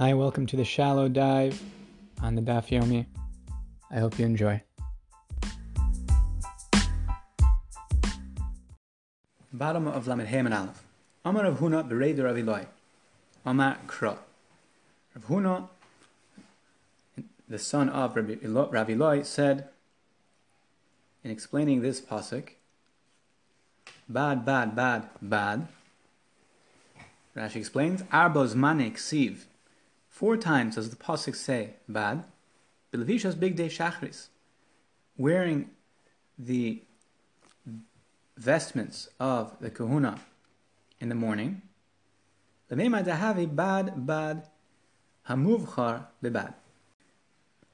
Hi, 0.00 0.14
welcome 0.14 0.46
to 0.46 0.56
the 0.56 0.64
shallow 0.64 1.10
dive 1.10 1.62
on 2.22 2.34
the 2.34 2.40
Daf 2.40 2.68
Yomi. 2.68 3.04
I 3.90 3.98
hope 3.98 4.18
you 4.18 4.24
enjoy. 4.24 4.62
Bottom 9.52 9.86
of 9.86 10.08
Lamed 10.08 10.28
Hem 10.28 10.46
and 10.46 10.54
Aleph. 10.54 10.82
Amar 11.22 11.42
Rav 11.42 11.58
Huna 11.58 11.86
bereider 11.86 12.24
Rav 12.24 12.38
Eloi. 12.38 12.64
Amar 13.44 13.76
Kra. 13.86 14.16
Rav 15.14 15.26
Huna, 15.28 15.68
the 17.46 17.58
son 17.58 17.90
of 17.90 18.16
Rav 18.16 18.88
Eloi, 18.88 19.22
said 19.22 19.68
in 21.22 21.30
explaining 21.30 21.82
this 21.82 22.00
pasuk, 22.00 22.52
bad, 24.08 24.46
bad, 24.46 24.74
bad, 24.74 25.10
bad. 25.20 25.68
Rashi 27.36 27.56
explains, 27.56 28.02
Arbos 28.04 28.54
manik 28.54 28.96
siv. 28.96 29.40
Four 30.20 30.36
times 30.36 30.74
does 30.74 30.90
the 30.90 30.96
pasuk 30.96 31.34
say 31.34 31.76
bad. 31.88 32.24
Bilvishas 32.92 33.40
big 33.40 33.56
day 33.56 33.68
shachris. 33.68 34.28
Wearing 35.16 35.70
the 36.38 36.82
vestments 38.36 39.08
of 39.18 39.58
the 39.60 39.70
kahuna 39.70 40.20
in 41.00 41.08
the 41.08 41.14
morning. 41.14 41.62
Bad 42.68 43.56
bad 43.56 44.42
hamuvchar 45.26 46.04
bebad. 46.22 46.52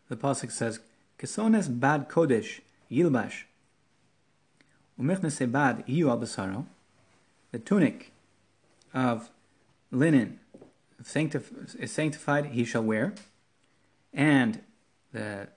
The 0.08 0.16
pasuk 0.16 0.52
says, 0.52 0.78
Kesones 1.19 1.69
bad 1.80 2.08
kodesh 2.08 2.60
yilbash 2.88 3.42
umechnes 5.00 5.50
bad 5.50 5.84
iyu 5.88 6.08
al 6.08 6.66
The 7.50 7.58
tunic 7.58 8.12
of 8.94 9.30
linen 9.91 10.38
sanctif- 11.02 11.77
is 11.78 11.92
sanctified, 11.92 12.46
he 12.46 12.64
shall 12.64 12.82
wear, 12.82 13.14
and 14.12 14.61
the 15.12 15.48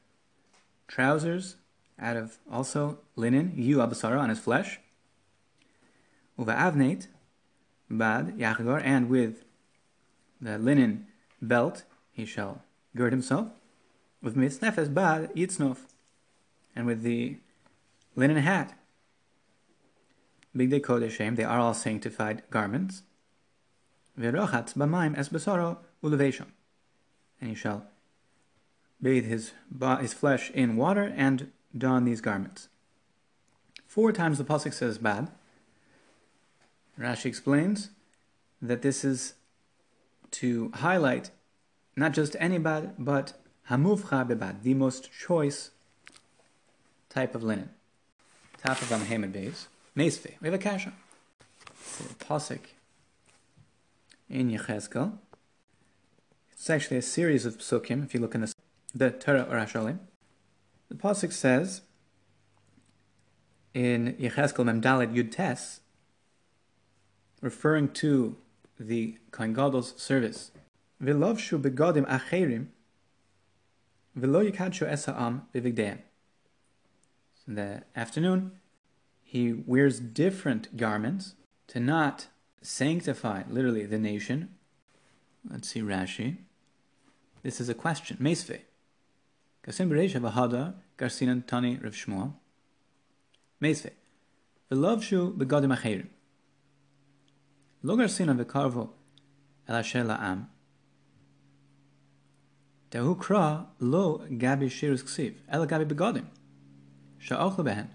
trousers 0.87 1.55
out 1.99 2.17
of 2.17 2.37
also 2.51 2.99
linen, 3.15 3.53
yu 3.55 3.77
abasara, 3.77 4.19
on 4.19 4.29
his 4.29 4.39
flesh, 4.39 4.79
uva 6.37 6.53
avnate, 6.53 7.07
bad 7.89 8.37
yachagor, 8.37 8.81
and 8.83 9.09
with 9.09 9.43
the 10.41 10.57
linen 10.57 11.07
belt 11.41 11.83
he 12.11 12.25
shall 12.25 12.63
gird 12.95 13.13
himself, 13.13 13.47
with 14.21 14.35
mitznefes 14.35 14.93
bad 14.93 15.33
yitznov, 15.33 15.77
and 16.75 16.85
with 16.85 17.01
the 17.01 17.37
linen 18.15 18.37
hat. 18.37 18.77
Big 20.55 20.69
day 20.69 20.79
kodeshem, 20.79 21.35
they 21.35 21.43
are 21.43 21.59
all 21.59 21.73
sanctified 21.73 22.43
garments. 22.49 23.03
Verochatz 24.19 24.73
b'maim 24.73 25.17
es. 25.17 25.29
And 27.41 27.49
he 27.49 27.55
shall 27.55 27.85
bathe 29.01 29.25
his, 29.25 29.53
his 30.01 30.13
flesh 30.13 30.51
in 30.51 30.75
water 30.75 31.13
and 31.15 31.51
don 31.77 32.03
these 32.03 32.19
garments. 32.19 32.67
Four 33.87 34.11
times 34.11 34.37
the 34.37 34.43
pasuk 34.43 34.73
says 34.73 34.97
bad. 34.97 35.29
Rashi 36.99 37.25
explains 37.25 37.91
that 38.61 38.81
this 38.81 39.05
is 39.05 39.35
to 40.31 40.71
highlight 40.75 41.31
not 41.95 42.11
just 42.11 42.35
any 42.39 42.57
bad, 42.57 42.95
but 42.99 43.33
hamuvcha 43.69 44.27
bebad, 44.27 44.63
the 44.63 44.73
most 44.73 45.09
choice 45.11 45.71
type 47.09 47.33
of 47.35 47.43
linen. 47.43 47.69
Top 48.57 48.81
of 48.81 48.89
Amhemed 48.89 49.31
base. 49.31 49.67
Mesve. 49.95 50.35
We 50.41 50.47
have 50.47 50.53
a 50.53 50.57
kasha. 50.57 50.93
Pasuk 52.19 52.59
in 54.29 54.49
Yechezkel. 54.51 55.17
It's 56.51 56.69
actually 56.69 56.97
a 56.97 57.01
series 57.01 57.45
of 57.45 57.57
psukim, 57.57 58.03
if 58.03 58.13
you 58.13 58.19
look 58.19 58.35
in 58.35 58.41
the, 58.41 58.53
the 58.93 59.11
Torah 59.11 59.47
or 59.49 59.57
Hasholim. 59.57 59.99
The 60.89 60.95
pasuk 60.95 61.31
says 61.31 61.81
in 63.73 64.15
Yechezkel 64.19 64.65
Memdalet 64.65 65.13
Yud 65.13 65.31
Tes, 65.31 65.79
referring 67.41 67.89
to 67.89 68.35
the 68.79 69.17
Kohen 69.31 69.55
Gadol's 69.55 69.93
service, 70.01 70.51
V'lovshu 71.01 71.61
begodim 71.61 72.05
acherim, 72.07 72.67
v'lo 74.17 74.51
yikadshu 74.51 74.89
esa'am 74.89 75.43
b'vigdeim. 75.53 75.99
In 77.47 77.55
the 77.55 77.83
afternoon, 77.95 78.51
he 79.23 79.53
wears 79.53 79.99
different 79.99 80.75
garments 80.75 81.35
to 81.67 81.79
not 81.79 82.27
sanctify, 82.61 83.43
literally, 83.49 83.85
the 83.85 83.97
nation. 83.97 84.49
Let's 85.49 85.69
see 85.69 85.81
Rashi. 85.81 86.37
This 87.43 87.61
is 87.61 87.69
a 87.69 87.73
question. 87.73 88.17
Mesve. 88.19 88.59
Kasim 89.63 89.89
Bereisha 89.89 90.19
Vahada 90.19 90.73
Garsinan 90.97 91.45
Tani 91.45 91.79
Rav 91.81 91.93
Shmuel. 91.93 92.33
Mesve. 93.61 93.91
V'lovshu 94.71 95.35
begodim 95.37 95.75
acherim. 95.75 96.07
Lo 97.81 97.95
garsinan 97.95 98.43
v'karvo 98.43 98.89
el 99.67 99.75
asher 99.75 100.03
la'am. 100.03 100.47
Dahu 102.91 103.17
kra 103.17 103.67
lo 103.79 104.19
gabi 104.29 104.69
shirus 104.69 105.03
ksiv. 105.03 105.35
El 105.49 105.65
gabi 105.65 105.85
begodim. 105.85 106.25
Sha'ochlu 107.19 107.63
behen. 107.65 107.87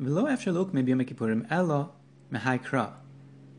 V'lo 0.00 0.28
efsher 0.32 0.52
luk 0.52 0.72
mebi 0.72 0.90
yom 0.90 1.00
kippurim 1.00 1.46
elo 1.50 1.92
Mehai 2.31 2.59
Kra, 2.63 2.93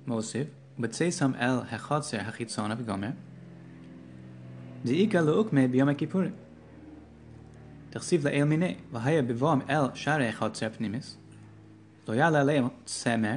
Mosiv, 0.07 0.49
B'tseisam 0.79 1.35
El 1.39 1.65
Hechotzer 1.65 2.25
Hachitzona 2.25 2.77
V'gomer, 2.77 3.15
De'ika 4.85 5.21
Le'ukme 5.25 5.69
B'yom 5.69 5.95
HaKippurim. 5.95 6.33
תכסיב 7.91 8.27
לאל 8.27 8.45
מיני, 8.45 8.77
והיה 8.93 9.23
בבואם 9.23 9.61
אל 9.71 9.85
שערי 9.95 10.33
חוצר 10.33 10.69
פנימיס, 10.71 11.17
לא 12.09 12.15
יעלה 12.15 12.41
עליהם 12.41 12.69
צמר, 12.85 13.37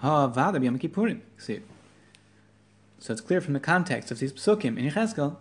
הוועדה 0.00 0.58
ביום 0.58 0.74
הכיפורים, 0.74 1.20
כסיב. 1.38 1.62
So 3.00 3.12
it's 3.12 3.20
clear 3.20 3.40
from 3.40 3.52
the 3.52 3.60
context 3.60 4.10
of 4.10 4.18
these 4.18 4.32
psukim 4.32 4.78
in 4.78 4.90
Yechezkel, 4.90 5.36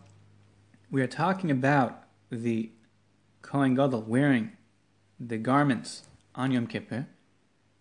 we 0.92 1.02
are 1.02 1.08
talking 1.08 1.50
about 1.50 1.92
the 2.30 2.72
Kohen 3.42 3.76
Gadol 3.76 4.02
wearing 4.02 4.52
the 5.20 5.38
garments 5.38 6.04
on 6.36 6.52
Yom 6.52 6.68
Kippur, 6.68 7.06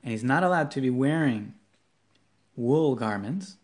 and 0.05 0.11
he's 0.11 0.23
not 0.23 0.43
allowed 0.43 0.69
to 0.69 0.79
be 0.79 0.91
wearing 0.91 1.55
wool 2.55 2.95
garments. 2.95 3.57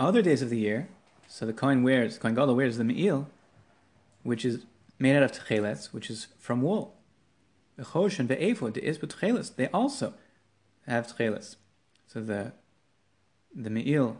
Other 0.00 0.22
days 0.22 0.42
of 0.42 0.50
the 0.50 0.58
year, 0.58 0.88
so 1.28 1.46
the 1.46 1.52
Kohen 1.52 1.84
wears, 1.84 2.18
Kohen 2.18 2.34
Gadol 2.34 2.56
wears 2.56 2.78
the 2.78 2.84
me'il, 2.84 3.28
which 4.24 4.44
is 4.44 4.66
made 4.98 5.14
out 5.14 5.22
of 5.22 5.30
tcheles, 5.32 5.92
which 5.92 6.10
is 6.10 6.26
from 6.36 6.62
wool. 6.62 6.96
They 7.76 7.84
also 7.84 8.08
have 10.88 11.06
tcheles. 11.06 11.54
So 12.08 12.20
the 12.20 12.54
the 13.54 13.70
me'il, 13.70 14.16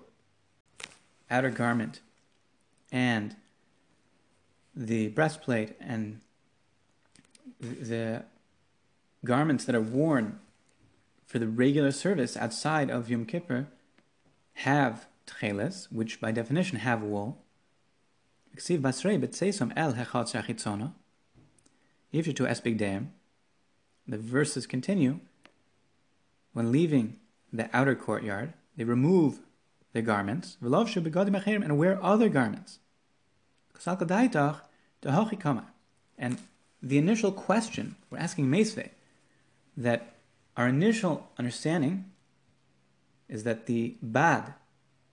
outer 1.28 1.50
garment, 1.50 1.99
and 2.93 3.34
the 4.75 5.08
breastplate 5.08 5.76
and 5.81 6.20
the 7.60 8.25
garments 9.25 9.64
that 9.64 9.75
are 9.75 9.81
worn 9.81 10.38
for 11.26 11.38
the 11.38 11.48
regular 11.48 11.92
service 11.92 12.36
outside 12.36 12.91
of 12.91 13.08
Yom 13.08 13.25
Kippur 13.25 13.66
have 14.54 15.06
tcheles, 15.26 15.86
which 15.92 16.20
by 16.20 16.32
definition 16.32 16.78
have 16.78 17.03
wool. 17.03 17.38
If 22.12 22.26
you 22.26 22.32
to 22.32 22.44
espigdeim, 22.44 23.10
the 24.08 24.19
verses 24.19 24.66
continue. 24.66 25.20
When 26.52 26.72
leaving 26.72 27.19
the 27.52 27.70
outer 27.72 27.94
courtyard, 27.94 28.55
they 28.76 28.84
remove 28.84 29.40
their 29.93 30.02
garments, 30.02 30.56
and 31.62 31.78
wear 31.78 32.02
other 32.02 32.28
garments. 32.28 32.81
And 36.19 36.38
the 36.82 36.99
initial 36.99 37.32
question 37.32 37.97
we're 38.11 38.19
asking 38.19 38.50
Mesve, 38.50 38.91
that 39.77 40.15
our 40.56 40.69
initial 40.69 41.29
understanding 41.38 42.11
is 43.29 43.44
that 43.44 43.67
the 43.67 43.97
bad, 44.03 44.55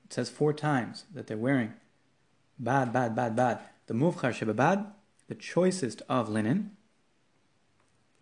it 0.06 0.14
says 0.14 0.30
four 0.30 0.54
times 0.54 1.06
that 1.14 1.28
they're 1.28 1.38
wearing 1.38 1.74
bad, 2.60 2.92
bad, 2.92 3.16
bad, 3.16 3.36
bad. 3.36 3.60
The 3.86 3.94
muvchar 3.94 4.34
shebabad, 4.34 4.88
the 5.28 5.36
choicest 5.36 6.02
of 6.10 6.30
linen. 6.30 6.72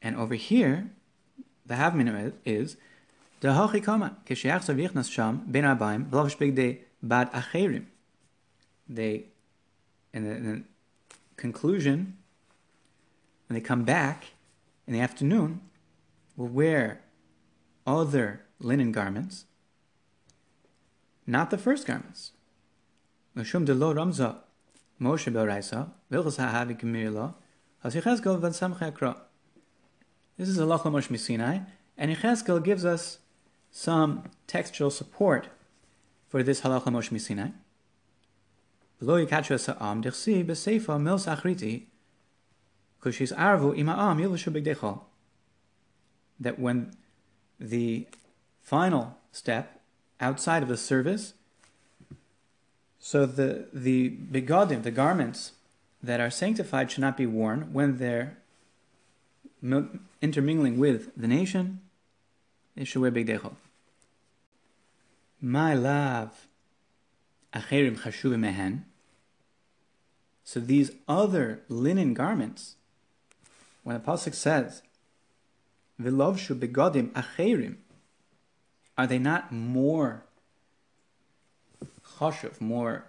And 0.01 0.15
over 0.15 0.35
here, 0.35 0.91
the 1.65 1.75
havmin 1.75 2.33
is 2.45 2.77
the 3.39 3.47
hachikama 3.49 4.15
kishayachsav 4.25 4.75
yichnas 4.75 5.11
sham 5.11 5.43
ben 5.47 5.63
abayim 5.63 6.09
bad 7.01 7.31
acherim. 7.31 7.85
They 8.87 9.25
in 10.15 10.23
the, 10.23 10.31
in 10.31 10.45
the 10.45 10.63
conclusion, 11.35 12.17
when 13.47 13.59
they 13.59 13.61
come 13.61 13.83
back 13.83 14.27
in 14.87 14.93
the 14.93 15.01
afternoon, 15.01 15.59
will 16.37 16.47
wear 16.47 17.01
other 17.85 18.41
linen 18.59 18.91
garments, 18.91 19.45
not 21.27 21.51
the 21.51 21.57
first 21.57 21.85
garments. 21.85 22.31
Mashum 23.35 23.65
de 23.65 23.73
lo 23.73 23.93
ramza 23.93 24.37
Moshe 24.99 25.31
beraisa 25.31 25.89
vilchas 26.09 26.37
ha'havi 26.37 26.79
gemir 26.79 27.33
has 27.83 27.93
Yechezkel 27.93 28.39
van 28.39 28.51
samcha 28.51 29.17
This 30.37 30.47
is 30.47 30.57
a 30.57 30.61
lach 30.63 30.83
Moshe 30.83 31.09
Misinai, 31.09 31.65
and 31.97 32.15
Yechezkel 32.15 32.63
gives 32.63 32.85
us 32.85 33.19
some 33.69 34.29
textual 34.47 34.89
support 34.89 35.49
for 36.29 36.41
this 36.41 36.61
halacha 36.61 36.85
Moshe 36.85 37.11
Misinai. 37.11 37.51
That 46.39 46.59
when 46.59 46.91
the 47.59 48.07
final 48.61 49.17
step 49.31 49.81
outside 50.19 50.63
of 50.63 50.69
the 50.69 50.77
service, 50.77 51.33
so 52.99 53.25
the 53.25 53.67
the 53.73 54.09
begodim, 54.09 54.83
the 54.83 54.91
garments 54.91 55.51
that 56.01 56.19
are 56.19 56.31
sanctified, 56.31 56.91
should 56.91 57.01
not 57.01 57.17
be 57.17 57.25
worn 57.25 57.73
when 57.73 57.97
they're 57.97 58.37
intermingling 60.21 60.77
with 60.77 61.11
the 61.15 61.27
nation. 61.27 61.81
They 62.75 62.83
should 62.83 63.01
wear. 63.01 63.11
My 65.41 65.73
love, 65.73 66.44
acherim 67.55 68.39
mehen. 68.39 68.85
So 70.43 70.59
these 70.59 70.91
other 71.07 71.61
linen 71.69 72.13
garments, 72.13 72.75
when 73.83 73.95
the 73.95 74.03
pasuk 74.03 74.33
says 74.33 74.81
V'lovshu 76.01 76.59
begodim 76.59 77.11
acherim. 77.11 77.77
Are 78.97 79.07
they 79.07 79.19
not 79.19 79.51
more 79.51 80.23
chashuv, 82.17 82.61
more 82.61 83.05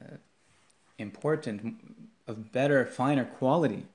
uh, 0.00 0.16
important, 0.98 1.76
of 2.26 2.52
better, 2.52 2.84
finer 2.84 3.24
quality 3.24 3.86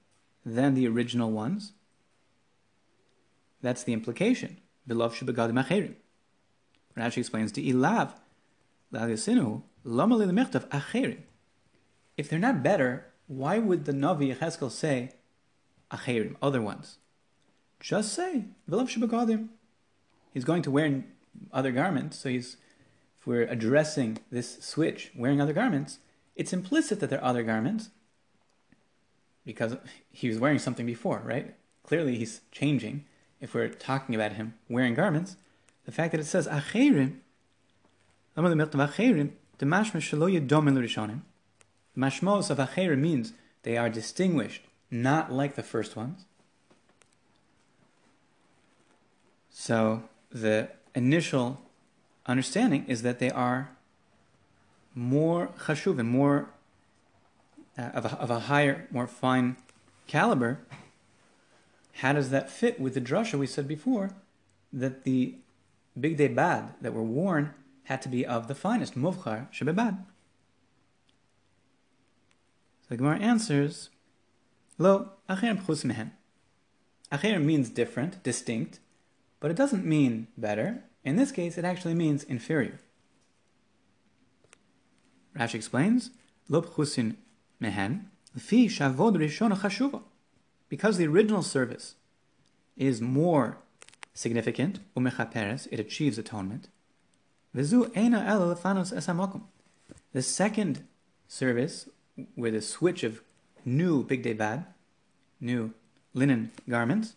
than 0.45 0.73
the 0.73 0.87
original 0.87 1.31
ones? 1.31 1.73
That's 3.61 3.83
the 3.83 3.93
implication. 3.93 4.57
V'lovshu 4.87 5.23
begodim 5.23 5.63
acherim. 5.63 5.95
Rashi 6.97 7.19
explains, 7.19 7.51
le'lemechtav 7.53 7.73
acherim. 7.81 8.13
If 8.93 9.25
they're 12.29 12.39
not 12.39 12.63
better, 12.63 13.05
why 13.27 13.57
would 13.57 13.85
the 13.85 13.93
Navi 13.93 14.35
Yechezkel 14.35 14.71
say 14.71 15.11
acherim, 15.91 16.35
other 16.41 16.61
ones? 16.61 16.97
Just 17.79 18.13
say 18.13 18.45
shabagadim. 18.69 19.47
He's 20.33 20.45
going 20.45 20.61
to 20.63 20.71
wear 20.71 21.03
other 21.51 21.71
garments, 21.71 22.17
so 22.17 22.29
he's. 22.29 22.57
If 23.19 23.27
we're 23.27 23.43
addressing 23.43 24.17
this 24.31 24.63
switch, 24.63 25.11
wearing 25.15 25.39
other 25.39 25.53
garments, 25.53 25.99
it's 26.35 26.53
implicit 26.53 26.99
that 26.99 27.11
they're 27.11 27.23
other 27.23 27.43
garments 27.43 27.91
because 29.45 29.77
he 30.11 30.27
was 30.27 30.39
wearing 30.39 30.57
something 30.57 30.87
before, 30.87 31.21
right? 31.23 31.53
Clearly, 31.83 32.17
he's 32.17 32.41
changing. 32.51 33.05
If 33.39 33.53
we're 33.53 33.69
talking 33.69 34.15
about 34.15 34.33
him 34.33 34.55
wearing 34.69 34.95
garments, 34.95 35.37
the 35.85 35.91
fact 35.91 36.13
that 36.13 36.19
it 36.19 36.25
says 36.25 36.47
acherim, 36.47 37.17
the 38.35 39.65
mashma 39.65 39.99
shelo 39.99 40.31
yedom 40.31 40.73
l'rishonim. 40.73 41.21
mashmos 41.97 42.49
of 42.49 42.57
acherim 42.57 42.99
means 42.99 43.33
they 43.63 43.77
are 43.77 43.89
distinguished, 43.89 44.63
not 44.89 45.31
like 45.31 45.55
the 45.55 45.63
first 45.63 45.95
ones. 45.95 46.25
So 49.49 50.03
the 50.31 50.69
initial 50.95 51.61
understanding 52.25 52.85
is 52.87 53.01
that 53.03 53.19
they 53.19 53.29
are 53.29 53.71
more 54.95 55.49
chashuv 55.65 55.99
and 55.99 56.09
more 56.09 56.49
uh, 57.77 57.83
of, 57.93 58.05
a, 58.05 58.17
of 58.17 58.29
a 58.29 58.39
higher, 58.41 58.87
more 58.91 59.07
fine 59.07 59.57
caliber. 60.07 60.59
How 61.95 62.13
does 62.13 62.29
that 62.31 62.49
fit 62.49 62.79
with 62.79 62.93
the 62.93 63.01
drasha 63.01 63.37
we 63.37 63.47
said 63.47 63.67
before 63.67 64.11
that 64.73 65.03
the 65.03 65.35
big 65.99 66.17
day 66.17 66.27
bad 66.27 66.73
that 66.81 66.93
were 66.93 67.03
worn 67.03 67.53
had 67.83 68.01
to 68.01 68.09
be 68.09 68.25
of 68.25 68.47
the 68.47 68.55
finest, 68.55 68.95
muvchar 68.95 69.51
shebebad? 69.51 70.05
So 72.81 72.87
the 72.89 72.97
Gemara 72.97 73.19
answers, 73.19 73.89
Lo, 74.77 75.11
acher 75.29 75.85
mehen. 75.85 76.11
Acher 77.11 77.43
means 77.43 77.69
different, 77.69 78.23
distinct, 78.23 78.79
but 79.39 79.51
it 79.51 79.57
doesn't 79.57 79.85
mean 79.85 80.27
better. 80.37 80.83
In 81.03 81.17
this 81.17 81.31
case, 81.31 81.57
it 81.57 81.65
actually 81.65 81.93
means 81.93 82.23
inferior. 82.23 82.79
Rashi 85.37 85.55
explains, 85.55 86.11
lo 86.49 86.61
chusin 86.61 87.15
mehen, 87.59 88.09
fi 88.37 88.67
shavod 88.67 89.17
rishon 89.17 89.55
chashuva. 89.55 90.01
Because 90.69 90.97
the 90.97 91.07
original 91.07 91.43
service 91.43 91.95
is 92.77 93.01
more 93.01 93.57
significant, 94.13 94.79
umechaperes, 94.95 95.67
it 95.71 95.79
achieves 95.79 96.17
atonement. 96.17 96.69
The 97.53 97.65
second 100.21 100.87
service, 101.27 101.89
with 102.35 102.55
a 102.55 102.61
switch 102.61 103.03
of 103.03 103.21
new 103.65 104.05
bigdei 104.05 104.37
bad, 104.37 104.65
new 105.39 105.73
linen 106.13 106.51
garments, 106.69 107.15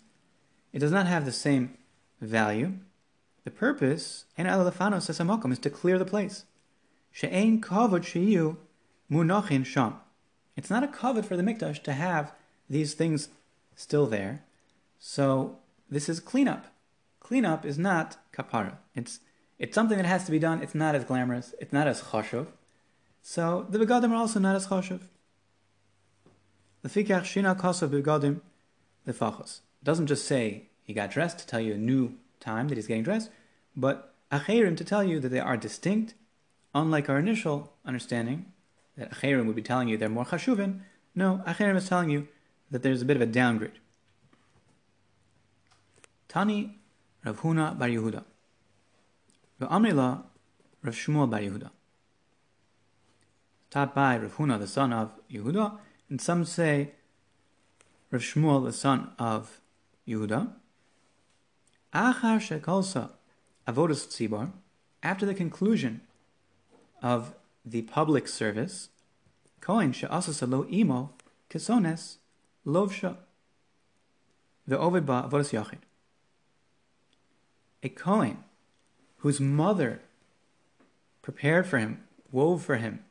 it 0.73 0.81
does 0.81 0.93
not 0.93 1.07
have 1.07 1.25
the 1.25 1.33
same 1.33 1.79
value. 2.21 2.73
The 3.45 3.51
purpose, 3.51 4.25
in 4.37 4.47
alafanos 4.47 5.09
esamokum, 5.09 5.53
is 5.53 5.59
to 5.61 5.71
clear 5.71 5.99
the 5.99 6.05
place. 6.05 6.45
She'ein 7.13 7.61
kavod 7.61 8.03
sheyu 8.03 8.57
munochin 9.11 9.65
sham. 9.65 9.97
It's 10.57 10.71
not 10.71 10.83
a 10.83 10.89
kavod 10.89 11.25
for 11.25 11.37
the 11.37 11.43
mikdash 11.43 11.83
to 11.85 11.93
have 11.93 12.33
these 12.69 12.95
things 12.95 13.29
still 13.77 14.07
there. 14.07 14.45
So 14.99 15.59
this 15.89 16.09
is 16.09 16.19
cleanup. 16.19 16.67
Cleanup 17.21 17.65
is 17.65 17.79
not 17.79 18.17
kapara. 18.33 18.79
It's 18.95 19.21
it's 19.65 19.75
something 19.75 19.97
that 19.97 20.05
has 20.05 20.27
to 20.27 20.31
be 20.31 20.39
done. 20.39 20.63
It's 20.63 20.75
not 20.75 20.95
as 20.95 21.05
glamorous. 21.05 21.55
It's 21.59 21.73
not 21.73 21.87
as 21.87 22.03
choshev. 22.03 22.49
So 23.23 23.65
the 23.71 23.79
begadim 23.79 24.11
are 24.11 24.17
also 24.17 24.39
not 24.39 24.55
as 24.57 24.67
choshev. 24.67 25.01
The 26.83 26.91
fikach 26.91 27.23
shina 27.23 27.59
kosov 27.59 27.89
begadim 27.89 28.43
lefachos. 29.09 29.61
Doesn't 29.83 30.07
just 30.07 30.27
say 30.27 30.69
he 30.83 30.93
got 30.93 31.11
dressed 31.11 31.39
to 31.39 31.47
tell 31.47 31.61
you 31.61 31.73
a 31.73 31.79
new 31.79 32.13
time 32.41 32.69
that 32.69 32.77
he's 32.77 32.87
getting 32.87 33.05
dressed, 33.05 33.31
but 33.75 34.13
acherim 34.31 34.77
to 34.77 34.85
tell 34.85 35.03
you 35.03 35.19
that 35.19 35.31
they 35.31 35.41
are 35.41 35.57
distinct, 35.57 36.13
unlike 36.75 37.09
our 37.09 37.19
initial 37.19 37.73
understanding 37.87 38.53
that 38.99 39.13
acherim 39.13 39.47
would 39.47 39.57
be 39.57 39.63
telling 39.63 39.89
you 39.89 39.97
they're 39.97 40.11
more 40.11 40.27
chashuvin. 40.27 40.81
No, 41.15 41.43
acherim 41.47 41.77
is 41.77 41.89
telling 41.89 42.11
you 42.11 42.29
that 42.71 42.83
there's 42.83 43.01
a 43.01 43.07
bit 43.07 43.17
of 43.17 43.23
a 43.23 43.27
downgrade. 43.41 43.79
Tani 46.29 46.77
Rav 47.25 47.41
Huna 47.41 47.79
Bar 47.79 47.89
Yehuda. 47.89 48.25
Amrila 49.61 50.25
Rav 50.83 50.95
Shmuel 50.95 51.31
Bar 51.31 51.41
Yehuda. 51.41 51.71
Taught 53.71 53.95
by 53.95 54.19
Rav 54.19 54.37
Huna, 54.37 54.59
the 54.59 54.67
son 54.67 54.93
of 54.93 55.13
Yehuda, 55.31 55.79
and 56.11 56.21
some 56.21 56.45
say 56.45 56.93
Rav 58.11 58.21
Shmuel, 58.21 58.65
the 58.65 58.73
son 58.73 59.13
of 59.19 59.61
Yehuda. 60.07 60.53
Achar 61.95 62.61
shekolsa 62.61 63.11
avodas 63.67 64.07
tzibor, 64.07 64.51
after 65.03 65.25
the 65.25 65.35
conclusion 65.35 66.01
of 67.03 67.35
the 67.65 67.83
public 67.83 68.29
service, 68.29 68.89
kohen 69.61 69.93
she'asasa 69.93 70.47
lo 70.47 70.67
imo 70.71 71.13
kesones 71.49 72.17
lovsha 72.67 73.17
ve'ovid 74.69 75.07
ba 75.07 75.29
avodas 75.29 75.53
yachid. 75.53 75.79
A 77.83 77.89
kohen 77.89 78.39
whose 79.25 79.41
mother 79.41 80.03
prepared 81.23 81.67
for 81.67 81.79
him, 81.79 82.05
wove 82.31 82.63
for 82.63 82.77
him 82.77 83.03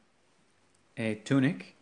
a 0.96 1.16
tunic, 1.16 1.76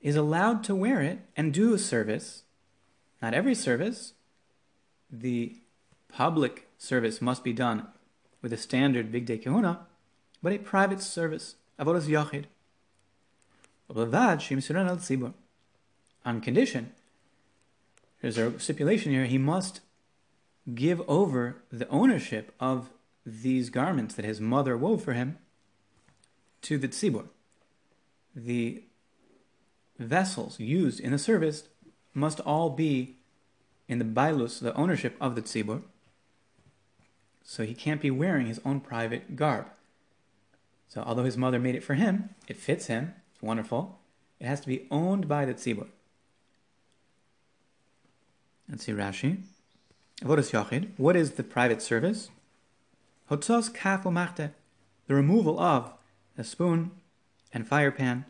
is 0.00 0.14
allowed 0.14 0.62
to 0.62 0.72
wear 0.72 1.02
it 1.02 1.18
and 1.36 1.52
do 1.52 1.74
a 1.74 1.78
service. 1.78 2.44
Not 3.20 3.34
every 3.34 3.56
service, 3.56 4.12
the 5.10 5.56
public 6.12 6.68
service 6.78 7.20
must 7.20 7.42
be 7.42 7.52
done 7.52 7.88
with 8.40 8.52
a 8.52 8.56
standard 8.56 9.10
bigdei 9.10 9.42
kehuna, 9.42 9.78
but 10.40 10.52
a 10.52 10.58
private 10.58 11.00
service, 11.00 11.56
avodas 11.76 12.06
yachid. 12.06 12.44
On 16.24 16.40
condition, 16.40 16.92
there's 18.22 18.38
a 18.38 18.60
stipulation 18.60 19.10
here, 19.10 19.24
he 19.24 19.38
must 19.38 19.80
give 20.74 21.02
over 21.08 21.62
the 21.70 21.88
ownership 21.88 22.52
of 22.60 22.90
these 23.24 23.70
garments 23.70 24.14
that 24.14 24.24
his 24.24 24.40
mother 24.40 24.76
wove 24.76 25.02
for 25.02 25.12
him 25.12 25.38
to 26.62 26.78
the 26.78 26.88
tzibur. 26.88 27.26
The 28.34 28.84
vessels 29.98 30.58
used 30.60 31.00
in 31.00 31.12
the 31.12 31.18
service 31.18 31.64
must 32.14 32.40
all 32.40 32.70
be 32.70 33.16
in 33.88 33.98
the 33.98 34.04
bailus, 34.04 34.60
the 34.60 34.74
ownership 34.74 35.16
of 35.20 35.34
the 35.34 35.42
tzibur. 35.42 35.82
So 37.42 37.64
he 37.64 37.74
can't 37.74 38.00
be 38.00 38.10
wearing 38.10 38.46
his 38.46 38.60
own 38.64 38.80
private 38.80 39.36
garb. 39.36 39.66
So 40.88 41.02
although 41.02 41.24
his 41.24 41.36
mother 41.36 41.58
made 41.58 41.74
it 41.74 41.84
for 41.84 41.94
him, 41.94 42.30
it 42.48 42.56
fits 42.56 42.86
him, 42.86 43.14
it's 43.32 43.42
wonderful. 43.42 43.98
It 44.38 44.46
has 44.46 44.60
to 44.60 44.68
be 44.68 44.86
owned 44.90 45.28
by 45.28 45.44
the 45.44 45.54
tzibur. 45.54 45.88
Let's 48.68 48.84
see 48.84 48.92
Rashi. 48.92 49.42
Avodas 50.22 50.50
Yachid. 50.50 50.90
What 50.98 51.16
is 51.16 51.32
the 51.32 51.42
private 51.42 51.80
service? 51.80 52.28
Hotzos 53.30 53.72
kaf 53.72 54.04
machte. 54.04 54.50
The 55.06 55.14
removal 55.14 55.58
of 55.58 55.94
a 56.36 56.44
spoon 56.44 56.90
and 57.54 57.66
fire 57.66 57.90
pan. 57.90 58.26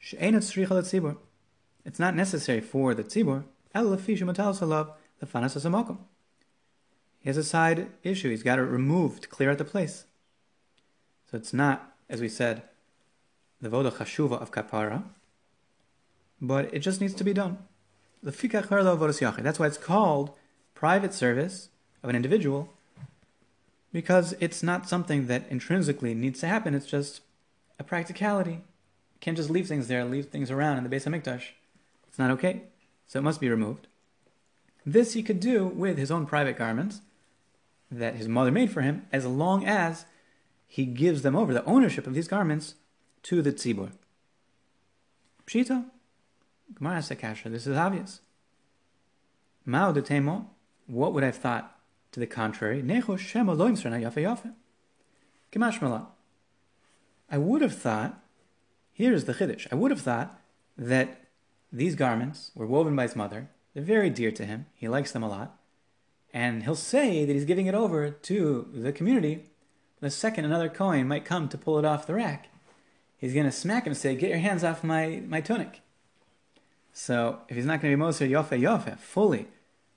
It's 0.00 1.98
not 1.98 2.16
necessary 2.16 2.60
for 2.60 2.94
the 2.94 3.04
tzibur. 3.04 3.44
Lefanas. 3.74 5.98
He 7.20 7.28
has 7.28 7.36
a 7.36 7.44
side 7.44 7.86
issue. 8.02 8.30
He's 8.30 8.42
got 8.42 8.58
it 8.58 8.62
removed, 8.62 9.22
to 9.22 9.28
clear 9.28 9.52
out 9.52 9.58
the 9.58 9.64
place. 9.64 10.06
So 11.30 11.36
it's 11.36 11.52
not, 11.52 11.94
as 12.08 12.20
we 12.20 12.28
said, 12.28 12.62
the 13.60 13.68
voda 13.68 13.92
chashuva 13.92 14.40
of 14.40 14.50
kapara, 14.50 15.04
but 16.40 16.74
it 16.74 16.80
just 16.80 17.00
needs 17.00 17.14
to 17.14 17.22
be 17.22 17.32
done. 17.32 17.58
The. 18.20 18.32
That's 19.42 19.60
why 19.60 19.66
it's 19.66 19.78
called 19.78 20.32
private 20.80 21.12
service 21.12 21.68
of 22.02 22.08
an 22.08 22.16
individual, 22.16 22.72
because 23.92 24.34
it's 24.40 24.62
not 24.62 24.88
something 24.88 25.26
that 25.26 25.44
intrinsically 25.50 26.14
needs 26.14 26.40
to 26.40 26.46
happen. 26.46 26.74
It's 26.74 26.86
just 26.86 27.20
a 27.78 27.84
practicality. 27.84 28.52
You 28.52 29.20
can't 29.20 29.36
just 29.36 29.50
leave 29.50 29.68
things 29.68 29.88
there, 29.88 30.06
leave 30.06 30.30
things 30.30 30.50
around 30.50 30.78
in 30.78 30.84
the 30.84 30.88
Beis 30.88 31.04
Hamikdash. 31.04 31.48
It's 32.08 32.18
not 32.18 32.30
okay. 32.30 32.62
So 33.06 33.18
it 33.18 33.22
must 33.22 33.42
be 33.42 33.50
removed. 33.50 33.88
This 34.86 35.12
he 35.12 35.22
could 35.22 35.38
do 35.38 35.66
with 35.66 35.98
his 35.98 36.10
own 36.10 36.24
private 36.24 36.56
garments 36.56 37.02
that 37.90 38.14
his 38.14 38.26
mother 38.26 38.50
made 38.50 38.70
for 38.70 38.80
him, 38.80 39.04
as 39.12 39.26
long 39.26 39.66
as 39.66 40.06
he 40.66 40.86
gives 40.86 41.20
them 41.20 41.36
over, 41.36 41.52
the 41.52 41.64
ownership 41.66 42.06
of 42.06 42.14
these 42.14 42.28
garments, 42.28 42.76
to 43.24 43.42
the 43.42 43.52
tzibur. 43.52 43.90
Pshita, 45.46 45.84
Gemara 46.74 47.00
Sakasha, 47.00 47.50
this 47.50 47.66
is 47.66 47.76
obvious. 47.76 48.22
Mao 49.66 49.92
de 49.92 50.00
what 50.90 51.12
would 51.12 51.22
I 51.22 51.26
have 51.26 51.36
thought 51.36 51.76
to 52.12 52.20
the 52.20 52.26
contrary? 52.26 52.82
I 57.30 57.38
would 57.38 57.62
have 57.62 57.76
thought, 57.76 58.20
here's 58.92 59.24
the 59.24 59.34
chiddush, 59.34 59.68
I 59.70 59.76
would 59.76 59.90
have 59.90 60.00
thought 60.00 60.38
that 60.76 61.22
these 61.72 61.94
garments 61.94 62.50
were 62.54 62.66
woven 62.66 62.96
by 62.96 63.02
his 63.02 63.14
mother, 63.14 63.48
they're 63.72 63.82
very 63.82 64.10
dear 64.10 64.32
to 64.32 64.44
him, 64.44 64.66
he 64.74 64.88
likes 64.88 65.12
them 65.12 65.22
a 65.22 65.28
lot, 65.28 65.56
and 66.34 66.64
he'll 66.64 66.74
say 66.74 67.24
that 67.24 67.32
he's 67.32 67.44
giving 67.44 67.66
it 67.66 67.74
over 67.74 68.10
to 68.10 68.68
the 68.72 68.92
community. 68.92 69.44
The 70.00 70.10
second 70.10 70.44
another 70.44 70.68
Kohen 70.68 71.06
might 71.06 71.24
come 71.24 71.48
to 71.48 71.58
pull 71.58 71.78
it 71.78 71.84
off 71.84 72.06
the 72.06 72.14
rack, 72.14 72.48
he's 73.16 73.34
going 73.34 73.46
to 73.46 73.52
smack 73.52 73.84
him 73.84 73.92
and 73.92 73.96
say, 73.96 74.16
Get 74.16 74.30
your 74.30 74.38
hands 74.38 74.64
off 74.64 74.82
my, 74.82 75.22
my 75.26 75.40
tunic. 75.40 75.82
So 76.92 77.40
if 77.48 77.54
he's 77.54 77.66
not 77.66 77.80
going 77.80 77.92
to 77.92 77.96
be 77.96 78.00
Moser 78.00 78.26
Yofe 78.26 78.60
Yofe 78.60 78.98
fully, 78.98 79.46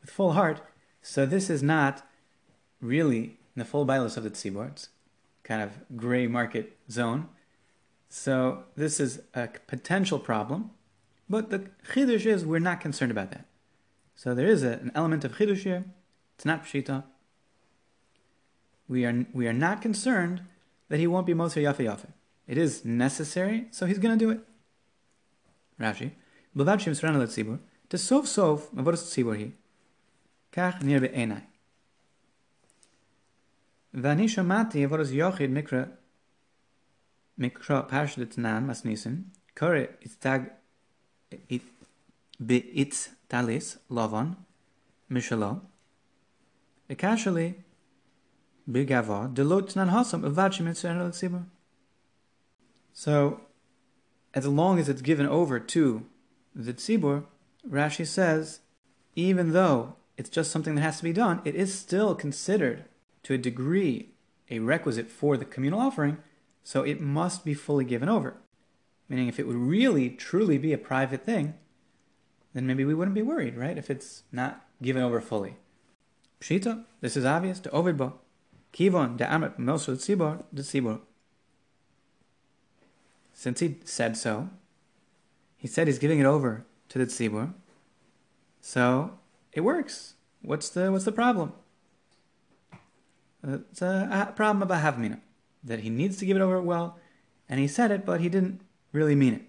with 0.02 0.12
full 0.12 0.34
heart, 0.34 0.62
so 1.04 1.26
this 1.26 1.50
is 1.50 1.62
not 1.62 2.02
really 2.82 3.38
the 3.56 3.66
full 3.66 3.86
bailus 3.86 4.16
of 4.16 4.24
the 4.24 4.32
tzibur. 4.32 4.70
It's 4.70 4.90
kind 5.44 5.62
of 5.62 5.72
gray 5.98 6.28
market 6.28 6.78
zone. 6.90 7.28
So 8.10 8.64
this 8.76 9.00
is 9.00 9.22
a 9.34 9.50
potential 9.68 10.18
problem, 10.18 10.72
but 11.30 11.50
the 11.50 11.70
chidush 11.92 12.26
is 12.26 12.46
we're 12.46 12.60
not 12.60 12.80
concerned 12.80 13.12
about 13.12 13.32
that. 13.32 13.46
So 14.16 14.34
there 14.34 14.48
is 14.48 14.64
a, 14.64 14.74
an 14.74 14.92
element 14.96 15.26
of 15.26 15.34
chidush 15.34 15.64
here. 15.64 15.84
It's 16.36 16.46
not 16.46 16.64
pshita. 16.64 17.04
We 18.88 19.06
are 19.06 19.26
we 19.34 19.48
are 19.48 19.54
not 19.54 19.82
concerned 19.82 20.42
that 20.88 21.00
he 21.00 21.08
won't 21.08 21.26
be 21.26 21.34
moser 21.34 21.60
yafe 21.60 21.78
yafe. 21.78 22.08
It 22.48 22.58
is 22.58 22.86
necessary, 22.86 23.68
so 23.72 23.86
he's 23.86 24.00
going 24.00 24.18
to 24.18 24.26
do 24.26 24.32
it. 24.32 24.40
Rashi, 25.80 26.12
b'vad 26.56 26.80
shem 26.80 26.94
letzibur, 26.94 27.60
to 27.90 27.98
sof 27.98 28.28
sof 28.28 28.72
mavodas 28.72 29.04
tzibur 29.04 29.38
hi, 29.38 29.52
kach 30.53 30.83
nir 30.83 31.01
be'enai. 31.01 31.43
ואני 33.95 34.29
שמעתי 34.29 34.85
עבודת 34.85 35.11
יוחיד 35.11 35.51
מקרא 35.51 35.83
מקרא 37.39 37.83
פרשת 37.83 38.31
תנן 38.31 38.67
מסניסן 38.67 39.15
קורא 39.59 39.79
איצטג 40.03 40.41
באיץ 42.41 43.15
טליס 43.29 43.79
לבן 43.91 44.27
משלו 45.11 45.53
הקשר 46.91 47.31
לי 47.31 47.53
בגבוה 48.69 49.27
דלא 49.33 49.61
תנן 49.69 49.89
הסם 49.89 50.25
עבד 50.25 50.49
שמצוין 50.53 50.99
לציבור 50.99 51.41
So, 52.95 53.41
as 54.35 54.45
long 54.49 54.81
as 54.81 54.89
it's 54.89 55.03
given 55.03 55.27
over 55.27 55.61
to 55.61 56.05
the 56.53 56.73
tzibur, 56.73 57.23
Rashi 57.71 58.05
says, 58.05 58.59
even 59.15 59.53
though 59.53 59.95
it's 60.18 60.30
just 60.30 60.52
something 60.52 60.76
that 60.76 60.82
has 60.82 60.98
to 60.98 61.04
be 61.04 61.14
done, 61.14 61.42
it 61.44 61.56
is 61.56 61.78
still 61.78 62.16
considered 62.16 62.86
to 63.24 63.34
a 63.34 63.38
degree 63.38 64.10
a 64.50 64.60
requisite 64.60 65.10
for 65.10 65.38
the 65.38 65.46
communal 65.46 65.80
offering, 65.80 66.18
so 66.64 66.84
it 66.84 67.02
must 67.02 67.44
be 67.44 67.54
fully 67.54 67.86
given 67.86 68.10
over. 68.10 68.38
Meaning, 69.10 69.28
if 69.28 69.40
it 69.40 69.48
would 69.48 69.56
really, 69.56 70.10
truly 70.10 70.58
be 70.58 70.74
a 70.74 70.78
private 70.78 71.26
thing, 71.26 71.56
then 72.54 72.68
maybe 72.68 72.86
we 72.86 72.94
wouldn't 72.94 73.16
be 73.16 73.22
worried, 73.22 73.58
right? 73.58 73.78
If 73.78 73.90
it's 73.90 74.24
not 74.32 74.66
given 74.82 75.02
over 75.02 75.22
fully. 75.22 75.58
Pshita, 76.40 76.84
this 77.02 77.18
is 77.18 77.26
obvious, 77.26 77.60
to 77.62 77.70
Ovidbo. 77.70 78.14
Kivon, 78.74 79.18
de 79.18 79.32
amet, 79.32 79.58
mosel 79.58 79.96
tzibor, 79.96 80.44
de 80.54 80.62
tzibor. 80.62 81.00
Since 83.34 83.60
he 83.60 83.78
said 83.84 84.18
so, 84.18 84.50
he 85.58 85.68
said 85.68 85.88
he's 85.88 86.00
giving 86.00 86.20
it 86.20 86.26
over 86.26 86.66
to 86.90 87.00
the 87.00 87.06
tzibur, 87.06 87.54
so 88.62 89.18
it 89.54 89.62
works. 89.62 90.16
What's 90.42 90.70
the 90.70 90.92
what's 90.92 91.06
the 91.06 91.12
problem? 91.12 91.54
It's 93.46 93.82
a, 93.82 94.28
a 94.30 94.34
problem 94.34 94.64
about 94.64 94.84
havmina, 94.84 95.20
that 95.64 95.80
he 95.82 95.90
needs 95.90 96.18
to 96.18 96.26
give 96.26 96.38
it 96.38 96.42
over 96.42 96.62
well, 96.62 96.98
and 97.50 97.60
he 97.60 97.68
said 97.68 97.92
it, 97.92 98.06
but 98.06 98.22
he 98.22 98.30
didn't 98.30 98.62
really 98.94 99.16
mean 99.16 99.34
it. 99.34 99.42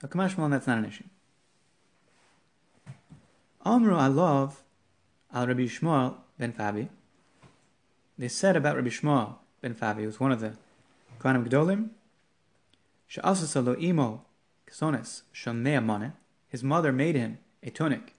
But 0.00 0.10
Kamashmal, 0.10 0.50
that's 0.50 0.66
not 0.66 0.78
an 0.78 0.86
issue. 0.86 1.04
Amru 3.64 3.94
Alov 3.94 4.54
al 5.32 5.46
Rabbi 5.46 5.62
Shmuel 5.62 6.16
ben 6.38 6.52
Fabi. 6.52 6.88
They 8.18 8.28
said 8.28 8.56
about 8.56 8.76
Rabbi 8.76 8.88
Shmuel 8.88 9.36
ben 9.60 9.74
Fabi, 9.74 10.00
who 10.00 10.06
was 10.06 10.18
one 10.18 10.32
of 10.32 10.40
the 10.40 10.56
Kohanim 11.20 11.46
Gdolim, 11.46 11.90
She'asasa 13.06 13.62
lo 13.64 13.76
imo 13.78 14.24
ksones 14.66 15.22
shomnea. 15.34 16.12
His 16.48 16.64
mother 16.64 16.92
made 16.92 17.14
him 17.14 17.38
a 17.62 17.70
tunic 17.70 18.14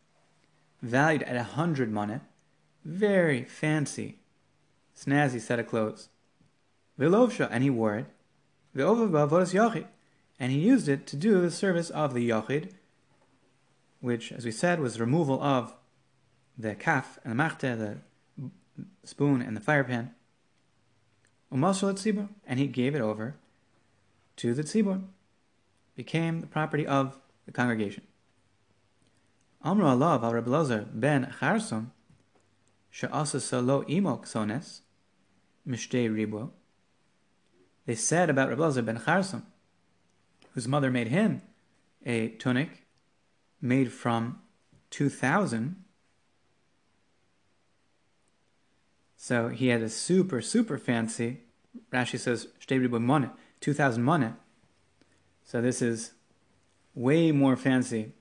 valued 0.82 1.24
at 1.24 1.36
a 1.36 1.44
hundred 1.44 1.92
money, 1.92 2.20
very 2.84 3.44
fancy, 3.44 4.20
snazzy 4.96 5.40
set 5.40 5.60
of 5.60 5.68
clothes. 5.68 6.10
Vilovsha, 7.00 7.48
and 7.50 7.64
he 7.64 7.70
wore 7.70 7.96
it. 7.96 8.06
V'ovav 8.76 9.30
yachid, 9.30 9.86
and 10.40 10.52
he 10.52 10.60
used 10.60 10.88
it 10.88 11.08
to 11.08 11.16
do 11.16 11.42
the 11.42 11.52
service 11.52 11.90
of 11.90 12.14
the 12.14 12.30
yachid, 12.30 12.72
which, 14.02 14.32
as 14.32 14.46
we 14.46 14.52
said, 14.52 14.80
was 14.80 15.00
removal 15.00 15.42
of 15.42 15.74
the 16.58 16.76
kaf 16.76 17.18
and 17.24 17.32
the 17.38 17.44
machte, 17.44 17.78
the 17.78 17.98
spoon 19.04 19.42
and 19.42 19.56
the 19.56 19.62
fire 19.62 19.84
pan. 19.84 20.14
Umasal 21.52 21.94
tzibur, 21.94 22.30
and 22.46 22.60
he 22.60 22.68
gave 22.68 22.96
it 22.96 23.02
over 23.02 23.36
to 24.38 24.54
the 24.54 24.64
tzibur, 24.64 25.04
became 25.96 26.42
the 26.42 26.48
property 26.48 26.86
of 26.86 27.20
the 27.46 27.52
congregation. 27.52 28.04
Amru 29.64 29.86
alav 29.86 30.24
al 30.24 30.34
Rabbi 30.34 30.84
ben 30.94 31.34
Charson, 31.40 31.92
she'asa 32.90 33.40
salo 33.40 33.84
imok 33.84 34.26
sones, 34.26 34.82
mishtei 35.66 36.10
ribo. 36.10 36.50
They 37.86 37.96
said 37.96 38.30
about 38.30 38.50
Rabbi 38.50 38.82
ben 38.82 39.02
Charson, 39.06 39.44
whose 40.52 40.68
mother 40.68 40.92
made 40.92 41.08
him 41.08 41.42
a 42.06 42.30
tunic 42.30 42.86
made 43.62 43.94
from 43.94 44.42
2,000. 44.90 45.78
So 49.16 49.48
he 49.48 49.70
had 49.70 49.82
a 49.82 49.90
super, 49.90 50.42
super 50.42 50.78
fancy, 50.78 51.40
Rashi 51.90 52.20
says, 52.20 52.50
shtei 52.60 52.86
ribo 52.86 53.00
money, 53.00 53.30
2,000 53.62 54.04
money. 54.04 54.34
So 55.46 55.62
this 55.62 55.82
is 55.82 56.12
way 56.94 57.32
more 57.32 57.56
fancy 57.56 58.12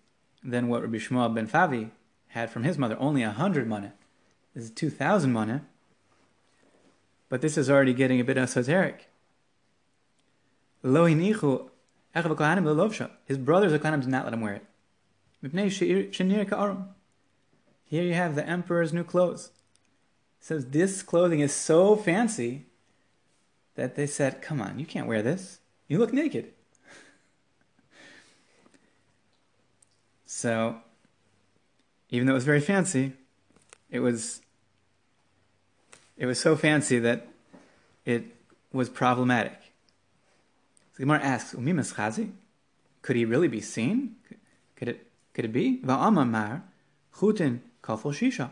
than 0.42 0.68
what 0.68 0.82
Rabbi 0.82 0.98
Shmuel 0.98 1.34
ben 1.34 1.48
Favi 1.48 1.90
had 2.28 2.50
from 2.50 2.64
his 2.64 2.78
mother, 2.78 2.96
only 2.98 3.22
a 3.22 3.30
hundred 3.30 3.66
mana. 3.66 3.92
This 4.54 4.64
is 4.64 4.70
two 4.70 4.90
thousand 4.90 5.32
mana. 5.32 5.64
But 7.28 7.40
this 7.40 7.56
is 7.56 7.70
already 7.70 7.94
getting 7.94 8.20
a 8.20 8.24
bit 8.24 8.36
esoteric. 8.36 9.08
His 10.82 10.90
brothers 13.38 13.72
of 13.72 13.80
Kohanim 13.80 14.00
did 14.00 14.08
not 14.08 14.24
let 14.24 14.34
him 14.34 14.40
wear 14.40 14.54
it. 14.54 14.66
Here 17.84 18.02
you 18.02 18.14
have 18.14 18.34
the 18.34 18.46
emperor's 18.46 18.92
new 18.92 19.04
clothes. 19.04 19.50
It 20.40 20.44
says 20.44 20.66
this 20.66 21.02
clothing 21.02 21.40
is 21.40 21.54
so 21.54 21.96
fancy 21.96 22.66
that 23.74 23.94
they 23.94 24.06
said, 24.06 24.42
Come 24.42 24.60
on, 24.60 24.78
you 24.78 24.86
can't 24.86 25.06
wear 25.06 25.22
this. 25.22 25.60
You 25.88 25.98
look 25.98 26.12
naked. 26.12 26.52
So, 30.34 30.76
even 32.08 32.26
though 32.26 32.32
it 32.32 32.40
was 32.42 32.44
very 32.44 32.62
fancy, 32.62 33.12
it 33.90 34.00
was 34.00 34.40
it 36.16 36.24
was 36.24 36.40
so 36.40 36.56
fancy 36.56 36.98
that 36.98 37.28
it 38.06 38.24
was 38.72 38.88
problematic. 38.88 39.60
So 40.92 41.00
Gemara 41.00 41.20
asks, 41.20 41.54
Umimas 41.54 41.94
chazi? 41.94 42.30
Could 43.02 43.16
he 43.16 43.26
really 43.26 43.46
be 43.46 43.60
seen? 43.60 44.16
Could 44.74 44.88
it 44.88 45.06
could 45.34 45.44
it 45.44 45.52
be? 45.52 45.82
Va'amamar 45.84 46.62
chutin 47.14 47.60
kafel 47.84 48.14
shisha. 48.14 48.50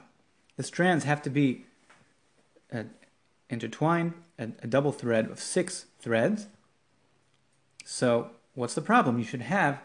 The 0.57 0.63
strands 0.63 1.05
have 1.05 1.23
to 1.23 1.31
be 1.31 1.65
uh, 2.71 2.83
intertwined, 3.49 4.13
a, 4.39 4.51
a 4.63 4.67
double 4.67 4.93
thread 4.93 5.31
of 5.31 5.41
six 5.41 5.87
threads. 5.99 6.47
So 7.87 8.33
what's 8.55 8.75
the 8.75 8.83
problem? 8.83 9.19
You 9.19 9.25
should 9.25 9.41
have 9.41 9.81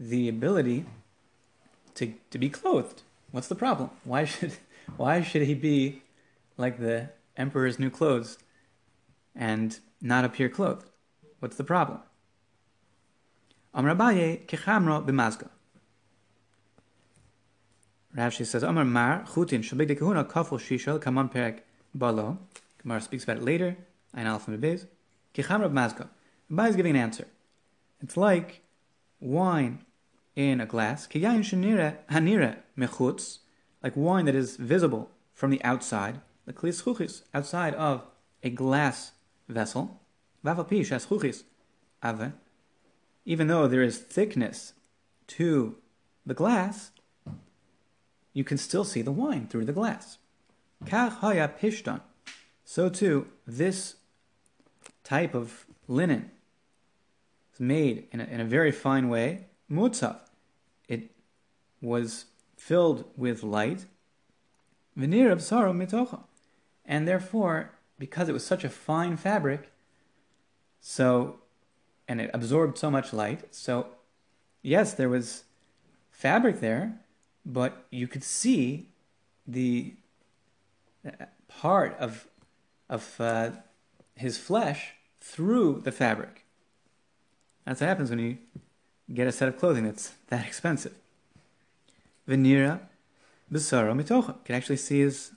the 0.00 0.30
ability 0.30 0.86
to, 1.94 2.14
to 2.30 2.38
be 2.38 2.48
clothed. 2.48 3.02
What's 3.30 3.48
the 3.48 3.54
problem? 3.54 3.90
Why 4.04 4.24
should 4.24 4.52
why 4.96 5.22
should 5.22 5.42
he 5.42 5.54
be 5.54 6.02
like 6.56 6.78
the 6.78 7.10
emperor's 7.36 7.78
new 7.78 7.90
clothes 7.90 8.38
and 9.34 9.78
not 10.00 10.24
appear 10.24 10.48
clothed? 10.48 10.86
What's 11.40 11.56
the 11.56 11.64
problem? 11.64 12.00
Amar 13.74 13.94
Abaye 13.94 14.46
kechamro 14.46 15.04
b'mazga. 15.04 15.48
Rashi 18.16 18.44
says, 18.44 18.62
Amar 18.62 18.84
Mar 18.84 19.24
chutin 19.26 19.60
shabig 19.60 19.88
de 19.88 19.94
kahuna 19.94 20.24
kafel 20.24 20.60
shishal 20.60 21.00
kaman 21.00 21.30
perek 21.30 21.60
balo. 21.96 22.36
Gemara 22.82 23.00
speaks 23.00 23.24
about 23.24 23.38
it 23.38 23.42
later. 23.42 23.76
Ein 24.14 24.26
alpha 24.26 24.50
beis. 24.50 24.86
Kechamro 25.34 25.72
b'mazga. 25.72 26.08
Abaye 26.50 26.68
is 26.68 26.76
giving 26.76 26.96
an 26.96 27.02
answer. 27.02 27.26
It's 28.02 28.16
like 28.16 28.60
wine 29.20 29.78
in 30.34 30.60
a 30.60 30.66
glass. 30.66 31.06
Like 33.82 33.96
wine 33.96 34.26
that 34.26 34.34
is 34.34 34.56
visible 34.56 35.10
from 35.34 35.50
the 35.50 35.62
outside. 35.64 36.20
Outside 37.34 37.74
of 37.74 38.04
a 38.42 38.50
glass 38.50 39.12
vessel. 39.48 40.00
Even 43.24 43.46
though 43.46 43.68
there 43.68 43.82
is 43.82 43.98
thickness 43.98 44.72
to 45.28 45.76
the 46.26 46.34
glass, 46.34 46.90
you 48.32 48.44
can 48.44 48.58
still 48.58 48.84
see 48.84 49.02
the 49.02 49.12
wine 49.12 49.46
through 49.46 49.64
the 49.64 49.72
glass. 49.72 50.18
So 52.64 52.88
too, 52.88 53.26
this 53.46 53.96
type 55.04 55.34
of 55.34 55.66
linen 55.86 56.30
is 57.52 57.60
made 57.60 58.08
in 58.10 58.20
a, 58.20 58.24
in 58.24 58.40
a 58.40 58.44
very 58.44 58.72
fine 58.72 59.08
way. 59.08 59.46
Mutzav. 59.70 60.20
It 60.88 61.10
was 61.80 62.26
filled 62.56 63.04
with 63.16 63.42
light. 63.42 63.86
Venir 64.96 65.34
absaro 65.34 65.72
mitocha. 65.72 66.20
And 66.84 67.08
therefore, 67.08 67.72
because 67.98 68.28
it 68.28 68.32
was 68.32 68.44
such 68.44 68.64
a 68.64 68.68
fine 68.68 69.16
fabric, 69.16 69.70
so 70.80 71.36
and 72.08 72.20
it 72.20 72.30
absorbed 72.34 72.76
so 72.76 72.90
much 72.90 73.12
light. 73.12 73.54
So, 73.54 73.86
yes, 74.60 74.92
there 74.92 75.08
was 75.08 75.44
fabric 76.10 76.60
there, 76.60 77.00
but 77.46 77.86
you 77.90 78.08
could 78.08 78.24
see 78.24 78.88
the 79.46 79.94
uh, 81.06 81.26
part 81.48 81.96
of 81.98 82.26
of 82.88 83.20
uh, 83.20 83.50
his 84.14 84.36
flesh 84.36 84.94
through 85.20 85.80
the 85.84 85.92
fabric. 85.92 86.44
That's 87.64 87.80
what 87.80 87.88
happens 87.88 88.10
when 88.10 88.18
you 88.18 88.38
get 89.14 89.26
a 89.26 89.32
set 89.32 89.48
of 89.48 89.58
clothing 89.58 89.84
that's 89.84 90.12
that 90.28 90.46
expensive. 90.46 90.94
Venira 92.28 92.80
besaro 93.52 93.94
mitocha. 93.94 94.42
Can 94.44 94.54
actually 94.54 94.76
see 94.76 95.00
his 95.00 95.32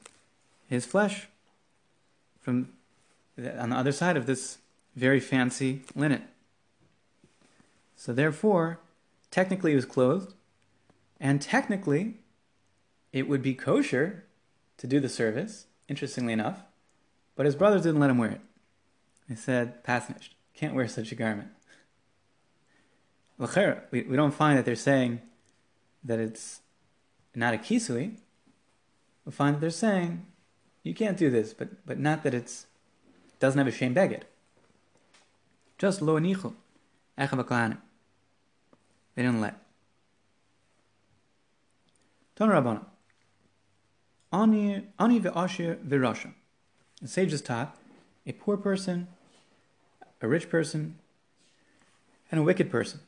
his 0.68 0.86
flesh 0.86 1.28
from 2.42 2.70
the, 3.36 3.60
on 3.62 3.70
the 3.70 3.76
other 3.76 3.92
side 3.92 4.18
of 4.18 4.26
this 4.26 4.60
very 4.96 5.20
fancy 5.20 5.82
linen. 5.96 6.24
So 7.96 8.14
therefore, 8.14 8.80
technically 9.32 9.72
he 9.72 9.76
was 9.76 9.86
clothed, 9.86 10.34
and 11.20 11.42
technically 11.42 12.16
it 13.12 13.28
would 13.28 13.42
be 13.42 13.54
kosher 13.54 14.24
to 14.78 14.88
do 14.88 15.00
the 15.00 15.10
service, 15.10 15.66
interestingly 15.88 16.34
enough, 16.34 16.64
but 17.36 17.46
his 17.46 17.56
brothers 17.56 17.84
didn't 17.84 18.00
let 18.00 18.10
him 18.10 18.18
wear 18.18 18.32
it. 18.32 18.42
They 19.30 19.36
said, 19.36 19.84
pasnished, 19.84 20.36
can't 20.54 20.76
wear 20.76 20.88
such 20.88 21.12
a 21.12 21.16
garment. 21.16 21.50
We, 23.38 24.02
we 24.04 24.16
don't 24.16 24.34
find 24.34 24.58
that 24.58 24.66
they're 24.66 24.76
saying 24.76 25.22
that 26.04 26.20
it's 26.20 26.62
not 27.34 27.54
a 27.54 27.58
kisui. 27.58 28.18
We 29.26 29.32
find 29.32 29.56
that 29.56 29.60
they're 29.60 29.70
saying 29.70 30.26
you 30.84 30.94
can't 30.94 31.18
do 31.18 31.30
this, 31.30 31.54
but, 31.54 31.86
but 31.86 32.00
not 32.00 32.24
that 32.24 32.34
it's 32.34 32.68
doesn't 33.40 33.58
have 33.58 33.68
a 33.68 33.72
shame 33.72 33.94
beged. 33.94 34.22
Just 35.78 36.02
lo 36.02 36.18
nichu, 36.20 36.54
echav 37.18 37.78
they 39.16 39.22
didn't 39.24 39.42
let. 39.42 39.56
Ton 42.36 42.50
Rabbana. 42.50 42.86
Ani 44.32 44.84
ve'ashir 45.00 45.78
v'rasha. 45.86 46.34
The 47.02 47.08
sages 47.08 47.42
taught 47.42 47.78
a 48.26 48.34
poor 48.34 48.58
person, 48.58 49.08
a 50.22 50.28
rich 50.28 50.50
person, 50.50 51.00
and 52.30 52.40
a 52.40 52.44
wicked 52.44 52.70
person. 52.70 53.00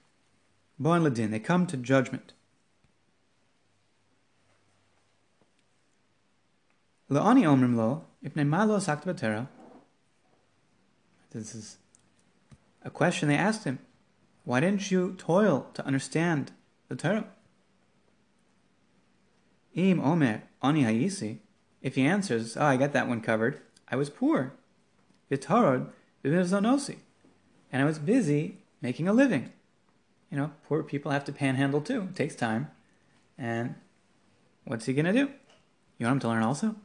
Bo'an 0.80 1.04
ladin, 1.04 1.32
they 1.32 1.40
come 1.40 1.66
to 1.68 1.78
judgment. 1.78 2.34
La'ani 7.10 7.44
omrim 7.44 7.76
lo, 7.76 8.04
ipnei 8.24 8.46
malo 8.46 8.80
sakta 8.80 9.48
This 11.32 11.56
is 11.56 11.78
a 12.84 12.90
question 12.90 13.30
they 13.30 13.36
asked 13.36 13.64
him. 13.64 13.80
Why 14.44 14.60
didn't 14.60 14.92
you 14.92 15.16
toil 15.18 15.68
to 15.74 15.86
understand 15.86 16.52
the 16.90 16.96
Torah? 16.96 17.26
Im 19.74 20.00
Omer 20.00 20.44
Ani 20.62 20.84
Hayisi, 20.84 21.38
if 21.82 21.96
he 21.96 22.06
answers, 22.06 22.58
oh, 22.58 22.66
I 22.66 22.78
got 22.78 22.94
that 22.94 23.08
one 23.08 23.22
covered, 23.22 23.62
I 23.90 23.96
was 23.96 24.10
poor. 24.10 24.54
Vitarod 25.30 25.90
Vivizanosi, 26.24 26.98
and 27.72 27.82
I 27.82 27.86
was 27.86 28.00
busy 28.00 28.58
making 28.82 29.08
a 29.08 29.14
living. 29.14 29.52
You 30.32 30.38
know, 30.38 30.52
poor 30.68 30.84
people 30.84 31.12
have 31.12 31.24
to 31.26 31.32
panhandle 31.32 31.82
too. 31.82 32.04
It 32.10 32.16
takes 32.16 32.36
time. 32.36 32.70
And 33.38 33.76
what's 34.66 34.86
he 34.86 34.94
going 34.94 35.06
to 35.06 35.14
do? 35.14 35.30
You 35.98 36.06
want 36.06 36.16
him 36.16 36.20
to 36.22 36.28
learn 36.28 36.44
also? 36.44 36.76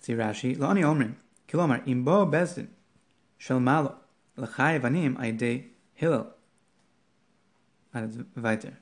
See 0.00 0.14
Rashi, 0.14 0.58
Lani 0.58 0.82
Omrim, 0.82 1.14
Kilomar, 1.48 1.84
Imbo 1.86 2.30
Bezdin, 2.30 2.68
Shalmalo, 3.40 3.94
L'chai 4.36 4.78
vanim 4.78 5.16
aydei 5.16 5.64
hillel. 5.94 6.28
Weiter. 8.36 8.78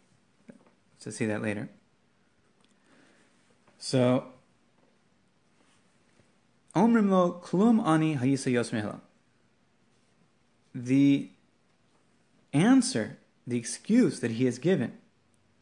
To 1.01 1.13
see 1.13 1.27
that 1.27 1.41
later. 1.41 1.69
So, 3.79 4.27
Omrim 6.75 7.11
lo 7.11 7.41
klum 7.43 7.81
ani 7.87 8.17
hayisa 8.17 8.53
yosme 8.53 8.81
hillel. 8.81 9.01
The 10.75 11.31
answer, 12.57 13.19
the 13.47 13.59
excuse 13.59 14.21
that 14.21 14.33
he 14.33 14.45
has 14.47 14.59
given, 14.59 14.93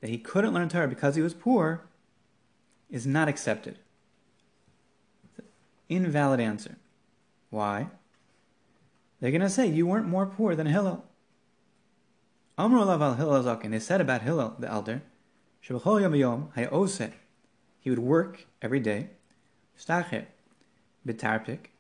that 0.01 0.11
he 0.11 0.19
couldn't 0.19 0.55
learn 0.55 0.69
Torah 0.69 0.89
because 0.89 1.17
he 1.17 1.23
was 1.23 1.35
poor, 1.35 1.83
is 2.91 3.07
not 3.07 3.29
accepted. 3.29 3.79
Invalid 5.89 6.41
answer. 6.41 6.77
Why? 7.51 7.89
They're 9.21 9.31
going 9.31 9.41
to 9.41 9.51
say, 9.51 9.67
You 9.67 9.87
weren't 9.87 10.09
more 10.09 10.27
poor 10.27 10.55
than 10.55 10.67
Hillel. 10.67 11.05
Amr 12.57 12.79
al 12.79 13.15
Hillel 13.15 13.43
Zakin. 13.43 13.71
They 13.71 13.81
said 13.81 14.01
about 14.01 14.23
Hillel, 14.23 14.55
the 14.59 14.71
elder, 14.71 15.03
he 15.61 15.73
would 17.91 17.99
work 17.99 18.47
every 18.61 18.81
day. 18.81 19.09
Stacher, 19.79 20.27
bitarpik. 21.07 21.71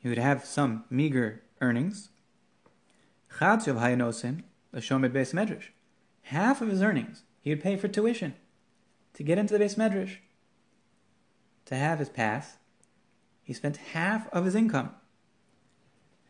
He 0.00 0.08
would 0.08 0.18
have 0.18 0.44
some 0.44 0.84
meager 0.88 1.42
earnings. 1.60 2.08
Half 3.38 3.66
of 6.60 6.68
his 6.68 6.82
earnings 6.82 7.22
he 7.40 7.50
would 7.50 7.62
pay 7.62 7.76
for 7.76 7.88
tuition 7.88 8.34
to 9.14 9.22
get 9.22 9.38
into 9.38 9.56
the 9.56 9.64
beis 9.64 9.76
medrash. 9.76 10.16
To 11.66 11.76
have 11.76 11.98
his 11.98 12.08
pass, 12.08 12.56
he 13.42 13.52
spent 13.52 13.76
half 13.78 14.28
of 14.32 14.44
his 14.44 14.54
income 14.54 14.94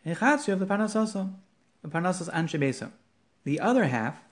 He 0.04 0.10
of 0.12 0.58
the 0.58 0.66
Parnasoso, 0.66 1.34
the 1.82 1.88
Parnasos 1.88 2.32
Anshebeso. 2.32 2.92
The 3.44 3.60
other 3.60 3.84
half 3.84 4.22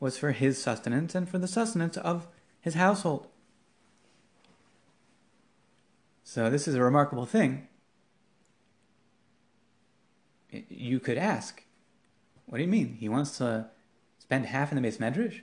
was 0.00 0.18
for 0.18 0.32
his 0.32 0.62
sustenance 0.62 1.14
and 1.14 1.28
for 1.28 1.38
the 1.38 1.48
sustenance 1.48 1.96
of 1.96 2.28
his 2.60 2.74
household. 2.74 3.26
So 6.22 6.50
this 6.50 6.66
is 6.66 6.74
a 6.74 6.82
remarkable 6.82 7.26
thing. 7.26 7.68
You 10.50 11.00
could 11.00 11.18
ask, 11.18 11.63
what 12.46 12.58
do 12.58 12.64
you 12.64 12.70
mean? 12.70 12.96
He 13.00 13.08
wants 13.08 13.38
to 13.38 13.68
spend 14.18 14.46
half 14.46 14.70
in 14.70 14.76
the 14.76 14.82
base 14.82 14.98
medrash? 14.98 15.40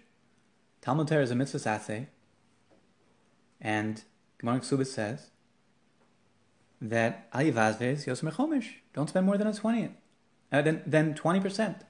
Talmud 0.82 1.08
Torah 1.08 1.24
is 1.24 1.32
a 1.32 1.36
mitzvah 1.36 1.60
sase, 1.60 2.08
and 3.60 4.04
Gemara 4.40 4.60
Ksubis 4.60 4.88
says 4.88 5.30
that 6.82 7.32
ayivazves 7.32 8.06
yosem. 8.06 8.66
Don't 8.94 9.10
spend 9.10 9.26
more 9.26 9.38
than 9.38 9.48
a 9.48 9.54
twentieth, 9.54 9.92
uh, 10.52 10.62
than 10.62 10.82
than 10.86 11.14
twenty 11.14 11.40
percent. 11.40 11.84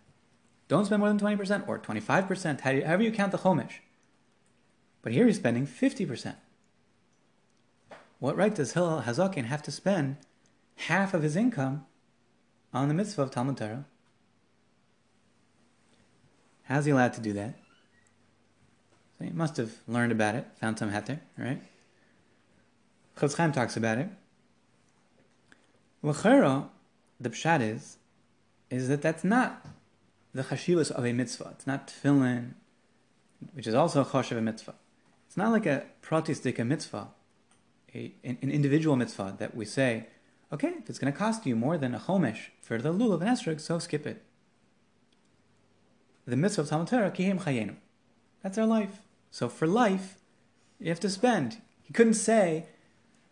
Don't 0.67 0.85
spend 0.85 0.99
more 0.99 1.09
than 1.09 1.17
twenty 1.17 1.37
percent 1.37 1.65
or 1.67 1.77
twenty 1.77 2.01
five 2.01 2.27
percent, 2.27 2.61
however 2.61 3.03
you 3.03 3.11
count 3.11 3.31
the 3.31 3.37
chomish. 3.37 3.79
But 5.01 5.13
here 5.13 5.25
he's 5.25 5.37
spending 5.37 5.65
fifty 5.65 6.05
percent. 6.05 6.37
What 8.19 8.35
right 8.35 8.53
does 8.53 8.73
Hillel 8.73 9.03
Hazakin 9.03 9.45
have 9.45 9.63
to 9.63 9.71
spend 9.71 10.17
half 10.75 11.13
of 11.13 11.23
his 11.23 11.35
income 11.35 11.85
on 12.73 12.87
the 12.87 12.93
mitzvah 12.93 13.23
of 13.23 13.31
Talmud 13.31 13.57
Torah? 13.57 13.85
How's 16.71 16.85
he 16.85 16.91
allowed 16.91 17.11
to 17.15 17.21
do 17.21 17.33
that? 17.33 17.55
So 19.17 19.25
he 19.25 19.31
must 19.31 19.57
have 19.57 19.73
learned 19.89 20.13
about 20.13 20.35
it, 20.35 20.47
found 20.61 20.79
some 20.79 20.89
heter, 20.89 21.19
right? 21.37 21.61
Chofetz 23.17 23.35
Chaim 23.35 23.51
talks 23.51 23.75
about 23.75 23.97
it. 23.97 24.07
L'chera, 26.01 26.69
the 27.19 27.29
pshat 27.29 27.59
is, 27.59 27.97
is 28.69 28.87
that 28.87 29.01
that's 29.01 29.25
not 29.25 29.65
the 30.33 30.43
chashivas 30.43 30.91
of 30.91 31.05
a 31.05 31.11
mitzvah. 31.11 31.49
It's 31.51 31.67
not 31.67 31.89
tefillin, 31.89 32.53
which 33.51 33.67
is 33.67 33.73
also 33.73 33.99
a 33.99 34.05
chashiv 34.05 34.37
a 34.37 34.41
mitzvah. 34.41 34.75
It's 35.27 35.35
not 35.35 35.51
like 35.51 35.65
a 35.65 35.83
pratistika 36.01 36.65
mitzvah, 36.65 37.09
a, 37.93 38.13
an, 38.23 38.37
an, 38.41 38.49
individual 38.49 38.95
mitzvah 38.95 39.35
that 39.39 39.57
we 39.57 39.65
say, 39.65 40.07
okay, 40.53 40.69
if 40.79 40.89
it's 40.89 40.99
going 40.99 41.11
to 41.11 41.19
cost 41.19 41.45
you 41.45 41.57
more 41.57 41.77
than 41.77 41.93
a 41.93 41.99
chomesh 41.99 42.45
for 42.61 42.77
the 42.77 42.93
lulav 42.93 43.19
and 43.19 43.29
esrog, 43.29 43.59
so 43.59 43.77
skip 43.77 44.07
it. 44.07 44.23
The 46.25 46.35
mitzvah 46.35 46.61
of 46.61 46.69
Talmud 46.69 46.87
Torah, 46.87 47.11
kihim 47.11 47.41
chayenu. 47.41 47.75
That's 48.43 48.57
our 48.57 48.65
life. 48.65 49.01
So 49.31 49.49
for 49.49 49.67
life, 49.67 50.17
you 50.79 50.89
have 50.89 50.99
to 51.01 51.09
spend. 51.09 51.61
He 51.83 51.93
couldn't 51.93 52.15
say, 52.15 52.65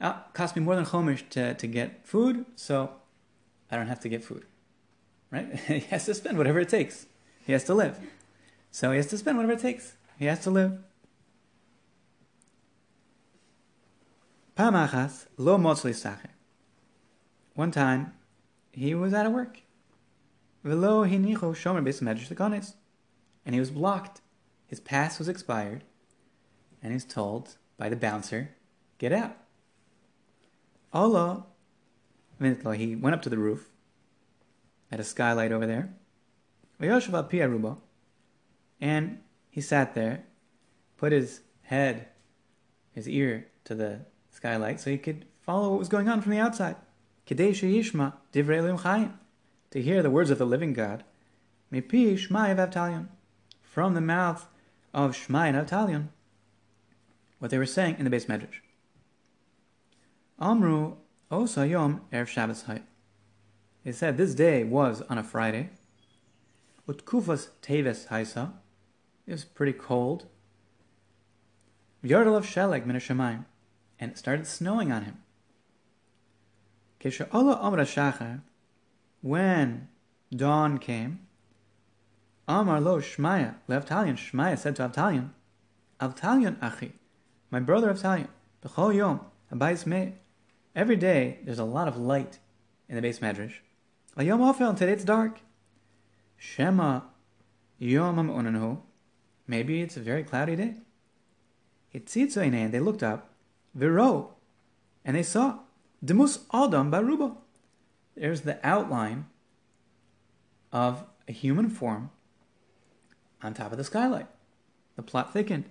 oh, 0.01 0.09
it 0.09 0.33
cost 0.33 0.55
me 0.55 0.61
more 0.61 0.75
than 0.75 0.85
chomish 0.85 1.27
to, 1.29 1.53
to 1.53 1.67
get 1.67 2.05
food, 2.07 2.45
so 2.55 2.91
I 3.71 3.75
don't 3.75 3.87
have 3.87 3.99
to 4.01 4.09
get 4.09 4.23
food. 4.23 4.45
Right? 5.31 5.55
he 5.67 5.79
has 5.79 6.05
to 6.05 6.13
spend 6.13 6.37
whatever 6.37 6.59
it 6.59 6.69
takes. 6.69 7.05
He 7.45 7.53
has 7.53 7.63
to 7.65 7.73
live. 7.73 7.99
So 8.71 8.91
he 8.91 8.97
has 8.97 9.07
to 9.07 9.17
spend 9.17 9.37
whatever 9.37 9.53
it 9.53 9.59
takes. 9.59 9.95
He 10.17 10.25
has 10.25 10.39
to 10.41 10.49
live. 10.49 10.79
Pamachas 14.57 15.27
lo 15.37 15.57
motzli 15.57 16.17
One 17.53 17.71
time, 17.71 18.13
he 18.71 18.93
was 18.93 19.13
out 19.13 19.25
of 19.25 19.31
work. 19.31 19.61
Velo 20.63 21.05
hinicho 21.05 21.55
shomer 21.55 21.83
bes 21.83 22.01
medrash 22.01 22.73
and 23.49 23.55
he 23.55 23.59
was 23.59 23.71
blocked. 23.71 24.21
His 24.67 24.79
pass 24.79 25.17
was 25.17 25.27
expired, 25.27 25.83
and 26.83 26.93
he's 26.93 27.03
told 27.03 27.57
by 27.77 27.89
the 27.89 27.95
bouncer, 27.95 28.55
"Get 28.99 29.11
out." 29.11 29.35
Allah, 30.93 31.47
he 32.39 32.95
went 32.95 33.15
up 33.15 33.23
to 33.23 33.29
the 33.29 33.39
roof, 33.39 33.71
at 34.91 34.99
a 34.99 35.03
skylight 35.03 35.51
over 35.51 35.65
there, 35.65 35.95
and 38.79 39.23
he 39.49 39.61
sat 39.61 39.95
there, 39.95 40.25
put 40.95 41.11
his 41.11 41.41
head, 41.63 42.07
his 42.91 43.09
ear 43.09 43.47
to 43.63 43.73
the 43.73 44.05
skylight 44.29 44.79
so 44.79 44.91
he 44.91 44.99
could 44.99 45.25
follow 45.41 45.71
what 45.71 45.79
was 45.79 45.89
going 45.89 46.07
on 46.07 46.21
from 46.21 46.33
the 46.33 46.37
outside. 46.37 46.75
To 49.71 49.81
hear 49.81 50.03
the 50.03 50.11
words 50.11 50.29
of 50.29 50.37
the 50.37 50.45
living 50.45 50.73
God. 50.73 51.03
From 53.69 53.93
the 53.93 54.01
mouth 54.01 54.47
of 54.95 55.11
Shmai 55.11 55.49
and 55.49 55.55
Avtalion. 55.55 56.07
What 57.37 57.51
they 57.51 57.59
were 57.59 57.67
saying 57.67 57.97
in 57.99 58.03
the 58.03 58.09
base 58.09 58.25
medrash. 58.25 58.61
Amru 60.41 60.95
Osa 61.29 61.67
Yom 61.67 62.01
Erev 62.11 62.27
Shabbos 62.27 62.63
Hay. 62.63 62.81
They 63.83 63.91
said 63.91 64.17
this 64.17 64.33
day 64.33 64.63
was 64.63 65.03
on 65.03 65.19
a 65.19 65.23
Friday. 65.23 65.69
Utkufas 66.87 67.49
Teves 67.61 68.07
Haisa. 68.07 68.53
It 69.27 69.33
was 69.33 69.45
pretty 69.45 69.73
cold. 69.73 70.25
Yardal 72.03 72.35
of 72.35 72.47
Sheleg 72.47 72.87
Min 72.87 73.45
And 73.99 74.11
it 74.11 74.17
started 74.17 74.47
snowing 74.47 74.91
on 74.91 75.03
him. 75.03 75.17
Kesha 76.99 77.27
Allah 77.31 77.59
Amra 77.61 77.85
Shachar. 77.85 78.41
When 79.21 79.89
dawn 80.35 80.79
came, 80.79 81.19
Amar 82.49 82.81
lo 82.81 82.99
Shmaya, 82.99 83.53
Leavtalion, 83.69 84.17
Shmaya 84.17 84.57
said 84.57 84.75
to 84.77 84.89
Avtalion, 84.89 85.29
Avtalion 86.01 86.57
Achi, 86.63 86.93
my 87.51 87.59
brother 87.59 87.93
Avtalion, 87.93 88.27
B'chol 88.65 88.95
Yom, 88.95 89.21
Abayis 89.53 89.85
Me, 89.85 90.13
Every 90.75 90.95
day, 90.95 91.39
there's 91.43 91.59
a 91.59 91.63
lot 91.63 91.87
of 91.87 91.95
light 91.95 92.39
in 92.87 92.95
the 92.95 93.01
base 93.03 93.19
medrash. 93.19 93.55
Yom 94.17 94.39
Ofel, 94.39 94.75
today 94.75 94.93
it's 94.93 95.03
dark. 95.03 95.39
Shema 96.37 97.01
Yom 97.77 98.15
Unanhu. 98.29 98.79
Maybe 99.45 99.81
it's 99.81 99.97
a 99.97 99.99
very 99.99 100.23
cloudy 100.23 100.55
day. 100.55 100.75
Hitzitzoine, 101.93 102.53
and 102.53 102.73
they 102.73 102.79
looked 102.79 103.03
up. 103.03 103.29
Viro, 103.75 104.35
and 105.05 105.15
they 105.15 105.23
saw. 105.23 105.59
Demus 106.03 106.39
Adam 106.53 106.91
Baruba. 106.91 107.35
There's 108.15 108.41
the 108.41 108.59
outline 108.65 109.25
of 110.71 111.03
a 111.27 111.31
human 111.31 111.69
form 111.69 112.09
on 113.41 113.53
top 113.53 113.71
of 113.71 113.77
the 113.77 113.83
skylight. 113.83 114.27
The 114.95 115.03
plot 115.03 115.33
thickened. 115.33 115.65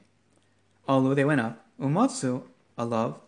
Although 0.87 1.15
they 1.15 1.25
went 1.25 1.41
up, 1.41 1.65
Umatsu, 1.81 2.43
love, 2.77 3.21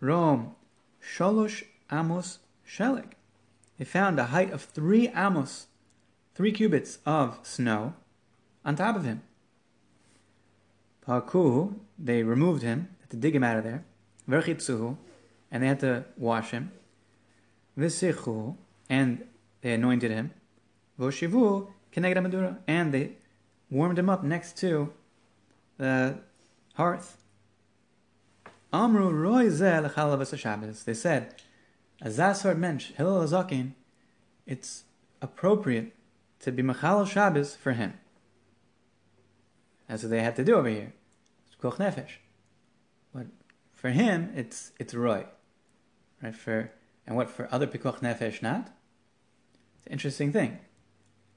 Rome, 0.00 0.54
Shalosh 1.02 1.64
Amos 1.92 2.38
Shelik. 2.66 3.12
They 3.78 3.84
found 3.84 4.18
a 4.18 4.26
height 4.26 4.50
of 4.52 4.62
three 4.62 5.08
amos, 5.08 5.66
three 6.34 6.52
cubits 6.52 6.98
of 7.06 7.38
snow, 7.42 7.94
on 8.64 8.76
top 8.76 8.96
of 8.96 9.04
him. 9.04 9.22
Pakuhu, 11.06 11.74
they 11.98 12.22
removed 12.22 12.62
him, 12.62 12.88
had 13.00 13.10
to 13.10 13.16
dig 13.16 13.34
him 13.34 13.44
out 13.44 13.56
of 13.56 13.64
there. 13.64 13.84
Verchitsuhu, 14.28 14.96
and 15.50 15.62
they 15.62 15.68
had 15.68 15.80
to 15.80 16.04
wash 16.16 16.50
him. 16.50 16.72
Visichu, 17.78 18.56
and 18.90 19.24
they 19.62 19.72
anointed 19.72 20.10
him. 20.10 20.32
Voshivu, 20.98 21.68
Keneged 21.92 22.58
and 22.66 22.92
they 22.92 23.12
warmed 23.70 23.98
him 23.98 24.10
up 24.10 24.22
next 24.22 24.56
to 24.58 24.92
the 25.76 26.18
hearth. 26.74 27.18
Amru 28.72 29.10
roy 29.10 29.50
Shabbos. 29.50 30.82
They 30.84 30.94
said, 30.94 31.34
Azasar 32.02 32.56
mensch, 32.56 32.92
Hillel 32.96 33.26
Azakin, 33.26 33.72
it's 34.46 34.84
appropriate 35.20 35.94
to 36.40 36.52
be 36.52 36.62
Machal 36.62 37.04
Shabbos 37.04 37.56
for 37.56 37.72
him. 37.72 37.94
That's 39.88 40.02
what 40.02 40.10
they 40.10 40.22
had 40.22 40.36
to 40.36 40.44
do 40.44 40.56
over 40.56 40.68
here. 40.68 40.92
It's 41.46 41.56
Koch 41.56 41.78
Nefesh. 41.78 42.18
But 43.14 43.26
for 43.72 43.88
him, 43.90 44.30
it's 44.36 44.72
it's 44.78 44.94
Roy. 44.94 45.24
Right? 46.22 46.34
For 46.34 46.70
and 47.06 47.16
what 47.16 47.30
for 47.30 47.48
other 47.50 47.66
Pikuach 47.66 48.00
Nefesh 48.00 48.42
not? 48.42 48.68
It's 49.78 49.86
an 49.86 49.92
interesting 49.92 50.30
thing. 50.30 50.58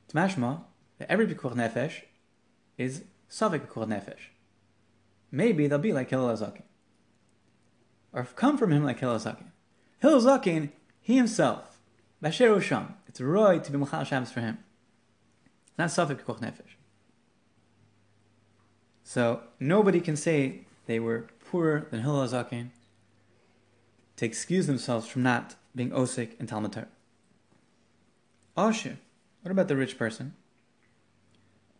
It's 0.03 0.13
mashma 0.13 0.63
that 0.99 1.09
every 1.09 1.27
Pikuach 1.27 1.55
Nefesh 1.55 2.01
is 2.81 3.03
Savik 3.29 3.67
Pikuach 3.67 3.87
Nefesh. 3.87 4.29
Maybe 5.31 5.67
they'll 5.67 5.79
be 5.79 5.93
like 5.93 6.09
Hillel 6.09 6.35
Azakin 6.35 6.63
or 8.13 8.27
come 8.35 8.57
from 8.57 8.71
him 8.71 8.83
like 8.83 8.99
Hillel 8.99 9.19
Zakin. 9.19 9.51
Hillel 9.99 10.21
Zakin, 10.21 10.69
he 11.01 11.15
himself, 11.15 11.79
Basher 12.21 12.49
Usham, 12.49 12.93
it's 13.07 13.21
right 13.21 13.63
to 13.63 13.71
be 13.71 13.77
Machal 13.77 14.03
Shabbos 14.03 14.31
for 14.31 14.41
him. 14.41 14.59
It's 15.67 15.77
not 15.77 15.89
Safik 15.89 16.25
Koch 16.25 16.39
Nefesh. 16.39 16.75
So 19.03 19.41
nobody 19.59 19.99
can 19.99 20.15
say 20.15 20.61
they 20.85 20.99
were 20.99 21.27
poorer 21.45 21.87
than 21.89 22.01
Hillel 22.01 22.27
Zakin 22.27 22.69
to 24.17 24.25
excuse 24.25 24.67
themselves 24.67 25.07
from 25.07 25.23
not 25.23 25.55
being 25.75 25.91
Osik 25.91 26.39
and 26.39 26.47
Talmud 26.47 26.73
Torah. 26.73 26.87
What 28.55 29.51
about 29.51 29.67
the 29.67 29.75
rich 29.75 29.97
person? 29.97 30.35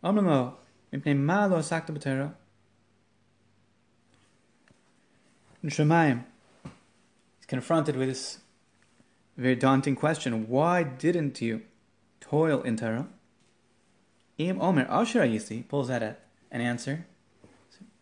Amramo, 0.02 0.54
Ma 0.92 1.46
lo 1.46 1.62
sakta 1.62 1.92
b'Torah, 1.92 2.34
in 5.62 5.70
Shemayim, 5.70 6.24
he's 6.64 7.46
confronted 7.46 7.96
with 7.96 8.08
this 8.08 8.38
very 9.36 9.54
daunting 9.54 9.96
question. 9.96 10.48
Why 10.48 10.82
didn't 10.82 11.40
you 11.40 11.62
toil 12.20 12.62
in 12.62 12.76
Torah? 12.76 13.08
Im 14.38 14.60
Omer 14.60 14.86
Asher 14.90 15.20
Yisi 15.20 15.66
pulls 15.68 15.88
out 15.88 16.02
an 16.02 16.16
answer. 16.60 17.06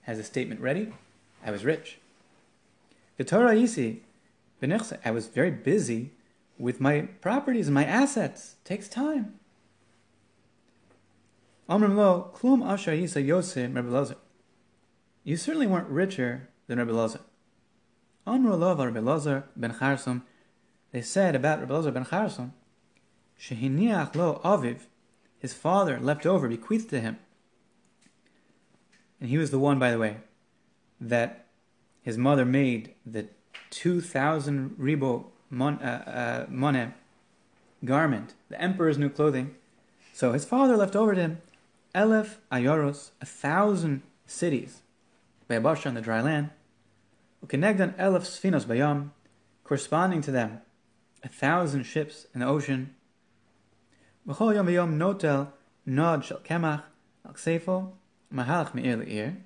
has 0.03 0.19
a 0.19 0.25
statement 0.25 0.61
ready. 0.61 0.93
I 1.45 1.51
was 1.51 1.65
rich. 1.65 1.99
The 3.17 3.25
Torah 3.25 3.55
Yisi, 3.55 4.01
I 5.05 5.11
was 5.11 5.27
very 5.27 5.51
busy 5.51 6.13
with 6.59 6.81
my 6.81 7.03
properties 7.21 7.69
and 7.69 7.75
my 7.75 7.85
assets. 7.85 8.57
It 8.63 8.69
takes 8.69 8.89
time. 8.89 9.40
Amrim 11.71 11.95
lo, 11.95 12.33
klum 12.35 12.69
asher 12.69 12.91
yisa 12.91 13.23
Rebbe 13.75 13.89
Lozer. 13.89 14.17
You 15.23 15.37
certainly 15.37 15.69
weren't 15.69 15.89
richer 15.89 16.49
than 16.67 16.81
Rebbe 16.81 16.91
Lozer. 16.91 17.21
Amru 18.27 18.57
lo 18.57 18.75
Rebbe 18.75 18.99
Lozer 18.99 19.45
ben 19.55 19.75
Charsum. 19.75 20.23
They 20.91 21.01
said 21.01 21.37
about 21.37 21.61
Rebbe 21.61 21.73
Lozer 21.73 21.95
ben 21.95 22.05
Charsum, 22.05 22.51
shehiniach 23.39 24.17
lo 24.17 24.41
aviv, 24.45 24.81
his 25.39 25.53
father 25.53 26.01
left 26.01 26.27
over, 26.27 26.49
bequeathed 26.49 26.91
to 26.91 27.01
him. 27.01 27.19
And 29.21 29.31
he 29.31 29.39
was 29.39 29.53
the 29.53 29.59
one, 29.61 29.79
by 29.79 29.93
the 29.93 29.99
way, 29.99 30.17
that 31.01 31.47
his 32.03 32.19
mother 32.19 32.45
made 32.45 32.95
the 33.07 33.29
2,000 33.71 34.71
ribo 34.71 35.27
mon, 35.51 35.79
uh, 35.79 36.47
uh, 36.51 36.91
garment, 37.85 38.35
the 38.49 38.61
emperor's 38.61 38.99
new 38.99 39.09
clothing. 39.09 39.55
So 40.13 40.33
his 40.33 40.45
father 40.45 40.77
left 40.77 40.97
over 40.97 41.15
to 41.15 41.21
him 41.21 41.39
Elef 41.95 42.37
Ayoros, 42.53 43.11
a 43.21 43.27
thousand 43.27 44.03
cities, 44.27 44.83
Bayabasha 45.49 45.87
on 45.87 45.95
the 45.95 46.01
dry 46.01 46.21
land, 46.21 46.51
Ukenegdan 47.45 47.97
Elef 47.97 48.23
Sfinos 48.23 48.65
Bayam, 48.65 49.11
corresponding 49.65 50.21
to 50.21 50.31
them, 50.31 50.61
a 51.23 51.29
thousand 51.29 51.85
ships 51.85 52.27
in 52.33 52.41
the 52.41 52.47
ocean. 52.47 52.95
B'chol 54.27 54.55
yom 54.55 54.67
v'yom 54.67 54.97
notel 54.97 55.49
nod 55.85 56.25
shel 56.25 56.39
kemach 56.39 56.85
al 57.27 57.33
ksefo 57.33 57.91
mahalach 58.33 58.75
me'ir 58.75 58.97
le'ir 58.97 59.37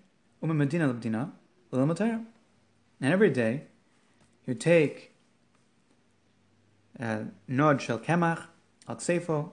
u'me 0.42 0.54
medina 0.54 0.88
l'bdina 0.88 1.30
l'il 1.72 2.24
And 3.00 3.12
every 3.12 3.30
day, 3.30 3.62
you 4.46 4.54
take 4.54 5.14
uh, 7.00 7.24
nod 7.48 7.80
shel 7.80 7.98
kemach 7.98 8.46
al 8.88 8.96
ksefo, 8.96 9.50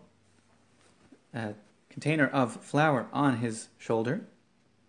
container 1.92 2.28
of 2.28 2.64
flour 2.64 3.08
on 3.12 3.38
his 3.38 3.68
shoulder 3.78 4.26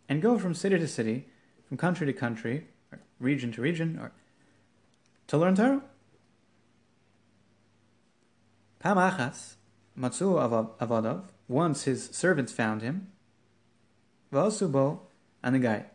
and 0.09 0.23
go 0.23 0.38
from 0.38 0.55
city 0.55 0.79
to 0.79 0.87
city, 0.87 1.27
from 1.67 1.77
country 1.77 2.07
to 2.07 2.12
country, 2.12 2.69
or 2.93 3.01
region 3.19 3.51
to 3.53 3.61
region, 3.61 3.99
or 4.01 4.12
to 5.27 5.37
learn 5.37 5.57
Torah. 5.57 5.83
Pamachas, 8.83 9.55
Matsu 9.97 10.35
Avadav, 10.35 11.25
once 11.49 11.85
his 11.85 12.07
servants 12.07 12.53
found 12.53 12.83
him, 12.83 13.09
Vasubo 14.33 15.01
and 15.43 15.55
the 15.55 15.59
guy. 15.59 15.87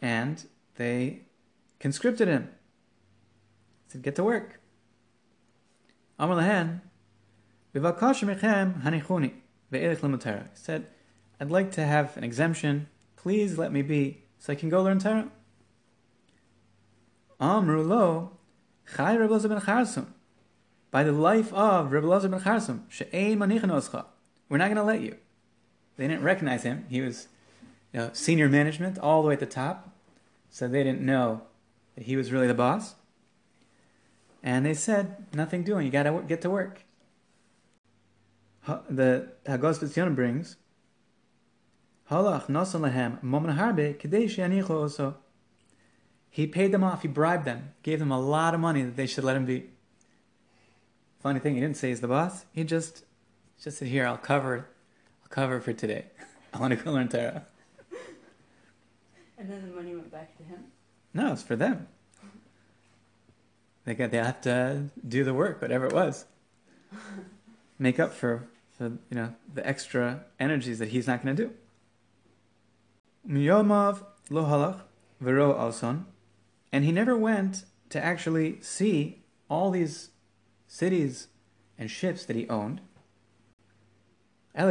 And 0.00 0.44
they 0.76 1.22
conscripted 1.80 2.28
him. 2.28 2.50
Said, 3.88 4.02
get 4.02 4.16
to 4.16 4.24
work. 4.24 4.60
Amar 6.18 6.36
Lahan, 6.36 6.80
Vivakash 7.74 8.22
Mechem 8.24 8.82
Hanichuni. 8.82 9.41
He 9.72 10.38
said, 10.54 10.86
I'd 11.40 11.50
like 11.50 11.72
to 11.72 11.84
have 11.84 12.16
an 12.16 12.24
exemption. 12.24 12.88
Please 13.16 13.58
let 13.58 13.72
me 13.72 13.82
be 13.82 14.22
so 14.38 14.52
I 14.52 14.56
can 14.56 14.68
go 14.68 14.82
learn 14.82 14.98
Torah. 14.98 15.28
Amru 17.40 17.82
lo, 17.82 18.32
Chai 18.96 19.14
Rebbe 19.14 19.48
ben 19.48 19.60
Charsum. 19.60 20.06
By 20.90 21.02
the 21.02 21.12
life 21.12 21.52
of 21.54 21.90
Rebbe 21.90 22.06
ben 22.06 22.40
Charsum, 22.40 22.82
She'ei 22.88 23.34
Manichanoscha. 23.34 24.04
We're 24.48 24.58
not 24.58 24.66
going 24.66 24.76
to 24.76 24.84
let 24.84 25.00
you. 25.00 25.16
They 25.96 26.06
didn't 26.06 26.22
recognize 26.22 26.62
him. 26.62 26.84
He 26.88 27.00
was 27.00 27.28
you 27.92 28.00
know, 28.00 28.10
senior 28.12 28.48
management 28.48 28.98
all 28.98 29.22
the 29.22 29.28
way 29.28 29.34
at 29.34 29.40
the 29.40 29.46
top. 29.46 29.90
So 30.50 30.68
they 30.68 30.82
didn't 30.82 31.00
know 31.00 31.42
that 31.94 32.04
he 32.04 32.16
was 32.16 32.30
really 32.30 32.46
the 32.46 32.54
boss. 32.54 32.94
And 34.42 34.66
they 34.66 34.74
said, 34.74 35.26
nothing 35.32 35.62
doing. 35.62 35.86
You 35.86 35.92
got 35.92 36.02
to 36.02 36.22
get 36.26 36.42
to 36.42 36.50
work 36.50 36.84
the 38.66 39.28
Hagos 39.46 39.78
brings, 40.14 40.56
Halach 42.10 42.46
nasan 42.46 42.80
lehem 42.82 43.18
momen 43.22 43.56
harbe 43.56 43.98
yanicho 43.98 44.70
also. 44.70 45.16
He 46.28 46.46
paid 46.46 46.72
them 46.72 46.84
off. 46.84 47.02
He 47.02 47.08
bribed 47.08 47.44
them. 47.44 47.72
Gave 47.82 47.98
them 47.98 48.10
a 48.10 48.20
lot 48.20 48.54
of 48.54 48.60
money 48.60 48.82
that 48.82 48.96
they 48.96 49.06
should 49.06 49.24
let 49.24 49.36
him 49.36 49.44
be. 49.44 49.70
Funny 51.20 51.40
thing, 51.40 51.54
he 51.54 51.60
didn't 51.60 51.76
say 51.76 51.90
he's 51.90 52.00
the 52.00 52.08
boss. 52.08 52.46
He 52.52 52.64
just 52.64 53.04
just 53.62 53.78
said, 53.78 53.88
"Here, 53.88 54.06
I'll 54.06 54.16
cover, 54.16 54.68
I'll 55.22 55.28
cover 55.28 55.60
for 55.60 55.72
today. 55.72 56.06
I 56.54 56.58
want 56.58 56.76
to 56.76 56.82
go 56.82 56.92
learn 56.92 57.08
Torah." 57.08 57.46
And 59.38 59.50
then 59.50 59.68
the 59.68 59.74
money 59.74 59.94
went 59.94 60.10
back 60.10 60.36
to 60.38 60.44
him. 60.44 60.64
No, 61.14 61.32
it's 61.32 61.42
for 61.42 61.56
them. 61.56 61.88
They 63.84 63.94
got 63.94 64.10
they 64.10 64.18
have 64.18 64.40
to 64.42 64.84
do 65.06 65.24
the 65.24 65.34
work, 65.34 65.60
whatever 65.60 65.86
it 65.86 65.92
was. 65.92 66.26
Make 67.78 67.98
up 67.98 68.12
for 68.12 68.48
for 68.82 68.98
you 69.10 69.16
know 69.16 69.34
the 69.54 69.64
extra 69.66 70.24
energies 70.40 70.78
that 70.80 70.88
he's 70.88 71.06
not 71.06 71.22
going 71.22 71.36
to 71.36 71.44
do. 71.44 71.52
Miyomav 73.28 74.04
lo 74.28 74.44
halach 74.44 74.80
vero 75.20 75.56
alson, 75.56 76.06
and 76.72 76.84
he 76.84 76.90
never 76.90 77.16
went 77.16 77.64
to 77.90 78.04
actually 78.04 78.60
see 78.60 79.22
all 79.48 79.70
these 79.70 80.10
cities 80.66 81.28
and 81.78 81.88
ships 81.90 82.24
that 82.24 82.34
he 82.34 82.48
owned. 82.48 82.80
He 84.54 84.66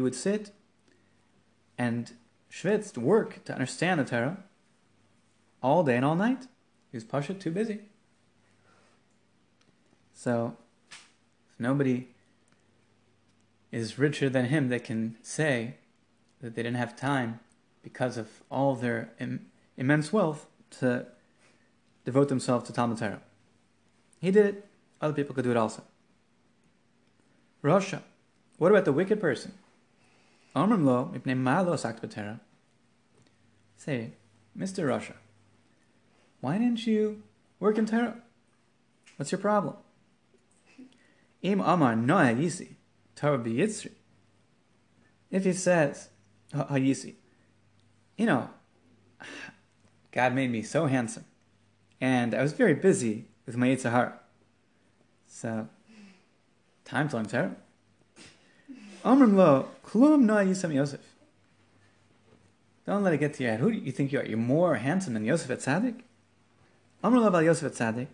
would 0.00 0.14
sit 0.14 0.50
and 1.78 2.12
schwitz, 2.50 2.98
work 2.98 3.44
to 3.44 3.52
understand 3.52 4.00
the 4.00 4.04
Torah 4.04 4.38
all 5.62 5.84
day 5.84 5.96
and 5.96 6.04
all 6.04 6.16
night. 6.16 6.48
He 6.90 6.96
was 6.96 7.04
pasha 7.04 7.34
too 7.34 7.52
busy. 7.52 7.82
So 10.12 10.56
Nobody 11.58 12.08
is 13.70 13.98
richer 13.98 14.28
than 14.28 14.46
him 14.46 14.68
that 14.68 14.84
can 14.84 15.16
say 15.22 15.76
that 16.40 16.54
they 16.54 16.62
didn't 16.62 16.76
have 16.76 16.94
time 16.96 17.40
because 17.82 18.16
of 18.16 18.28
all 18.50 18.74
their 18.74 19.10
Im- 19.18 19.46
immense 19.76 20.12
wealth 20.12 20.46
to 20.78 21.06
devote 22.04 22.28
themselves 22.28 22.66
to 22.66 22.72
Talmud 22.72 22.98
Torah. 22.98 23.20
He 24.20 24.30
did 24.30 24.46
it, 24.46 24.66
other 25.00 25.14
people 25.14 25.34
could 25.34 25.44
do 25.44 25.50
it 25.50 25.56
also. 25.56 25.82
Rasha. 27.62 28.02
What 28.58 28.70
about 28.70 28.84
the 28.84 28.92
wicked 28.92 29.20
person? 29.20 29.52
Omrim 30.54 30.84
lo, 30.84 31.10
mipnei 31.14 31.36
ma'alo 31.36 31.78
sakt 31.78 32.04
Say, 33.76 34.12
Mr. 34.56 34.84
Rasha, 34.84 35.14
why 36.40 36.58
didn't 36.58 36.86
you 36.86 37.22
work 37.58 37.78
in 37.78 37.86
Torah? 37.86 38.16
What's 39.16 39.32
your 39.32 39.40
problem? 39.40 39.76
Im 41.42 41.60
Amar 41.60 41.96
no 41.96 42.16
Hayisi, 42.16 42.76
Torah 43.16 43.38
Yitzri. 43.38 43.90
If 45.30 45.44
he 45.44 45.52
says, 45.52 46.08
Hayisi, 46.54 47.14
you 48.16 48.26
know, 48.26 48.50
God 50.12 50.34
made 50.34 50.50
me 50.50 50.62
so 50.62 50.86
handsome, 50.86 51.24
and 52.00 52.34
I 52.34 52.42
was 52.42 52.52
very 52.52 52.74
busy 52.74 53.26
with 53.46 53.56
my 53.56 53.68
Yitzhahara. 53.68 54.14
So, 55.26 55.68
time 56.84 57.08
to 57.08 57.16
learn 57.16 57.26
Torah. 57.26 57.56
Lo, 59.04 59.68
klum 59.84 60.22
no 60.22 60.34
Yisam 60.34 60.74
Yosef. 60.74 61.00
Don't 62.86 63.02
let 63.02 63.14
it 63.14 63.18
get 63.18 63.34
to 63.34 63.42
your 63.42 63.52
head. 63.52 63.60
Who 63.60 63.70
do 63.72 63.78
you 63.78 63.92
think 63.92 64.12
you 64.12 64.20
are? 64.20 64.24
You're 64.24 64.38
more 64.38 64.76
handsome 64.76 65.14
than 65.14 65.24
Yosef 65.24 65.48
HaTzadik? 65.48 66.02
Amr 67.02 67.18
lo 67.18 67.26
about 67.28 67.44
Yosef 67.44 67.72
HaTzadik. 67.72 68.08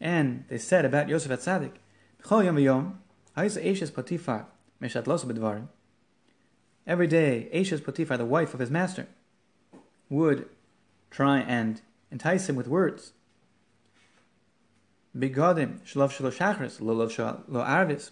And 0.00 0.44
they 0.48 0.58
said 0.58 0.84
about 0.84 1.08
Yosef 1.08 1.30
HaTzadik, 1.30 1.72
Every 2.28 2.64
day, 7.06 7.48
Ashes 7.52 7.80
Potiphar, 7.80 8.16
the 8.16 8.24
wife 8.24 8.54
of 8.54 8.60
his 8.60 8.70
master, 8.70 9.08
would 10.08 10.48
try 11.10 11.40
and 11.40 11.80
entice 12.10 12.48
him 12.48 12.56
with 12.56 12.68
words. 12.68 13.12
Bigodim 15.16 15.80
shlov 15.80 16.12
shachris 16.12 16.80
lo 16.80 17.64
arvis. 17.64 18.10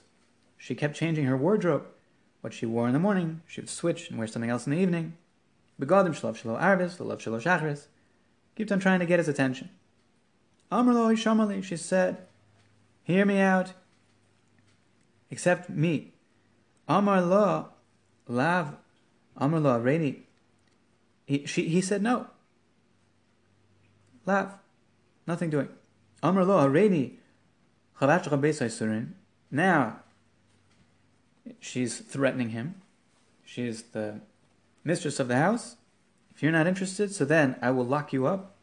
She 0.56 0.74
kept 0.74 0.96
changing 0.96 1.26
her 1.26 1.36
wardrobe. 1.36 1.86
What 2.40 2.54
she 2.54 2.66
wore 2.66 2.86
in 2.86 2.92
the 2.92 2.98
morning, 2.98 3.42
she 3.46 3.60
would 3.60 3.70
switch 3.70 4.10
and 4.10 4.18
wear 4.18 4.26
something 4.26 4.50
else 4.50 4.66
in 4.66 4.72
the 4.72 4.78
evening. 4.78 5.16
Begodim 5.80 6.18
shlov 6.18 6.40
shlo 6.40 6.60
arvis 6.60 6.98
lo 6.98 7.16
shachris. 7.16 7.86
Kept 8.56 8.72
on 8.72 8.80
trying 8.80 9.00
to 9.00 9.06
get 9.06 9.20
his 9.20 9.28
attention. 9.28 9.70
Amr 10.72 10.92
lo 10.92 11.14
she 11.14 11.76
said, 11.76 12.26
"Hear 13.04 13.24
me 13.24 13.40
out 13.40 13.74
except 15.30 15.68
me. 15.70 16.12
Amar 16.88 17.20
la, 17.22 17.66
lav, 18.26 18.76
Amar 19.36 19.60
la, 19.60 19.76
ready. 19.76 20.26
He, 21.26 21.46
she, 21.46 21.68
he 21.68 21.80
said 21.80 22.02
no. 22.02 22.26
Lav, 24.26 24.54
nothing 25.26 25.50
doing. 25.50 25.68
Amar 26.22 26.44
la, 26.44 26.64
ready. 26.64 27.18
Now, 29.50 30.00
she's 31.60 31.98
threatening 31.98 32.50
him. 32.50 32.74
She's 33.44 33.82
the 33.82 34.20
mistress 34.84 35.20
of 35.20 35.28
the 35.28 35.36
house, 35.36 35.76
if 36.34 36.42
you're 36.42 36.52
not 36.52 36.66
interested, 36.66 37.12
so 37.12 37.24
then 37.24 37.56
I 37.60 37.72
will 37.72 37.84
lock 37.84 38.12
you 38.12 38.26
up. 38.26 38.54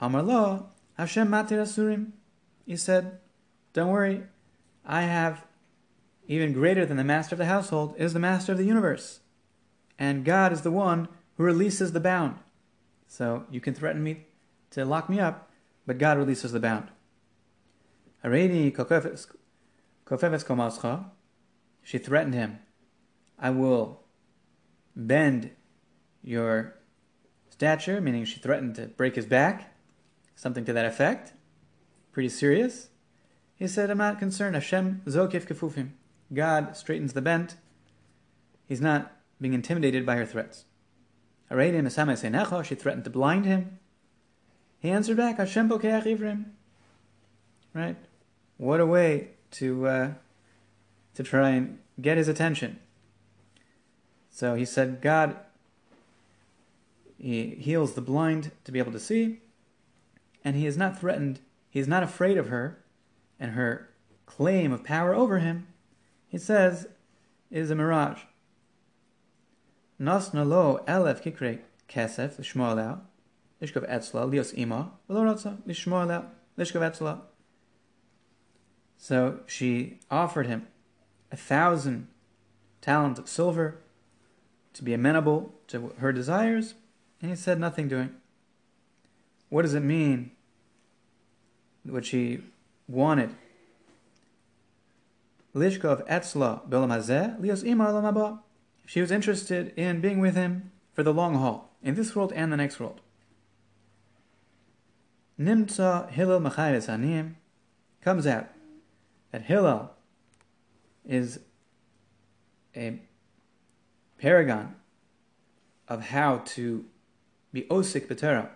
Amar 0.00 0.22
lo, 0.22 0.66
Hashem 0.96 1.28
matir 1.28 1.60
asurim. 1.60 2.12
He 2.64 2.76
said, 2.76 3.18
Don't 3.72 3.90
worry, 3.90 4.22
I 4.84 5.02
have 5.02 5.44
even 6.26 6.52
greater 6.52 6.86
than 6.86 6.96
the 6.96 7.04
master 7.04 7.34
of 7.34 7.38
the 7.38 7.46
household 7.46 7.94
is 7.98 8.12
the 8.12 8.18
master 8.18 8.52
of 8.52 8.58
the 8.58 8.64
universe. 8.64 9.20
And 9.98 10.24
God 10.24 10.52
is 10.52 10.62
the 10.62 10.70
one 10.70 11.08
who 11.36 11.44
releases 11.44 11.92
the 11.92 12.00
bound. 12.00 12.38
So 13.06 13.44
you 13.50 13.60
can 13.60 13.74
threaten 13.74 14.02
me 14.02 14.26
to 14.70 14.84
lock 14.84 15.08
me 15.08 15.20
up, 15.20 15.50
but 15.86 15.98
God 15.98 16.18
releases 16.18 16.52
the 16.52 16.60
bound. 16.60 16.88
She 21.82 21.98
threatened 21.98 22.34
him. 22.34 22.58
I 23.38 23.50
will 23.50 24.00
bend 24.96 25.50
your 26.22 26.76
stature, 27.50 28.00
meaning 28.00 28.24
she 28.24 28.40
threatened 28.40 28.74
to 28.76 28.86
break 28.86 29.16
his 29.16 29.26
back, 29.26 29.74
something 30.34 30.64
to 30.64 30.72
that 30.72 30.86
effect. 30.86 31.34
Pretty 32.12 32.30
serious. 32.30 32.88
He 33.56 33.68
said, 33.68 33.90
I'm 33.90 33.98
not 33.98 34.18
concerned. 34.18 34.54
Hashem 34.54 35.02
zokif 35.06 35.46
kefufim. 35.46 35.90
God 36.32 36.76
straightens 36.76 37.12
the 37.12 37.22
bent. 37.22 37.56
He's 38.66 38.80
not 38.80 39.12
being 39.40 39.54
intimidated 39.54 40.04
by 40.04 40.16
her 40.16 40.26
threats. 40.26 40.64
She 41.50 42.74
threatened 42.74 43.04
to 43.04 43.10
blind 43.10 43.44
him. 43.44 43.78
He 44.80 44.90
answered 44.90 45.16
back, 45.16 45.36
Hashem 45.36 45.68
bokeach 45.68 46.04
ivrim. 46.04 46.46
Right? 47.72 47.96
What 48.56 48.80
a 48.80 48.86
way 48.86 49.28
to 49.52 49.86
uh, 49.86 50.10
to 51.14 51.22
try 51.22 51.50
and 51.50 51.78
get 52.00 52.16
his 52.16 52.28
attention. 52.28 52.78
So 54.30 54.54
he 54.54 54.64
said, 54.64 55.00
God 55.00 55.36
he 57.18 57.54
heals 57.54 57.94
the 57.94 58.00
blind 58.02 58.50
to 58.64 58.72
be 58.72 58.78
able 58.78 58.92
to 58.92 59.00
see, 59.00 59.40
and 60.44 60.56
he 60.56 60.66
is 60.66 60.76
not 60.76 60.98
threatened, 60.98 61.40
he 61.70 61.80
is 61.80 61.88
not 61.88 62.02
afraid 62.02 62.36
of 62.36 62.48
her 62.48 62.83
and 63.38 63.52
her 63.52 63.88
claim 64.26 64.72
of 64.72 64.84
power 64.84 65.14
over 65.14 65.38
him. 65.38 65.66
He 66.28 66.38
says, 66.38 66.86
is 67.50 67.70
a 67.70 67.74
mirage. 67.74 68.22
Elef 70.00 71.22
kikre 71.22 71.60
kesef 71.88 72.36
lishkov 73.62 73.88
etzla 73.88 74.28
lios 74.28 74.52
ima, 74.54 74.92
lishkov 75.08 76.24
etzla. 76.58 77.20
So 78.96 79.40
she 79.46 80.00
offered 80.10 80.46
him 80.46 80.66
a 81.30 81.36
thousand 81.36 82.08
talents 82.80 83.20
of 83.20 83.28
silver 83.28 83.78
to 84.72 84.82
be 84.82 84.94
amenable 84.94 85.54
to 85.68 85.92
her 85.98 86.12
desires, 86.12 86.74
and 87.20 87.30
he 87.30 87.36
said 87.36 87.60
nothing 87.60 87.88
doing. 87.88 88.14
What 89.48 89.62
does 89.62 89.74
it 89.74 89.80
mean? 89.80 90.32
What 91.84 92.04
she 92.04 92.42
wanted. 92.88 93.34
Lishkov 95.54 96.06
etzla 96.08 96.68
belam 96.68 96.90
hazeh 96.90 97.40
lios 97.40 97.64
ima. 97.64 98.42
She 98.86 99.00
was 99.00 99.10
interested 99.10 99.72
in 99.76 100.00
being 100.00 100.20
with 100.20 100.34
him 100.34 100.72
for 100.92 101.02
the 101.02 101.14
long 101.14 101.36
haul, 101.36 101.70
in 101.82 101.94
this 101.94 102.14
world 102.14 102.32
and 102.34 102.52
the 102.52 102.56
next 102.56 102.78
world. 102.78 103.00
Nimtza 105.38 106.10
Hillel 106.10 106.40
Machayres 106.40 106.88
Anim 106.88 107.36
comes 108.00 108.26
out 108.26 108.48
that 109.32 109.42
Hillel 109.42 109.90
is 111.04 111.40
a 112.76 113.00
paragon 114.18 114.76
of 115.88 116.02
how 116.08 116.38
to 116.44 116.84
be 117.52 117.62
osik 117.62 118.06
b'tera 118.06 118.50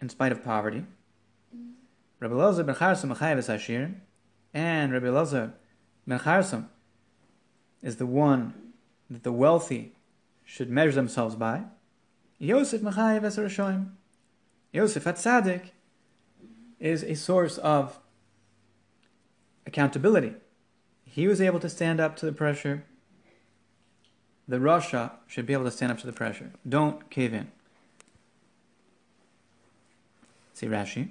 in 0.00 0.08
spite 0.08 0.32
of 0.32 0.44
poverty. 0.44 0.84
Rabbi 2.20 2.34
Elazar 2.34 2.66
ben 2.66 2.74
Charsom 2.74 3.14
Machayves 3.14 3.48
Hashir, 3.48 3.94
and 4.52 4.92
Rabbi 4.92 5.06
Elazar 5.06 5.52
ben 6.06 6.18
Charsom 6.18 6.66
is 7.82 7.96
the 7.96 8.06
one 8.06 8.52
that 9.08 9.22
the 9.22 9.32
wealthy 9.32 9.94
should 10.44 10.70
measure 10.70 10.92
themselves 10.92 11.34
by. 11.34 11.62
Yosef 12.38 12.82
Machayev 12.82 13.22
Esar 13.22 13.88
Yosef 14.72 15.04
Hatzadik 15.04 15.70
is 16.78 17.02
a 17.02 17.14
source 17.14 17.56
of 17.58 17.98
accountability. 19.66 20.34
He 21.04 21.26
was 21.26 21.40
able 21.40 21.60
to 21.60 21.68
stand 21.68 22.00
up 22.00 22.16
to 22.16 22.26
the 22.26 22.32
pressure. 22.32 22.84
The 24.46 24.58
Rasha 24.58 25.12
should 25.26 25.46
be 25.46 25.52
able 25.52 25.64
to 25.64 25.70
stand 25.70 25.92
up 25.92 25.98
to 25.98 26.06
the 26.06 26.12
pressure. 26.12 26.52
Don't 26.68 27.08
cave 27.10 27.32
in. 27.32 27.50
See 30.54 30.66
Rashi. 30.66 31.10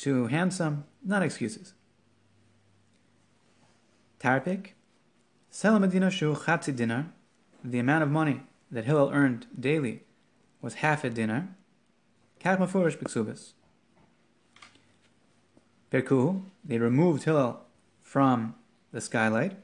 too 0.00 0.28
handsome, 0.28 0.84
not 1.04 1.22
excuses. 1.22 1.74
Tarpik, 4.18 4.68
Salamedina 5.52 6.10
shu 6.10 6.34
chatzi 6.34 6.74
dinar, 6.74 7.12
the 7.62 7.78
amount 7.78 8.02
of 8.02 8.10
money 8.10 8.40
that 8.70 8.86
Hillel 8.86 9.10
earned 9.12 9.46
daily 9.58 10.04
was 10.62 10.74
half 10.74 11.04
a 11.04 11.10
dinar. 11.10 11.48
Kat 12.38 12.58
mafurish 12.58 12.96
b'ksubis. 12.96 13.52
Perku, 15.92 16.44
they 16.64 16.78
removed 16.78 17.24
Hillel 17.24 17.60
from 18.00 18.54
the 18.92 19.02
skylight. 19.02 19.56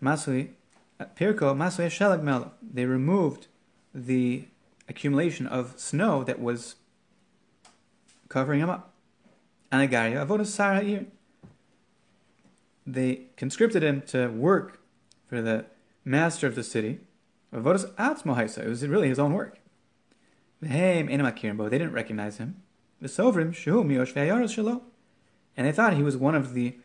Masui, 0.00 0.50
uh, 1.00 1.06
Pirko, 1.16 1.56
Masui 1.56 1.86
Shelag 1.86 2.22
Mel, 2.22 2.52
they 2.62 2.84
removed 2.84 3.48
the 3.92 4.44
accumulation 4.88 5.48
of 5.48 5.74
snow 5.76 6.22
that 6.22 6.38
was 6.38 6.76
covering 8.28 8.60
him 8.60 8.70
up. 8.70 8.92
and 9.70 9.90
Anagaria, 9.90 10.26
Avodah 10.26 10.46
Sarah 10.46 11.04
they 12.86 13.26
conscripted 13.36 13.82
him 13.82 14.00
to 14.02 14.28
work 14.28 14.80
for 15.26 15.42
the 15.42 15.66
master 16.04 16.46
of 16.46 16.54
the 16.54 16.62
city. 16.62 17.00
It 17.52 17.62
was 17.62 18.86
really 18.86 19.08
his 19.08 19.18
own 19.18 19.34
work. 19.34 19.58
They 20.60 21.02
didn't 21.02 21.92
recognize 21.92 22.38
him. 22.38 22.62
And 23.00 23.08
they 25.56 25.72
thought 25.72 25.94
he 25.94 26.02
was 26.02 26.16
one 26.16 26.34
of 26.34 26.54
the 26.54 26.78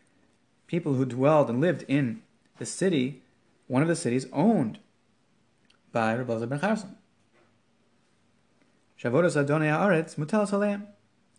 people 0.66 0.94
who 0.94 1.04
dwelled 1.04 1.48
and 1.50 1.60
lived 1.60 1.84
in 1.88 2.22
the 2.58 2.66
city, 2.66 3.22
one 3.66 3.82
of 3.82 3.88
the 3.88 3.96
cities 3.96 4.26
owned 4.32 4.78
by 5.92 6.14
Rabbi 6.14 6.44
ben 6.44 6.60
Charsom. 6.60 6.96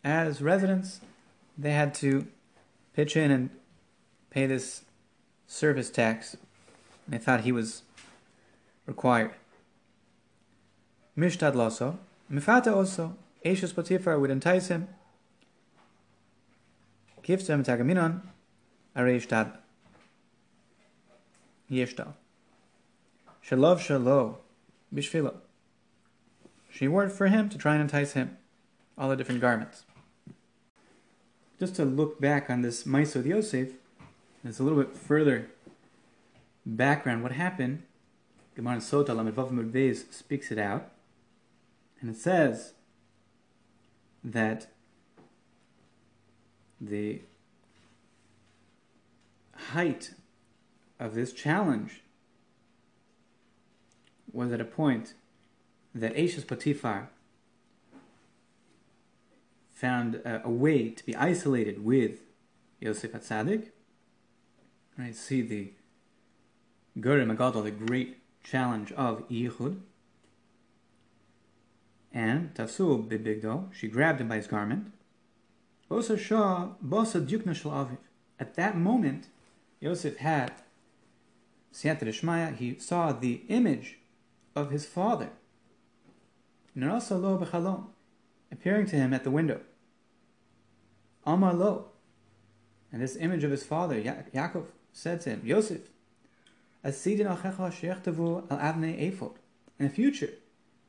As 0.05 0.39
residents, 0.39 1.01
they 1.57 1.71
had 1.71 1.95
to 1.95 2.27
pitch 2.93 3.17
in 3.17 3.31
and 3.31 3.49
pay 4.29 4.45
this 4.45 4.83
service 5.47 5.89
tax. 5.89 6.37
They 7.07 7.17
thought 7.17 7.41
he 7.41 7.51
was 7.51 7.81
required. 8.85 9.31
Mishtad 11.17 11.53
loso. 11.53 11.97
Mifata 12.31 12.71
also. 12.71 13.17
Eishus 13.43 13.73
Potiphar 13.73 14.19
would 14.19 14.29
entice 14.29 14.67
him. 14.67 14.87
Him 17.23 17.63
tagaminon. 17.63 18.21
Areishtad. 18.95 19.53
Yeshtal. 21.71 22.13
Shalov 23.43 23.79
shalo. 23.79 24.35
Bishvilo. 24.93 25.33
She 26.69 26.87
worked 26.87 27.13
for 27.13 27.25
him 27.25 27.49
to 27.49 27.57
try 27.57 27.73
and 27.73 27.81
entice 27.81 28.11
him. 28.11 28.37
All 28.99 29.09
the 29.09 29.15
different 29.15 29.41
garments. 29.41 29.83
Just 31.59 31.75
to 31.75 31.85
look 31.85 32.19
back 32.19 32.49
on 32.49 32.61
this 32.61 32.83
Maisod 32.83 33.25
Yosef, 33.25 33.69
there's 34.43 34.59
a 34.59 34.63
little 34.63 34.77
bit 34.77 34.95
further 34.95 35.49
background. 36.65 37.23
What 37.23 37.31
happened? 37.31 37.83
Gemara 38.55 38.77
Sota 38.77 39.15
Lamed 39.15 39.33
speaks 40.11 40.51
it 40.51 40.57
out, 40.57 40.91
and 42.01 42.09
it 42.09 42.17
says 42.17 42.73
that 44.23 44.67
the 46.79 47.21
height 49.71 50.11
of 50.99 51.15
this 51.15 51.31
challenge 51.31 52.01
was 54.31 54.51
at 54.51 54.59
a 54.59 54.65
point 54.65 55.13
that 55.93 56.17
Ashes 56.17 56.43
Potiphar 56.43 57.09
found 59.75 60.15
a, 60.15 60.41
a, 60.45 60.49
way 60.49 60.89
to 60.89 61.05
be 61.05 61.15
isolated 61.15 61.83
with 61.83 62.21
Yosef 62.79 63.11
Atzadik. 63.11 63.71
Right, 64.97 65.13
see 65.13 65.41
the 65.41 65.73
Gurim 66.97 67.35
Agadol, 67.35 67.65
the 67.65 67.71
great 67.71 68.17
challenge 68.41 68.93
of 68.93 69.27
Yichud. 69.27 69.81
And 72.13 72.53
Tafsu 72.53 73.05
Bibigdo, 73.05 73.73
she 73.73 73.89
grabbed 73.89 74.21
him 74.21 74.29
by 74.29 74.37
his 74.37 74.47
garment. 74.47 74.93
Bosa 75.91 76.17
Shah, 76.17 76.69
Bosa 76.83 77.23
Dukna 77.27 77.53
Aviv. 77.53 77.97
At 78.39 78.55
that 78.55 78.77
moment, 78.77 79.27
Yosef 79.81 80.17
had 80.17 80.53
Siyata 81.73 82.07
Shmaya, 82.07 82.55
he 82.55 82.79
saw 82.79 83.11
the 83.11 83.41
image 83.49 83.99
of 84.55 84.71
his 84.71 84.85
father. 84.85 85.31
Narasa 86.77 87.21
lo 87.21 87.37
b'chalom, 87.37 87.87
appearing 88.51 88.85
to 88.87 88.95
him 88.95 89.13
at 89.13 89.23
the 89.23 89.31
window. 89.31 89.61
Amar 91.25 91.53
lo. 91.53 91.87
And 92.91 93.01
this 93.01 93.15
image 93.15 93.43
of 93.43 93.51
his 93.51 93.63
father, 93.63 93.99
ya- 93.99 94.23
Yaakov, 94.33 94.65
said 94.93 95.21
to 95.21 95.31
him, 95.31 95.41
Yosef, 95.43 95.81
Asidin 96.83 97.25
al 97.25 97.37
ephod. 97.37 99.33
In 99.77 99.87
the 99.87 99.89
future, 99.89 100.29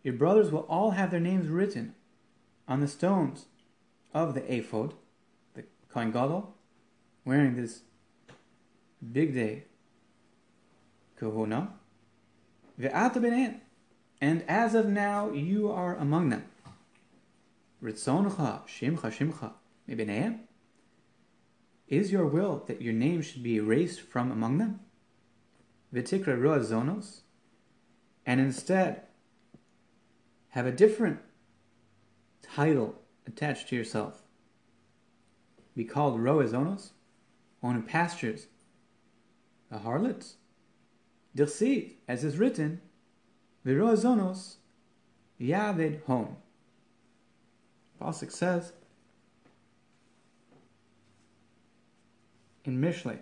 your 0.03 0.15
brothers 0.15 0.53
will 0.53 0.67
all 0.69 0.93
have 0.93 1.11
their 1.11 1.21
names 1.21 1.49
written 1.49 1.95
on 2.69 2.81
the 2.81 2.89
stones 2.89 3.47
of 4.15 4.35
the 4.35 4.55
ephod, 4.55 4.95
the 5.55 5.65
Kohen 5.89 6.13
Gadol, 6.13 6.55
wearing 7.25 7.57
this 7.57 7.81
big 9.13 9.35
day 9.35 9.65
kahuna, 11.17 11.71
ve'ata 12.79 13.61
and 14.21 14.45
as 14.49 14.75
of 14.75 14.87
now 14.87 15.31
you 15.31 15.71
are 15.71 15.97
among 15.97 16.29
them. 16.29 16.45
Ritzoncha 17.87 18.66
shimcha 18.66 19.12
shimcha 19.12 19.53
mibeneim. 19.89 20.41
Is 21.87 22.11
your 22.11 22.26
will 22.26 22.64
that 22.66 22.82
your 22.82 22.93
name 22.93 23.22
should 23.22 23.45
be 23.45 23.59
erased 23.59 24.01
from 24.01 24.32
among 24.32 24.59
them? 24.59 24.80
Vitikra 25.95 26.37
roa 26.37 26.59
zonos, 26.59 27.20
and 28.26 28.41
instead 28.41 29.03
have 30.49 30.66
a 30.66 30.72
different 30.72 31.20
title 32.43 32.97
attached 33.24 33.68
to 33.68 33.76
yourself. 33.76 34.22
Be 35.76 35.84
called 35.84 36.20
roa 36.20 36.43
zonos, 36.43 36.91
on 37.62 37.80
pastures, 37.84 38.49
the 39.70 39.78
harlots. 39.78 40.39
Dirsi, 41.37 41.93
as 42.09 42.24
is 42.24 42.37
written, 42.37 42.80
Viro 43.64 43.95
zonos, 43.95 44.57
Yaved 45.39 46.03
home. 46.07 46.37
Pasuk 48.01 48.30
says 48.30 48.72
in 52.64 52.80
Mishlei, 52.80 53.18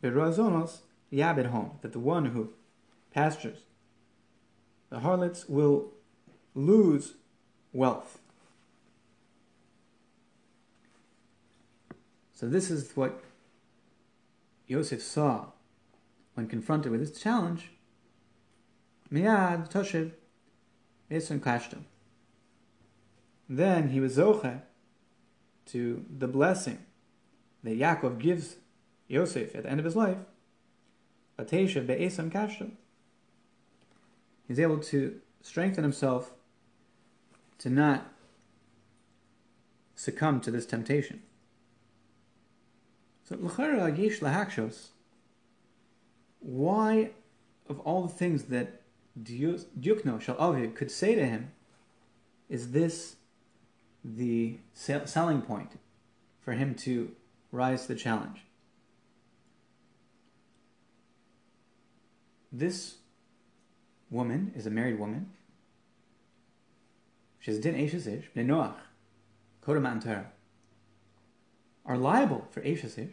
Viro 0.00 0.30
Yaved 1.12 1.46
home, 1.46 1.78
that 1.82 1.92
the 1.92 1.98
one 2.00 2.26
who 2.26 2.50
pastures 3.12 3.58
the 4.88 5.00
harlots 5.00 5.48
will 5.48 5.92
lose 6.54 7.14
wealth. 7.72 8.18
So 12.34 12.48
this 12.48 12.70
is 12.70 12.94
what 12.94 13.22
Yosef 14.66 15.02
saw 15.02 15.46
when 16.34 16.46
confronted 16.46 16.90
with 16.92 17.00
this 17.00 17.20
challenge, 17.20 17.70
Miyad 19.10 19.70
Toshiv 19.70 20.12
Eson 21.10 21.40
Kashtam. 21.40 21.84
Then 23.52 23.90
he 23.90 24.00
was 24.00 24.16
Zoche 24.16 24.62
to 25.66 26.06
the 26.08 26.26
blessing 26.26 26.78
that 27.62 27.78
Yaakov 27.78 28.18
gives 28.18 28.56
Yosef 29.08 29.54
at 29.54 29.64
the 29.64 29.70
end 29.70 29.78
of 29.78 29.84
his 29.84 29.94
life, 29.94 30.16
Atesha 31.38 31.86
Be'eson 31.86 32.30
Kashtam. 32.30 32.70
He's 34.48 34.58
able 34.58 34.78
to 34.78 35.20
strengthen 35.42 35.84
himself 35.84 36.32
to 37.58 37.68
not 37.68 38.10
succumb 39.96 40.40
to 40.40 40.50
this 40.50 40.64
temptation. 40.64 41.22
So, 43.24 43.36
L'chara 43.36 43.94
Yesh 43.96 44.20
Lahakshos 44.20 44.92
why, 46.40 47.10
of 47.68 47.80
all 47.80 48.04
the 48.04 48.14
things 48.14 48.44
that 48.44 48.80
Dukno 49.22 50.22
Shalaviv 50.22 50.74
could 50.74 50.90
say 50.90 51.14
to 51.14 51.26
him, 51.26 51.52
is 52.48 52.72
this 52.72 53.16
the 54.04 54.58
selling 54.74 55.42
point 55.42 55.78
for 56.40 56.52
him 56.52 56.74
to 56.74 57.12
rise 57.50 57.82
to 57.82 57.88
the 57.88 57.98
challenge? 57.98 58.44
This 62.50 62.96
woman 64.10 64.52
is 64.54 64.66
a 64.66 64.70
married 64.70 64.98
woman. 64.98 65.30
She's 67.40 67.58
din 67.58 67.74
Eishes 67.74 68.06
Bnei 68.36 68.46
Noach, 68.46 68.74
Kodam 69.64 70.26
are 71.84 71.96
liable 71.96 72.46
for 72.50 72.60
Eishes 72.62 73.08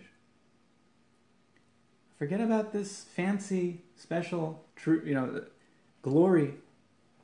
Forget 2.17 2.41
about 2.41 2.73
this 2.73 3.03
fancy, 3.03 3.81
special, 3.95 4.65
true, 4.75 5.01
you 5.05 5.13
know, 5.13 5.43
glory. 6.01 6.55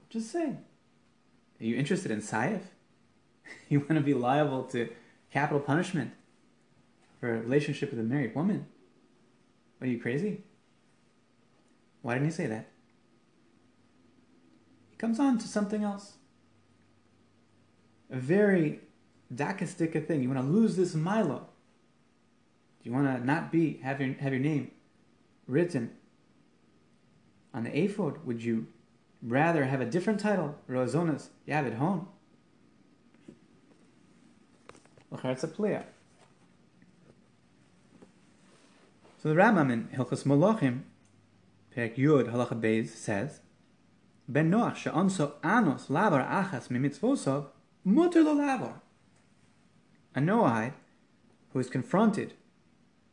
Just 0.10 0.32
say, 0.32 0.46
are 0.46 1.64
you 1.64 1.76
interested 1.76 2.12
in 2.12 2.22
Saif? 2.22 2.62
you 3.70 3.80
want 3.80 3.94
to 3.94 4.02
be 4.02 4.14
liable 4.14 4.64
to 4.64 4.90
capital 5.32 5.60
punishment 5.60 6.12
for 7.20 7.34
a 7.34 7.40
relationship 7.40 7.92
with 7.92 8.00
a 8.00 8.04
married 8.04 8.36
woman? 8.36 8.68
Are 9.82 9.88
you 9.88 10.00
crazy? 10.00 10.44
Why 12.02 12.14
didn't 12.14 12.28
he 12.28 12.32
say 12.32 12.48
that? 12.48 12.70
He 14.92 14.98
comes 14.98 15.20
on 15.20 15.38
to 15.40 15.48
something 15.48 15.84
else. 15.84 16.14
A 18.12 18.18
very 18.18 18.82
dakistika 19.34 20.06
thing. 20.06 20.22
You 20.22 20.30
want 20.30 20.42
to 20.42 20.48
lose 20.48 20.76
this 20.76 20.94
Milo. 20.94 21.48
Do 22.84 22.90
you 22.90 22.96
want 22.96 23.08
to 23.08 23.26
not 23.26 23.52
be 23.52 23.80
have 23.84 24.00
your 24.00 24.14
have 24.14 24.32
your 24.32 24.42
name 24.42 24.72
written 25.48 25.92
on 27.56 27.64
the 27.64 27.76
ephod, 27.76 28.26
would 28.26 28.44
you 28.44 28.68
rather 29.24 29.64
have 29.64 29.80
a 29.80 29.86
different 29.86 30.20
title, 30.20 30.56
Rozonas 30.70 31.30
Yavid 31.48 31.78
Hon? 31.78 32.06
It's 35.24 35.44
a 35.44 35.48
plea. 35.48 35.80
So 39.22 39.30
the 39.30 39.36
Rambam 39.36 39.72
in 39.72 39.88
Hilchas 39.88 40.24
Malachim, 40.24 40.82
Perek 41.76 41.96
Yud 41.98 42.32
Halacha 42.32 42.60
Beis 42.60 42.90
says, 42.90 43.40
Ben 44.28 44.52
Noach 44.52 44.76
she'anso 44.76 45.34
anos 45.44 45.88
lavar 45.88 46.28
achas 46.28 46.68
mimitzvosov 46.68 47.48
muter 47.88 48.24
lo 48.24 48.36
lavar. 48.36 48.74
A 50.14 50.20
Noahide 50.20 50.74
who 51.54 51.60
is 51.60 51.70
confronted 51.70 52.34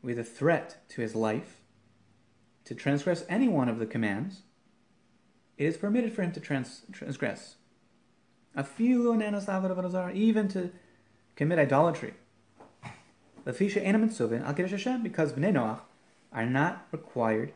with 0.02 0.18
a 0.18 0.24
threat 0.24 0.78
to 0.88 1.00
his 1.00 1.14
life 1.14 1.60
to 2.64 2.74
transgress 2.74 3.24
any 3.28 3.48
one 3.48 3.68
of 3.68 3.78
the 3.78 3.86
commands, 3.86 4.42
it 5.56 5.64
is 5.64 5.76
permitted 5.76 6.12
for 6.12 6.22
him 6.22 6.32
to 6.32 6.40
trans- 6.40 6.82
transgress. 6.92 7.56
A 8.54 8.64
few 8.64 9.04
nanasavarazar, 9.12 10.14
even 10.14 10.48
to 10.48 10.72
commit 11.36 11.58
idolatry. 11.58 12.14
Because 13.44 13.58
Bnei 13.58 15.52
Noach 15.52 15.80
are 16.32 16.46
not 16.46 16.86
required 16.92 17.52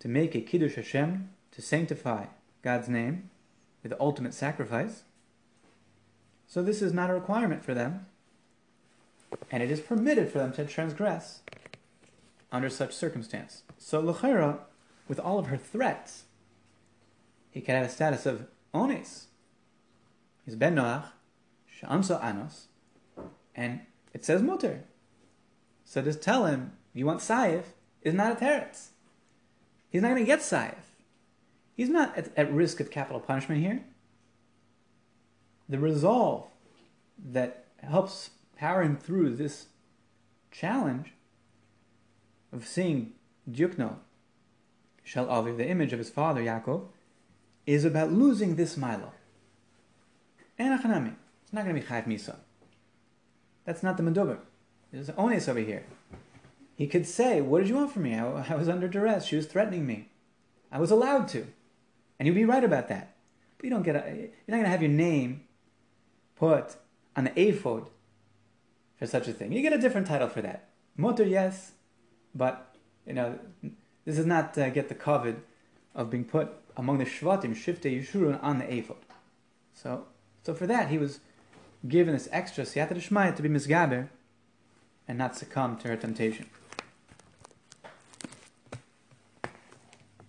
to 0.00 0.08
make 0.08 0.34
a 0.34 0.40
Kiddush 0.40 0.74
Hashem 0.74 1.30
to 1.52 1.62
sanctify 1.62 2.26
God's 2.62 2.88
name 2.88 3.30
with 3.82 3.90
the 3.90 4.00
ultimate 4.00 4.34
sacrifice. 4.34 5.04
So 6.46 6.62
this 6.62 6.82
is 6.82 6.92
not 6.92 7.10
a 7.10 7.14
requirement 7.14 7.64
for 7.64 7.74
them, 7.74 8.06
and 9.50 9.62
it 9.62 9.70
is 9.70 9.80
permitted 9.80 10.30
for 10.30 10.38
them 10.38 10.52
to 10.52 10.64
transgress 10.64 11.40
under 12.52 12.68
such 12.68 12.92
circumstance. 12.92 13.62
So 13.78 14.02
Luchera, 14.02 14.58
with 15.08 15.18
all 15.18 15.38
of 15.38 15.46
her 15.46 15.56
threats, 15.56 16.24
he 17.50 17.60
can 17.60 17.74
have 17.74 17.86
a 17.86 17.90
status 17.90 18.26
of 18.26 18.46
ones. 18.72 19.28
He's 20.44 20.56
ben 20.56 20.76
Noach, 20.76 21.06
shamso 21.84 22.22
anos, 22.22 22.68
and 23.54 23.80
it 24.12 24.24
says 24.24 24.42
mutter. 24.42 24.84
So 25.84 26.02
just 26.02 26.22
tell 26.22 26.46
him 26.46 26.72
you 26.92 27.06
want 27.06 27.20
saif 27.20 27.64
is 28.02 28.14
not 28.14 28.32
a 28.32 28.44
teretz. 28.44 28.88
He's 29.90 30.02
not 30.02 30.08
going 30.08 30.22
to 30.22 30.26
get 30.26 30.40
saif. 30.40 30.74
He's 31.76 31.88
not 31.88 32.16
at, 32.16 32.36
at 32.36 32.52
risk 32.52 32.80
of 32.80 32.90
capital 32.90 33.20
punishment 33.20 33.60
here. 33.60 33.84
The 35.68 35.78
resolve 35.78 36.46
that 37.32 37.64
helps 37.82 38.30
power 38.56 38.82
him 38.82 38.96
through 38.96 39.36
this 39.36 39.66
challenge 40.50 41.12
of 42.52 42.66
seeing 42.66 43.12
Dukno 43.50 43.96
Shel 45.04 45.26
Aviv, 45.26 45.58
the 45.58 45.68
image 45.68 45.92
of 45.92 45.98
his 45.98 46.10
father 46.10 46.40
Yaakov, 46.40 46.86
is 47.66 47.84
about 47.84 48.10
losing 48.10 48.56
this 48.56 48.76
Milo. 48.76 49.12
Enachanami. 50.58 51.14
Not 51.54 51.64
going 51.64 51.76
to 51.76 51.80
be 51.80 51.86
Chayv 51.86 52.06
Misa. 52.06 52.34
That's 53.64 53.84
not 53.84 53.96
the 53.96 54.02
Meduber. 54.02 54.38
There's 54.92 55.08
Ones 55.12 55.48
over 55.48 55.60
here. 55.60 55.84
He 56.74 56.88
could 56.88 57.06
say, 57.06 57.40
What 57.40 57.60
did 57.60 57.68
you 57.68 57.76
want 57.76 57.92
from 57.92 58.02
me? 58.02 58.14
I, 58.16 58.26
I 58.52 58.56
was 58.56 58.68
under 58.68 58.88
duress. 58.88 59.26
She 59.26 59.36
was 59.36 59.46
threatening 59.46 59.86
me. 59.86 60.08
I 60.72 60.80
was 60.80 60.90
allowed 60.90 61.28
to. 61.28 61.46
And 62.18 62.26
you'd 62.26 62.34
be 62.34 62.44
right 62.44 62.64
about 62.64 62.88
that. 62.88 63.14
But 63.56 63.64
you 63.64 63.70
don't 63.70 63.84
get 63.84 63.94
a, 63.94 64.16
you're 64.16 64.30
not 64.48 64.56
going 64.56 64.64
to 64.64 64.68
have 64.68 64.82
your 64.82 64.90
name 64.90 65.44
put 66.34 66.74
on 67.14 67.24
the 67.24 67.40
ephod 67.40 67.88
for 68.96 69.06
such 69.06 69.28
a 69.28 69.32
thing. 69.32 69.52
You 69.52 69.62
get 69.62 69.72
a 69.72 69.78
different 69.78 70.08
title 70.08 70.28
for 70.28 70.42
that. 70.42 70.70
Motor, 70.96 71.24
yes, 71.24 71.72
but 72.34 72.74
you 73.06 73.12
know, 73.12 73.38
this 74.04 74.18
is 74.18 74.26
not 74.26 74.58
uh, 74.58 74.70
get 74.70 74.88
the 74.88 74.94
covet 74.96 75.36
of 75.94 76.10
being 76.10 76.24
put 76.24 76.50
among 76.76 76.98
the 76.98 77.04
shvatim, 77.04 77.54
shifte 77.54 77.82
yeshurun 77.82 78.42
on 78.42 78.58
the 78.58 78.74
ephod. 78.74 78.96
So, 79.72 80.06
so 80.42 80.52
for 80.52 80.66
that 80.66 80.88
he 80.88 80.98
was 80.98 81.20
given 81.86 82.14
this 82.14 82.28
extra 82.32 82.64
siyata 82.64 82.94
d'shmaya 82.94 83.34
to 83.36 83.42
be 83.42 83.48
misgaber 83.48 84.08
and 85.06 85.18
not 85.18 85.36
succumb 85.36 85.76
to 85.76 85.88
her 85.88 85.96
temptation. 85.96 86.46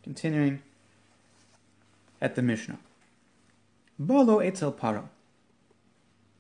Continuing 0.03 0.62
at 2.22 2.36
the 2.36 2.41
Mishnah. 2.41 2.80
Bolo 3.97 4.39
etzel 4.39 4.74
paro. 4.74 5.10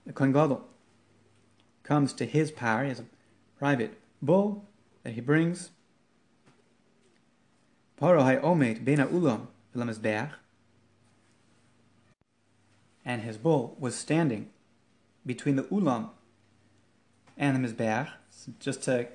The 0.05 0.13
Kohen 0.13 0.57
comes 1.83 2.13
to 2.13 2.25
his 2.25 2.51
power. 2.51 2.83
He 2.83 2.89
has 2.89 2.99
a 2.99 3.05
private 3.57 3.97
bull 4.21 4.65
that 5.03 5.13
he 5.13 5.21
brings. 5.21 5.71
Paro 7.99 8.23
hay 8.25 8.37
omet 8.37 8.83
bena 8.83 9.07
ulam 9.07 9.47
beach. 9.73 10.29
And 13.05 13.21
his 13.21 13.37
bull 13.37 13.75
was 13.79 13.95
standing 13.95 14.49
between 15.25 15.55
the 15.55 15.63
ulam 15.63 16.09
and 17.37 17.63
the 17.63 17.67
mizbeach, 17.67 18.09
just 18.59 18.83
to 18.83 19.07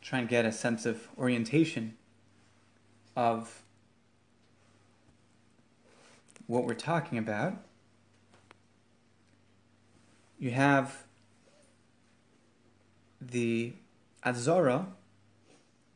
try 0.00 0.20
and 0.20 0.28
get 0.28 0.44
a 0.44 0.52
sense 0.52 0.86
of 0.86 1.08
orientation 1.18 1.96
of 3.16 3.62
what 6.46 6.64
we're 6.64 6.74
talking 6.74 7.18
about. 7.18 7.54
You 10.38 10.50
have 10.52 11.04
the 13.20 13.72
Azora, 14.24 14.86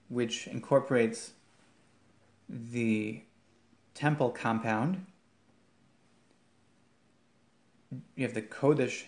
which 0.09 0.47
incorporates 0.47 1.33
the 2.49 3.23
temple 3.95 4.31
compound. 4.31 5.07
You 8.17 8.25
have 8.25 8.35
the 8.35 8.43
Kodesh 8.43 9.05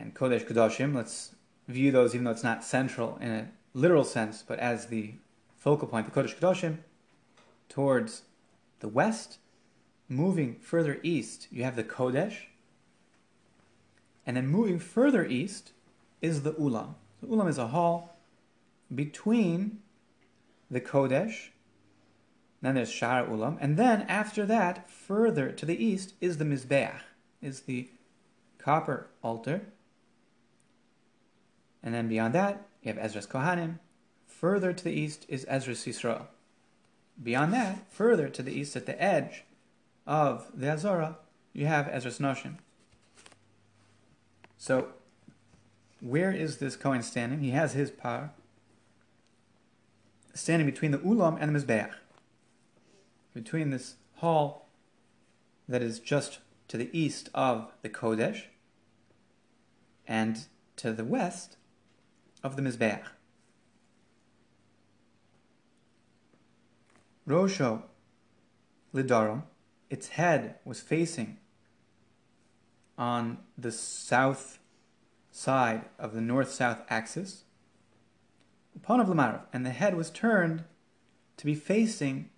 and 0.00 0.14
Kodesh 0.14 0.46
Kodashim. 0.46 0.94
Let's 0.94 1.34
view 1.68 1.90
those, 1.90 2.14
even 2.14 2.24
though 2.24 2.30
it's 2.30 2.44
not 2.44 2.64
central 2.64 3.18
in 3.20 3.30
a 3.30 3.48
literal 3.74 4.04
sense, 4.04 4.42
but 4.46 4.58
as 4.58 4.86
the 4.86 5.14
focal 5.56 5.88
point, 5.88 6.12
the 6.12 6.22
Kodesh 6.22 6.36
Kodashim, 6.36 6.78
towards 7.68 8.22
the 8.80 8.88
west. 8.88 9.38
Moving 10.08 10.54
further 10.60 11.00
east, 11.02 11.48
you 11.50 11.64
have 11.64 11.74
the 11.74 11.82
Kodesh. 11.82 12.46
And 14.24 14.36
then 14.36 14.46
moving 14.46 14.78
further 14.78 15.26
east 15.26 15.72
is 16.22 16.42
the 16.42 16.52
Ulam. 16.52 16.94
The 17.20 17.26
Ulam 17.26 17.48
is 17.48 17.58
a 17.58 17.68
hall 17.68 18.16
between 18.94 19.78
the 20.70 20.80
Kodesh, 20.80 21.48
then 22.62 22.74
there's 22.74 22.90
Shar 22.90 23.24
Ulam, 23.26 23.58
and 23.60 23.76
then 23.76 24.02
after 24.02 24.46
that, 24.46 24.90
further 24.90 25.50
to 25.52 25.66
the 25.66 25.84
east 25.84 26.14
is 26.20 26.38
the 26.38 26.44
Mizbeach, 26.44 27.00
is 27.42 27.60
the 27.62 27.88
copper 28.58 29.08
altar. 29.22 29.62
And 31.86 31.94
then 31.94 32.08
beyond 32.08 32.34
that, 32.34 32.66
you 32.82 32.92
have 32.92 33.00
Ezras 33.00 33.28
Kohanim. 33.28 33.78
Further 34.26 34.72
to 34.72 34.82
the 34.82 34.90
east 34.90 35.24
is 35.28 35.44
Ezras 35.44 35.86
Yisrael. 35.86 36.26
Beyond 37.22 37.52
that, 37.52 37.90
further 37.92 38.28
to 38.28 38.42
the 38.42 38.52
east 38.52 38.74
at 38.74 38.86
the 38.86 39.00
edge 39.00 39.44
of 40.04 40.50
the 40.52 40.68
Azora, 40.68 41.18
you 41.52 41.66
have 41.66 41.86
Ezras 41.86 42.18
Noshim. 42.18 42.56
So, 44.58 44.88
where 46.00 46.32
is 46.32 46.56
this 46.56 46.74
Kohen 46.74 47.04
standing? 47.04 47.38
He 47.38 47.50
has 47.50 47.74
his 47.74 47.92
power 47.92 48.30
standing 50.34 50.66
between 50.66 50.90
the 50.90 50.98
Ulam 50.98 51.38
and 51.40 51.54
the 51.54 51.60
Mizbeach. 51.60 51.92
Between 53.32 53.70
this 53.70 53.94
hall 54.16 54.66
that 55.68 55.82
is 55.82 56.00
just 56.00 56.40
to 56.66 56.76
the 56.76 56.90
east 56.92 57.28
of 57.32 57.70
the 57.82 57.88
Kodesh 57.88 58.46
and 60.08 60.46
to 60.74 60.92
the 60.92 61.04
west 61.04 61.55
of 62.42 62.56
the 62.56 62.62
Mizbeach. 62.62 63.02
Rosho 67.28 67.82
Lidarum, 68.94 69.42
its 69.90 70.08
head 70.08 70.56
was 70.64 70.80
facing 70.80 71.38
on 72.96 73.38
the 73.58 73.72
south 73.72 74.58
side 75.30 75.86
of 75.98 76.14
the 76.14 76.20
north-south 76.20 76.82
axis. 76.88 77.44
Upon 78.74 79.00
of 79.00 79.08
Lamarav, 79.08 79.42
and 79.52 79.66
the 79.66 79.70
head 79.70 79.96
was 79.96 80.10
turned 80.10 80.64
to 81.36 81.46
be 81.46 81.54
facing 81.54 82.30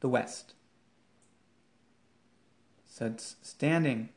the 0.00 0.08
west. 0.08 0.54
So 2.86 3.06
it's 3.06 3.36
standing 3.42 4.10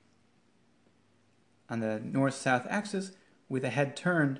on 1.69 1.79
the 1.79 1.99
north-south 1.99 2.67
axis 2.69 3.11
with 3.49 3.63
the 3.63 3.69
head 3.69 3.95
turned 3.95 4.39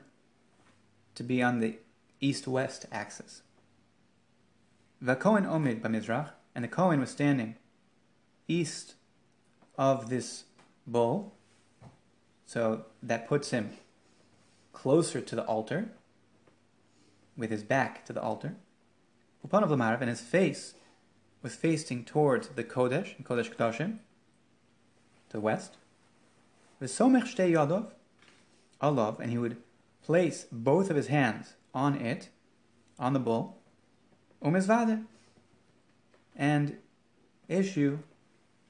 to 1.16 1.24
be 1.24 1.42
on 1.42 1.60
the 1.60 1.78
east-west 2.20 2.86
axis. 2.92 3.42
Vakohen 5.04 5.46
omid 5.48 5.82
b'mizrach, 5.82 6.30
and 6.54 6.64
the 6.64 6.68
Kohen 6.70 7.00
was 7.00 7.10
standing 7.10 7.56
east 8.48 8.96
of 9.78 10.10
this 10.10 10.44
bull, 10.86 11.34
so 12.46 12.86
that 13.02 13.28
puts 13.28 13.52
him 13.52 13.72
closer 14.74 15.22
to 15.22 15.36
the 15.36 15.46
altar, 15.46 15.90
with 17.38 17.50
his 17.50 17.64
back 17.64 18.06
to 18.06 18.14
the 18.14 18.22
altar. 18.22 18.56
Upon 19.44 19.64
of 19.64 19.70
Lamarav, 19.70 20.02
and 20.02 20.10
his 20.10 20.22
face 20.22 20.76
was 21.42 21.56
facing 21.56 22.06
towards 22.06 22.50
the 22.50 22.64
Kodesh, 22.64 23.16
and 23.18 23.26
Kodesh 23.26 23.54
Kodashim, 23.54 24.00
to 25.30 25.38
the 25.38 25.42
west. 25.42 25.78
V'somech 26.82 27.24
shtei 27.24 27.52
yadov, 27.52 27.88
alav, 28.82 29.20
and 29.20 29.32
he 29.32 29.38
would 29.38 29.58
place 30.12 30.46
both 30.52 30.90
of 30.90 30.98
his 30.98 31.08
hands 31.08 31.54
on 31.74 31.96
it, 31.96 32.28
on 33.00 33.14
the 33.14 33.20
bull, 33.28 33.56
umizvade, 34.44 35.06
and 36.36 36.76
issue 37.48 37.98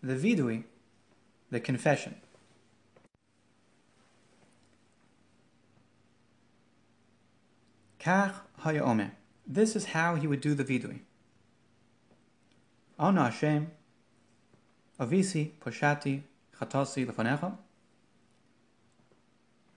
the 0.03 0.13
vidui, 0.13 0.65
the 1.49 1.59
confession. 1.59 2.13
Kach 7.99 8.35
hayome. 8.63 9.09
This 9.47 9.75
is 9.75 9.85
how 9.95 10.13
he 10.13 10.27
would 10.27 10.41
do 10.41 10.53
the 10.53 10.63
vidui. 10.63 10.99
Ana 12.99 13.31
Hashem, 13.31 13.71
avisi 14.99 15.53
poshati 15.59 16.21
chatasi 16.55 17.07
lefanecha. 17.07 17.57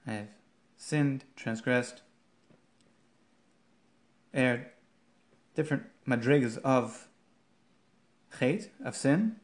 I 0.06 0.12
have 0.12 0.34
sinned, 0.76 1.24
transgressed, 1.36 2.02
erred, 4.32 4.66
different 5.54 5.84
madrigas 6.06 6.58
of 6.58 7.08
chait, 8.38 8.68
of 8.84 8.96
sin, 8.96 9.36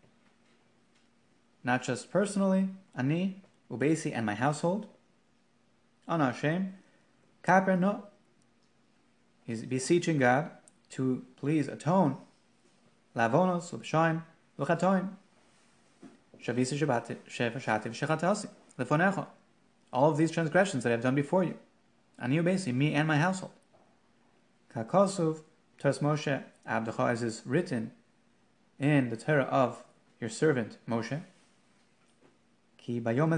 not 1.62 1.82
just 1.82 2.10
personally, 2.10 2.70
ani, 2.96 3.42
ubesi, 3.70 4.12
and 4.14 4.26
my 4.26 4.34
household. 4.34 4.86
Ana 6.08 6.32
Hashem, 6.32 6.74
kaper 7.44 7.78
no. 7.78 8.04
He's 9.44 9.64
beseeching 9.64 10.18
God 10.18 10.50
to 10.90 11.24
please 11.36 11.68
atone 11.68 12.16
lavonos, 13.16 13.72
ubshaim, 13.72 14.22
v'chatoim. 14.58 15.08
Shavisa 16.42 16.78
shabati, 16.78 17.16
shefashati, 17.28 17.88
v'shechatasi, 17.88 18.48
lefonecha. 18.78 19.26
All 19.93 20.11
of 20.11 20.16
these 20.16 20.30
transgressions 20.30 20.84
that 20.84 20.91
I 20.91 20.93
have 20.93 21.03
done 21.03 21.14
before 21.14 21.45
you. 21.45 21.55
Ani 22.18 22.38
ubesi, 22.38 22.74
me 22.74 22.95
and 22.95 23.09
my 23.09 23.16
household. 23.16 23.53
Kakosov, 24.74 25.43
Tos 25.78 25.99
Moshe 25.99 26.43
Abdecha, 26.68 27.11
as 27.11 27.22
is 27.22 27.43
written 27.45 27.93
in 28.78 29.09
the 29.09 29.16
Torah 29.16 29.45
of 29.45 29.82
your 30.20 30.30
servant 30.30 30.78
Moshe. 30.88 31.22
Ki 32.76 33.01
bayom 33.01 33.30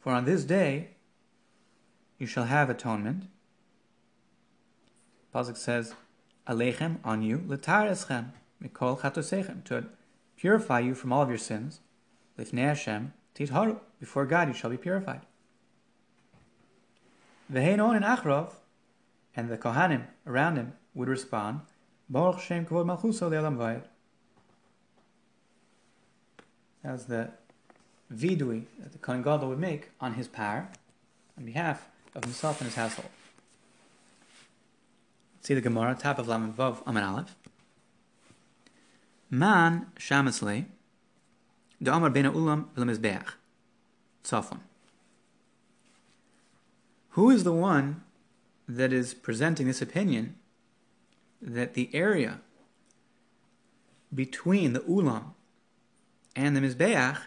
For 0.00 0.12
on 0.12 0.24
this 0.24 0.44
day 0.44 0.88
you 2.18 2.26
shall 2.26 2.44
have 2.44 2.68
atonement. 2.68 3.24
Pasuk 5.34 5.56
says, 5.56 5.94
Alechem 6.46 6.98
on 7.04 7.22
you, 7.22 7.38
letareschem, 7.38 8.32
mikol 8.62 8.98
chatosechem, 9.00 9.62
to 9.64 9.86
purify 10.42 10.80
you 10.80 10.92
from 10.92 11.12
all 11.12 11.22
of 11.22 11.28
your 11.28 11.38
sins. 11.38 11.78
Lifnei 12.36 12.66
Hashem, 12.66 13.12
titharu, 13.32 13.78
before 14.00 14.26
God 14.26 14.48
you 14.48 14.54
shall 14.54 14.70
be 14.70 14.76
purified. 14.76 15.20
Veheinon 17.52 17.94
and 17.94 18.04
Achrov, 18.04 18.54
and 19.36 19.48
the 19.48 19.56
Kohanim 19.56 20.06
around 20.26 20.56
him 20.56 20.72
would 20.94 21.08
respond, 21.08 21.60
Baruch 22.10 22.40
Shem 22.40 22.66
Kavod 22.66 22.86
Malchuso 22.86 23.30
Le'olam 23.30 23.56
Vayed. 23.56 23.84
That's 26.82 27.04
the 27.04 27.30
vidui 28.12 28.64
that 28.80 28.90
the 28.90 28.98
Kohen 28.98 29.22
Gadol 29.22 29.48
would 29.50 29.60
make 29.60 29.90
on 30.00 30.14
his 30.14 30.26
power, 30.26 30.68
on 31.38 31.44
behalf 31.44 31.86
of 32.16 32.24
himself 32.24 32.60
and 32.60 32.66
his 32.66 32.74
household. 32.74 33.10
See 35.40 35.54
the 35.54 35.60
Gemara, 35.60 35.94
top 35.94 36.18
of 36.18 36.26
Lamed 36.26 36.56
Vav, 36.56 36.84
Amen 36.84 37.04
Aleph. 37.04 37.36
Man 39.34 39.86
shamasle, 39.98 40.66
the 41.80 41.90
Amar 41.90 42.10
ben 42.10 42.26
Ulam 42.26 42.66
v'lemizbeach, 42.76 43.32
Tzafon. 44.22 44.58
Who 47.12 47.30
is 47.30 47.42
the 47.42 47.52
one 47.54 48.02
that 48.68 48.92
is 48.92 49.14
presenting 49.14 49.68
this 49.68 49.80
opinion 49.80 50.36
that 51.40 51.72
the 51.72 51.88
area 51.94 52.40
between 54.14 54.74
the 54.74 54.80
Ulam 54.80 55.32
and 56.36 56.54
the 56.54 56.60
Mizbeach 56.60 57.22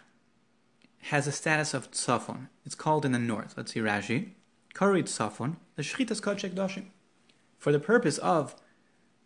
has 1.09 1.25
a 1.25 1.31
status 1.31 1.73
of 1.73 1.89
Tzafon. 1.89 2.49
It's 2.67 2.75
called 2.75 3.03
in 3.03 3.13
the 3.13 3.19
north. 3.19 3.55
Let's 3.57 3.73
see 3.73 3.79
Rashi. 3.79 4.29
Karit 4.75 5.05
Tzafon, 5.05 5.55
the 5.75 5.81
Shchitas 5.81 6.21
Kodshek 6.21 6.51
Doshim. 6.51 6.85
For 7.57 7.71
the 7.71 7.79
purpose 7.79 8.19
of 8.19 8.55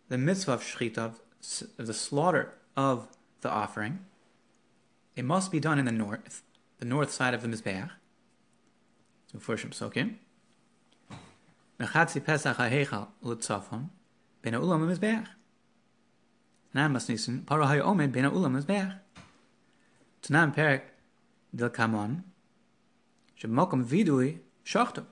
the 0.08 0.16
mitzvah 0.16 0.52
of 0.52 1.20
of 1.78 1.86
the 1.86 1.94
slaughter 1.94 2.54
of 2.80 3.08
the 3.42 3.50
offering, 3.50 4.00
it 5.14 5.24
must 5.24 5.52
be 5.52 5.60
done 5.60 5.78
in 5.78 5.84
the 5.84 5.92
north, 5.92 6.42
the 6.78 6.86
north 6.86 7.10
side 7.12 7.34
of 7.34 7.42
the 7.42 7.48
Mizbeach. 7.48 7.90
So, 9.30 9.38
Furshim 9.38 9.70
Sokim. 9.70 10.14
Mechatzi 11.78 12.24
Pesach 12.24 12.56
HaHechal 12.56 13.08
L'Tzafon, 13.22 13.90
Ben 14.42 14.54
HaUlam 14.54 14.80
HaMizbeach. 14.84 15.26
Tanam 16.74 16.92
Masnisin, 16.96 17.44
Paro 17.44 17.66
HaYomed 17.66 18.12
Ben 18.12 18.24
HaUlam 18.24 18.52
HaMizbeach. 18.56 18.98
Tanam 20.22 20.54
Perek 20.54 20.82
Del 21.54 21.70
Kamon, 21.70 22.22
Shemokum 23.40 23.84
Vidui 23.84 24.38
Shachtu. 24.64 25.04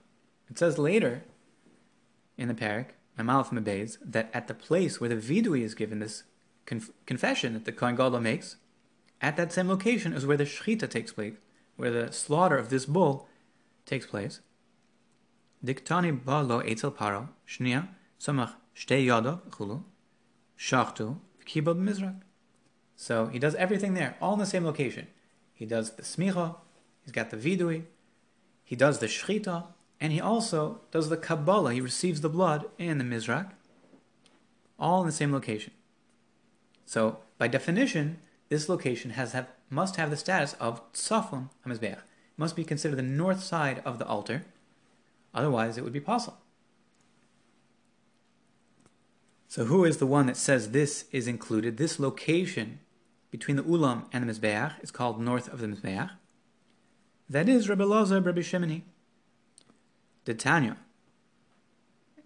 It 0.51 0.59
says 0.59 0.79
later 0.79 1.25
in 2.37 2.49
the 2.49 2.55
Perek, 2.55 2.91
Mamalaf 3.19 3.49
Mebez, 3.51 3.99
that 4.03 4.31
at 4.33 4.49
the 4.49 4.55
place 4.55 5.01
where 5.01 5.11
the 5.11 5.17
Vidui 5.17 5.63
is 5.63 5.75
given, 5.75 5.99
this 5.99 6.23
conf- 6.69 6.91
confession 7.07 7.55
that 7.55 7.65
the 7.65 7.73
Kohen 7.73 7.97
Gadol 7.97 8.21
makes, 8.21 8.57
at 9.21 9.37
that 9.37 9.53
same 9.53 9.69
location 9.69 10.13
is 10.13 10.27
where 10.27 10.37
the 10.37 10.45
Shechita 10.45 10.89
takes 10.89 11.13
place, 11.13 11.35
where 11.77 11.91
the 11.91 12.13
slaughter 12.13 12.59
of 12.59 12.69
this 12.69 12.85
bull 12.85 13.27
takes 13.87 14.07
place. 14.07 14.41
Diktani 15.65 16.13
ba 16.25 16.43
lo 16.43 16.61
etzel 16.61 16.93
paro, 16.93 17.31
shnia, 17.49 17.89
samach 18.21 18.53
shtei 18.77 19.07
yado, 19.07 19.41
chulu, 19.51 19.83
shachtu, 20.57 21.17
kiba 21.47 21.75
mizrak. 21.75 22.21
So 22.95 23.27
he 23.27 23.39
does 23.39 23.55
everything 23.55 23.95
there, 23.95 24.17
all 24.21 24.35
in 24.35 24.39
the 24.39 24.47
same 24.47 24.65
location. 24.65 25.07
He 25.55 25.65
does 25.67 25.93
the 25.93 26.03
smicha, 26.03 26.57
he's 27.03 27.13
got 27.13 27.31
the 27.31 27.37
vidui, 27.37 27.85
he 28.63 28.77
does 28.77 28.99
the 28.99 29.07
shchita, 29.07 29.69
and 30.01 30.13
he 30.13 30.21
also 30.21 30.83
does 30.93 31.09
the 31.09 31.17
kabbalah. 31.17 31.73
He 31.73 31.81
receives 31.81 32.21
the 32.21 32.29
blood 32.29 32.67
in 32.77 32.99
the 32.99 33.05
mizrak, 33.05 33.53
all 34.79 35.01
in 35.01 35.07
the 35.07 35.13
same 35.13 35.33
location. 35.33 35.73
So 36.89 37.19
by 37.37 37.49
definition, 37.49 38.19
this 38.49 38.67
location 38.67 39.11
has 39.11 39.33
have, 39.33 39.49
must 39.69 39.97
have 39.97 40.09
the 40.09 40.17
status 40.17 40.55
of 40.55 40.81
tzafon 40.95 41.51
hamizbeach. 41.67 41.99
It 41.99 42.39
must 42.39 42.57
be 42.57 42.65
considered 42.65 42.97
the 42.97 43.03
north 43.03 43.43
side 43.43 43.83
of 43.85 43.99
the 43.99 44.07
altar 44.07 44.45
Otherwise, 45.35 45.77
it 45.77 45.85
would 45.85 45.93
be 45.93 46.01
possible. 46.01 46.39
So, 49.47 49.65
who 49.65 49.85
is 49.85 49.99
the 49.99 50.07
one 50.07 50.27
that 50.27 50.37
says 50.37 50.71
this 50.71 51.05
is 51.13 51.27
included? 51.27 51.77
This 51.77 51.99
location 51.99 52.81
between 53.31 53.57
the 53.57 53.63
Ulam 53.63 54.05
and 54.13 54.29
the 54.29 54.33
Mizbeach 54.33 54.83
is 54.83 54.91
called 54.91 55.21
north 55.21 55.53
of 55.53 55.61
the 55.61 55.67
Mizbeach. 55.67 56.11
That 57.31 57.49
is 57.49 57.69
Rabbi 57.69 57.85
Loza, 57.85 58.25
Rabbi 58.25 58.41
Shemini. 58.41 58.83
The 60.25 60.35
Tanya, 60.35 60.77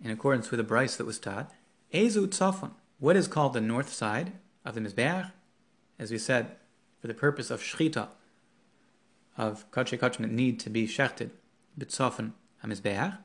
in 0.03 0.11
accordance 0.11 0.51
with 0.51 0.59
the 0.59 0.75
Braisa 0.75 0.97
that 0.99 1.07
was 1.07 1.19
taught, 1.19 1.53
Ezu 1.93 2.27
Tzafon, 2.27 2.73
what 2.99 3.17
is 3.17 3.29
called 3.29 3.53
the 3.53 3.61
north 3.61 3.93
side 3.93 4.33
of 4.65 4.75
the 4.75 4.81
Mizbeach, 4.81 5.33
as 5.99 6.11
we 6.11 6.19
said, 6.19 6.57
for 7.01 7.07
the 7.07 7.15
purpose 7.15 7.51
of 7.51 7.61
Shechita, 7.61 8.09
of 9.37 9.71
Kodshei 9.71 9.99
Kodshim 9.99 10.19
that 10.19 10.31
need 10.31 10.61
to 10.61 10.71
be 10.71 10.87
shechted, 10.87 11.31
B'tzofen 11.79 12.33
HaMizbeach, 12.65 13.19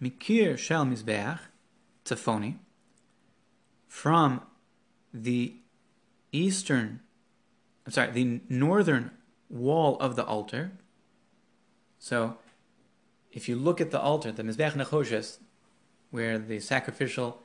Mikir 0.00 0.56
Shel 0.56 0.86
Mizbeach, 0.86 1.40
Tzafoni, 2.04 2.56
from 3.88 4.40
the 5.12 5.54
eastern, 6.32 7.00
I'm 7.86 7.92
sorry, 7.92 8.10
the 8.10 8.40
northern 8.48 9.10
wall 9.48 9.96
of 9.98 10.16
the 10.16 10.24
altar. 10.24 10.72
So, 11.98 12.38
if 13.32 13.48
you 13.48 13.56
look 13.56 13.80
at 13.80 13.90
the 13.90 14.00
altar, 14.00 14.32
the 14.32 14.42
Mizbeach 14.42 14.72
Nechoshes, 14.72 15.38
where 16.10 16.38
the 16.38 16.60
sacrificial 16.60 17.42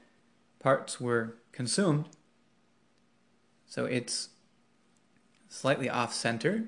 parts 0.60 1.00
were 1.00 1.36
consumed, 1.52 2.06
so 3.70 3.86
it's 3.86 4.30
slightly 5.48 5.90
off 5.90 6.14
center, 6.14 6.66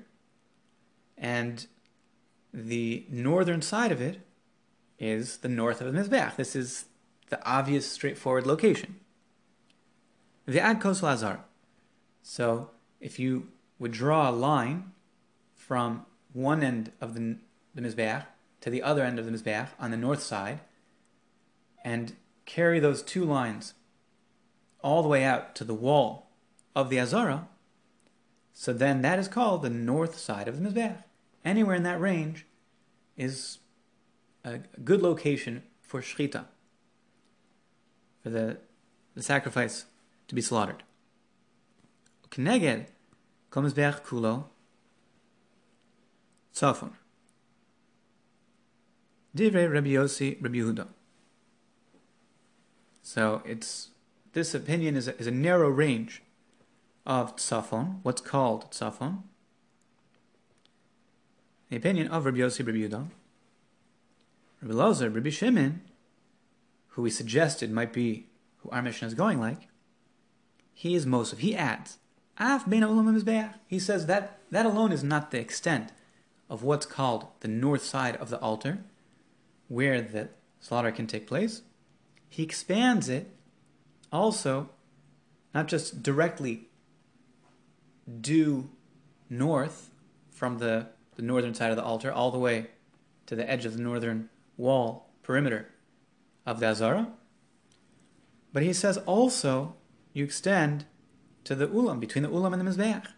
and 1.18 1.66
the 2.54 3.04
northern 3.10 3.60
side 3.60 3.90
of 3.90 4.00
it 4.00 4.20
is 4.98 5.38
the 5.38 5.48
north 5.48 5.80
of 5.80 5.92
the 5.92 5.98
Mizbeach. 5.98 6.36
This 6.36 6.54
is 6.54 6.86
the 7.28 7.44
obvious, 7.44 7.90
straightforward 7.90 8.46
location. 8.46 8.96
The 10.46 10.60
Ad 10.60 10.80
Kos 10.80 11.02
Lazar. 11.02 11.40
So 12.22 12.70
if 13.00 13.18
you 13.18 13.48
would 13.80 13.92
draw 13.92 14.30
a 14.30 14.32
line 14.32 14.92
from 15.56 16.06
one 16.32 16.62
end 16.62 16.92
of 17.00 17.14
the, 17.14 17.36
the 17.74 17.82
Mizbeach 17.82 18.26
to 18.60 18.70
the 18.70 18.82
other 18.82 19.02
end 19.02 19.18
of 19.18 19.26
the 19.26 19.32
Mizbeach 19.32 19.68
on 19.80 19.90
the 19.90 19.96
north 19.96 20.22
side, 20.22 20.60
and 21.84 22.14
carry 22.46 22.78
those 22.78 23.02
two 23.02 23.24
lines 23.24 23.74
all 24.84 25.02
the 25.02 25.08
way 25.08 25.24
out 25.24 25.56
to 25.56 25.64
the 25.64 25.74
wall 25.74 26.31
of 26.74 26.90
the 26.90 26.98
Azara, 26.98 27.48
so 28.52 28.72
then 28.72 29.02
that 29.02 29.18
is 29.18 29.28
called 29.28 29.62
the 29.62 29.70
north 29.70 30.18
side 30.18 30.48
of 30.48 30.60
the 30.60 30.68
Mizbeach 30.68 31.04
anywhere 31.44 31.74
in 31.74 31.82
that 31.82 32.00
range 32.00 32.46
is 33.16 33.58
a 34.44 34.58
good 34.84 35.02
location 35.02 35.62
for 35.80 36.00
shchita, 36.00 36.44
for 38.22 38.30
the, 38.30 38.58
the 39.14 39.22
sacrifice 39.22 39.86
to 40.28 40.34
be 40.34 40.40
slaughtered. 40.40 40.82
Kneged 42.30 42.86
komizbeach 43.50 44.02
kulo 44.02 44.44
tzafon. 46.54 46.92
Divrei 49.36 49.70
Rabbi 49.70 49.90
Yossi 49.90 50.42
Rabbi 50.42 50.56
Yehuda. 50.56 50.88
So 53.02 53.42
it's 53.44 53.88
this 54.32 54.54
opinion 54.54 54.96
is 54.96 55.08
a, 55.08 55.18
is 55.18 55.26
a 55.26 55.30
narrow 55.30 55.68
range 55.68 56.22
of 57.04 57.36
tzafon, 57.36 57.98
what's 58.02 58.20
called 58.20 58.70
tzafon, 58.70 59.22
the 61.68 61.76
opinion 61.76 62.08
of 62.08 62.24
Rabbi 62.24 62.38
Yossi 62.38 62.66
Rabbi 62.66 62.78
Yehuda, 62.78 63.08
Rabbi 64.62 64.74
Lozer, 64.74 65.14
Rabbi 65.14 65.30
Shimon, 65.30 65.80
who 66.88 67.02
we 67.02 67.10
suggested 67.10 67.70
might 67.70 67.92
be 67.92 68.26
who 68.58 68.70
our 68.70 68.82
Mishnah 68.82 69.08
is 69.08 69.14
going 69.14 69.40
like, 69.40 69.68
he 70.74 70.94
is 70.94 71.06
Mosef. 71.06 71.40
He 71.40 71.54
adds, 71.54 71.98
Af 72.38 72.68
bein 72.68 72.82
ulam 72.82 73.54
He 73.66 73.78
says 73.78 74.06
that 74.06 74.38
that 74.50 74.66
alone 74.66 74.92
is 74.92 75.04
not 75.04 75.30
the 75.30 75.38
extent 75.38 75.92
of 76.48 76.62
what's 76.62 76.86
called 76.86 77.26
the 77.40 77.48
north 77.48 77.84
side 77.84 78.16
of 78.16 78.30
the 78.30 78.40
altar, 78.40 78.78
where 79.68 80.00
the 80.00 80.28
slaughter 80.60 80.90
can 80.90 81.06
take 81.06 81.26
place. 81.26 81.62
He 82.28 82.42
expands 82.42 83.08
it 83.08 83.30
also, 84.10 84.70
not 85.54 85.68
just 85.68 86.02
directly 86.02 86.68
due 88.20 88.70
north 89.28 89.90
from 90.30 90.58
the 90.58 90.88
the 91.14 91.22
northern 91.22 91.54
side 91.54 91.70
of 91.70 91.76
the 91.76 91.84
altar, 91.84 92.10
all 92.10 92.30
the 92.30 92.38
way 92.38 92.68
to 93.26 93.36
the 93.36 93.48
edge 93.48 93.66
of 93.66 93.76
the 93.76 93.82
northern 93.82 94.30
wall 94.56 95.10
perimeter 95.22 95.68
of 96.46 96.58
the 96.58 96.66
Azara. 96.66 97.08
But 98.52 98.62
he 98.62 98.72
says 98.72 98.96
also 98.98 99.74
you 100.12 100.24
extend 100.24 100.86
to 101.44 101.54
the 101.54 101.68
ulam, 101.68 102.00
between 102.00 102.22
the 102.22 102.30
ulam 102.30 102.52
and 102.52 102.66
the 102.66 102.70
mizbeach. 102.70 103.08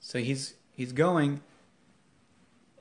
So 0.00 0.18
he's 0.18 0.54
he's 0.72 0.92
going 0.92 1.42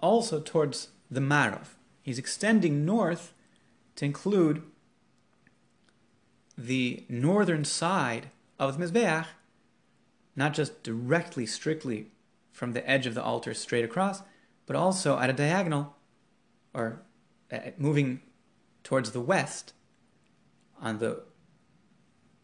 also 0.01 0.39
towards 0.39 0.89
the 1.09 1.19
Marav. 1.19 1.67
He's 2.01 2.19
extending 2.19 2.85
north 2.85 3.33
to 3.95 4.05
include 4.05 4.61
the 6.57 7.03
northern 7.09 7.65
side 7.65 8.29
of 8.59 8.77
the 8.77 8.85
Mizbeach, 8.85 9.25
not 10.35 10.53
just 10.53 10.83
directly, 10.83 11.45
strictly 11.45 12.11
from 12.51 12.73
the 12.73 12.87
edge 12.89 13.05
of 13.05 13.15
the 13.15 13.23
altar 13.23 13.53
straight 13.53 13.85
across, 13.85 14.21
but 14.65 14.75
also 14.75 15.19
at 15.19 15.29
a 15.29 15.33
diagonal 15.33 15.95
or 16.73 17.01
uh, 17.51 17.59
moving 17.77 18.21
towards 18.83 19.11
the 19.11 19.21
west 19.21 19.73
on 20.81 20.99
the 20.99 21.23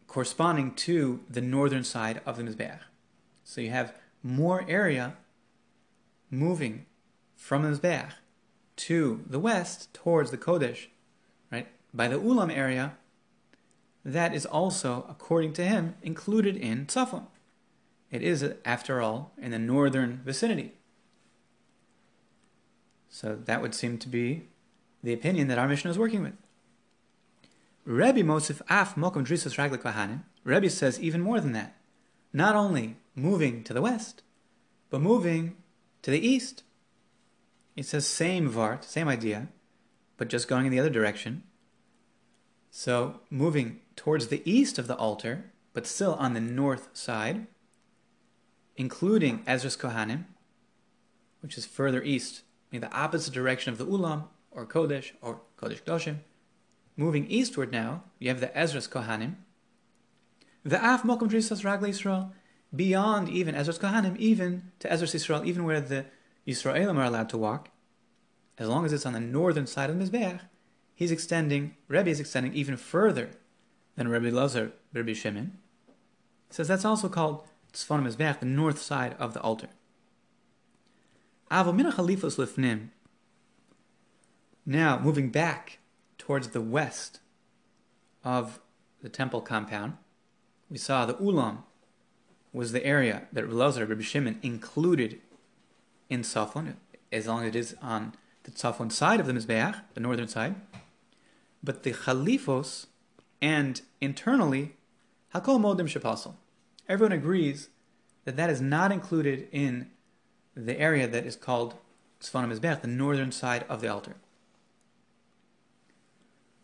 corresponding 0.06 0.74
to 0.74 1.20
the 1.28 1.40
northern 1.40 1.84
side 1.84 2.20
of 2.26 2.36
the 2.36 2.42
Mizbeach. 2.42 2.80
So 3.44 3.60
you 3.60 3.70
have 3.70 3.94
more 4.22 4.64
area 4.68 5.16
moving 6.30 6.86
from 7.34 7.62
the 7.62 7.70
Mizbeach 7.70 8.12
to 8.76 9.24
the 9.26 9.38
west 9.38 9.92
towards 9.94 10.30
the 10.30 10.38
Kodesh, 10.38 10.86
right? 11.50 11.68
By 11.94 12.08
the 12.08 12.18
Ulam 12.18 12.54
area, 12.54 12.96
that 14.04 14.34
is 14.34 14.46
also, 14.46 15.06
according 15.08 15.52
to 15.54 15.64
him, 15.64 15.94
included 16.02 16.56
in 16.56 16.86
Tzafon. 16.86 17.26
It 18.12 18.22
is, 18.22 18.44
after 18.64 19.00
all, 19.00 19.32
in 19.40 19.50
the 19.50 19.58
northern 19.58 20.20
vicinity. 20.22 20.74
So 23.08 23.38
that 23.46 23.62
would 23.62 23.74
seem 23.74 23.98
to 23.98 24.08
be 24.08 24.48
the 25.02 25.14
opinion 25.14 25.48
that 25.48 25.58
our 25.58 25.66
Mishnah 25.66 25.90
is 25.90 25.98
working 25.98 26.22
with. 26.22 26.34
Rebbe 27.84 28.22
Mosif 28.22 28.60
Af 28.68 28.94
Mokum 28.94 29.26
Drisas 29.26 29.56
Ragla 29.56 29.78
Kohanim. 29.78 30.22
Rebbe 30.44 30.68
says 30.70 31.00
even 31.00 31.22
more 31.22 31.40
than 31.40 31.52
that. 31.52 31.74
Not 32.32 32.54
only 32.54 32.96
moving 33.14 33.64
to 33.64 33.72
the 33.72 33.82
west, 33.82 34.22
but 34.90 35.00
moving 35.00 35.56
to 36.02 36.10
the 36.10 36.24
east. 36.24 36.62
It 37.76 37.86
says 37.86 38.06
same 38.06 38.50
Vart, 38.50 38.84
same 38.84 39.08
idea, 39.08 39.48
but 40.18 40.28
just 40.28 40.48
going 40.48 40.66
in 40.66 40.72
the 40.72 40.80
other 40.80 40.90
direction. 40.90 41.44
So 42.70 43.20
moving 43.30 43.80
towards 43.96 44.28
the 44.28 44.42
east 44.50 44.78
of 44.78 44.86
the 44.86 44.96
altar, 44.96 45.52
but 45.72 45.86
still 45.86 46.14
on 46.14 46.34
the 46.34 46.40
north 46.40 46.88
side, 46.92 47.46
including 48.76 49.44
Ezras 49.44 49.78
Kohanim, 49.78 50.24
which 51.40 51.58
is 51.58 51.66
further 51.66 52.02
east, 52.02 52.42
in 52.70 52.80
the 52.80 52.92
opposite 52.92 53.34
direction 53.34 53.72
of 53.72 53.78
the 53.78 53.86
Ulam, 53.86 54.24
or 54.50 54.66
Kodesh, 54.66 55.12
or 55.20 55.40
Kodesh 55.58 55.82
Doshim. 55.82 56.18
Moving 56.96 57.26
eastward 57.26 57.72
now, 57.72 58.04
you 58.18 58.28
have 58.28 58.40
the 58.40 58.48
Ezras 58.48 58.88
Kohanim. 58.88 59.34
The 60.64 60.76
Af 60.76 61.02
Mokum 61.02 61.28
Drisas 61.30 61.64
Ragla 61.64 61.88
Yisrael, 61.88 62.30
beyond 62.74 63.28
even 63.28 63.54
Ezras 63.54 63.80
Kohanim, 63.80 64.16
even 64.16 64.70
to 64.78 64.88
Ezras 64.88 65.14
Yisrael, 65.14 65.44
even 65.44 65.64
where 65.64 65.80
the 65.80 66.06
Yisraelim 66.46 66.96
are 66.96 67.04
allowed 67.04 67.28
to 67.30 67.38
walk, 67.38 67.70
as 68.58 68.68
long 68.68 68.84
as 68.84 68.92
it's 68.92 69.06
on 69.06 69.12
the 69.12 69.20
northern 69.20 69.66
side 69.66 69.90
of 69.90 69.98
the 69.98 70.04
Mizbeach, 70.04 70.40
he's 70.94 71.10
extending, 71.10 71.76
Rebbe 71.88 72.10
is 72.10 72.20
extending 72.20 72.54
even 72.54 72.76
further 72.76 73.30
than 73.96 74.08
Rebbe 74.08 74.34
Lazar, 74.34 74.72
Rebbe 74.92 75.14
Shimon. 75.14 75.58
Says 76.50 76.68
that's 76.68 76.84
also 76.84 77.08
called 77.08 77.44
Tzfon 77.72 78.02
Mizbeach, 78.02 78.40
the 78.40 78.46
north 78.46 78.80
side 78.80 79.16
of 79.18 79.34
the 79.34 79.40
altar. 79.40 79.68
Now, 84.64 84.98
moving 84.98 85.30
back 85.30 85.78
towards 86.18 86.48
the 86.48 86.60
west 86.60 87.20
of 88.24 88.60
the 89.02 89.08
temple 89.08 89.40
compound, 89.40 89.94
we 90.70 90.78
saw 90.78 91.04
the 91.04 91.14
Ulam 91.14 91.64
was 92.52 92.72
the 92.72 92.84
area 92.84 93.28
that 93.32 93.48
Elazar 93.48 93.88
Rabbi 93.88 94.02
Shimon 94.02 94.38
included 94.42 95.20
in 96.08 96.22
Safon, 96.22 96.74
as 97.10 97.26
long 97.26 97.42
as 97.42 97.48
it 97.48 97.56
is 97.56 97.76
on 97.80 98.14
the 98.44 98.50
Tzafon 98.50 98.92
side 98.92 99.20
of 99.20 99.26
the 99.26 99.32
Mizbeach, 99.32 99.80
the 99.94 100.00
northern 100.00 100.28
side. 100.28 100.54
But 101.62 101.82
the 101.82 101.92
Khalifos 101.92 102.86
and 103.40 103.80
internally, 104.00 104.76
Hakol 105.34 105.58
Modim 105.58 105.88
Shapasal. 105.88 106.34
Everyone 106.92 107.12
agrees 107.12 107.70
that 108.26 108.36
that 108.36 108.50
is 108.50 108.60
not 108.60 108.92
included 108.92 109.48
in 109.50 109.88
the 110.54 110.78
area 110.78 111.08
that 111.08 111.24
is 111.24 111.36
called 111.36 111.72
Tzfon 112.20 112.52
Mizbeach, 112.52 112.82
the 112.82 112.86
northern 112.86 113.32
side 113.32 113.64
of 113.66 113.80
the 113.80 113.88
altar. 113.88 114.16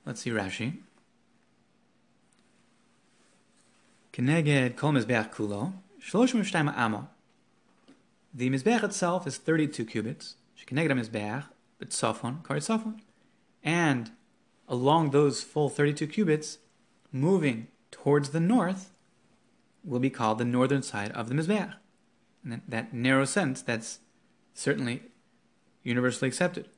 Let's 0.04 0.20
see 0.20 0.28
Rashi. 0.28 0.80
Keneged 4.12 4.76
Kol 4.76 4.92
Mizbeach 4.92 5.32
Kulo, 5.32 5.72
Shloshim 5.98 6.40
Shtayma 6.40 6.76
Amo. 6.76 7.08
The 8.34 8.50
Mizbeach 8.50 8.84
itself 8.84 9.26
is 9.26 9.38
32 9.38 9.86
cubits. 9.86 10.34
Shekeneged 10.60 10.92
Mizbeach, 10.92 11.44
but 11.78 11.88
Safon, 11.88 12.44
Kari 12.46 12.60
Safon. 12.60 13.00
And 13.64 14.10
along 14.68 15.12
those 15.12 15.42
full 15.42 15.70
32 15.70 16.06
cubits, 16.06 16.58
moving 17.10 17.68
towards 17.90 18.28
the 18.28 18.40
north, 18.40 18.90
will 19.88 19.98
be 19.98 20.10
called 20.10 20.38
the 20.38 20.44
northern 20.44 20.82
side 20.82 21.10
of 21.12 21.28
the 21.28 21.34
Mizbeach. 21.34 21.74
In 22.44 22.62
that, 22.68 22.92
narrow 22.92 23.24
sense, 23.24 23.62
that's 23.62 23.98
certainly 24.54 25.02
universally 25.82 26.28
accepted. 26.28 26.68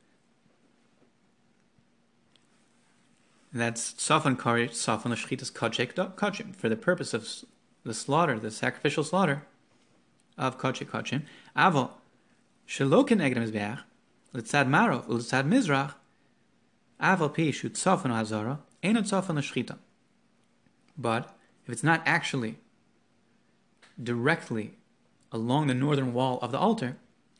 That's 3.53 3.93
Safon 3.93 4.39
Kari, 4.39 4.69
Safon 4.69 5.11
Lashchitas 5.11 5.51
Kachek 5.51 5.93
Kachim, 6.15 6.55
for 6.55 6.69
the 6.69 6.77
purpose 6.77 7.13
of 7.13 7.27
the 7.83 7.93
slaughter, 7.93 8.39
the 8.39 8.49
sacrificial 8.49 9.03
slaughter 9.03 9.43
of 10.37 10.57
Koche 10.57 10.85
Kochim. 10.85 11.23
Avo, 11.55 11.91
Shalokin 12.67 13.19
Egdem 13.19 13.45
Mizbeach, 13.45 13.81
Litzad 14.33 14.67
Marov, 14.67 15.07
Litzad 15.07 15.47
Mizrach, 15.47 15.95
Avo 17.01 17.33
Pi 17.33 17.51
Shut 17.51 17.73
Tzofan 17.73 18.11
Hazara, 18.11 18.59
Einot 18.81 19.03
Tzofan 19.03 19.35
Lashchita. 19.35 19.77
But 20.97 21.35
if 21.65 21.73
it's 21.73 21.83
not 21.83 22.01
actually 22.05 22.57
directly 24.01 24.73
along 25.31 25.67
the 25.67 25.73
northern 25.73 26.13
wall 26.13 26.39
of 26.41 26.51
the 26.51 26.57
altar, 26.57 26.97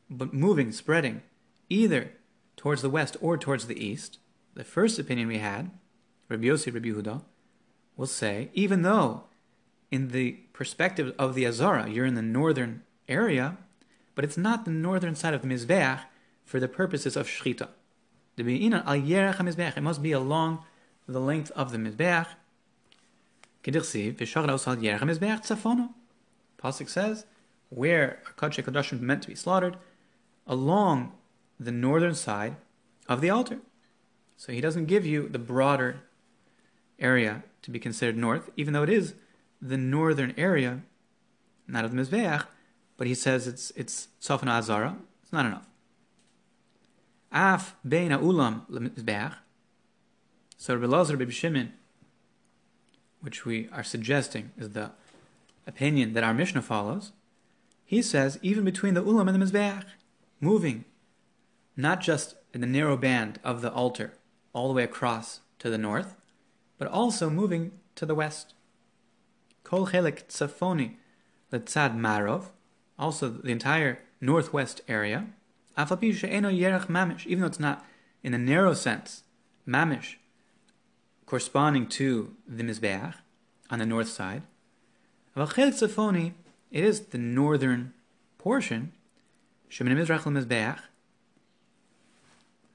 but 0.10 0.34
moving, 0.34 0.72
spreading, 0.72 1.22
either 1.70 2.12
towards 2.56 2.82
the 2.82 2.90
west 2.90 3.18
or 3.22 3.38
towards 3.38 3.68
the 3.68 3.84
east, 3.84 4.20
the 4.54 4.64
first 4.64 5.00
opinion 5.00 5.28
we 5.28 5.38
had, 5.40 5.72
Rabbi 6.30 6.46
Yossi, 6.46 6.74
Rabbi 6.74 6.90
Yehuda, 6.90 7.24
will 7.98 8.08
say, 8.08 8.50
even 8.54 8.82
though 8.82 9.24
in 9.90 10.10
the 10.10 10.34
perspective 10.54 11.14
of 11.20 11.36
the 11.36 11.46
Azara, 11.46 11.90
you're 11.90 12.06
in 12.06 12.16
the 12.16 12.22
northern 12.22 12.84
area, 13.08 13.58
but 14.16 14.24
it's 14.24 14.38
not 14.38 14.66
the 14.66 14.72
northern 14.72 15.16
side 15.16 15.34
of 15.34 15.42
the 15.42 15.48
Mizbeach 15.48 16.02
for 16.46 16.60
the 16.60 16.68
purposes 16.68 17.16
of 17.16 17.28
Shechita. 17.28 17.70
It 18.38 19.84
must 19.84 20.02
be 20.04 20.12
along 20.12 20.64
the 21.08 21.20
length 21.20 21.52
of 21.52 21.72
the 21.72 21.78
Mizbeach. 21.78 22.28
Pasuk 26.64 26.90
says, 26.90 27.26
where 27.70 28.20
Kodesh 28.38 28.64
Kodashim 28.64 29.00
meant 29.00 29.24
to 29.24 29.30
be 29.30 29.36
slaughtered, 29.36 29.78
along 30.46 31.14
the 31.60 31.72
northern 31.72 32.16
side 32.16 32.58
of 33.08 33.22
the 33.22 33.30
altar. 33.30 33.60
So 34.36 34.52
he 34.52 34.62
doesn't 34.62 34.86
give 34.86 35.06
you 35.06 35.30
the 35.30 35.40
broader 35.40 36.02
area 37.00 37.44
to 37.62 37.72
be 37.72 37.80
considered 37.80 38.18
north, 38.18 38.50
even 38.58 38.74
though 38.74 38.84
it 38.84 38.90
is 38.90 39.14
the 39.62 39.78
northern 39.78 40.34
area, 40.38 40.82
not 41.68 41.86
of 41.86 41.92
the 41.92 42.02
Mizbeach, 42.02 42.46
but 42.98 43.08
he 43.08 43.14
says 43.14 43.48
it's 43.48 43.72
it's 43.76 44.10
Sofan 44.20 44.48
Azara. 44.48 44.98
It's 45.24 45.32
not 45.32 45.46
enough. 45.46 45.68
Af 47.32 47.76
bein 47.88 48.12
ulam 48.12 48.70
lemizbeach. 48.70 49.36
So 50.58 50.76
Rabbi 50.76 50.88
Lazar 50.88 51.32
Shimon, 51.32 51.74
which 53.22 53.46
we 53.46 53.70
are 53.72 53.84
suggesting 53.84 54.52
is 54.58 54.72
the 54.72 54.92
opinion 55.68 56.14
that 56.14 56.24
our 56.24 56.34
Mishnah 56.34 56.62
follows, 56.62 57.12
he 57.84 58.02
says 58.02 58.40
even 58.42 58.64
between 58.64 58.94
the 58.94 59.04
ulam 59.04 59.30
and 59.30 59.42
the 59.42 59.46
mizbeach, 59.46 59.86
moving, 60.40 60.86
not 61.76 62.02
just 62.02 62.36
in 62.54 62.62
the 62.62 62.68
narrow 62.68 62.98
band 62.98 63.40
of 63.44 63.62
the 63.62 63.72
altar 63.72 64.14
all 64.54 64.68
the 64.68 64.74
way 64.74 64.84
across 64.84 65.42
to 65.60 65.70
the 65.70 65.78
north, 65.78 66.18
but 66.78 66.88
also 66.88 67.30
moving 67.30 67.72
to 67.96 68.06
the 68.06 68.16
west. 68.16 68.54
Kol 69.64 69.88
chelik 69.88 70.26
tzafoni 70.26 70.96
letzad 71.52 71.96
marov, 71.96 72.52
also 72.98 73.30
the 73.30 73.52
entire 73.52 74.00
northwest 74.20 74.82
area, 74.88 75.28
afalpi 75.78 76.14
she'eno 76.14 76.50
yerach 76.50 76.88
mamish, 76.88 77.26
even 77.26 77.42
though 77.42 77.48
it's 77.48 77.60
not 77.60 77.86
in 78.24 78.34
a 78.34 78.38
narrow 78.38 78.74
sense, 78.74 79.24
mamish, 79.68 80.16
corresponding 81.26 81.88
to 81.88 82.36
the 82.48 82.64
Mizbeach 82.64 83.16
on 83.70 83.80
the 83.80 83.86
north 83.86 84.10
side. 84.10 84.44
It 85.36 86.34
is 86.72 87.00
the 87.02 87.18
northern 87.18 87.94
portion. 88.38 88.92
Shemin 89.70 89.94
Mizrach 89.94 90.24
Mizbeach. 90.24 90.80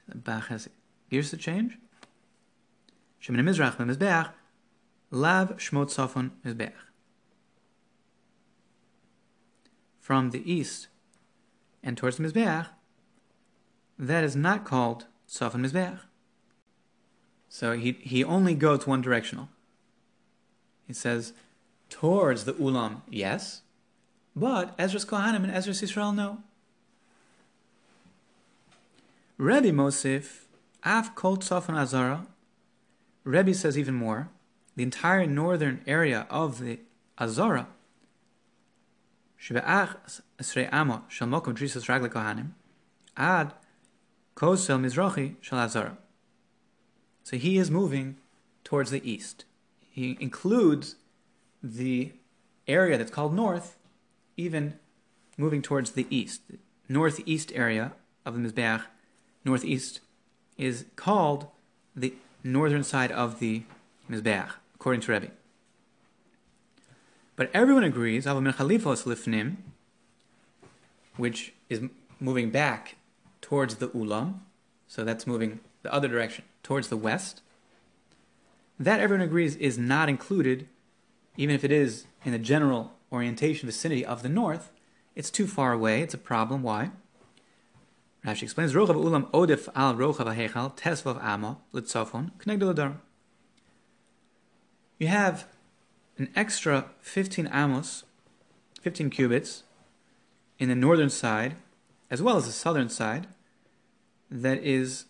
The 0.08 0.16
Bach 0.16 0.46
has 0.48 0.68
gears 1.10 1.30
to 1.30 1.36
change. 1.36 1.78
Shemin 3.22 3.40
Mizrach 3.40 3.76
Mizbeach. 3.76 4.30
Lav 5.10 5.56
Shmot 5.56 5.94
Safon 5.94 6.30
Mizbeach. 6.44 6.72
From 10.00 10.30
the 10.30 10.50
east 10.50 10.88
and 11.82 11.96
towards 11.96 12.16
the 12.16 12.24
Mizbeach, 12.24 12.68
that 13.98 14.24
is 14.24 14.34
not 14.34 14.64
called 14.64 15.06
Safon 15.28 15.66
Mizbeach. 15.66 16.00
So 17.48 17.72
he, 17.72 17.92
he 18.00 18.24
only 18.24 18.54
goes 18.54 18.86
one 18.86 19.00
directional. 19.00 19.48
He 20.86 20.92
says, 20.92 21.32
towards 21.88 22.44
the 22.44 22.54
Ulam, 22.54 23.02
yes, 23.10 23.62
but 24.34 24.76
Ezras 24.78 25.06
Kohanim 25.06 25.44
and 25.44 25.52
Ezras 25.52 25.82
Israel, 25.82 26.12
no. 26.12 26.38
Rebbe 29.38 29.70
Mosif, 29.72 30.44
Av 30.84 31.14
Kol 31.14 31.38
Tzafon 31.38 31.76
Azara, 31.76 32.26
Rebbe 33.24 33.54
says 33.54 33.78
even 33.78 33.94
more, 33.94 34.28
the 34.76 34.82
entire 34.82 35.26
northern 35.26 35.80
area 35.86 36.26
of 36.30 36.60
the 36.60 36.80
Azara, 37.18 37.68
Shbe'ach 39.40 40.20
Esrei 40.38 40.68
Amo 40.72 41.04
Shal 41.08 41.28
Mokom 41.28 41.54
Drisas 41.54 41.86
Ragle 41.86 42.08
Kohanim, 42.08 42.50
Ad 43.16 43.52
Kosel 44.34 44.80
Mizrachi 44.80 45.36
Shal 45.40 45.58
Azara. 45.58 45.98
So 47.24 47.36
he 47.36 47.58
is 47.58 47.70
moving 47.70 48.16
towards 48.64 48.90
the 48.90 49.08
east. 49.08 49.44
He 49.90 50.16
includes 50.20 50.96
the 51.62 52.12
area 52.66 52.98
that's 52.98 53.10
called 53.10 53.34
north, 53.34 53.76
even 54.36 54.78
moving 55.36 55.62
towards 55.62 55.92
the 55.92 56.06
east. 56.10 56.42
The 56.48 56.58
northeast 56.88 57.52
area 57.54 57.92
of 58.24 58.34
the 58.34 58.40
Mizbeach, 58.40 58.84
northeast, 59.44 60.00
is 60.56 60.86
called 60.96 61.48
the 61.94 62.14
northern 62.42 62.84
side 62.84 63.12
of 63.12 63.38
the 63.38 63.64
Mizbeach, 64.10 64.52
according 64.74 65.00
to 65.02 65.12
Rebbe. 65.12 65.30
But 67.36 67.50
everyone 67.52 67.84
agrees, 67.84 68.24
Avamir 68.24 68.54
Khalifos 68.54 69.04
Lifnim, 69.04 69.56
which 71.16 71.52
is 71.68 71.82
moving 72.18 72.50
back 72.50 72.96
towards 73.40 73.76
the 73.76 73.88
Ulam, 73.88 74.40
so 74.88 75.04
that's 75.04 75.26
moving 75.26 75.60
the 75.82 75.92
other 75.92 76.08
direction, 76.08 76.44
towards 76.62 76.88
the 76.88 76.96
west. 76.96 77.42
That 78.78 79.00
everyone 79.00 79.24
agrees 79.24 79.56
is 79.56 79.78
not 79.78 80.08
included, 80.08 80.66
even 81.36 81.54
if 81.54 81.64
it 81.64 81.72
is 81.72 82.06
in 82.24 82.32
the 82.32 82.38
general 82.38 82.92
orientation 83.12 83.66
vicinity 83.66 84.04
of 84.04 84.22
the 84.22 84.28
north, 84.28 84.70
it's 85.14 85.30
too 85.30 85.46
far 85.46 85.72
away. 85.72 86.02
It's 86.02 86.14
a 86.14 86.18
problem. 86.18 86.62
Why? 86.62 86.90
Rashi 88.24 88.42
explains: 88.42 88.74
Rochav 88.74 88.96
ulam 88.96 89.30
odif 89.30 89.68
al 89.74 89.94
rochav 89.94 90.34
hechal 90.36 90.76
tesvav 90.76 91.22
ama 91.22 91.58
litzafon 91.72 92.32
knegdel 92.38 92.96
You 94.98 95.06
have 95.08 95.46
an 96.18 96.30
extra 96.34 96.86
15 97.00 97.48
amos, 97.52 98.04
15 98.82 99.10
cubits, 99.10 99.62
in 100.58 100.68
the 100.68 100.74
northern 100.74 101.10
side, 101.10 101.56
as 102.10 102.22
well 102.22 102.36
as 102.36 102.46
the 102.46 102.52
southern 102.52 102.88
side, 102.88 103.26
that 104.30 104.62
is 104.64 105.04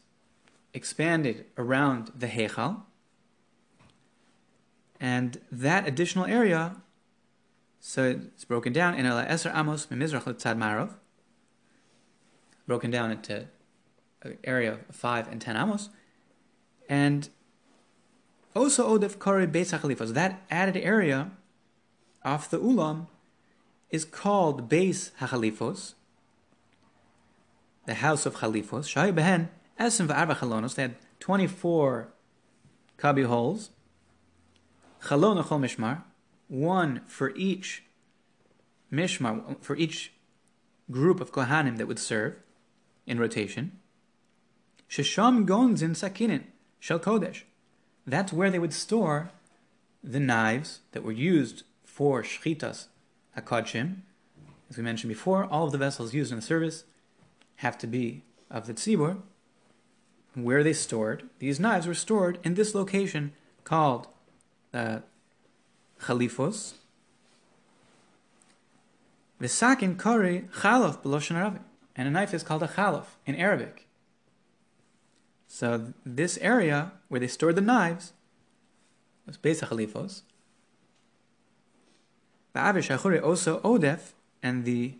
expanded 0.74 1.46
around 1.56 2.10
the 2.14 2.26
hechal, 2.26 2.82
and 5.00 5.40
that 5.50 5.86
additional 5.86 6.24
area 6.26 6.76
so 7.88 8.02
it's 8.34 8.44
broken 8.44 8.72
down 8.72 8.94
in 8.94 9.06
Ela 9.06 9.24
Eser 9.26 9.56
Amos 9.56 9.86
Mimizrach 9.86 10.24
Letzad 10.24 10.58
Marov, 10.58 10.96
broken 12.66 12.90
down 12.90 13.12
into 13.12 13.46
an 14.22 14.38
area 14.42 14.72
of 14.72 14.80
5 14.90 15.28
and 15.28 15.40
10 15.40 15.56
Amos, 15.56 15.90
and 16.88 17.28
also 18.56 18.98
Odef 18.98 19.20
Kori 19.20 19.46
Beis 19.46 19.72
HaChalifos, 19.78 20.14
that 20.14 20.42
added 20.50 20.76
area 20.76 21.30
off 22.24 22.50
the 22.50 22.58
Ulam 22.58 23.06
is 23.90 24.04
called 24.04 24.68
Beis 24.68 25.12
HaChalifos, 25.20 25.94
the 27.86 27.94
house 27.94 28.26
of 28.26 28.34
Chalifos. 28.38 28.88
Shai 28.88 29.12
Behen, 29.12 29.48
Esim 29.78 30.08
V'arba 30.08 30.36
Chalonos, 30.36 30.74
they 30.74 30.82
had 30.82 30.96
24 31.20 32.08
cubby 32.96 33.22
holes, 33.22 33.70
Chalon 35.06 35.40
Chol 35.44 35.60
Mishmar, 35.60 36.02
one 36.48 37.00
for 37.06 37.30
each 37.36 37.84
mishmar, 38.92 39.56
for 39.62 39.76
each 39.76 40.12
group 40.90 41.20
of 41.20 41.30
kohanim 41.30 41.76
that 41.76 41.86
would 41.86 42.00
serve 42.00 42.40
in 43.06 43.20
rotation. 43.20 43.78
Shesham 44.90 45.46
gonzin 45.46 45.90
sakinin 45.90 46.42
shel 46.80 46.98
kodesh. 46.98 47.42
That's 48.04 48.32
where 48.32 48.50
they 48.50 48.58
would 48.58 48.72
store 48.72 49.30
the 50.02 50.18
knives 50.18 50.80
that 50.90 51.04
were 51.04 51.12
used 51.12 51.62
for 51.84 52.24
shchitas 52.24 52.86
hakodshim. 53.36 53.98
As 54.68 54.76
we 54.76 54.82
mentioned 54.82 55.10
before, 55.10 55.44
all 55.44 55.66
of 55.66 55.72
the 55.72 55.78
vessels 55.78 56.14
used 56.14 56.32
in 56.32 56.38
the 56.38 56.42
service 56.42 56.82
have 57.56 57.78
to 57.78 57.86
be 57.86 58.24
of 58.50 58.66
the 58.66 58.74
tzibur. 58.74 59.18
Where 60.34 60.64
they 60.64 60.72
stored, 60.72 61.28
these 61.38 61.60
knives 61.60 61.86
were 61.86 61.94
stored 61.94 62.40
in 62.42 62.54
this 62.54 62.74
location 62.74 63.34
called 63.62 64.08
uh, 64.76 65.00
chalifos. 66.02 66.74
V'sakin 69.40 69.98
kari 69.98 70.48
chalof 70.60 71.02
b'loshen 71.02 71.36
Arabic. 71.36 71.62
And 71.94 72.08
a 72.08 72.10
knife 72.10 72.34
is 72.34 72.42
called 72.42 72.62
a 72.62 72.68
chalof 72.68 73.06
in 73.24 73.34
Arabic. 73.34 73.86
So 75.48 75.92
this 76.04 76.36
area 76.38 76.92
where 77.08 77.20
they 77.20 77.26
stored 77.26 77.56
the 77.56 77.62
knives 77.62 78.12
was 79.26 79.38
Beis 79.38 79.64
Chalifos. 79.64 80.22
V'avish 82.54 82.94
achuri 82.94 83.22
also 83.22 83.60
odef, 83.60 84.12
and 84.42 84.64
the 84.64 84.94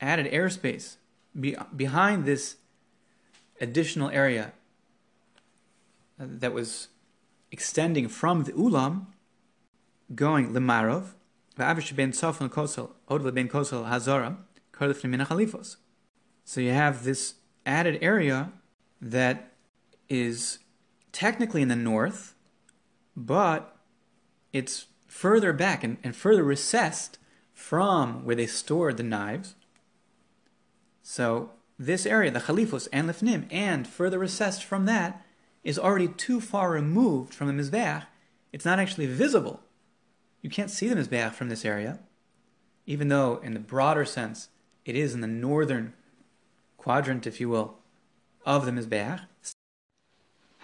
added 0.00 0.30
airspace 0.32 0.96
be, 1.38 1.56
behind 1.74 2.24
this 2.24 2.56
additional 3.60 4.08
area 4.10 4.52
that 6.18 6.52
was 6.52 6.88
extending 7.50 8.08
from 8.08 8.44
the 8.44 8.52
ulam 8.52 9.06
going 10.14 10.52
lemarov, 10.52 11.14
kosel, 11.56 12.90
odle 13.08 13.34
ben 13.34 13.48
kosel 13.48 13.88
hazara. 13.88 14.36
So 16.44 16.60
you 16.60 16.70
have 16.70 17.04
this 17.04 17.34
added 17.66 17.98
area 18.00 18.52
that 19.00 19.52
is 20.08 20.58
technically 21.12 21.62
in 21.62 21.68
the 21.68 21.76
north, 21.76 22.34
but 23.16 23.76
it's 24.52 24.86
further 25.06 25.52
back 25.52 25.84
and, 25.84 25.98
and 26.02 26.16
further 26.16 26.42
recessed 26.42 27.18
from 27.52 28.24
where 28.24 28.36
they 28.36 28.46
stored 28.46 28.96
the 28.96 29.02
knives. 29.02 29.54
So 31.02 31.50
this 31.78 32.06
area, 32.06 32.30
the 32.30 32.40
Khalifos 32.40 32.88
and 32.92 33.08
Lifnim, 33.08 33.46
and 33.50 33.86
further 33.86 34.18
recessed 34.18 34.64
from 34.64 34.86
that, 34.86 35.24
is 35.62 35.78
already 35.78 36.08
too 36.08 36.40
far 36.40 36.70
removed 36.70 37.34
from 37.34 37.46
the 37.46 37.62
Mizbeach. 37.62 38.04
It's 38.52 38.64
not 38.64 38.78
actually 38.78 39.06
visible 39.06 39.60
you 40.42 40.48
can't 40.48 40.70
see 40.70 40.88
the 40.88 40.94
Mizbeach 40.94 41.32
from 41.32 41.48
this 41.48 41.64
area, 41.64 41.98
even 42.86 43.08
though, 43.08 43.40
in 43.42 43.52
the 43.54 43.60
broader 43.60 44.04
sense, 44.04 44.48
it 44.84 44.96
is 44.96 45.14
in 45.14 45.20
the 45.20 45.26
northern 45.26 45.92
quadrant, 46.76 47.26
if 47.26 47.40
you 47.40 47.48
will, 47.48 47.78
of 48.46 48.64
the 48.64 48.72
Mizbeach. 48.72 49.20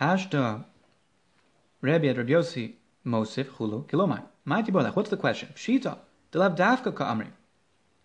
Hashda 0.01 0.65
Rabbi 1.81 2.09
Rabbi 2.09 2.31
Yossi 2.31 2.75
Mosif 3.05 3.51
Chulu 3.57 3.87
Kilomai. 3.87 4.23
Mighty 4.45 4.73
Bolach. 4.73 4.97
What's 4.97 5.11
the 5.11 5.17
question? 5.17 5.51
Pshita 5.55 5.99
Delav 6.33 6.57
Dafka 6.57 6.95
Ka'amri. 6.95 7.29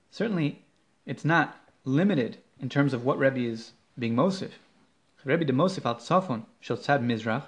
Certainly, 0.10 0.64
it's 1.06 1.24
not 1.24 1.58
limited 1.86 2.38
in 2.60 2.70
terms 2.70 2.94
of 2.94 3.06
what 3.06 3.18
Rebbe 3.18 3.40
is 3.40 3.72
being 3.98 4.16
Mosif. 4.16 4.52
Rebbe 5.24 5.46
de 5.46 5.54
Mosif 5.54 5.86
al 5.86 5.96
Tzafon 5.96 6.46
Tzad 6.62 7.04
Mizrach 7.04 7.46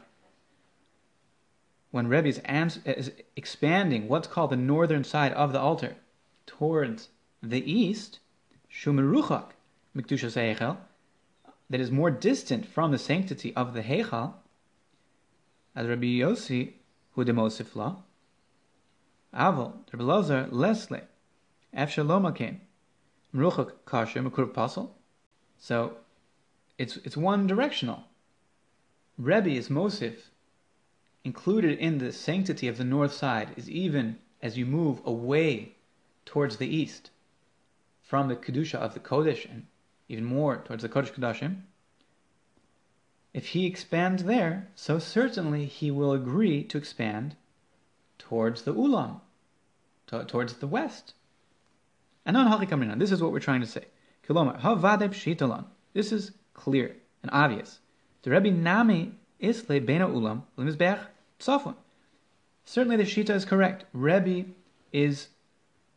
when 1.93 2.07
Rebbe 2.07 2.27
is, 2.27 2.39
ans- 2.39 2.79
uh, 2.87 2.91
is 2.97 3.11
expanding 3.35 4.07
what's 4.07 4.27
called 4.27 4.49
the 4.49 4.55
northern 4.55 5.03
side 5.03 5.31
of 5.33 5.53
the 5.53 5.59
altar 5.59 5.95
towards 6.47 7.09
the 7.43 7.71
east, 7.71 8.17
Shumeruchak 8.67 9.51
Mikdushas 9.95 10.35
Heichel, 10.35 10.77
that 11.69 11.79
is 11.79 11.91
more 11.91 12.09
distant 12.09 12.65
from 12.65 12.91
the 12.91 12.97
sanctity 12.97 13.55
of 13.55 13.75
the 13.75 13.83
Heichal, 13.83 14.33
as 15.75 15.87
Rabbi 15.87 16.17
Yossi 16.17 16.73
who 17.11 17.23
demosifla, 17.23 17.97
Aval, 19.31 19.73
Rabbi 19.91 20.03
Lazar, 20.03 20.47
Leslie, 20.49 21.01
Efshaloma 21.77 22.35
came, 22.35 22.61
Mruchak 23.35 23.71
Kasher, 23.85 24.27
Makur. 24.27 24.89
So 25.59 25.97
it's 26.77 26.97
it's 26.97 27.17
one 27.17 27.47
directional. 27.47 28.05
Rebbe 29.17 29.49
is 29.49 29.69
Mosif 29.69 30.29
included 31.23 31.77
in 31.79 31.99
the 31.99 32.11
sanctity 32.11 32.67
of 32.67 32.77
the 32.77 32.83
north 32.83 33.13
side 33.13 33.53
is 33.55 33.69
even 33.69 34.17
as 34.41 34.57
you 34.57 34.65
move 34.65 35.01
away 35.05 35.75
towards 36.25 36.57
the 36.57 36.67
east 36.67 37.09
from 38.01 38.27
the 38.27 38.35
kedusha 38.35 38.75
of 38.75 38.93
the 38.93 38.99
kodesh 38.99 39.49
and 39.49 39.65
even 40.09 40.25
more 40.25 40.57
towards 40.57 40.83
the 40.83 40.89
kodesh 40.89 41.13
kodashim. 41.13 41.61
If 43.33 43.47
he 43.47 43.65
expands 43.65 44.25
there, 44.25 44.67
so 44.75 44.99
certainly 44.99 45.65
he 45.65 45.89
will 45.89 46.11
agree 46.11 46.63
to 46.65 46.77
expand 46.77 47.35
towards 48.19 48.61
the 48.63 48.73
ulam, 48.73 49.21
to, 50.07 50.23
towards 50.25 50.55
the 50.55 50.67
west. 50.67 51.13
And 52.25 52.37
on 52.37 52.99
this 52.99 53.11
is 53.11 53.21
what 53.21 53.31
we're 53.31 53.39
trying 53.39 53.61
to 53.61 53.67
say. 53.67 53.85
This 55.93 56.11
is 56.11 56.31
clear 56.53 56.95
and 57.21 57.31
obvious. 57.31 57.79
The 58.23 58.31
Rebbe 58.31 58.51
Nami 58.51 59.13
isle 59.43 59.79
bena 59.79 60.07
ulam 60.07 60.43
lemizbeach 60.57 61.07
Tzafon. 61.39 61.75
Certainly 62.65 62.97
the 62.97 63.03
Shita 63.03 63.31
is 63.31 63.45
correct. 63.45 63.85
Rebbe 63.93 64.49
is 64.91 65.29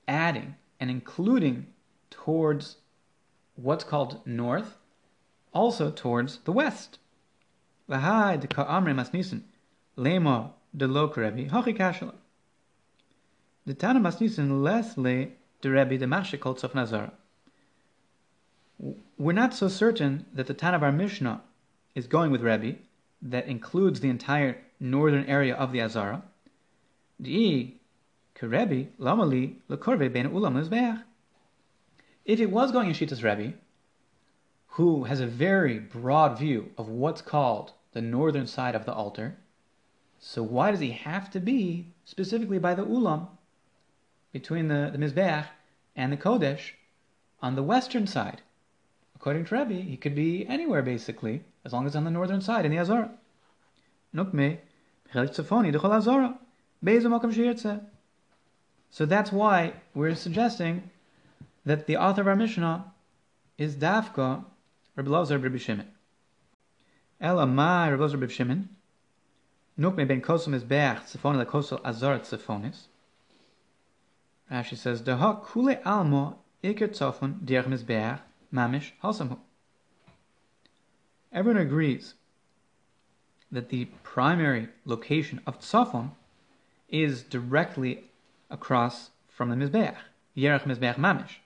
adding 0.09 0.57
and 0.81 0.91
including 0.91 1.67
towards 2.11 2.77
what's 3.55 3.85
called 3.85 4.21
north, 4.27 4.79
also 5.53 5.91
towards 5.91 6.39
the 6.39 6.53
west. 6.53 6.99
Lahai 7.89 8.39
ka'amre 8.51 8.95
masnisen, 8.95 9.43
lema 9.97 10.51
de 10.77 10.87
lok 10.87 11.17
Rebbe, 11.17 11.49
hachi 11.49 11.77
kashala. 11.77 12.15
The 13.65 13.75
Tana 13.75 14.01
masnisen 14.01 14.63
less 14.63 14.99
le 14.99 15.29
de 15.61 15.71
Rebbe 15.71 15.99
de 15.99 16.07
mashikol 16.07 16.63
of 16.63 16.73
Nazara. 16.73 17.13
We're 18.79 19.33
not 19.33 19.55
so 19.55 19.69
certain 19.69 20.27
that 20.33 20.47
the 20.47 20.55
Tana 20.55 20.77
of 20.77 20.83
our 20.83 20.93
Mishnah 20.93 21.43
is 21.95 22.07
going 22.07 22.31
with 22.31 22.43
Rebbe, 22.43 22.77
that 23.23 23.47
includes 23.47 24.01
the 24.01 24.11
entire 24.11 24.59
northern 24.79 25.25
area 25.25 25.55
of 25.55 25.73
the 25.73 25.81
Azara. 25.81 26.23
If 27.19 27.71
it 32.27 32.51
was 32.51 32.73
going 32.73 32.89
in 32.89 32.95
Shitas 32.95 33.23
Rebbe, 33.23 33.55
who 34.67 35.05
has 35.05 35.21
a 35.21 35.27
very 35.27 35.79
broad 35.79 36.39
view 36.39 36.71
of 36.77 36.89
what's 36.89 37.23
called 37.23 37.73
the 37.93 38.03
northern 38.03 38.47
side 38.47 38.75
of 38.75 38.85
the 38.85 38.93
altar, 38.93 39.39
so 40.19 40.43
why 40.43 40.71
does 40.71 40.81
he 40.81 40.91
have 40.91 41.31
to 41.31 41.41
be 41.41 41.95
specifically 42.05 42.59
by 42.59 42.75
the 42.75 42.85
ulam, 42.85 43.29
between 44.33 44.69
the, 44.69 44.91
the 44.93 44.99
Mizbeach 44.99 45.47
and 45.95 46.13
the 46.13 46.17
Kodesh, 46.19 46.73
on 47.41 47.55
the 47.55 47.63
western 47.63 48.07
side? 48.07 48.43
According 49.17 49.47
to 49.47 49.57
Rebbe, 49.57 49.75
he 49.75 49.97
could 49.97 50.15
be 50.15 50.47
anywhere 50.47 50.83
basically, 50.83 51.43
as 51.65 51.73
long 51.73 51.87
as 51.87 51.97
on 51.97 52.05
the 52.05 52.11
northern 52.11 52.41
side 52.41 52.65
in 52.65 52.71
the 52.71 52.79
Azara. 52.79 53.11
Azara. 55.15 56.31
So 58.91 59.07
that's 59.07 59.33
why 59.33 59.73
we're 59.95 60.15
suggesting 60.15 60.91
that 61.65 61.87
the 61.87 61.97
author 61.97 62.21
of 62.21 62.29
our 62.29 62.37
Mishnah 62.37 62.93
is 63.59 63.75
Dafka 63.75 64.45
Rabbi 64.95 65.11
Lazar 65.11 65.39
Rabbi 65.39 65.59
Shimon. 65.59 65.89
Lazar 67.21 67.97
Rabbi 67.97 68.33
Shimon. 68.33 68.69
Nukme 69.79 70.07
ben 70.07 70.21
kosom 70.21 70.55
is 70.55 70.65
beach 70.65 70.99
tzefoni 70.99 71.45
lekosol 71.45 71.81
azar 71.85 72.19
tzefonis. 72.19 72.87
Rashi 74.51 74.77
says, 74.77 75.03
Deha 75.03 75.43
kule 75.43 75.81
almo 75.85 76.39
iker 76.63 76.89
tzofon 76.89 77.41
derech 77.41 77.67
mizbeach 77.67 78.21
mamish 78.53 78.93
halsamu. 79.03 79.39
Everyone 81.33 81.61
agrees 81.61 82.15
that 83.51 83.69
the 83.69 83.87
primary 84.03 84.69
location 84.85 85.41
of 85.47 85.61
Tzafon 85.61 86.11
is 86.89 87.23
directly 87.23 88.05
across 88.51 89.11
from 89.29 89.51
the 89.51 89.57
Mizbeach, 89.57 89.97
Yerach 90.37 90.63
Mizbeach 90.63 90.97
Mamish. 90.97 91.37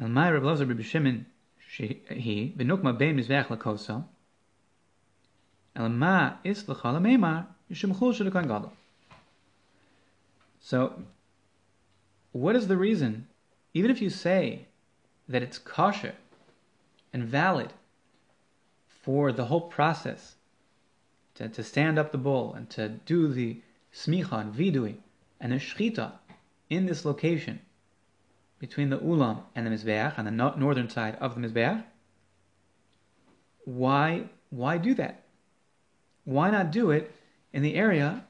El 0.00 0.08
Mai 0.08 0.30
Rav 0.30 0.42
Lozer 0.42 0.68
Rabbi 0.68 0.82
Shimon 0.82 1.26
he 1.68 2.54
benukma 2.56 2.96
bein 2.96 3.16
Mizbeach 3.18 3.48
lakosa. 3.48 4.04
El 5.74 5.88
Ma 5.90 6.34
islacha 6.44 6.92
lameimar 6.94 7.46
yishemchul 7.70 8.14
shadakan 8.14 8.46
gadol. 8.46 8.72
So, 10.60 11.02
what 12.32 12.56
is 12.56 12.66
the 12.66 12.76
reason, 12.76 13.28
even 13.74 13.90
if 13.90 14.00
you 14.00 14.10
say 14.10 14.65
that 15.28 15.42
it's 15.42 15.58
kosher 15.58 16.14
and 17.12 17.24
valid 17.24 17.72
for 18.86 19.32
the 19.32 19.46
whole 19.46 19.62
process 19.62 20.34
to, 21.34 21.48
to 21.48 21.62
stand 21.62 21.98
up 21.98 22.12
the 22.12 22.18
bull 22.18 22.54
and 22.54 22.68
to 22.70 22.88
do 22.88 23.28
the 23.28 23.60
smicha 23.92 24.40
and 24.40 24.54
vidui 24.54 24.96
and 25.40 25.52
the 25.52 25.56
shchita 25.56 26.12
in 26.68 26.86
this 26.86 27.04
location 27.04 27.60
between 28.58 28.90
the 28.90 28.98
ulam 28.98 29.42
and 29.54 29.66
the 29.66 29.70
mizbeach 29.70 30.18
on 30.18 30.24
the 30.24 30.30
no- 30.30 30.54
northern 30.56 30.88
side 30.88 31.16
of 31.20 31.34
the 31.34 31.40
mizbeach, 31.40 31.84
why 33.64 34.24
why 34.50 34.78
do 34.78 34.94
that? 34.94 35.22
Why 36.24 36.50
not 36.50 36.70
do 36.70 36.90
it 36.90 37.12
in 37.52 37.62
the 37.62 37.74
area 37.74 38.24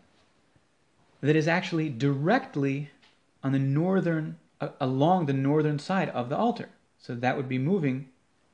that 1.21 1.37
is 1.37 1.47
actually 1.47 1.89
directly 1.89 2.91
on 3.45 3.53
the 3.53 3.59
northern 3.59 4.39
uh, 4.61 4.69
along 4.81 5.27
the 5.27 5.33
northern 5.33 5.79
side 5.79 6.09
of 6.11 6.29
the 6.29 6.37
altar? 6.37 6.69
So 6.99 7.15
that 7.15 7.37
would 7.37 7.49
be 7.49 7.59
moving 7.59 8.09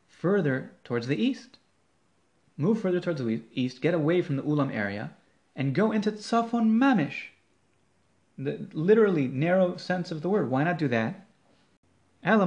further 0.08 0.72
towards 0.84 1.06
the 1.06 1.22
east 1.22 1.58
move 2.56 2.80
further 2.80 3.00
towards 3.00 3.22
the 3.22 3.42
east, 3.54 3.80
get 3.80 3.94
away 3.94 4.22
from 4.22 4.36
the 4.36 4.42
Ulam 4.42 4.72
area, 4.72 5.10
and 5.56 5.74
go 5.74 5.92
into 5.92 6.12
Tzafon 6.12 6.70
Mamish. 6.70 7.28
The 8.38 8.66
literally 8.72 9.28
narrow 9.28 9.76
sense 9.76 10.10
of 10.10 10.22
the 10.22 10.28
word. 10.28 10.50
Why 10.50 10.64
not 10.64 10.78
do 10.78 10.88
that? 10.88 11.26
So 12.24 12.46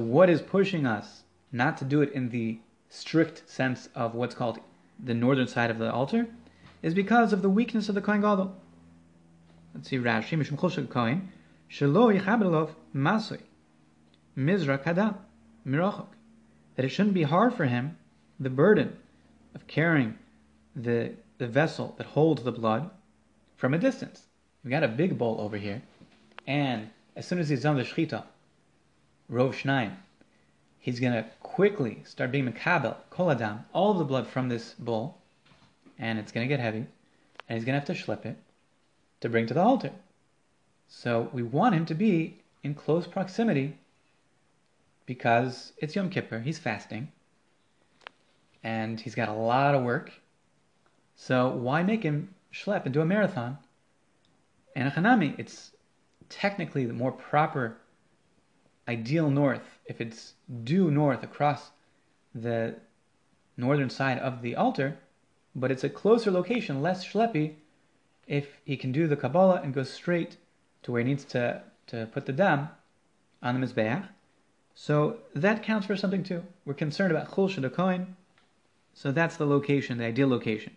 what 0.00 0.30
is 0.30 0.42
pushing 0.42 0.86
us 0.86 1.22
not 1.52 1.76
to 1.78 1.84
do 1.84 2.00
it 2.00 2.12
in 2.12 2.30
the 2.30 2.58
strict 2.88 3.48
sense 3.48 3.88
of 3.94 4.14
what's 4.14 4.34
called 4.34 4.58
the 5.02 5.14
northern 5.14 5.46
side 5.46 5.70
of 5.70 5.78
the 5.78 5.92
altar 5.92 6.26
is 6.82 6.94
because 6.94 7.32
of 7.32 7.42
the 7.42 7.50
weakness 7.50 7.88
of 7.88 7.94
the 7.94 8.00
Kohen 8.00 8.20
Gadol. 8.20 8.56
Let's 9.74 9.88
see 9.88 9.98
Rashi, 9.98 10.36
Mishum 10.36 10.88
Kohen, 10.88 11.28
Shelo 11.70 12.12
Yichabelov 12.12 12.70
Masui, 12.94 13.42
Mizra 14.36 14.82
Kadam, 14.82 15.16
that 16.74 16.84
it 16.84 16.88
shouldn't 16.88 17.14
be 17.14 17.22
hard 17.22 17.54
for 17.54 17.64
him, 17.64 17.96
the 18.40 18.50
burden 18.50 18.96
of 19.54 19.66
carrying 19.68 20.18
the, 20.74 21.12
the 21.38 21.46
vessel 21.46 21.94
that 21.96 22.06
holds 22.08 22.42
the 22.42 22.50
blood 22.50 22.90
from 23.56 23.72
a 23.72 23.78
distance. 23.78 24.26
We've 24.64 24.72
got 24.72 24.82
a 24.82 24.88
big 24.88 25.16
bowl 25.16 25.40
over 25.40 25.56
here, 25.56 25.82
and 26.46 26.90
as 27.14 27.26
soon 27.26 27.38
as 27.38 27.48
he's 27.48 27.62
done 27.62 27.76
the 27.76 27.84
shechita, 27.84 28.24
rov 29.30 29.54
shnaim, 29.54 29.94
he's 30.80 30.98
going 30.98 31.12
to 31.12 31.24
quickly 31.40 32.02
start 32.04 32.32
being 32.32 32.50
makabel, 32.50 32.96
koladam, 33.12 33.64
all 33.72 33.94
the 33.94 34.04
blood 34.04 34.26
from 34.26 34.48
this 34.48 34.74
bowl, 34.74 35.18
and 35.98 36.18
it's 36.18 36.32
going 36.32 36.48
to 36.48 36.52
get 36.52 36.60
heavy, 36.60 36.86
and 37.48 37.58
he's 37.58 37.64
going 37.64 37.80
to 37.80 37.86
have 37.86 37.96
to 37.96 38.04
schlep 38.04 38.26
it 38.26 38.36
to 39.20 39.28
bring 39.28 39.46
to 39.46 39.54
the 39.54 39.60
altar. 39.60 39.92
So 40.92 41.30
we 41.32 41.42
want 41.44 41.76
him 41.76 41.86
to 41.86 41.94
be 41.94 42.40
in 42.64 42.74
close 42.74 43.06
proximity 43.06 43.78
because 45.06 45.72
it's 45.78 45.94
Yom 45.94 46.10
Kippur, 46.10 46.40
he's 46.40 46.58
fasting, 46.58 47.12
and 48.62 49.00
he's 49.00 49.14
got 49.14 49.28
a 49.28 49.32
lot 49.32 49.74
of 49.74 49.84
work. 49.84 50.12
So 51.14 51.48
why 51.48 51.84
make 51.84 52.02
him 52.02 52.34
schlep 52.52 52.84
and 52.84 52.92
do 52.92 53.00
a 53.00 53.06
marathon? 53.06 53.58
And 54.74 54.88
a 54.88 54.90
Hanami, 54.90 55.38
it's 55.38 55.72
technically 56.28 56.84
the 56.84 56.92
more 56.92 57.12
proper, 57.12 57.76
ideal 58.88 59.30
north, 59.30 59.78
if 59.86 60.00
it's 60.00 60.34
due 60.64 60.90
north 60.90 61.22
across 61.22 61.70
the 62.34 62.74
northern 63.56 63.90
side 63.90 64.18
of 64.18 64.42
the 64.42 64.56
altar, 64.56 64.98
but 65.54 65.70
it's 65.70 65.84
a 65.84 65.88
closer 65.88 66.32
location, 66.32 66.82
less 66.82 67.06
schleppy, 67.06 67.54
if 68.26 68.58
he 68.64 68.76
can 68.76 68.90
do 68.90 69.06
the 69.06 69.16
Kabbalah 69.16 69.60
and 69.62 69.72
go 69.72 69.84
straight 69.84 70.36
to 70.82 70.92
where 70.92 71.02
he 71.02 71.08
needs 71.08 71.24
to, 71.24 71.62
to 71.88 72.06
put 72.12 72.26
the 72.26 72.32
dam 72.32 72.68
on 73.42 73.60
the 73.60 73.66
Mizbeach, 73.66 74.08
so 74.74 75.18
that 75.34 75.62
counts 75.62 75.86
for 75.86 75.96
something 75.96 76.22
too. 76.22 76.42
We're 76.64 76.74
concerned 76.74 77.10
about 77.10 77.30
chul 77.30 77.72
coin, 77.72 78.16
so 78.94 79.12
that's 79.12 79.36
the 79.36 79.46
location, 79.46 79.98
the 79.98 80.06
ideal 80.06 80.28
location. 80.28 80.76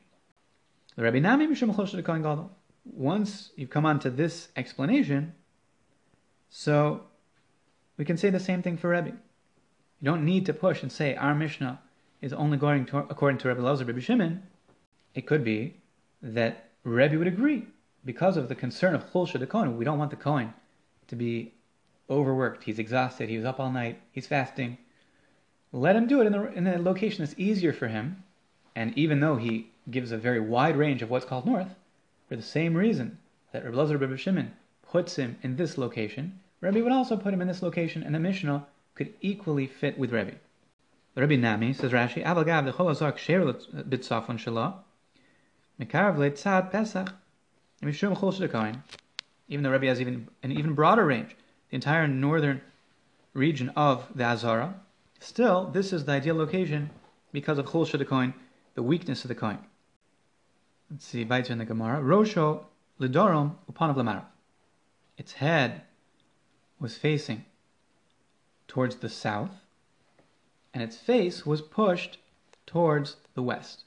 The 0.96 1.04
Rabbi 1.04 1.20
Nami 1.20 1.48
Mishum 1.48 1.74
chul 1.74 2.04
koin 2.04 2.22
gadol. 2.22 2.52
Once 2.86 3.52
you've 3.56 3.70
come 3.70 3.86
on 3.86 4.00
to 4.00 4.10
this 4.10 4.50
explanation, 4.56 5.34
so 6.50 7.04
we 7.98 8.06
can 8.06 8.18
say 8.18 8.30
the 8.30 8.40
same 8.40 8.62
thing 8.62 8.78
for 8.78 8.90
Rebbe. 8.90 9.10
You 9.10 10.06
don't 10.06 10.26
need 10.26 10.46
to 10.48 10.54
push 10.54 10.84
and 10.84 10.92
say 10.92 11.16
our 11.16 11.34
Mishnah 11.34 11.80
is 12.22 12.34
only 12.34 12.58
going 12.58 12.86
to, 12.88 12.98
according 12.98 13.38
to 13.40 13.48
Rabbi 13.48 13.62
Lazar, 13.62 13.86
Rabbi 13.86 14.00
Shimon. 14.00 14.44
It 15.16 15.26
could 15.26 15.44
be 15.44 15.78
that 16.22 16.70
Rebbe 16.84 17.18
would 17.18 17.28
agree 17.28 17.68
because 18.06 18.38
of 18.38 18.50
the 18.50 18.56
concern 18.56 18.96
of 18.96 19.12
chul 19.12 19.50
coin. 19.50 19.78
We 19.78 19.86
don't 19.86 20.00
want 20.00 20.12
the 20.12 20.18
coin 20.18 20.54
to 21.08 21.16
be 21.16 21.54
overworked, 22.10 22.64
he's 22.64 22.80
exhausted, 22.80 23.30
he 23.30 23.38
was 23.38 23.46
up 23.46 23.60
all 23.60 23.72
night, 23.72 24.02
he's 24.12 24.28
fasting. 24.28 24.78
Let 25.72 25.96
him 25.96 26.08
do 26.08 26.22
it 26.22 26.28
in 26.28 26.34
the, 26.34 26.52
in 26.54 26.64
the 26.66 26.78
location 26.78 27.24
that's 27.24 27.40
easier 27.40 27.74
for 27.74 27.88
him. 27.88 28.24
And 28.76 28.98
even 28.98 29.20
though 29.20 29.38
he 29.38 29.72
gives 29.90 30.12
a 30.12 30.18
very 30.18 30.40
wide 30.40 30.76
range 30.76 31.02
of 31.02 31.10
what's 31.10 31.26
called 31.26 31.46
north, 31.46 31.76
for 32.28 32.36
the 32.36 32.42
same 32.42 32.76
reason 32.76 33.20
that 33.52 33.64
Rabbi 33.64 33.76
Lazar 33.76 33.98
Rabbi 33.98 34.16
Shimon 34.16 34.54
puts 34.90 35.16
him 35.16 35.38
in 35.42 35.56
this 35.56 35.78
location, 35.78 36.40
Rebbe 36.62 36.82
would 36.82 36.92
also 36.92 37.18
put 37.18 37.34
him 37.34 37.42
in 37.42 37.48
this 37.48 37.62
location, 37.62 38.04
and 38.04 38.16
the 38.16 38.20
Mishnah 38.20 38.66
could 38.96 39.14
equally 39.22 39.68
fit 39.68 39.98
with 39.98 40.12
Rabbi. 40.12 40.36
Rebbe 41.16 41.38
Nami 41.38 41.74
says 41.74 41.92
Rashi, 41.92 42.24
Aval 42.24 42.46
the 42.66 42.72
Cholazak 42.72 43.18
Sher 43.18 43.42
Bitsafon 43.42 44.40
Shalah, 44.40 44.76
Mekarav 45.80 46.18
Leitzad 46.18 46.72
Pesach, 46.72 47.14
Mishum 47.84 48.18
Chol 48.18 48.82
Even 49.50 49.64
though 49.64 49.72
Rabbi 49.72 49.88
has 49.88 50.00
even 50.00 50.30
an 50.42 50.52
even 50.52 50.74
broader 50.74 51.06
range, 51.06 51.36
the 51.70 51.76
entire 51.76 52.08
northern 52.08 52.62
region 53.34 53.70
of 53.76 54.08
the 54.16 54.24
Azara, 54.24 54.76
still, 55.20 55.70
this 55.72 55.92
is 55.92 56.06
the 56.06 56.14
ideal 56.14 56.36
location 56.36 56.90
because 57.32 57.58
of 57.58 57.66
Chul 57.66 57.90
the 57.98 58.06
coin, 58.06 58.34
the 58.76 58.84
weakness 58.84 59.24
of 59.24 59.28
the 59.28 59.36
coin. 59.36 59.60
Let's 60.90 61.06
see, 61.06 61.26
weiter 61.26 61.52
in 61.52 61.60
the 61.60 61.66
Gemara. 61.66 62.02
Rosho 62.02 62.66
lidorom 63.00 63.56
upanav 63.72 63.96
lamarav. 63.96 64.26
Its 65.18 65.34
head 65.34 65.82
was 66.80 66.98
facing 66.98 67.46
towards 68.68 68.98
the 68.98 69.10
south, 69.10 69.52
and 70.74 70.82
its 70.82 70.98
face 70.98 71.46
was 71.46 71.62
pushed 71.62 72.18
towards 72.66 73.18
the 73.34 73.44
west. 73.44 73.84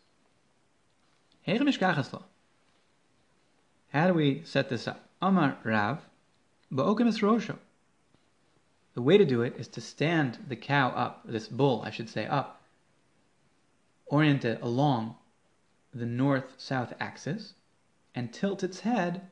How 3.89 4.07
do 4.09 4.15
we 4.15 4.43
set 4.45 4.69
this 4.69 4.87
up? 4.89 5.09
Amar 5.23 5.59
Rav, 5.65 6.01
ba'okim 6.73 7.07
rosho. 7.21 7.57
The 8.95 9.03
way 9.03 9.19
to 9.19 9.25
do 9.25 9.43
it 9.43 9.57
is 9.57 9.69
to 9.69 9.81
stand 9.81 10.39
the 10.49 10.57
cow 10.57 10.89
up, 10.89 11.23
this 11.27 11.49
bull, 11.49 11.83
I 11.83 11.91
should 11.91 12.09
say, 12.09 12.27
up, 12.27 12.63
orient 14.07 14.45
it 14.45 14.61
along 14.63 15.17
the 15.93 16.07
north-south 16.07 16.95
axis, 17.01 17.55
and 18.15 18.33
tilt 18.33 18.63
its 18.63 18.81
head 18.81 19.29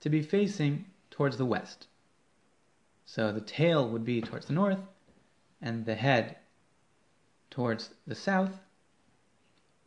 to 0.00 0.08
be 0.08 0.22
facing 0.22 0.86
towards 1.10 1.36
the 1.36 1.46
west. 1.46 1.86
So 3.04 3.32
the 3.32 3.40
tail 3.40 3.88
would 3.88 4.04
be 4.04 4.20
towards 4.20 4.46
the 4.46 4.52
north, 4.52 4.80
and 5.60 5.84
the 5.84 5.94
head 5.94 6.36
towards 7.50 7.94
the 8.06 8.14
south, 8.14 8.60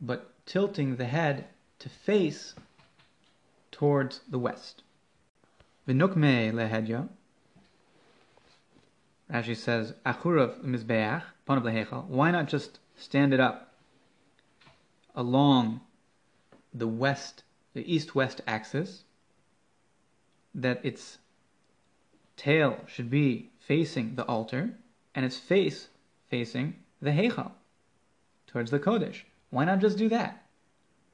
but 0.02 0.34
tilting 0.46 0.96
the 0.96 1.06
head 1.06 1.46
to 1.80 1.90
face 1.90 2.56
towards 3.72 4.22
the 4.30 4.40
west. 4.40 4.84
V'nukme 5.88 6.54
lehedya. 6.54 7.10
Rashi 9.32 9.56
says, 9.56 9.94
Achurav 10.06 10.64
mizbeach, 10.64 11.24
panav 11.48 11.64
lehechal. 11.64 12.06
Why 12.06 12.32
not 12.32 12.48
just 12.48 12.80
stand 12.98 13.34
it 13.34 13.40
up 13.40 13.74
along 15.16 15.82
the 16.74 16.88
west, 16.88 17.44
the 17.74 17.94
east-west 17.94 18.42
axis, 18.48 19.04
that 20.56 20.84
its 20.84 21.20
tail 22.38 22.80
should 22.88 23.10
be 23.10 23.50
facing 23.60 24.16
the 24.16 24.26
altar, 24.26 24.72
and 25.14 25.26
its 25.26 25.38
face 25.38 25.90
facing 26.30 26.76
the 27.02 27.12
Heichal, 27.12 27.52
towards 28.48 28.72
the 28.72 28.80
Kodesh. 28.80 29.24
Why 29.50 29.66
not 29.66 29.80
just 29.80 29.98
do 29.98 30.10
that? 30.10 30.44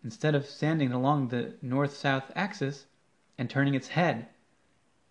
Instead 0.05 0.35
of 0.35 0.45
standing 0.45 0.93
along 0.93 1.27
the 1.27 1.51
north-south 1.63 2.31
axis 2.35 2.85
and 3.39 3.49
turning 3.49 3.73
its 3.73 3.87
head 3.89 4.27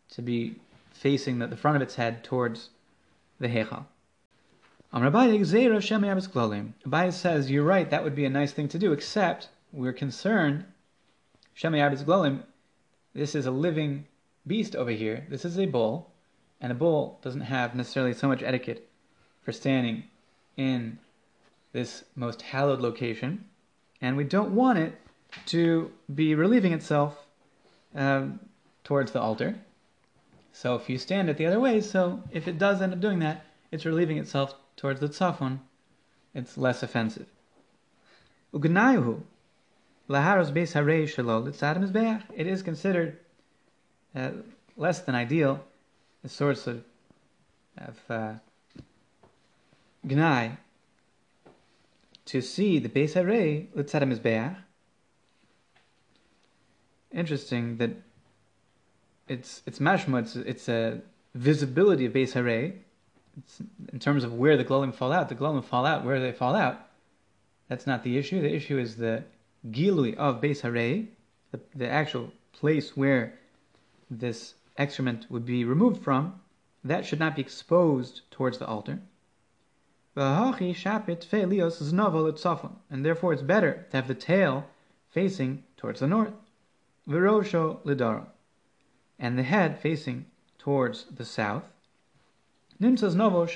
to 0.09 0.23
be 0.23 0.55
facing 0.93 1.41
the, 1.41 1.49
the 1.49 1.57
front 1.57 1.77
of 1.77 1.83
its 1.83 1.97
head 1.97 2.23
towards 2.23 2.71
the 3.41 3.49
Heichal. 3.49 3.87
Amr 4.93 5.11
Abaye 5.11 7.13
says, 7.13 7.51
you're 7.51 7.65
right, 7.65 7.91
that 7.91 8.05
would 8.05 8.15
be 8.15 8.25
a 8.25 8.31
nice 8.31 8.53
thing 8.53 8.69
to 8.69 8.79
do, 8.79 8.93
except 8.93 9.49
we're 9.73 9.93
concerned, 9.93 10.65
this 11.61 13.35
is 13.35 13.47
a 13.47 13.51
living 13.51 14.07
beast 14.47 14.77
over 14.77 14.93
here. 14.93 15.27
This 15.29 15.45
is 15.45 15.59
a 15.59 15.67
bull, 15.67 16.13
and 16.61 16.71
a 16.71 16.77
bull 16.77 17.19
doesn't 17.21 17.41
have 17.41 17.75
necessarily 17.75 18.15
so 18.15 18.29
much 18.29 18.45
etiquette 18.45 18.89
for 19.43 19.51
standing 19.51 20.05
in 20.57 21.01
this 21.73 22.05
most 22.15 22.43
hallowed 22.43 22.81
location, 22.81 23.47
and 24.05 24.19
we 24.19 24.25
don't 24.25 24.55
want 24.55 24.79
it 24.79 24.93
to 25.47 25.91
be 26.15 26.35
relieving 26.35 26.75
itself 26.75 27.17
um, 27.95 28.39
towards 28.85 29.13
the 29.13 29.21
altar. 29.21 29.57
So 30.53 30.75
if 30.75 30.91
you 30.91 30.99
stand 30.99 31.31
it 31.31 31.39
the 31.39 31.47
other 31.47 31.59
way, 31.59 31.81
so 31.81 32.23
if 32.31 32.47
it 32.47 32.59
does 32.59 32.83
end 32.83 32.93
up 32.93 33.01
doing 33.01 33.21
that, 33.21 33.47
it's 33.73 33.87
relieving 33.87 34.19
itself 34.19 34.55
towards 34.77 35.01
the 35.01 35.09
tzafon, 35.09 35.61
it's 36.35 36.59
less 36.59 36.83
offensive. 36.83 37.27
Ugnayu, 38.53 39.23
laharos 40.11 40.53
beis 40.53 40.75
harei 40.75 41.07
litzad 41.09 42.23
It 42.37 42.47
is 42.47 42.63
considered 42.63 43.19
uh, 44.15 44.33
less 44.77 45.01
than 45.01 45.15
ideal, 45.15 45.65
a 46.23 46.29
source 46.29 46.67
of, 46.67 46.85
of 47.79 47.99
uh, 48.11 48.35
gnai, 50.07 50.59
to 52.27 52.41
see 52.41 52.79
the 52.79 52.89
beis 52.89 53.15
harei 53.15 53.69
litzad 53.77 54.03
mizbeach. 54.03 54.57
Interesting 57.13 57.77
that 57.79 57.91
it's 59.29 59.63
it's 59.67 59.79
mashma. 59.79 60.21
It's 60.23 60.37
it's 60.37 60.69
a 60.69 61.01
visibility 61.35 62.07
of 62.07 62.13
beis 62.13 62.33
harei 62.33 62.75
it's, 63.37 63.61
in 63.93 63.99
terms 63.99 64.25
of 64.25 64.35
where 64.35 64.57
the 64.57 64.65
glowing 64.65 64.93
fall 64.93 65.13
out, 65.13 65.29
the 65.29 65.35
glowing 65.35 65.63
fall 65.63 65.87
out, 65.87 66.05
where 66.05 66.21
they 66.21 66.33
fall 66.33 66.55
out, 66.55 66.81
that's 67.69 67.87
not 67.87 68.03
the 68.03 68.19
issue. 68.19 68.41
The 68.41 68.55
issue 68.55 68.79
is 68.79 68.97
the 68.97 69.25
gilui 69.71 70.15
of 70.17 70.41
Beis 70.41 70.63
Harei, 70.63 71.09
the, 71.51 71.61
the 71.75 71.89
actual 71.89 72.33
place 72.53 72.97
where 72.97 73.35
this 74.11 74.55
excrement 74.77 75.27
would 75.31 75.47
be 75.47 75.65
removed 75.65 76.03
from, 76.03 76.41
that 76.85 77.07
should 77.07 77.19
not 77.19 77.37
be 77.37 77.43
exposed 77.43 78.23
towards 78.31 78.59
the 78.59 78.67
altar. 78.67 79.01
And 80.17 80.55
therefore 83.05 83.33
it's 83.33 83.43
better 83.43 83.87
to 83.91 83.97
have 83.97 84.09
the 84.09 84.15
tail 84.15 84.67
facing 85.11 85.65
towards 85.77 86.01
the 86.01 86.07
north. 86.07 86.33
And 89.19 89.39
the 89.39 89.43
head 89.43 89.79
facing 89.81 90.27
towards 90.59 91.05
the 91.05 91.25
south. 91.25 91.65
Therefore, 92.79 93.47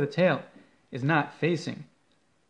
the 0.00 0.08
tail 0.10 0.42
is 0.90 1.02
not 1.02 1.34
facing 1.34 1.84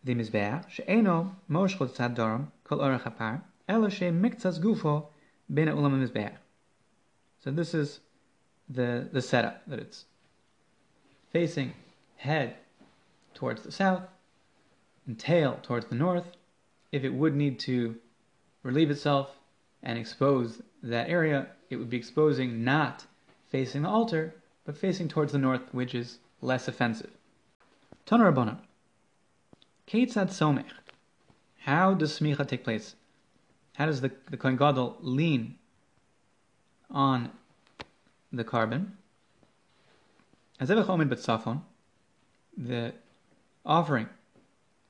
the 0.03 0.15
mizbeach. 0.15 0.69
She'eno 0.69 1.37
moshchot 1.51 1.91
tzad 1.97 2.47
kol 2.65 2.79
orach 2.79 3.03
hapar 3.03 3.43
ela 3.69 3.91
she 3.91 4.07
miktzas 4.07 4.61
gufo 4.61 5.07
ben 5.49 5.69
ulam 5.69 6.07
mizbeach. 6.07 6.37
So 7.41 7.51
this 7.51 7.75
is 7.75 8.01
the 8.69 9.09
the 9.13 9.23
setup 9.23 9.63
that 9.67 9.79
it's 9.79 10.05
facing 11.33 11.73
head 12.17 12.57
towards 13.35 13.63
the 13.63 13.73
south 13.73 14.03
and 15.07 15.19
tail 15.19 15.59
towards 15.63 15.87
the 15.87 15.95
north. 15.95 16.25
If 16.93 17.05
it 17.05 17.13
would 17.13 17.35
need 17.35 17.59
to 17.61 17.97
relieve 18.63 18.91
itself 18.91 19.31
and 19.83 19.99
expose 19.99 20.63
that 20.83 21.09
area, 21.09 21.49
it 21.71 21.77
would 21.77 21.91
be 21.91 21.97
exposing 21.97 22.65
not 22.65 23.05
facing 23.51 23.83
the 23.83 23.89
altar, 23.89 24.35
but 24.65 24.77
facing 24.77 25.09
towards 25.09 25.33
the 25.33 25.39
north, 25.39 25.63
which 25.73 25.95
is 25.95 26.19
less 26.41 26.69
offensive. 26.69 27.11
Tanar 28.07 28.33
Rabbanan. 28.33 28.59
Keitzad 29.87 30.29
Somech. 30.29 30.65
How 31.61 31.95
does 31.95 32.19
smicha 32.19 32.47
take 32.47 32.65
place? 32.65 32.95
How 33.77 33.87
does 33.87 34.01
the, 34.01 34.13
the 34.31 34.37
Kohen 34.37 34.57
Gadol 34.57 34.97
lean 35.01 35.57
on 36.91 37.31
the 38.33 38.45
korban? 38.45 38.93
Azevach 40.61 40.89
Omen 40.89 41.09
Betzafon, 41.09 41.63
the 42.57 42.95
offering, 43.65 44.09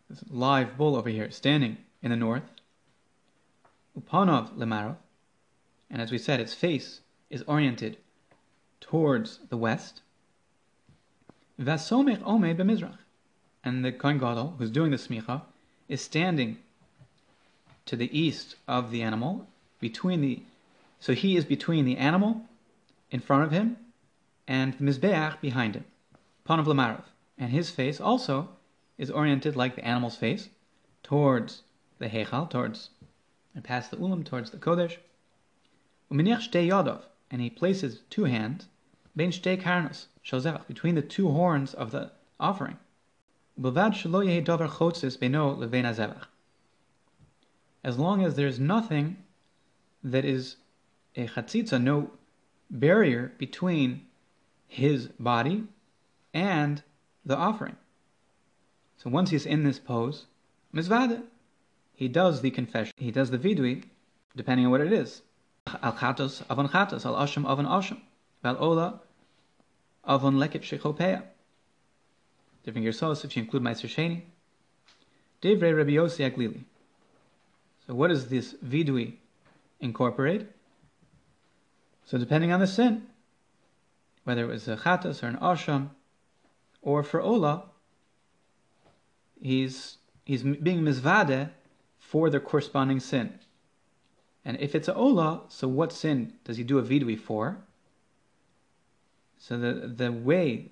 this 0.09 0.25
live 0.31 0.77
bull 0.77 0.97
over 0.97 1.09
here, 1.09 1.31
standing 1.31 1.79
in 2.03 2.11
the 2.11 2.17
north, 2.17 2.43
Upanov 3.99 4.57
Lemarov, 4.57 4.97
and 5.91 6.03
as 6.03 6.11
we 6.11 6.19
said, 6.19 6.41
its 6.41 6.55
face 6.55 7.01
is 7.31 7.43
oriented 7.43 7.97
towards 8.81 9.39
the 9.49 9.57
west. 9.57 10.01
Vasomech 11.61 12.21
Omed 12.23 12.57
b'mizrach. 12.57 12.99
And 13.63 13.85
the 13.85 13.93
Kohen 13.93 14.19
Gadol, 14.19 14.57
who's 14.59 14.71
doing 14.71 14.91
the 14.91 14.97
smicha, 14.97 15.43
is 15.89 16.03
standing 16.03 16.59
to 17.87 17.97
the 17.97 18.19
east 18.19 18.57
of 18.67 18.91
the 18.91 19.03
animal, 19.03 19.47
between 19.81 20.21
the, 20.21 20.43
so 20.99 21.13
he 21.13 21.37
is 21.37 21.45
between 21.45 21.85
the 21.85 21.97
animal 21.97 22.43
in 23.11 23.21
front 23.21 23.45
of 23.45 23.53
him 23.53 23.77
and 24.49 24.75
the 24.75 24.85
mizbeach 24.85 25.41
behind 25.41 25.75
him, 25.75 25.85
panav 26.47 26.65
lamarav, 26.65 27.05
and 27.39 27.51
his 27.51 27.71
face 27.71 28.01
also 28.01 28.49
is 28.99 29.11
oriented 29.11 29.57
like 29.57 29.75
the 29.77 29.85
animal's 29.85 30.17
face 30.17 30.49
towards 31.03 31.63
the 31.99 32.09
heichal, 32.09 32.49
towards 32.49 32.91
and 33.55 33.65
past 33.65 33.91
the 33.91 33.97
ulam, 33.97 34.25
towards 34.25 34.51
the 34.51 34.59
kodesh. 34.59 34.99
And 37.31 37.41
he 37.41 37.51
places 37.51 38.03
two 38.11 38.25
hands 38.25 38.69
Ben 39.17 39.31
shtei 39.31 39.61
karnos 39.61 40.07
shel 40.23 40.65
between 40.67 40.97
the 40.97 41.03
two 41.03 41.31
horns 41.31 41.73
of 41.73 41.93
the 41.93 42.11
offering. 42.41 42.79
Beno 45.17 45.57
levein 45.57 45.85
hazevach. 45.85 46.27
As 47.85 47.99
long 47.99 48.25
as 48.25 48.35
there's 48.35 48.59
nothing 48.59 49.19
that 50.03 50.25
is 50.25 50.57
a 51.15 51.29
chatzitza, 51.29 51.81
no 51.81 52.11
barrier 52.71 53.33
between 53.39 54.07
his 54.67 55.07
body 55.07 55.65
and 56.33 56.83
the 57.25 57.37
offering. 57.37 57.77
So 58.97 59.11
once 59.11 59.31
he's 59.31 59.47
in 59.47 59.65
this 59.65 59.79
pose, 59.79 60.27
mizvada, 60.75 61.23
he 61.95 62.09
does 62.09 62.41
the 62.41 62.51
confession, 62.51 62.95
he 62.97 63.11
does 63.11 63.31
the 63.31 63.39
vidui, 63.39 63.85
depending 64.37 64.67
on 64.67 64.73
what 64.73 64.81
it 64.81 64.93
is. 64.93 65.23
Al 65.83 65.93
chatos 65.93 66.43
avon 66.51 66.69
chatos, 66.69 67.05
al 67.05 67.15
asham 67.15 67.51
avon 67.51 67.67
asham. 67.67 67.99
Val 68.43 68.57
ola 68.59 69.01
avon 70.07 70.35
leket 70.35 70.63
shechopeya. 70.63 71.23
Different 72.65 72.87
Gersos, 72.87 73.25
if 73.25 73.37
you 73.37 73.43
include 73.43 73.63
Meister 73.63 73.89
Sheni. 73.89 74.23
Divrei 75.43 75.77
Rabbi 75.77 75.93
Yossi 75.93 76.31
Aglili. 76.31 76.65
So 77.87 77.95
what 77.95 78.09
does 78.09 78.29
this 78.29 78.55
vidui 78.65 79.15
incorporate? 79.81 80.47
So 82.07 82.19
depending 82.19 82.53
on 82.53 82.61
the 82.61 82.67
sin, 82.67 83.07
whether 84.25 84.45
it 84.45 84.49
was 84.49 84.67
a 84.69 84.77
chatas 84.77 85.23
or 85.23 85.27
an 85.27 85.37
asham, 85.37 85.91
or 86.81 87.03
for 87.03 87.21
ola, 87.21 87.65
he's 89.45 89.99
he's 90.25 90.43
being 90.43 90.83
mizvade 90.83 91.51
for 91.99 92.31
the 92.31 92.41
corresponding 92.41 92.99
sin. 92.99 93.39
And 94.45 94.59
if 94.59 94.75
it's 94.75 94.89
a 94.89 94.95
ola, 94.95 95.43
so 95.49 95.69
what 95.69 95.93
sin 95.93 96.35
does 96.45 96.57
he 96.57 96.65
do 96.65 96.79
a 96.79 96.83
vidui 96.83 97.19
for? 97.19 97.59
So 99.39 99.59
the 99.59 99.73
the 99.87 100.11
way 100.11 100.69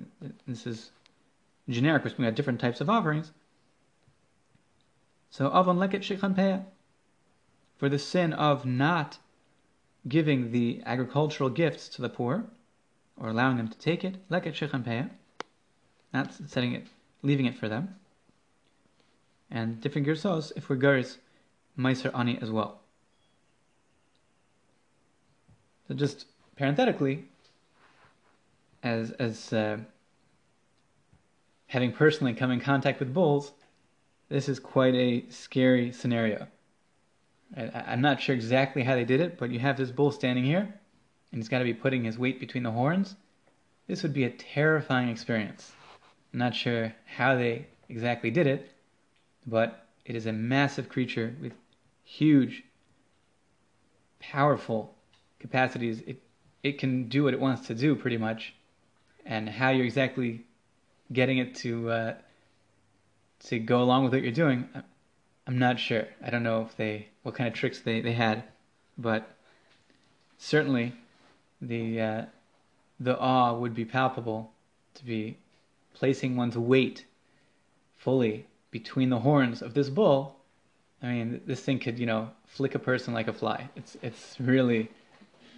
this 0.48 0.66
is 0.66 0.90
generic, 1.68 2.04
we're 2.18 2.26
at 2.26 2.34
different 2.34 2.60
types 2.60 2.80
of 2.80 2.90
offerings. 2.90 3.30
So 5.30 5.46
avon 5.48 5.78
leket 5.78 6.34
peah 6.34 6.64
for 7.76 7.88
the 7.88 7.98
sin 7.98 8.32
of 8.32 8.64
not 8.64 9.18
giving 10.08 10.50
the 10.50 10.82
agricultural 10.84 11.50
gifts 11.50 11.88
to 11.90 12.02
the 12.02 12.08
poor 12.08 12.44
or 13.16 13.28
allowing 13.28 13.56
them 13.58 13.68
to 13.68 13.78
take 13.78 14.04
it, 14.04 14.16
leket 14.30 14.54
shikhan 14.54 14.84
peah, 14.84 15.10
not 16.12 16.32
setting 16.32 16.72
it, 16.72 16.86
leaving 17.22 17.46
it 17.46 17.54
for 17.54 17.68
them. 17.68 17.96
And 19.52 19.80
different 19.82 20.06
gersos 20.06 20.50
if 20.56 20.70
we're 20.70 20.76
gers 20.76 21.18
meiser 21.78 22.10
ani 22.18 22.38
as 22.40 22.50
well. 22.50 22.80
So 25.86 25.94
just 25.94 26.26
parenthetically, 26.56 27.26
as 28.82 29.10
as 29.12 29.52
uh, 29.52 29.76
having 31.66 31.92
personally 31.92 32.32
come 32.32 32.50
in 32.50 32.60
contact 32.60 32.98
with 32.98 33.12
bulls, 33.12 33.52
this 34.30 34.48
is 34.48 34.58
quite 34.58 34.94
a 34.94 35.28
scary 35.28 35.92
scenario. 35.92 36.46
I, 37.54 37.84
I'm 37.88 38.00
not 38.00 38.22
sure 38.22 38.34
exactly 38.34 38.82
how 38.82 38.94
they 38.94 39.04
did 39.04 39.20
it, 39.20 39.38
but 39.38 39.50
you 39.50 39.58
have 39.58 39.76
this 39.76 39.90
bull 39.90 40.12
standing 40.12 40.44
here, 40.44 40.80
and 41.30 41.38
he's 41.38 41.50
got 41.50 41.58
to 41.58 41.64
be 41.64 41.74
putting 41.74 42.04
his 42.04 42.18
weight 42.18 42.40
between 42.40 42.62
the 42.62 42.70
horns. 42.70 43.16
This 43.86 44.02
would 44.02 44.14
be 44.14 44.24
a 44.24 44.30
terrifying 44.30 45.10
experience. 45.10 45.72
I'm 46.32 46.38
not 46.38 46.54
sure 46.54 46.94
how 47.04 47.34
they 47.34 47.66
exactly 47.90 48.30
did 48.30 48.46
it, 48.46 48.70
but 49.46 49.86
it 50.04 50.14
is 50.14 50.26
a 50.26 50.32
massive 50.32 50.88
creature 50.88 51.34
with 51.40 51.52
huge, 52.04 52.64
powerful 54.20 54.94
capacities. 55.38 56.00
It 56.06 56.22
it 56.62 56.78
can 56.78 57.08
do 57.08 57.24
what 57.24 57.34
it 57.34 57.40
wants 57.40 57.66
to 57.66 57.74
do 57.74 57.96
pretty 57.96 58.18
much, 58.18 58.54
and 59.26 59.48
how 59.48 59.70
you're 59.70 59.84
exactly 59.84 60.44
getting 61.12 61.38
it 61.38 61.54
to 61.56 61.90
uh, 61.90 62.14
to 63.44 63.58
go 63.58 63.82
along 63.82 64.04
with 64.04 64.12
what 64.12 64.22
you're 64.22 64.32
doing, 64.32 64.68
I'm 65.46 65.58
not 65.58 65.80
sure. 65.80 66.06
I 66.24 66.30
don't 66.30 66.42
know 66.42 66.62
if 66.62 66.76
they 66.76 67.08
what 67.22 67.34
kind 67.34 67.48
of 67.48 67.54
tricks 67.54 67.80
they, 67.80 68.00
they 68.00 68.12
had, 68.12 68.44
but 68.96 69.28
certainly 70.38 70.94
the 71.60 72.00
uh, 72.00 72.24
the 73.00 73.18
awe 73.18 73.54
would 73.54 73.74
be 73.74 73.84
palpable 73.84 74.52
to 74.94 75.04
be 75.04 75.38
placing 75.94 76.36
one's 76.36 76.56
weight 76.56 77.04
fully 77.96 78.46
between 78.72 79.10
the 79.10 79.20
horns 79.20 79.62
of 79.62 79.74
this 79.74 79.88
bull. 79.88 80.40
I 81.00 81.06
mean, 81.12 81.40
this 81.46 81.60
thing 81.60 81.78
could 81.78 82.00
you 82.00 82.06
know 82.06 82.30
flick 82.46 82.74
a 82.74 82.80
person 82.80 83.14
like 83.14 83.28
a 83.28 83.32
fly. 83.32 83.68
It's 83.76 83.96
it's 84.02 84.36
really 84.40 84.90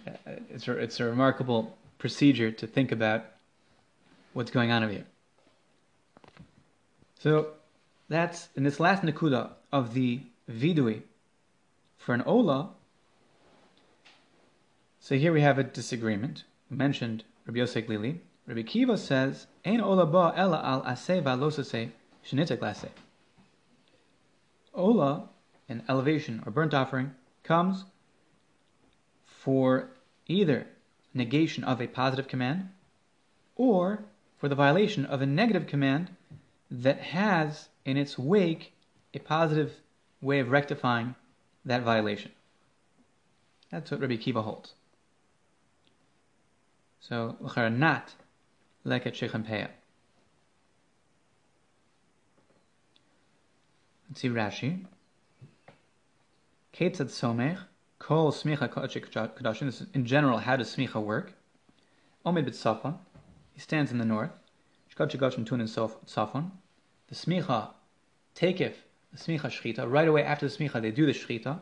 uh, 0.05 0.11
it's 0.51 0.67
a, 0.67 0.77
it's 0.77 0.99
a 0.99 1.05
remarkable 1.05 1.75
procedure 1.97 2.51
to 2.51 2.67
think 2.67 2.91
about 2.91 3.25
what's 4.33 4.51
going 4.51 4.71
on 4.71 4.83
over 4.83 4.91
here. 4.91 5.05
So 7.19 7.53
that's 8.09 8.49
in 8.55 8.63
this 8.63 8.79
last 8.79 9.01
nakuda 9.01 9.51
of 9.71 9.95
the 9.95 10.19
vidui 10.51 11.01
for 11.97 12.13
an 12.13 12.21
ola. 12.25 12.69
So 14.99 15.15
here 15.15 15.31
we 15.31 15.41
have 15.41 15.57
a 15.57 15.63
disagreement. 15.63 16.43
We 16.69 16.77
mentioned 16.77 17.23
Rabbi 17.47 17.59
Yosef 17.59 17.87
Lili. 17.87 18.21
Rabbi 18.47 18.63
Kiva 18.63 18.97
says, 18.97 19.47
"Ein 19.63 19.81
ola 19.81 20.05
ba 20.05 20.33
ela 20.35 20.61
al 20.63 20.83
aseh 20.83 21.23
v'alosase 21.23 21.91
shenitek 22.23 22.59
laseh." 22.59 22.89
Ola, 24.75 25.29
an 25.69 25.83
elevation 25.87 26.43
or 26.45 26.51
burnt 26.51 26.73
offering, 26.73 27.15
comes 27.43 27.85
for 29.25 29.89
either 30.27 30.67
negation 31.13 31.63
of 31.63 31.81
a 31.81 31.87
positive 31.87 32.27
command 32.27 32.69
or 33.55 34.03
for 34.37 34.49
the 34.49 34.55
violation 34.55 35.05
of 35.05 35.21
a 35.21 35.25
negative 35.25 35.65
command 35.65 36.09
that 36.69 36.99
has 36.99 37.69
in 37.85 37.97
its 37.97 38.17
wake 38.19 38.73
a 39.13 39.19
positive 39.19 39.81
way 40.21 40.39
of 40.39 40.51
rectifying 40.51 41.15
that 41.63 41.83
violation. 41.83 42.31
That's 43.71 43.91
what 43.91 44.01
Rabbi 44.01 44.17
Kiva 44.17 44.41
holds. 44.41 44.73
So, 46.99 47.37
not 47.55 48.13
leket 48.85 49.13
shechem 49.13 49.43
peah. 49.43 49.69
Let's 54.09 54.21
see 54.21 54.29
Rashi. 54.29 54.85
Ketzad 56.73 57.09
somech, 57.09 57.59
kol 57.99 58.31
smicha 58.31 58.69
kodashim. 58.69 59.65
This 59.65 59.81
is 59.81 59.87
in 59.93 60.05
general 60.05 60.39
how 60.39 60.55
does 60.55 60.75
smicha 60.75 61.01
work? 61.01 61.33
Omid 62.25 62.47
b'tzafon. 62.47 62.97
He 63.53 63.59
stands 63.59 63.91
in 63.91 63.97
the 63.97 64.05
north. 64.05 64.31
Shkot 64.93 65.11
shegashim 65.11 65.45
tun 65.45 65.61
in 65.61 65.67
safon 65.67 66.51
the 67.07 67.15
smicha 67.15 67.69
taketh 68.33 68.77
the 69.11 69.17
smicha 69.17 69.49
shchita 69.49 69.89
right 69.89 70.07
away 70.07 70.23
after 70.23 70.47
the 70.47 70.55
smicha 70.55 70.81
they 70.81 70.91
do 70.91 71.05
the 71.05 71.11
shchita, 71.11 71.59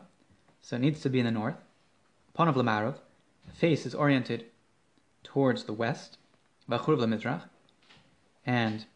so 0.60 0.76
it 0.76 0.80
needs 0.80 1.00
to 1.00 1.10
be 1.10 1.18
in 1.18 1.26
the 1.26 1.30
north. 1.30 1.56
Panav 2.36 2.54
lamarov, 2.54 2.96
the 3.46 3.52
face 3.52 3.86
is 3.86 3.94
oriented 3.94 4.46
towards 5.22 5.64
the 5.64 5.72
west. 5.72 6.18
V'achurv 6.68 6.98
lemizrach, 6.98 7.42
and 8.46 8.86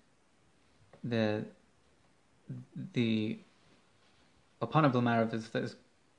the 1.05 1.45
the 2.95 3.39
lamarov 4.62 5.35
is, 5.35 5.51
is 5.55 5.77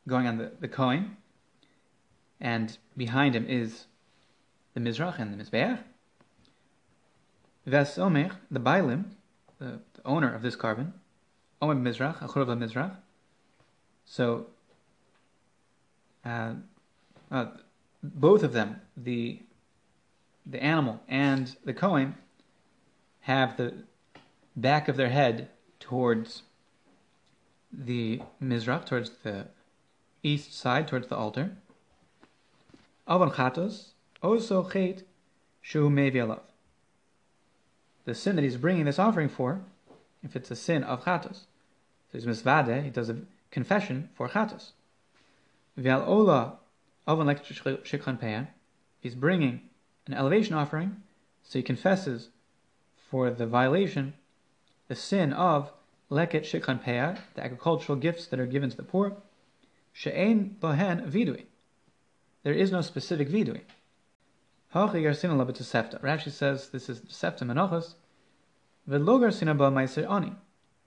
going 0.08 0.28
on 0.28 0.38
the, 0.38 0.52
the 0.60 0.68
coin, 0.68 1.18
and 2.40 2.78
behind 2.96 3.36
him 3.36 3.46
is 3.48 3.86
the 4.74 4.80
mizrach 4.80 5.20
and 5.20 5.34
the 5.34 5.44
mizbeach. 5.44 5.80
Ves 7.66 7.96
the 7.96 8.60
bailim, 8.60 9.06
the, 9.60 9.80
the 9.94 10.02
owner 10.06 10.34
of 10.34 10.42
this 10.42 10.56
korban, 10.56 10.94
Omer 11.62 11.76
Mizrach, 11.76 12.20
Achurav 12.20 12.48
Mizrach. 12.58 12.96
So, 14.06 14.48
uh, 16.26 16.54
uh, 17.32 17.46
both 18.02 18.44
of 18.44 18.54
them, 18.54 18.82
the 18.96 19.42
the 20.46 20.64
animal 20.64 21.00
and 21.08 21.56
the 21.64 21.74
Kohen, 21.74 22.16
have 23.22 23.58
the 23.58 23.74
back 24.56 24.88
of 24.88 24.96
their 24.96 25.10
head 25.10 25.50
towards 25.90 26.44
the 27.74 28.22
Mizrach, 28.40 28.86
towards 28.86 29.10
the 29.24 29.48
east 30.22 30.54
side, 30.54 30.88
towards 30.88 31.08
the 31.08 31.16
altar. 31.16 31.58
Avon 33.10 33.32
Chatos, 33.32 33.94
also 34.22 34.70
Chet, 34.70 35.02
Shu 35.62 35.90
Mevi 35.90 36.40
the 38.06 38.14
sin 38.14 38.36
that 38.36 38.44
he's 38.44 38.58
bringing 38.58 38.86
this 38.86 39.00
offering 39.00 39.30
for, 39.30 39.62
if 40.24 40.36
it's 40.36 40.52
a 40.52 40.56
sin 40.56 40.84
of 40.84 41.04
chatos. 41.06 41.46
So 42.12 42.14
he's 42.14 42.26
misvade, 42.26 42.84
he 42.84 42.90
does 42.92 43.10
a 43.10 43.18
confession 43.50 44.10
for 44.14 44.30
chatos. 44.30 44.72
V'al 45.78 46.08
ola 46.08 46.60
like 47.08 47.44
shikhan 47.46 48.48
he's 49.00 49.16
bringing 49.16 49.62
an 50.06 50.14
elevation 50.14 50.54
offering, 50.56 50.98
so 51.44 51.58
he 51.58 51.64
confesses 51.64 52.30
for 53.10 53.32
the 53.32 53.48
violation, 53.48 54.14
the 54.88 54.96
sin 54.96 55.34
of 55.34 55.72
leket 56.12 56.44
shikhan 56.44 56.84
peah, 56.84 57.18
the 57.36 57.44
agricultural 57.44 57.98
gifts 57.98 58.28
that 58.28 58.40
are 58.40 58.46
given 58.46 58.70
to 58.70 58.78
the 58.78 58.84
poor. 58.84 59.18
She'ein 59.94 60.58
bohen 60.60 61.10
vidui. 61.10 61.46
There 62.44 62.54
is 62.54 62.72
no 62.72 62.82
specific 62.82 63.30
vidui. 63.30 63.62
Rashi 64.74 66.32
says 66.32 66.70
this 66.70 66.90
is 66.90 67.02
Tosefta 67.02 67.42
Menachos. 67.42 67.96
Velogar 68.88 69.32
sinaba 69.32 69.72
Meiser 69.72 70.10
Ani. 70.10 70.34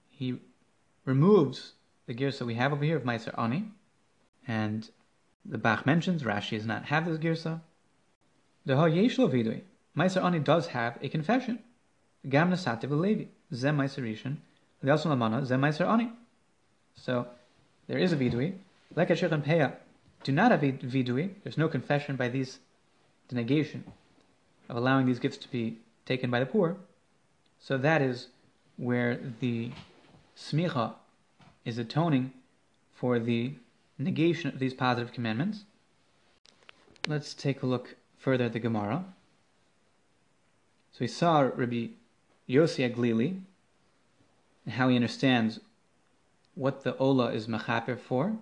He 0.09 0.41
removes 1.05 1.73
the 2.07 2.15
girsa 2.15 2.47
we 2.47 2.55
have 2.55 2.73
over 2.73 2.85
here 2.85 2.97
of 2.97 3.05
Meiser 3.05 3.37
Ani, 3.39 3.71
and 4.47 4.91
the 5.45 5.59
Bach 5.59 5.85
mentions 5.85 6.23
Rashi 6.23 6.57
does 6.57 6.67
not 6.67 6.87
have 6.87 7.07
this 7.07 7.19
girsa. 7.19 7.61
The 8.65 8.77
Ha 8.77 8.85
Yeshlo 8.85 9.29
Vidui. 9.31 9.63
Meiser 9.97 10.23
Ani 10.23 10.39
does 10.39 10.69
have 10.69 10.99
a 11.03 11.09
confession. 11.09 11.59
Gam 12.29 12.51
Nasativ. 12.51 13.29
Zem 13.53 13.77
Meiser. 13.77 14.37
Ani. 14.85 16.13
So 16.95 17.27
there 17.87 17.99
is 17.99 18.13
a 18.13 18.17
vidui. 18.17 18.55
Like 18.95 19.11
a 19.11 19.35
and 19.35 19.45
Peah 19.45 19.75
do 20.25 20.33
not 20.33 20.51
have 20.51 20.61
vidui. 20.61 21.31
There's 21.43 21.59
no 21.59 21.69
confession 21.69 22.17
by 22.17 22.29
these 22.29 22.59
the 23.29 23.37
negation 23.37 23.85
of 24.69 24.77
allowing 24.77 25.07
these 25.07 25.19
gifts 25.19 25.39
to 25.39 25.49
be 25.49 25.79
taken 26.05 26.31
by 26.31 26.41
the 26.41 26.47
poor. 26.47 26.77
So 27.61 27.79
that 27.79 28.03
is 28.03 28.29
where 28.77 29.19
the 29.41 29.71
smicha 30.37 30.95
is 31.65 31.79
atoning 31.79 32.33
for 32.93 33.19
the 33.19 33.55
negation 33.99 34.51
of 34.51 34.59
these 34.59 34.75
positive 34.75 35.13
commandments. 35.13 35.65
Let's 37.07 37.35
take 37.35 37.63
a 37.63 37.67
look 37.67 37.97
further 38.19 38.45
at 38.45 38.53
the 38.53 38.59
Gemara. 38.59 39.05
So 40.93 40.99
we 41.01 41.09
saw 41.09 41.41
Rabbi 41.41 41.89
Yossi 42.49 42.89
Aglili 42.89 43.41
and 44.65 44.75
how 44.75 44.89
he 44.89 44.97
understands 44.97 45.61
what 46.55 46.85
the 46.85 46.97
Ola 46.97 47.33
is 47.33 47.47
mechaper 47.47 47.99
for. 47.99 48.37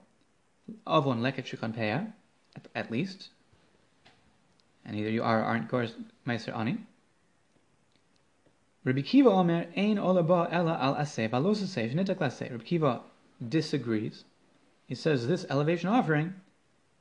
Avon 0.87 1.21
leket 1.21 1.45
shukhan 1.45 2.13
at 2.75 2.91
least. 2.91 3.29
And 4.85 4.97
either 4.97 5.11
you 5.11 5.23
are 5.23 5.41
or 5.41 5.45
aren't 5.45 5.69
Gors 5.69 5.95
Meiser 6.27 6.57
Ani. 6.57 6.79
Rabbi 8.85 9.03
Kiva 9.03 9.31
Omer 9.31 9.67
Ein 9.77 9.99
Ola 9.99 10.23
Ba 10.23 10.49
Ella 10.51 10.79
Al 10.81 10.95
Aseh 10.97 11.29
Balos 11.29 11.63
Aseh 11.63 11.93
Shnitak. 11.93 12.21
Rabbi 12.21 12.65
Kiva 12.65 13.03
disagrees. 13.47 14.25
He 14.87 14.95
says 14.95 15.27
this 15.27 15.47
elevation 15.49 15.89
offering 15.89 16.35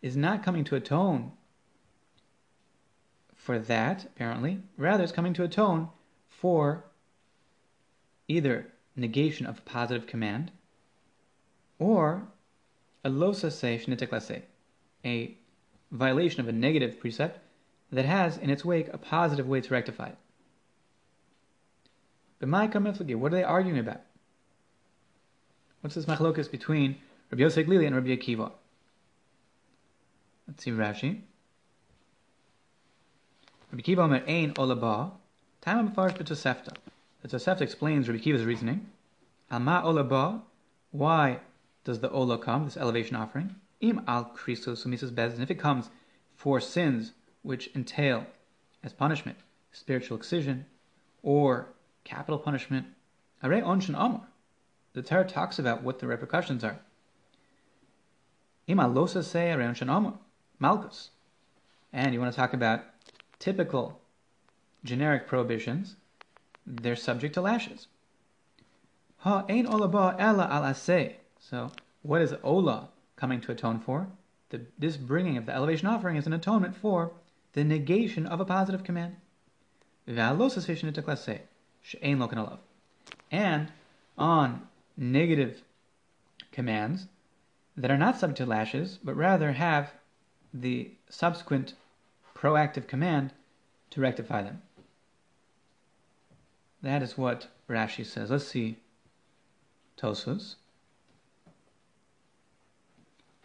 is 0.02 0.16
not 0.16 0.44
coming 0.44 0.64
to 0.66 0.76
atone 0.76 1.32
for 3.36 3.58
that, 3.58 4.06
apparently. 4.06 4.60
Rather, 4.78 5.04
it's 5.04 5.12
coming 5.12 5.34
to 5.34 5.44
atone 5.44 5.90
for 6.28 6.86
either 8.28 8.68
negation 8.95 9.45
of 9.45 9.60
a 9.60 9.61
positive 9.61 10.07
command 10.07 10.52
or 11.78 12.24
a 13.03 13.10
losa 13.10 13.48
losase 13.48 13.86
shnitek 13.86 14.41
a 15.06 15.38
violation 15.91 16.41
of 16.41 16.48
a 16.48 16.52
negative 16.52 16.99
precept 16.99 17.40
that 17.91 18.06
has 18.06 18.38
in 18.38 18.49
its 18.49 18.66
wake 18.66 18.88
a 18.94 18.98
positive 18.98 19.48
way 19.48 19.61
to 19.61 19.74
rectify 19.74 20.07
it. 20.07 20.18
But 22.40 22.49
my 22.49 22.68
what 22.68 23.34
are 23.34 23.36
they 23.36 23.44
arguing 23.44 23.80
about? 23.80 24.02
What's 25.82 25.95
this 25.95 26.06
machlokas 26.06 26.52
between 26.52 26.98
Rabbi 27.32 27.44
Yossi 27.44 27.66
Haglili 27.66 27.86
and 27.86 27.95
Rabbi 27.95 28.10
Akiva? 28.10 28.52
Let's 30.48 30.64
see 30.64 30.72
Rashi. 30.72 31.22
Rabbi 33.72 33.82
Akiva 33.82 33.99
Omer 33.99 34.24
Ein 34.28 34.53
Olaba, 34.56 35.11
Time 35.61 35.90
Mefarish 35.90 36.18
B'Tosefta. 36.18 36.76
The 37.22 37.28
Tosefta 37.28 37.62
explains 37.62 38.08
Rabbi 38.08 38.22
Akiva's 38.22 38.46
reasoning. 38.46 38.88
Alma 39.52 39.82
Olaba, 39.84 40.41
why 40.91 41.40
does 41.84 42.00
the 42.00 42.10
Ola 42.12 42.38
come, 42.38 42.66
this 42.66 42.78
elevation 42.78 43.16
offering? 43.16 43.56
Im 43.82 44.02
al 44.08 44.26
Christos 44.26 44.84
Sumisus 44.86 45.12
Bezdin, 45.12 45.41
if 45.41 45.52
it 45.52 45.60
comes 45.60 45.90
for 46.36 46.60
sins 46.60 47.14
which 47.41 47.70
entail 47.76 48.26
as 48.84 48.94
punishment 48.94 49.38
spiritual 49.72 50.18
excision 50.18 50.66
or 51.22 51.68
capital 52.04 52.40
punishment, 52.40 52.88
Are 53.44 53.50
Onshin 53.50 53.96
Amar. 53.96 54.28
The 54.94 55.02
Torah 55.02 55.28
talks 55.28 55.60
about 55.60 55.84
what 55.84 56.00
the 56.00 56.08
repercussions 56.08 56.64
are. 56.64 56.80
Ima 58.68 58.84
losa 58.84 59.24
se 59.24 59.50
Onshin 59.50 59.96
Amar, 59.96 60.14
Malchus. 60.58 61.12
And 61.91 62.14
you 62.14 62.20
want 62.20 62.32
to 62.32 62.40
talk 62.40 62.54
about 62.54 62.84
typical 63.40 64.00
generic 64.84 65.28
prohibitions, 65.28 65.96
they're 66.70 66.96
subject 66.96 67.34
to 67.34 67.41
lashes. 67.41 67.88
Ha 69.18 69.44
ain 69.50 69.66
olaba 69.66 70.16
ella 70.20 70.48
al 70.50 70.74
So, 71.40 71.72
what 72.04 72.22
is 72.22 72.34
ola 72.44 72.90
coming 73.16 73.41
to 73.41 73.52
atone 73.52 73.80
for? 73.80 74.08
The, 74.50 74.62
this 74.78 74.96
bringing 74.96 75.38
of 75.38 75.46
the 75.46 75.54
elevation 75.54 75.88
offering 75.88 76.16
is 76.16 76.28
an 76.28 76.34
atonement 76.34 76.76
for 76.76 77.12
the 77.54 77.64
negation 77.64 78.26
of 78.26 78.40
a 78.40 78.46
positive 78.46 78.84
command. 78.84 79.16
And 83.32 83.72
on 84.18 84.68
negative 84.98 85.64
commands 86.52 87.08
that 87.76 87.91
are 87.91 87.98
not 87.98 88.18
subject 88.18 88.38
to 88.38 88.46
lashes, 88.46 89.00
but 89.04 89.16
rather 89.16 89.54
have 89.54 89.94
the 90.54 90.91
subsequent 91.10 91.74
proactive 92.36 92.88
command 92.88 93.34
to 93.91 94.02
rectify 94.02 94.41
them. 94.41 94.62
That 96.82 97.04
is 97.04 97.18
what 97.18 97.48
Rashi 97.70 98.06
says. 98.06 98.30
Let's 98.30 98.48
see 98.48 98.78
Tosfos. 99.98 100.56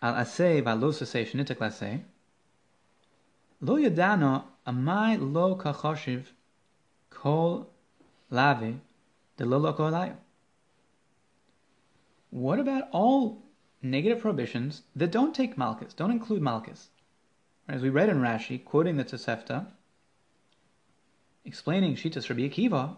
Al 0.01 0.15
asay 0.15 0.63
v'alosasay 0.63 1.29
shnitak 1.29 1.59
lasay. 1.59 2.03
Lo 3.61 3.77
yadano 3.77 4.45
amai 4.67 5.19
lo 5.19 5.57
kachoshiv 5.57 6.27
kol 7.11 7.69
lavi 8.31 8.79
de 9.37 9.45
lo 9.45 9.59
lo 9.59 10.17
What 12.31 12.61
about 12.61 12.89
all 12.93 13.43
negative 13.83 14.21
prohibitions 14.21 14.83
that 14.95 15.11
don't 15.11 15.35
take 15.35 15.57
Malchus, 15.57 15.93
don't 15.95 16.11
include 16.11 16.43
Malchus? 16.43 16.91
As 17.69 17.81
we 17.81 17.89
read 17.89 18.09
in 18.09 18.21
Rashi, 18.21 18.63
quoting 18.63 18.97
the 18.97 19.05
Tosefta, 19.05 19.67
explaining 21.45 21.95
Shitas 21.97 22.29
Rabbi 22.29 22.43
Akiva, 22.43 22.97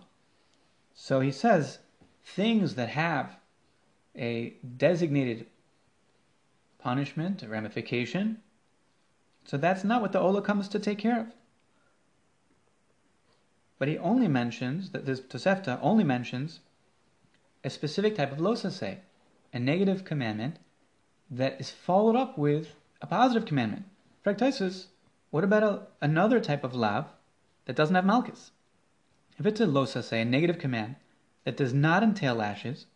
so 0.99 1.21
he 1.21 1.31
says 1.31 1.79
things 2.25 2.75
that 2.75 2.89
have 2.89 3.37
a 4.17 4.55
designated 4.77 5.47
punishment, 6.79 7.43
a 7.43 7.49
ramification, 7.49 8.39
so 9.45 9.59
that's 9.59 9.85
not 9.85 10.01
what 10.01 10.13
the 10.13 10.19
Ola 10.19 10.41
comes 10.41 10.69
to 10.71 10.79
take 10.79 10.99
care 10.99 11.21
of. 11.21 11.27
But 13.79 13.89
he 13.89 13.99
only 13.99 14.27
mentions 14.27 14.91
that 14.91 15.05
this 15.05 15.21
Tosefta 15.21 15.79
only 15.83 16.03
mentions 16.03 16.61
a 17.63 17.69
specific 17.69 18.17
type 18.17 18.33
of 18.33 18.39
losase, 18.39 19.01
a 19.53 19.59
negative 19.59 20.05
commandment 20.05 20.57
that 21.31 21.61
is 21.61 21.71
followed 21.71 22.17
up 22.17 22.39
with 22.39 22.75
a 23.03 23.07
positive 23.07 23.47
commandment. 23.47 23.85
Fractosis, 24.25 24.87
what 25.31 25.45
about 25.45 25.63
a, 25.63 25.87
another 26.01 26.41
type 26.41 26.65
of 26.65 26.75
lav 26.75 27.13
that 27.67 27.77
doesn't 27.77 27.95
have 27.95 28.07
malchus? 28.07 28.53
If 29.39 29.47
it's 29.47 29.61
a 29.61 29.67
losa, 29.67 30.03
say, 30.03 30.23
a 30.23 30.25
negative 30.25 30.59
command 30.59 30.97
that 31.45 31.57
does 31.57 31.75
not 31.75 32.03
entail 32.03 32.35
lashes, 32.35 32.87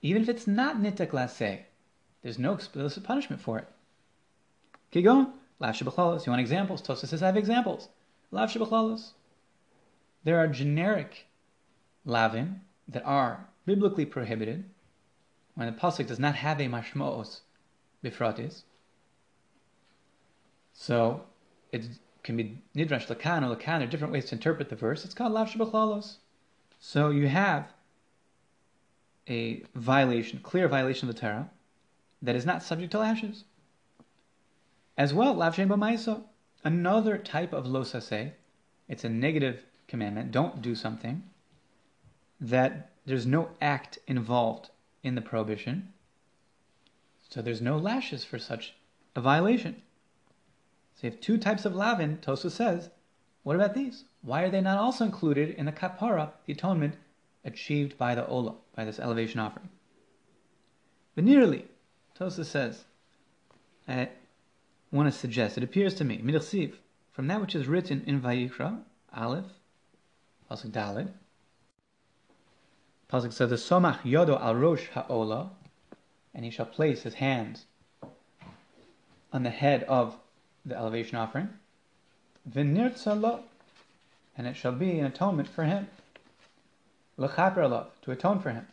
even 0.00 0.22
if 0.22 0.28
it's 0.28 0.46
not 0.46 0.76
nitak 0.76 1.10
laseh, 1.10 1.60
there's 2.22 2.38
no 2.38 2.54
explicit 2.54 3.04
punishment 3.04 3.42
for 3.42 3.58
it. 3.58 3.68
Kigon, 4.92 5.32
shabachlalos. 5.60 6.26
You 6.26 6.32
want 6.32 6.40
examples? 6.40 6.80
Tosa 6.80 7.06
says 7.06 7.22
I 7.22 7.26
have 7.26 7.36
examples. 7.36 7.88
Lav. 8.30 8.54
There 10.24 10.38
are 10.38 10.48
generic 10.48 11.26
lavin 12.04 12.60
that 12.88 13.04
are 13.04 13.46
biblically 13.66 14.06
prohibited 14.06 14.64
when 15.54 15.66
the 15.66 15.78
pasuk 15.78 16.06
does 16.06 16.18
not 16.18 16.34
have 16.36 16.60
a 16.60 16.66
mashmos 16.66 17.40
bifratis. 18.02 18.62
So 20.72 21.24
it 21.72 21.88
can 22.22 22.36
be 22.36 22.58
nidrash 22.76 23.06
lakan 23.06 23.42
or 23.42 23.56
lakan. 23.56 23.78
There 23.78 23.88
are 23.88 23.90
different 23.90 24.12
ways 24.12 24.26
to 24.26 24.34
interpret 24.34 24.68
the 24.68 24.76
verse. 24.76 25.04
It's 25.04 25.14
called 25.14 25.32
lav 25.32 25.50
shabachlalos. 25.50 26.16
So 26.80 27.10
you 27.10 27.28
have 27.28 27.68
a 29.28 29.62
violation, 29.74 30.40
clear 30.40 30.68
violation 30.68 31.08
of 31.08 31.14
the 31.14 31.20
Torah, 31.20 31.50
that 32.22 32.36
is 32.36 32.46
not 32.46 32.62
subject 32.62 32.92
to 32.92 32.98
lashes. 32.98 33.44
As 34.96 35.14
well, 35.14 35.34
lav 35.34 35.54
shem 35.54 35.68
b'maisa, 35.68 36.22
another 36.64 37.18
type 37.18 37.52
of 37.52 37.66
losase. 37.66 38.32
It's 38.88 39.04
a 39.04 39.08
negative 39.08 39.64
commandment. 39.86 40.32
Don't 40.32 40.62
do 40.62 40.74
something 40.74 41.22
that 42.40 42.90
there's 43.06 43.26
no 43.26 43.50
act 43.60 43.98
involved 44.06 44.70
in 45.02 45.14
the 45.14 45.20
prohibition. 45.20 45.92
So 47.28 47.42
there's 47.42 47.60
no 47.60 47.76
lashes 47.76 48.24
for 48.24 48.38
such 48.38 48.74
a 49.14 49.20
violation. 49.20 49.82
So 50.98 51.06
you 51.06 51.12
have 51.12 51.20
two 51.20 51.38
types 51.38 51.64
of 51.64 51.76
lavin, 51.76 52.18
Tosu 52.20 52.50
says. 52.50 52.90
What 53.44 53.54
about 53.54 53.74
these? 53.74 54.02
Why 54.22 54.42
are 54.42 54.50
they 54.50 54.60
not 54.60 54.78
also 54.78 55.04
included 55.04 55.50
in 55.50 55.66
the 55.66 55.72
kapara, 55.72 56.32
the 56.44 56.52
atonement 56.52 56.96
achieved 57.44 57.96
by 57.96 58.16
the 58.16 58.26
ola, 58.26 58.56
by 58.74 58.84
this 58.84 58.98
elevation 58.98 59.38
offering? 59.38 59.68
But 61.14 61.22
nearly, 61.22 61.66
Tosa 62.16 62.44
says, 62.44 62.84
uh, 63.88 63.92
I 63.92 64.08
want 64.90 65.12
to 65.12 65.16
suggest, 65.16 65.56
it 65.56 65.62
appears 65.62 65.94
to 65.94 66.04
me, 66.04 66.18
mirsiv, 66.18 66.74
from 67.12 67.28
that 67.28 67.40
which 67.40 67.54
is 67.54 67.68
written 67.68 68.02
in 68.04 68.20
Vayikra, 68.20 68.80
Aleph, 69.14 69.44
Pasuk 70.50 70.72
Dalid, 70.72 71.10
Pasuk 73.08 73.32
says, 73.32 73.50
the 73.50 73.56
somach 73.56 74.00
yodo 74.00 74.40
al 74.40 74.56
rosh 74.56 74.88
ha'ola, 74.88 75.50
and 76.34 76.44
he 76.44 76.50
shall 76.50 76.66
place 76.66 77.04
his 77.04 77.14
hands 77.14 77.66
on 79.32 79.44
the 79.44 79.50
head 79.50 79.84
of 79.84 80.18
the 80.68 80.76
elevation 80.76 81.16
offering. 81.16 81.48
And 82.54 82.78
it 84.46 84.56
shall 84.56 84.72
be 84.72 84.98
an 84.98 85.06
atonement 85.06 85.48
for 85.48 85.64
him. 85.64 85.88
To 87.18 88.10
atone 88.12 88.40
for 88.40 88.50
him. 88.50 88.66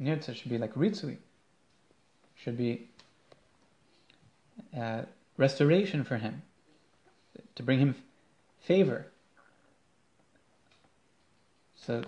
Nirtza 0.00 0.34
should 0.34 0.50
be 0.50 0.58
like 0.58 0.74
ritzui, 0.74 1.18
should 2.34 2.56
be 2.56 2.88
uh, 4.76 5.02
restoration 5.36 6.02
for 6.04 6.16
him, 6.16 6.42
to 7.54 7.62
bring 7.62 7.78
him 7.78 7.94
favor. 8.60 9.06
So 11.76 12.02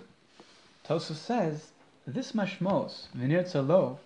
Tosu 0.87 1.15
says 1.15 1.71
this 2.05 2.33
mashmos 2.33 3.07
v'nirtzalo 3.17 3.97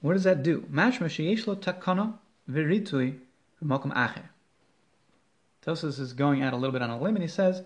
What 0.00 0.12
does 0.12 0.24
that 0.24 0.42
do? 0.42 0.62
Mashma 0.70 1.06
sheyesh 1.06 1.46
lo 1.46 1.56
takana 1.56 2.18
v'ritui 2.50 3.18
v'makom 3.62 3.92
acher. 3.94 4.24
Is 5.68 6.12
going 6.12 6.42
out 6.42 6.52
a 6.52 6.56
little 6.56 6.70
bit 6.70 6.82
on 6.82 6.90
a 6.90 7.00
limb, 7.00 7.16
and 7.16 7.22
he 7.24 7.28
says, 7.28 7.64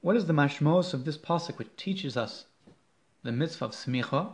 what 0.00 0.16
is 0.16 0.24
the 0.24 0.32
mashmos 0.32 0.94
of 0.94 1.04
this 1.04 1.18
pasuk 1.18 1.58
which 1.58 1.76
teaches 1.76 2.16
us 2.16 2.46
the 3.22 3.30
mitzvah 3.30 3.66
of 3.66 3.72
smicha? 3.72 4.32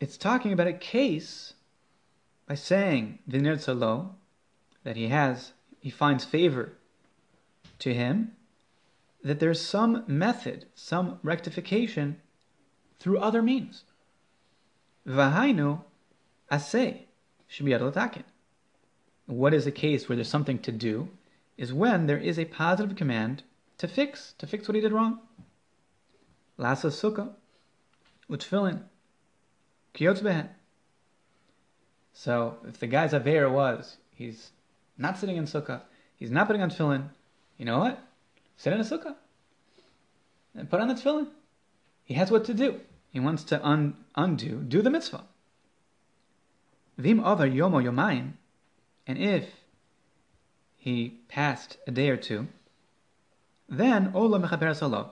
It's 0.00 0.16
talking 0.16 0.52
about 0.52 0.66
a 0.66 0.72
case 0.72 1.54
by 2.48 2.56
saying 2.56 3.20
v'nir 3.30 3.54
tzalo 3.54 4.14
that 4.82 4.96
he 4.96 5.08
has, 5.08 5.52
he 5.78 5.90
finds 5.90 6.24
favor 6.24 6.72
to 7.78 7.94
him, 7.94 8.32
that 9.22 9.38
there's 9.38 9.60
some 9.60 10.04
method, 10.08 10.66
some 10.74 11.20
rectification 11.22 12.20
through 12.98 13.18
other 13.18 13.40
means. 13.40 13.84
Vahainu 15.06 15.82
asay 16.50 17.02
shibiyad 17.50 18.22
What 19.26 19.54
is 19.54 19.66
a 19.66 19.72
case 19.72 20.08
where 20.08 20.16
there's 20.16 20.28
something 20.28 20.58
to 20.60 20.72
do? 20.72 21.08
Is 21.56 21.72
when 21.72 22.06
there 22.06 22.18
is 22.18 22.38
a 22.38 22.46
positive 22.46 22.96
command 22.96 23.42
to 23.78 23.86
fix, 23.86 24.34
to 24.38 24.46
fix 24.46 24.66
what 24.66 24.74
he 24.74 24.80
did 24.80 24.92
wrong. 24.92 25.20
Lasa 26.56 26.88
sukkah, 26.88 27.30
utfilin, 28.30 28.82
kiyotz. 29.94 30.48
So 32.12 32.58
if 32.66 32.78
the 32.78 32.86
guy's 32.86 33.12
aver 33.12 33.50
was 33.50 33.96
he's 34.14 34.50
not 34.96 35.18
sitting 35.18 35.36
in 35.36 35.44
sukkah, 35.44 35.82
he's 36.16 36.30
not 36.30 36.46
putting 36.46 36.62
on 36.62 36.70
tefillin, 36.70 37.08
you 37.58 37.64
know 37.64 37.78
what? 37.78 37.98
Sit 38.56 38.72
in 38.72 38.80
a 38.80 38.84
sukkah 38.84 39.16
and 40.54 40.70
put 40.70 40.80
on 40.80 40.88
the 40.88 40.94
tefillin. 40.94 41.28
He 42.04 42.14
has 42.14 42.30
what 42.30 42.44
to 42.46 42.54
do. 42.54 42.80
He 43.14 43.20
wants 43.20 43.44
to 43.44 43.64
un- 43.64 43.96
undo, 44.16 44.64
do 44.66 44.82
the 44.82 44.90
mitzvah. 44.90 45.22
Vim 46.98 47.20
over 47.20 47.48
yomo 47.48 47.80
yomayin, 47.80 48.32
and 49.06 49.16
if 49.16 49.50
he 50.76 51.20
passed 51.28 51.78
a 51.86 51.92
day 51.92 52.10
or 52.10 52.16
two, 52.16 52.48
then 53.68 54.10
ola 54.14 54.40
mechaper 54.40 54.74
salav. 54.74 55.10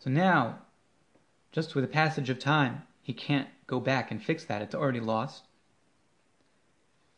So 0.00 0.08
now, 0.08 0.60
just 1.52 1.74
with 1.74 1.84
the 1.84 1.88
passage 1.88 2.30
of 2.30 2.38
time, 2.38 2.84
he 3.02 3.12
can't 3.12 3.48
go 3.66 3.80
back 3.80 4.10
and 4.10 4.22
fix 4.22 4.42
that. 4.46 4.62
It's 4.62 4.74
already 4.74 5.00
lost. 5.00 5.44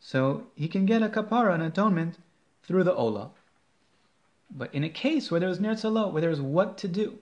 So 0.01 0.47
he 0.53 0.67
can 0.67 0.85
get 0.85 1.01
a 1.01 1.07
kapara, 1.07 1.55
an 1.55 1.61
atonement, 1.61 2.17
through 2.61 2.83
the 2.83 2.93
ola. 2.93 3.31
But 4.49 4.75
in 4.75 4.83
a 4.83 4.89
case 4.89 5.31
where 5.31 5.39
there 5.39 5.47
was 5.47 5.61
ner 5.61 5.75
where 5.75 6.19
there 6.19 6.29
was 6.29 6.41
what 6.41 6.77
to 6.79 6.89
do, 6.89 7.19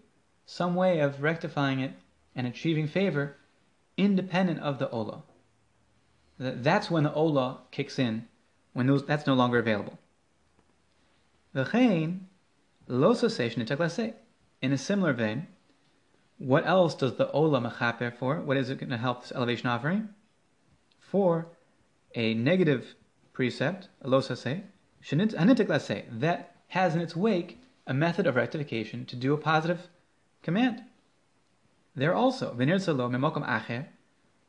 some 0.48 0.74
way 0.74 1.00
of 1.00 1.22
rectifying 1.22 1.80
it 1.80 1.94
and 2.36 2.48
achieving 2.48 2.88
favor 2.88 3.36
independent 3.98 4.60
of 4.60 4.80
the 4.80 4.90
Ola. 4.90 5.24
That's 6.38 6.90
when 6.90 7.04
the 7.04 7.14
Ola 7.14 7.62
kicks 7.72 8.00
in, 8.00 8.28
when 8.74 8.88
those, 8.88 9.06
that's 9.06 9.28
no 9.28 9.34
longer 9.34 9.60
available. 9.60 10.00
In 14.62 14.74
a 14.74 14.78
similar 14.78 15.14
vein, 15.14 15.48
what 16.38 16.66
else 16.66 16.96
does 16.96 17.16
the 17.16 17.30
Ola 17.32 17.60
mechaper 17.60 18.16
for? 18.16 18.40
What 18.40 18.56
is 18.58 18.70
it 18.70 18.80
going 18.80 18.90
to 18.90 18.98
help 18.98 19.22
this 19.22 19.34
elevation 19.34 19.68
offering? 19.68 20.10
For 21.00 21.48
a 22.16 22.34
negative 22.34 22.96
precept, 23.34 23.90
a 24.02 24.08
losase, 24.08 24.64
that 26.20 26.56
has 26.68 26.96
in 26.96 27.02
its 27.02 27.16
wake 27.16 27.62
a 27.88 27.94
method 27.94 28.28
of 28.28 28.36
rectification 28.36 29.06
to 29.06 29.16
do 29.16 29.34
a 29.34 29.38
positive 29.38 29.90
command. 30.44 30.84
There 31.96 32.14
also, 32.14 32.56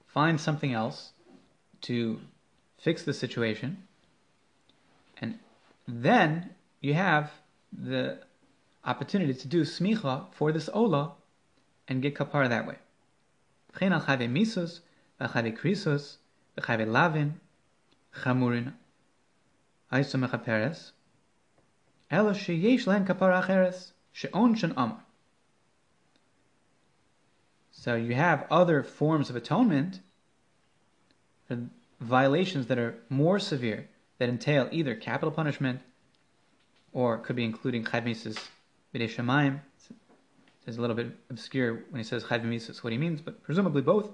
find 0.07 0.41
something 0.41 0.73
else 0.73 1.13
to 1.83 2.21
fix 2.79 3.03
the 3.03 3.15
situation, 3.15 3.87
and 5.21 5.39
then 5.87 6.51
you 6.81 6.95
have 6.95 7.31
the 7.73 8.19
opportunity 8.85 9.35
to 9.35 9.49
do 9.49 9.63
smicha 9.63 10.27
for 10.33 10.53
this 10.53 10.69
ola 10.73 11.13
and 11.89 12.03
get 12.03 12.15
kapara 12.15 12.49
that 12.49 12.67
way. 12.67 12.77
misus, 13.79 14.81
krisus, 15.21 16.17
lavin, 16.67 17.41
chamurin, 18.15 18.73
ela 22.11 22.35
sheyesh 22.35 22.87
len 22.87 23.07
kapara 23.07 23.43
acheres, 23.43 23.93
she'on 24.13 24.55
shen 24.55 24.73
amar. 24.77 25.05
So 27.71 27.95
you 27.95 28.15
have 28.15 28.47
other 28.51 28.83
forms 28.83 29.31
of 29.31 29.37
atonement 29.37 30.01
for 31.47 31.59
violations 32.01 32.67
that 32.67 32.79
are 32.79 32.99
more 33.09 33.39
severe, 33.39 33.89
that 34.19 34.29
entail 34.29 34.69
either 34.71 34.95
capital 34.95 35.31
punishment 35.31 35.81
or 36.93 37.19
could 37.19 37.37
be 37.37 37.45
including 37.45 37.85
chayv 37.85 38.05
mises 38.05 38.39
b'dei 38.95 39.09
shamayim. 39.09 39.61
It's 40.67 40.77
a 40.77 40.81
little 40.81 40.97
bit 40.97 41.17
obscure 41.31 41.85
when 41.91 41.99
he 41.99 42.05
says 42.05 42.25
chayvmisis 42.25 42.83
what 42.83 42.93
he 42.93 42.99
means, 42.99 43.21
but 43.21 43.43
presumably 43.43 43.83
both. 43.83 44.11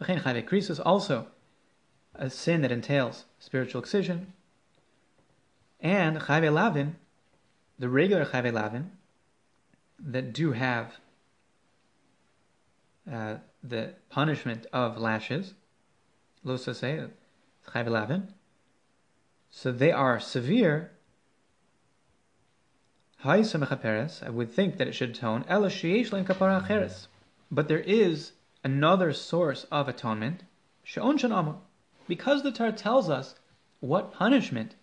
V'chein 0.00 0.80
also 0.84 1.26
a 2.14 2.30
sin 2.30 2.62
that 2.62 2.72
entails 2.72 3.24
spiritual 3.38 3.80
excision, 3.80 4.32
and 5.80 6.18
chayv 6.18 6.52
lavin, 6.52 6.96
the 7.78 7.88
regular 7.88 8.24
chayv 8.24 8.52
lavin 8.52 8.92
that 9.98 10.32
do 10.32 10.52
have 10.52 10.96
uh, 13.10 13.36
the 13.62 13.94
punishment 14.10 14.66
of 14.72 14.98
lashes, 14.98 15.54
so 19.50 19.72
they 19.72 19.90
are 19.92 20.20
severe. 20.20 20.90
I 23.24 24.30
would 24.30 24.52
think 24.52 24.76
that 24.76 24.86
it 24.86 24.94
should 24.94 25.10
atone. 25.10 25.44
But 27.50 27.68
there 27.68 27.80
is 27.80 28.32
another 28.62 29.12
source 29.12 29.64
of 29.70 29.88
atonement, 29.88 30.42
because 32.06 32.42
the 32.42 32.52
Torah 32.52 32.72
tells 32.72 33.08
us 33.08 33.34
what 33.80 34.12
punishment 34.12 34.76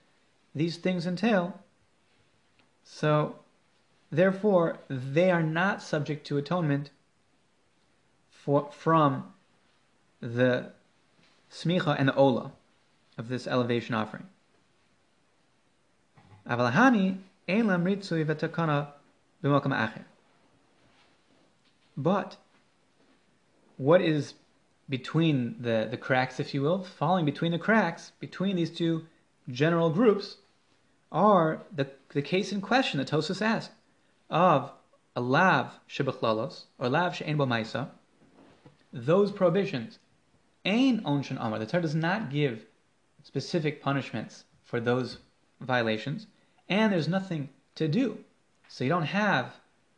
these 0.56 0.78
things 0.78 1.06
entail. 1.06 1.60
So, 2.84 3.40
therefore, 4.12 4.80
they 4.90 5.32
are 5.32 5.44
not 5.44 5.82
subject 5.82 6.26
to 6.28 6.38
atonement 6.38 6.92
for, 8.44 8.70
from 8.72 9.24
the 10.20 10.72
smicha 11.50 11.96
and 11.98 12.10
the 12.10 12.16
ola 12.16 12.52
of 13.18 13.30
this 13.30 13.48
elevation 13.48 13.96
offering. 13.96 14.28
Avalahani. 16.48 17.20
But 21.96 22.38
what 23.78 24.02
is 24.02 24.34
between 24.90 25.56
the, 25.60 25.88
the 25.90 25.98
cracks, 25.98 26.40
if 26.40 26.54
you 26.54 26.62
will, 26.62 26.84
falling 26.84 27.26
between 27.26 27.54
the 27.54 27.60
cracks, 27.60 28.12
between 28.20 28.58
these 28.58 28.72
two 28.72 29.06
general 29.50 29.90
groups, 29.90 30.38
are 31.12 31.62
the, 31.74 31.88
the 32.10 32.22
case 32.22 32.52
in 32.52 32.60
question 32.60 32.98
that 32.98 33.08
Tosfos 33.08 33.42
asked 33.42 33.72
of 34.30 34.72
a 35.16 35.22
lav 35.22 35.80
shebechlalos, 35.88 36.64
or 36.78 36.90
lav 36.90 37.16
she'en 37.16 37.38
bo 37.38 37.46
those 38.94 39.32
prohibitions. 39.32 40.00
Ain 40.66 41.02
onshan 41.02 41.38
amar. 41.40 41.60
The 41.60 41.66
Torah 41.66 41.82
does 41.82 41.96
not 41.96 42.30
give 42.30 42.66
specific 43.24 43.82
punishments 43.82 44.46
for 44.64 44.80
those 44.80 45.18
violations, 45.60 46.28
and 46.70 46.94
there's 46.94 47.08
nothing 47.08 47.50
to 47.76 47.88
do. 47.88 48.20
So 48.68 48.84
you 48.84 48.90
don't 48.90 49.04
have 49.04 49.56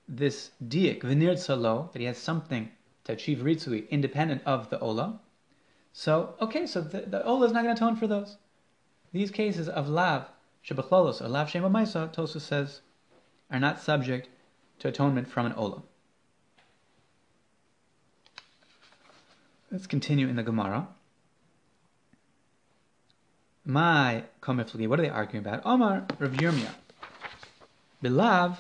this 0.08 0.52
diak, 0.66 1.02
vinir 1.02 1.38
salo, 1.38 1.90
that 1.94 2.00
he 2.00 2.06
has 2.06 2.18
something 2.18 2.72
to 3.04 3.14
achieve 3.14 3.40
ritzui 3.40 3.90
independent 3.90 4.42
of 4.46 4.70
the 4.70 4.80
ola. 4.80 5.20
So, 5.94 6.36
okay, 6.42 6.66
so 6.66 6.82
the, 6.82 7.02
the 7.02 7.24
ola 7.24 7.46
is 7.46 7.52
not 7.52 7.64
going 7.64 7.76
to 7.76 7.82
atone 7.84 7.96
for 7.96 8.08
those. 8.08 8.38
These 9.12 9.32
cases 9.32 9.70
of 9.70 9.88
lav, 9.88 10.26
shebachlolos, 10.68 11.22
or 11.22 11.28
lav 11.28 11.50
shema 11.50 11.70
Tosfos 11.70 12.42
says, 12.42 12.82
are 13.52 13.60
not 13.60 13.80
subject 13.80 14.30
to 14.80 14.88
atonement 14.88 15.28
from 15.28 15.46
an 15.46 15.54
ola. 15.54 15.84
Let's 19.72 19.88
continue 19.88 20.28
in 20.28 20.36
the 20.36 20.44
Gemara. 20.44 20.88
My 23.66 24.24
komiflagi, 24.42 24.88
what 24.88 25.00
are 25.00 25.04
they 25.04 25.10
arguing 25.10 25.46
about? 25.46 25.66
Omar 25.66 26.06
Rav 26.20 26.32
Yirmiyah. 26.32 26.74
Bilav 28.04 28.58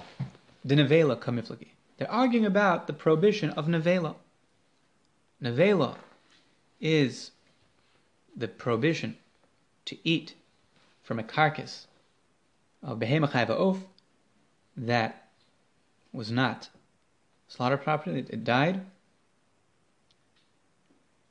de 0.66 0.76
nevela. 0.76 1.66
They're 1.98 2.12
arguing 2.12 2.46
about 2.46 2.88
the 2.88 2.94
prohibition 2.94 3.52
of 3.52 3.68
nevela. 3.68 4.16
Nevela 5.42 5.96
is 6.82 7.32
the 8.36 8.48
prohibition 8.48 9.18
to 9.86 9.98
eat 10.04 10.34
from 11.04 11.20
a 11.20 11.24
carcass 11.24 11.88
of 12.82 13.00
behema 13.00 13.30
chayva 13.30 13.82
that 14.76 15.28
was 16.12 16.32
not 16.32 16.70
slaughter 17.48 17.78
properly, 17.78 18.26
it 18.30 18.44
died, 18.44 18.86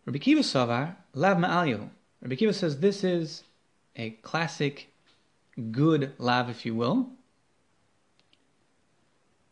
Rabbi 0.06 0.18
Kiva 0.18 0.42
Savar, 0.42 0.96
Lav 1.14 1.38
Ma'alyahu. 1.38 1.88
Rabbi 2.22 2.34
Kiva 2.34 2.52
says 2.52 2.78
this 2.78 3.04
is 3.04 3.42
a 3.96 4.10
classic 4.10 4.92
good 5.70 6.12
lav, 6.18 6.50
if 6.50 6.66
you 6.66 6.74
will. 6.74 7.08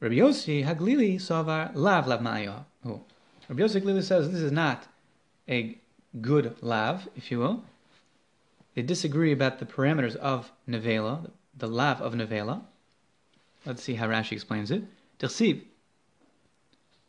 Rabbi 0.00 0.16
Yossi 0.16 0.64
Haglili 0.64 1.16
Savar 1.16 1.70
Lav 1.74 2.06
Lav 2.06 2.20
Ma'alyahu. 2.20 2.64
Oh. 2.86 3.00
Rabbi 3.48 3.62
Yossi 3.62 3.82
Haglili 3.82 4.02
says 4.02 4.30
this 4.30 4.42
is 4.42 4.52
not 4.52 4.86
a 5.48 5.78
good 6.20 6.56
lav, 6.60 7.08
if 7.16 7.30
you 7.30 7.38
will. 7.38 7.64
They 8.74 8.82
disagree 8.82 9.32
about 9.32 9.58
the 9.58 9.66
parameters 9.66 10.16
of 10.16 10.50
nevela, 10.68 11.30
the 11.56 11.66
lav 11.66 12.00
of 12.00 12.14
nevela. 12.14 12.62
Let's 13.64 13.82
see 13.82 13.94
how 13.94 14.08
Rashi 14.08 14.32
explains 14.32 14.70
it. 14.70 14.82
Tersiv, 15.18 15.62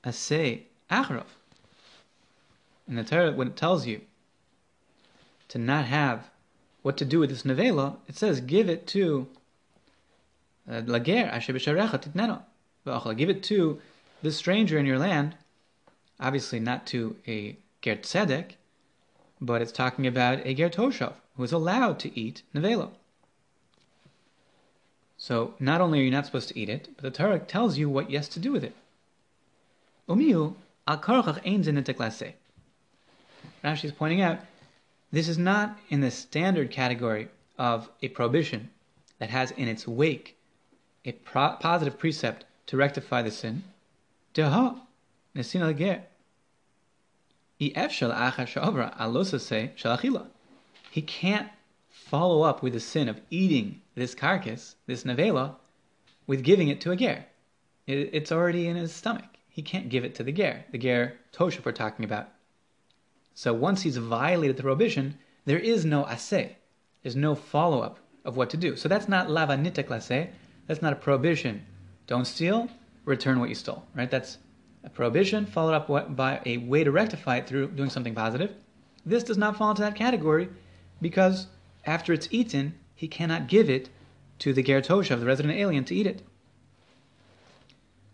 asay 0.05 0.63
achrov. 0.91 1.25
In 2.87 2.95
the 2.95 3.03
Torah, 3.03 3.31
when 3.31 3.47
it 3.47 3.55
tells 3.55 3.87
you 3.87 4.01
to 5.49 5.57
not 5.57 5.85
have 5.85 6.29
what 6.81 6.97
to 6.97 7.05
do 7.05 7.19
with 7.19 7.29
this 7.29 7.43
nevela, 7.43 7.97
it 8.07 8.17
says 8.17 8.41
give 8.41 8.69
it 8.69 8.87
to 8.87 9.27
uh, 10.69 10.81
lager 10.85 11.29
titneno. 11.29 12.41
Give 13.17 13.29
it 13.29 13.43
to 13.43 13.79
this 14.21 14.37
stranger 14.37 14.77
in 14.77 14.85
your 14.85 14.99
land. 14.99 15.35
Obviously, 16.19 16.59
not 16.59 16.85
to 16.87 17.15
a 17.27 17.57
ger 17.81 17.95
tzedek, 17.95 18.51
but 19.39 19.61
it's 19.61 19.71
talking 19.71 20.05
about 20.05 20.45
a 20.45 20.53
ger 20.53 20.69
toshav 20.69 21.13
who 21.35 21.43
is 21.43 21.51
allowed 21.51 21.99
to 21.99 22.19
eat 22.19 22.43
nevela. 22.53 22.89
So 25.17 25.53
not 25.57 25.79
only 25.79 26.01
are 26.01 26.03
you 26.03 26.11
not 26.11 26.25
supposed 26.25 26.49
to 26.49 26.59
eat 26.59 26.67
it, 26.67 26.89
but 26.95 27.03
the 27.03 27.11
Torah 27.11 27.39
tells 27.39 27.77
you 27.77 27.89
what 27.89 28.11
yes 28.11 28.27
to 28.29 28.39
do 28.39 28.51
with 28.51 28.63
it. 28.63 28.75
Umiu 30.09 30.55
al 30.85 30.97
karachach 30.97 31.39
ein 31.45 31.63
zenitek 31.63 31.97
Rashi 33.63 33.85
is 33.85 33.91
pointing 33.91 34.21
out 34.21 34.39
this 35.11 35.29
is 35.29 35.37
not 35.37 35.77
in 35.89 36.01
the 36.01 36.11
standard 36.11 36.71
category 36.71 37.29
of 37.57 37.89
a 38.01 38.09
prohibition 38.09 38.69
that 39.19 39.29
has 39.29 39.51
in 39.51 39.67
its 39.67 39.87
wake 39.87 40.37
a 41.05 41.11
pro- 41.11 41.55
positive 41.59 41.97
precept 41.97 42.45
to 42.67 42.77
rectify 42.77 43.21
the 43.21 43.31
sin. 43.31 43.63
Deha 44.33 44.79
nesina 45.35 45.77
ger. 45.77 46.03
He 47.57 47.69
can't 51.01 51.49
follow 51.89 52.41
up 52.41 52.63
with 52.63 52.73
the 52.73 52.79
sin 52.79 53.07
of 53.07 53.21
eating 53.29 53.81
this 53.95 54.15
carcass, 54.15 54.75
this 54.87 55.03
nevela, 55.03 55.55
with 56.27 56.43
giving 56.43 56.67
it 56.67 56.81
to 56.81 56.91
a 56.91 56.95
ger. 56.95 57.25
it's 57.87 58.31
already 58.31 58.67
in 58.67 58.75
his 58.75 58.93
stomach. 58.93 59.37
He 59.47 59.61
can't 59.61 59.89
give 59.89 60.03
it 60.03 60.15
to 60.15 60.23
the 60.23 60.31
ger, 60.31 60.65
the 60.71 60.77
ger 60.77 61.19
toshif 61.31 61.63
we're 61.63 61.71
talking 61.71 62.03
about. 62.03 62.32
So 63.33 63.53
once 63.53 63.81
he's 63.81 63.97
violated 63.97 64.57
the 64.57 64.63
prohibition, 64.63 65.17
there 65.45 65.59
is 65.59 65.85
no 65.85 66.03
aseh. 66.03 66.51
There's 67.01 67.15
no 67.15 67.35
follow 67.35 67.81
up 67.81 67.99
of 68.23 68.37
what 68.37 68.49
to 68.51 68.57
do. 68.57 68.75
So 68.75 68.87
that's 68.87 69.07
not 69.07 69.29
lava 69.29 69.55
nitek 69.55 69.87
laseh. 69.87 70.29
That's 70.67 70.81
not 70.81 70.93
a 70.93 70.97
prohibition. 70.97 71.65
Don't 72.07 72.25
steal, 72.25 72.69
return 73.05 73.39
what 73.39 73.49
you 73.49 73.55
stole. 73.55 73.83
Right? 73.95 74.09
That's 74.09 74.37
a 74.83 74.89
prohibition 74.89 75.45
followed 75.45 75.73
up 75.73 76.15
by 76.15 76.41
a 76.45 76.57
way 76.57 76.83
to 76.83 76.91
rectify 76.91 77.37
it 77.37 77.47
through 77.47 77.69
doing 77.69 77.89
something 77.89 78.15
positive. 78.15 78.53
This 79.05 79.23
does 79.23 79.37
not 79.37 79.57
fall 79.57 79.71
into 79.71 79.81
that 79.81 79.95
category 79.95 80.49
because 81.01 81.47
after 81.85 82.13
it's 82.13 82.27
eaten, 82.31 82.73
he 82.95 83.07
cannot 83.07 83.47
give 83.47 83.69
it 83.69 83.89
to 84.39 84.53
the 84.53 84.63
ger 84.63 84.81
toshav, 84.81 85.19
the 85.19 85.25
resident 85.25 85.57
alien, 85.57 85.83
to 85.85 85.95
eat 85.95 86.07
it. 86.07 86.21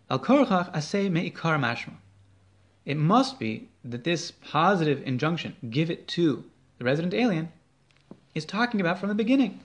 Al 0.09 0.19
korchach 0.19 0.73
aseh 0.73 1.11
me'ikar 1.11 1.57
mashma. 1.57 1.93
It 2.85 2.97
must 2.97 3.37
be 3.39 3.68
that 3.83 4.03
this 4.03 4.31
positive 4.31 5.01
injunction, 5.05 5.55
give 5.69 5.89
it 5.89 6.07
to 6.09 6.43
the 6.77 6.85
resident 6.85 7.13
alien, 7.13 7.51
is 8.35 8.45
talking 8.45 8.81
about 8.81 8.99
from 8.99 9.09
the 9.09 9.15
beginning. 9.15 9.59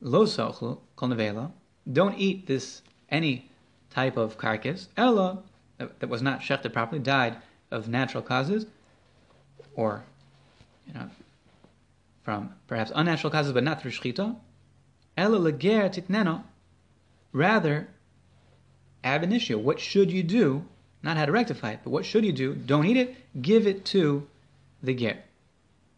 Lo 0.00 0.24
sochlu 0.24 0.78
kol. 0.96 1.52
Don't 1.90 2.18
eat 2.18 2.46
this 2.46 2.82
any 3.08 3.48
type 3.90 4.16
of 4.16 4.36
carcass. 4.36 4.88
Ella 4.96 5.42
that 5.78 6.08
was 6.08 6.22
not 6.22 6.40
shechted 6.40 6.72
properly, 6.72 7.00
died 7.00 7.36
of 7.70 7.88
natural 7.88 8.22
causes, 8.22 8.66
or 9.74 10.04
you 10.86 10.94
know, 10.94 11.10
from 12.22 12.54
perhaps 12.66 12.92
unnatural 12.94 13.30
causes, 13.30 13.52
but 13.52 13.64
not 13.64 13.80
through 13.80 13.90
shchita. 13.90 14.36
Ella 15.16 15.36
leger 15.36 15.88
titneno. 15.88 16.42
Rather, 17.32 17.88
ab 19.04 19.22
initio. 19.22 19.58
What 19.58 19.80
should 19.80 20.10
you 20.10 20.22
do? 20.22 20.64
Not 21.06 21.18
how 21.18 21.26
to 21.26 21.30
rectify 21.30 21.70
it, 21.70 21.80
but 21.84 21.90
what 21.90 22.04
should 22.04 22.24
you 22.24 22.32
do? 22.32 22.52
Don't 22.52 22.84
eat 22.84 22.96
it. 22.96 23.14
Give 23.40 23.68
it 23.68 23.84
to 23.94 24.26
the 24.82 24.92
ger. 24.92 25.18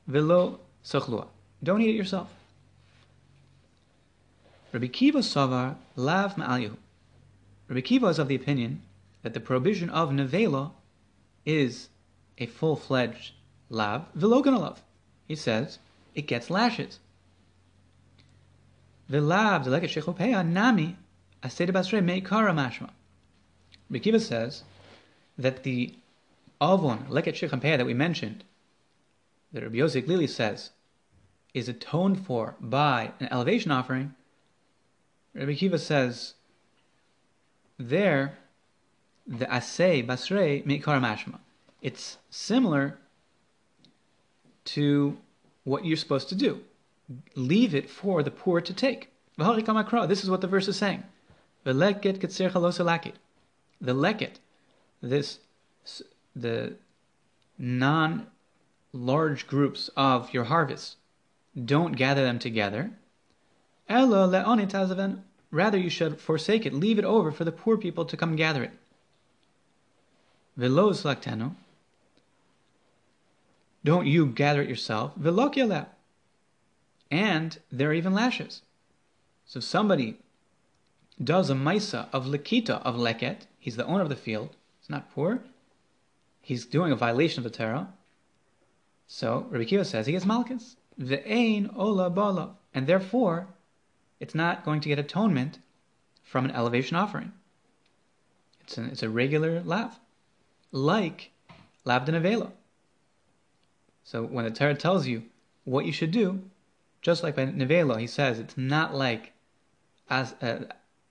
Velo 0.06 0.60
sochlua. 0.84 1.28
Don't 1.62 1.80
eat 1.80 1.88
it 1.88 1.96
yourself. 1.96 2.28
Rabbi 4.70 4.88
Kiva 4.88 5.20
Savar 5.20 5.76
lav 5.96 6.34
ma'alyahu. 6.34 6.76
Rabbi 7.68 7.80
Kiva 7.80 8.08
is 8.08 8.18
of 8.18 8.28
the 8.28 8.34
opinion 8.34 8.82
that 9.22 9.32
the 9.32 9.40
prohibition 9.40 9.88
of 9.88 10.10
nevela 10.10 10.72
is 11.46 11.88
a 12.36 12.44
full-fledged 12.44 13.32
lav 13.70 14.04
viloganav. 14.14 14.76
He 15.26 15.36
says 15.36 15.78
it 16.14 16.26
gets 16.26 16.50
lashes. 16.50 16.98
Vilav 19.10 19.64
deleket 19.64 19.88
shechopeya 19.88 20.46
nami 20.46 20.98
aseda 21.42 21.70
basre 21.70 22.04
meikara 22.04 22.52
mashma. 22.52 22.90
Rekiva 23.90 24.20
says 24.20 24.64
that 25.38 25.62
the 25.62 25.94
avon 26.60 27.06
leket 27.08 27.34
shechopeya 27.34 27.76
that 27.78 27.86
we 27.86 27.94
mentioned, 27.94 28.44
that 29.52 29.62
Rabbi 29.62 29.76
Yosef 29.76 30.06
Lili 30.06 30.26
says, 30.26 30.70
is 31.54 31.68
atoned 31.68 32.26
for 32.26 32.56
by 32.60 33.12
an 33.20 33.28
elevation 33.30 33.70
offering. 33.70 34.14
Rabbi 35.34 35.54
Kiva 35.54 35.78
says 35.78 36.34
there 37.78 38.36
the 39.26 39.46
asay 39.46 40.04
basrei 40.04 40.64
mikar 40.66 41.00
mashma. 41.00 41.38
It's 41.80 42.18
similar 42.28 42.98
to 44.66 45.16
what 45.64 45.84
you're 45.84 45.96
supposed 45.96 46.28
to 46.30 46.34
do. 46.34 46.60
Leave 47.36 47.74
it 47.74 47.88
for 47.88 48.22
the 48.22 48.30
poor 48.30 48.60
to 48.60 48.72
take. 48.74 49.10
This 49.38 50.24
is 50.24 50.30
what 50.30 50.40
the 50.40 50.48
verse 50.48 50.68
is 50.68 50.76
saying. 50.76 51.04
The 51.64 51.72
leket, 51.72 52.20
this 55.00 55.40
the 56.34 56.74
non-large 57.58 59.46
groups 59.46 59.90
of 59.96 60.32
your 60.32 60.44
harvest, 60.44 60.96
don't 61.64 61.96
gather 61.96 62.24
them 62.24 62.38
together. 62.38 62.90
Rather, 65.50 65.78
you 65.78 65.90
should 65.90 66.20
forsake 66.20 66.66
it, 66.66 66.74
leave 66.74 66.98
it 66.98 67.04
over 67.04 67.32
for 67.32 67.44
the 67.44 67.52
poor 67.52 67.76
people 67.76 68.04
to 68.04 68.16
come 68.16 68.36
gather 68.36 68.62
it. 68.62 68.72
Velo 70.56 70.92
slaktenu. 70.92 71.54
Don't 73.84 74.06
you 74.06 74.26
gather 74.26 74.60
it 74.60 74.68
yourself. 74.68 75.14
Velo 75.16 75.50
And 77.10 77.58
there 77.72 77.90
are 77.90 77.94
even 77.94 78.12
lashes. 78.12 78.62
So 79.46 79.60
somebody 79.60 80.18
does 81.22 81.48
a 81.48 81.54
maisa 81.54 82.08
of 82.12 82.26
lekita 82.26 82.82
of 82.82 82.96
leket, 82.96 83.46
he's 83.58 83.76
the 83.76 83.86
owner 83.86 84.02
of 84.02 84.08
the 84.10 84.16
field, 84.16 84.56
he's 84.88 84.94
not 84.94 85.10
poor, 85.10 85.42
he's 86.40 86.64
doing 86.64 86.92
a 86.92 86.96
violation 86.96 87.44
of 87.44 87.44
the 87.44 87.56
Torah. 87.56 87.88
So 89.06 89.46
Rabbi 89.50 89.64
Kiva 89.64 89.84
says 89.84 90.06
he 90.06 90.12
gets 90.12 90.24
malchus. 90.24 90.76
Ve'ein 90.98 91.70
ola 91.76 92.08
bala. 92.08 92.56
And 92.72 92.86
therefore, 92.86 93.48
it's 94.18 94.34
not 94.34 94.64
going 94.64 94.80
to 94.80 94.88
get 94.88 94.98
atonement 94.98 95.58
from 96.22 96.46
an 96.46 96.50
elevation 96.52 96.96
offering. 96.96 97.32
It's, 98.60 98.78
an, 98.78 98.86
it's 98.86 99.02
a 99.02 99.10
regular 99.10 99.60
lav 99.60 99.98
like 100.72 101.32
Labdanavela. 101.86 102.50
So 104.04 104.24
when 104.24 104.44
the 104.46 104.50
Torah 104.50 104.74
tells 104.74 105.06
you 105.06 105.24
what 105.64 105.84
you 105.84 105.92
should 105.92 106.10
do, 106.12 106.40
just 107.02 107.22
like 107.22 107.36
by 107.36 107.46
Nevela, 107.46 108.00
he 108.00 108.06
says 108.06 108.38
it's 108.38 108.56
not 108.56 108.94
like 108.94 109.32
as, 110.08 110.34
uh, 110.42 110.64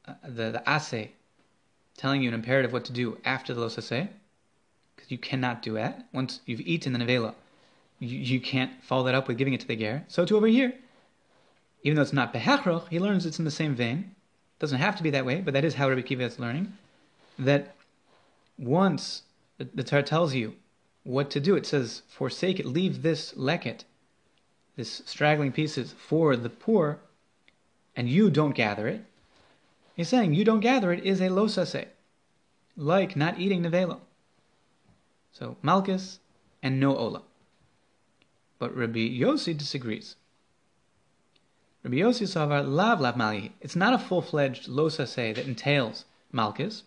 uh, 0.07 0.13
the, 0.23 0.51
the 0.51 0.69
assay 0.69 1.11
telling 1.97 2.21
you 2.21 2.29
an 2.29 2.33
imperative 2.33 2.71
what 2.71 2.85
to 2.85 2.93
do 2.93 3.17
after 3.25 3.53
the 3.53 3.61
losase, 3.61 4.07
because 4.95 5.11
you 5.11 5.17
cannot 5.17 5.61
do 5.61 5.73
that. 5.73 6.07
Once 6.13 6.39
you've 6.45 6.61
eaten 6.61 6.93
the 6.93 6.99
Nevela, 6.99 7.33
you, 7.99 8.17
you 8.17 8.39
can't 8.39 8.71
follow 8.83 9.03
that 9.03 9.15
up 9.15 9.27
with 9.27 9.37
giving 9.37 9.53
it 9.53 9.59
to 9.61 9.67
the 9.67 9.75
ger. 9.75 10.05
So 10.07 10.25
too 10.25 10.37
over 10.37 10.47
here. 10.47 10.73
Even 11.83 11.95
though 11.95 12.01
it's 12.01 12.13
not 12.13 12.33
behechroch, 12.33 12.87
he 12.89 12.99
learns 12.99 13.25
it's 13.25 13.39
in 13.39 13.45
the 13.45 13.51
same 13.51 13.75
vein. 13.75 13.97
It 13.99 14.59
doesn't 14.59 14.79
have 14.79 14.95
to 14.95 15.03
be 15.03 15.09
that 15.11 15.25
way, 15.25 15.41
but 15.41 15.53
that 15.53 15.65
is 15.65 15.75
how 15.75 15.89
Rabbi 15.89 16.01
Kiva 16.01 16.23
is 16.23 16.39
learning. 16.39 16.73
That 17.37 17.75
once 18.57 19.23
the, 19.57 19.67
the 19.73 19.83
Torah 19.83 20.03
tells 20.03 20.33
you 20.33 20.55
what 21.03 21.29
to 21.31 21.39
do. 21.39 21.55
It 21.55 21.65
says, 21.65 22.03
forsake 22.07 22.59
it, 22.59 22.65
leave 22.65 23.01
this 23.01 23.33
leket, 23.33 23.83
this 24.75 25.01
straggling 25.05 25.51
pieces 25.51 25.93
for 25.97 26.35
the 26.35 26.49
poor, 26.49 26.99
and 27.95 28.09
you 28.09 28.29
don't 28.29 28.55
gather 28.55 28.87
it. 28.87 29.05
He's 29.97 30.09
saying 30.09 30.35
you 30.35 30.45
don't 30.45 30.59
gather 30.59 30.93
it 30.93 31.03
is 31.03 31.19
a 31.19 31.29
losase, 31.29 31.87
like 32.75 33.15
not 33.15 33.39
eating 33.39 33.63
nevela. 33.63 33.99
So 35.31 35.57
malchus 35.63 36.19
and 36.61 36.79
no 36.79 36.95
ola. 36.95 37.23
But 38.59 38.75
Rabbi 38.75 39.09
Yossi 39.09 39.57
disagrees. 39.57 40.15
Rabbi 41.81 41.97
Yossi 41.97 42.27
Savar 42.27 42.63
Lav 42.63 43.01
Lav 43.01 43.17
Mali. 43.17 43.53
It's 43.59 43.75
not 43.75 43.95
a 43.95 43.97
full 43.97 44.21
fledged 44.21 44.67
losase 44.67 45.33
that 45.33 45.47
entails 45.47 46.05
Malchus. 46.31 46.83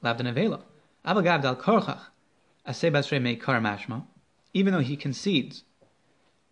Lav 0.00 0.16
Denavela. 0.16 0.60
Avagav 1.04 1.42
Dal 1.42 1.56
Korchach. 1.56 2.06
Ase 2.64 2.90
Basre 2.92 3.20
Me 3.20 3.34
Kar 3.34 3.60
Mashma. 3.60 4.04
Even 4.52 4.72
though 4.72 4.80
he 4.80 4.96
concedes 4.96 5.64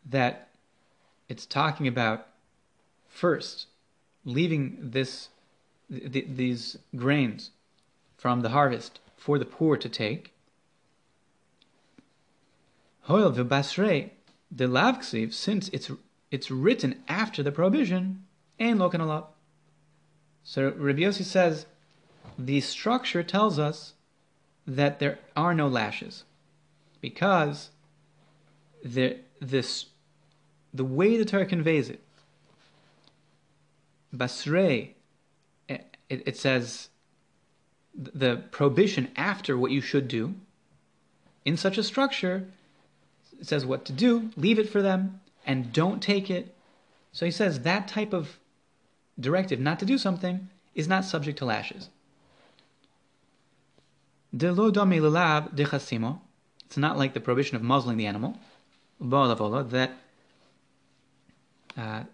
that 0.05 0.48
it's 1.28 1.47
talking 1.47 1.86
about 1.86 2.26
first 3.09 3.66
leaving 4.24 4.78
this 4.80 5.28
th- 5.93 6.27
these 6.28 6.78
grains 6.97 7.51
from 8.16 8.40
the 8.40 8.51
harvest 8.51 9.01
for 9.16 9.39
the 9.39 9.44
poor 9.44 9.77
to 9.77 9.89
take. 9.89 10.32
Hoil 13.02 13.32
v'basrei 13.32 14.10
the 14.55 14.66
lavksiv, 14.66 15.32
since 15.32 15.69
it's 15.69 15.90
it's 16.31 16.51
written 16.51 17.02
after 17.09 17.43
the 17.43 17.52
prohibition, 17.52 18.24
and 18.59 18.78
lokan 18.78 19.01
alav. 19.01 19.27
So 20.44 20.73
Rabbi 20.77 21.01
Yossi 21.01 21.24
says 21.24 21.66
the 22.39 22.60
structure 22.60 23.23
tells 23.23 23.59
us 23.59 23.94
that 24.66 24.98
there 24.98 25.19
are 25.36 25.55
no 25.55 25.69
lashes 25.69 26.24
because 27.01 27.70
the 28.85 29.19
this 29.40 29.86
the 30.74 30.85
way 30.85 31.16
the 31.16 31.24
Torah 31.24 31.47
conveys 31.47 31.89
it. 31.90 32.01
Basrei, 34.14 34.90
it, 36.12 36.22
it 36.26 36.36
says 36.36 36.90
the 37.94 38.36
prohibition 38.51 39.10
after 39.16 39.56
what 39.56 39.70
you 39.70 39.80
should 39.80 40.09
do. 40.09 40.34
In 41.44 41.56
such 41.56 41.78
a 41.78 41.82
structure, 41.82 42.48
it 43.40 43.48
says 43.48 43.66
what 43.66 43.84
to 43.86 43.93
do, 43.93 44.30
leave 44.36 44.59
it 44.59 44.68
for 44.68 44.82
them, 44.82 45.20
and 45.47 45.72
don't 45.72 46.02
take 46.02 46.30
it. 46.30 46.55
So 47.12 47.24
he 47.24 47.32
says 47.32 47.60
that 47.60 47.89
type 47.89 48.12
of 48.12 48.39
directive 49.18 49.59
not 49.59 49.78
to 49.80 49.86
do 49.86 49.98
something 49.98 50.48
is 50.74 50.86
not 50.86 51.05
subject 51.05 51.39
to 51.39 51.44
lashes. 51.44 51.89
It's 56.66 56.76
not 56.76 56.97
like 56.97 57.12
the 57.12 57.20
prohibition 57.20 57.56
of 57.56 57.62
muzzling 57.62 57.97
the 57.97 58.06
animal, 58.06 58.39
that 59.01 59.90
uh, 61.76 62.05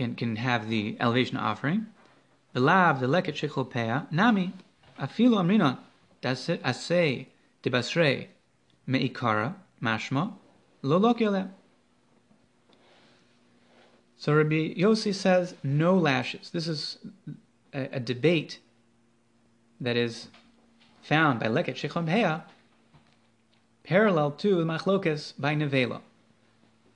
can 0.00 0.14
can 0.14 0.36
have 0.36 0.68
the 0.70 0.96
elevation 0.98 1.36
offering. 1.36 1.86
The 2.54 2.60
lav 2.60 3.00
the 3.00 3.06
leket 3.06 3.34
shechol 3.40 4.10
nami 4.10 4.52
afilu 4.98 5.36
amrina 5.42 5.78
asay 6.22 7.26
debasrei 7.62 8.28
meikara 8.88 9.54
mashma 9.82 10.32
lo 10.82 11.48
So 14.16 14.34
Rabbi 14.34 14.74
Yossi 14.74 15.14
says 15.14 15.54
no 15.62 15.94
lashes. 15.96 16.50
This 16.50 16.66
is 16.66 16.98
a, 17.74 17.96
a 17.96 18.00
debate 18.00 18.58
that 19.80 19.96
is 19.96 20.28
found 21.02 21.40
by 21.40 21.46
leket 21.46 21.76
shechol 21.76 22.42
parallel 23.84 24.30
to 24.30 24.56
the 24.56 24.64
machlokas 24.64 25.34
by 25.38 25.54
nevela 25.54 26.00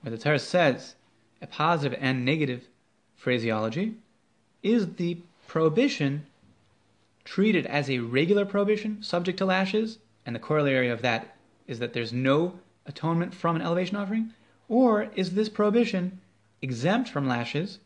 where 0.01 0.10
the 0.10 0.18
Torah 0.18 0.39
says 0.39 0.94
a 1.43 1.47
positive 1.47 1.98
and 2.01 2.24
negative 2.24 2.68
phraseology, 3.24 3.94
is 4.62 4.94
the 4.96 5.16
prohibition 5.48 6.26
treated 7.24 7.64
as 7.64 7.88
a 7.88 7.98
regular 8.01 8.44
prohibition 8.44 9.02
subject 9.02 9.38
to 9.38 9.46
lashes, 9.46 9.98
and 10.26 10.36
the 10.36 10.46
corollary 10.48 10.90
of 10.90 11.01
that 11.01 11.34
is 11.66 11.78
that 11.78 11.94
there's 11.94 12.12
no 12.12 12.59
atonement 12.84 13.32
from 13.32 13.56
an 13.56 13.62
elevation 13.62 13.96
offering, 13.96 14.30
or 14.68 15.09
is 15.16 15.32
this 15.32 15.48
prohibition 15.48 16.20
exempt 16.60 17.09
from 17.09 17.26
lashes, 17.26 17.78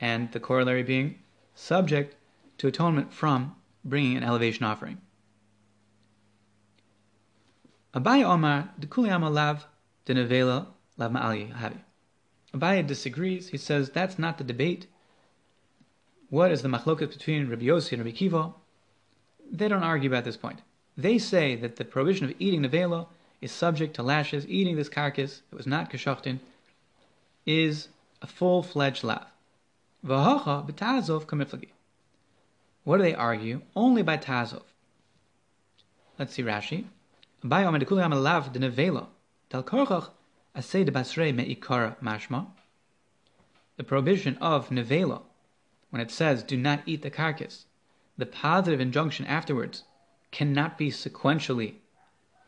and 0.00 0.32
the 0.32 0.40
corollary 0.40 0.82
being 0.82 1.16
subject 1.54 2.16
to 2.58 2.66
atonement 2.66 3.12
from 3.12 3.54
bringing 3.84 4.16
an 4.16 4.24
elevation 4.24 4.64
offering? 4.64 4.98
Abaye 7.94 8.24
Omar, 8.24 8.70
de 8.80 8.88
Kuliyama 8.88 9.32
Lav, 9.32 9.66
de 10.06 10.14
Nevela 10.14 10.66
Lav 10.96 11.12
Ma'ali 11.12 11.52
Havi. 11.52 11.78
Abaye 12.54 12.86
disagrees. 12.86 13.48
He 13.48 13.58
says 13.58 13.90
that's 13.90 14.18
not 14.18 14.38
the 14.38 14.44
debate. 14.44 14.86
What 16.30 16.50
is 16.50 16.62
the 16.62 16.68
machloket 16.68 17.10
between 17.10 17.48
Rabbi 17.48 17.64
Yossi 17.64 17.92
and 17.92 18.04
Rabbi 18.04 18.16
Kiva? 18.16 18.52
They 19.50 19.68
don't 19.68 19.82
argue 19.82 20.10
about 20.10 20.24
this 20.24 20.36
point. 20.36 20.60
They 20.96 21.18
say 21.18 21.56
that 21.56 21.76
the 21.76 21.84
prohibition 21.84 22.26
of 22.26 22.34
eating 22.38 22.62
nevela 22.62 23.06
is 23.40 23.52
subject 23.52 23.94
to 23.94 24.02
lashes. 24.02 24.46
Eating 24.46 24.76
this 24.76 24.88
carcass 24.88 25.42
that 25.50 25.56
was 25.56 25.66
not 25.66 25.90
kashachtin 25.90 26.38
is 27.46 27.88
a 28.22 28.26
full-fledged 28.26 29.02
lav. 29.02 29.26
V'hacha 30.04 30.68
b'tazov 30.68 31.26
kamiflagi. 31.26 31.70
What 32.84 32.98
do 32.98 33.02
they 33.02 33.14
argue? 33.14 33.62
Only 33.74 34.02
by 34.02 34.16
tazov. 34.18 34.62
Let's 36.18 36.34
see 36.34 36.42
Rashi. 36.42 36.84
Dekuli 37.44 38.22
lav 38.22 38.52
de 38.52 38.58
nevela. 38.58 39.06
Tal 39.48 39.62
korchach 39.62 40.10
Asay 40.56 40.84
de 40.84 40.92
basrei 40.92 41.34
me'ikara 41.34 41.96
mashma. 42.02 42.48
The 43.76 43.84
prohibition 43.84 44.36
of 44.38 44.68
nevela, 44.68 45.22
when 45.90 46.02
it 46.02 46.10
says 46.10 46.42
do 46.42 46.56
not 46.56 46.82
eat 46.86 47.02
the 47.02 47.10
carcass, 47.10 47.66
the 48.18 48.26
positive 48.26 48.80
injunction 48.80 49.26
afterwards 49.26 49.84
cannot 50.30 50.76
be 50.76 50.90
sequentially 50.90 51.74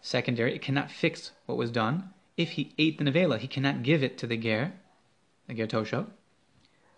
secondary. 0.01 0.55
It 0.55 0.63
cannot 0.63 0.91
fix 0.91 1.31
what 1.47 1.57
was 1.57 1.71
done. 1.71 2.11
If 2.37 2.51
he 2.51 2.75
ate 2.77 2.99
the 2.99 3.05
nevela, 3.05 3.39
he 3.39 3.49
cannot 3.49 3.83
give 3.83 4.03
it 4.03 4.19
to 4.19 4.27
the 4.27 4.37
ger, 4.37 4.73
the 5.47 5.55
ger 5.55 5.67
tosho. 5.67 6.07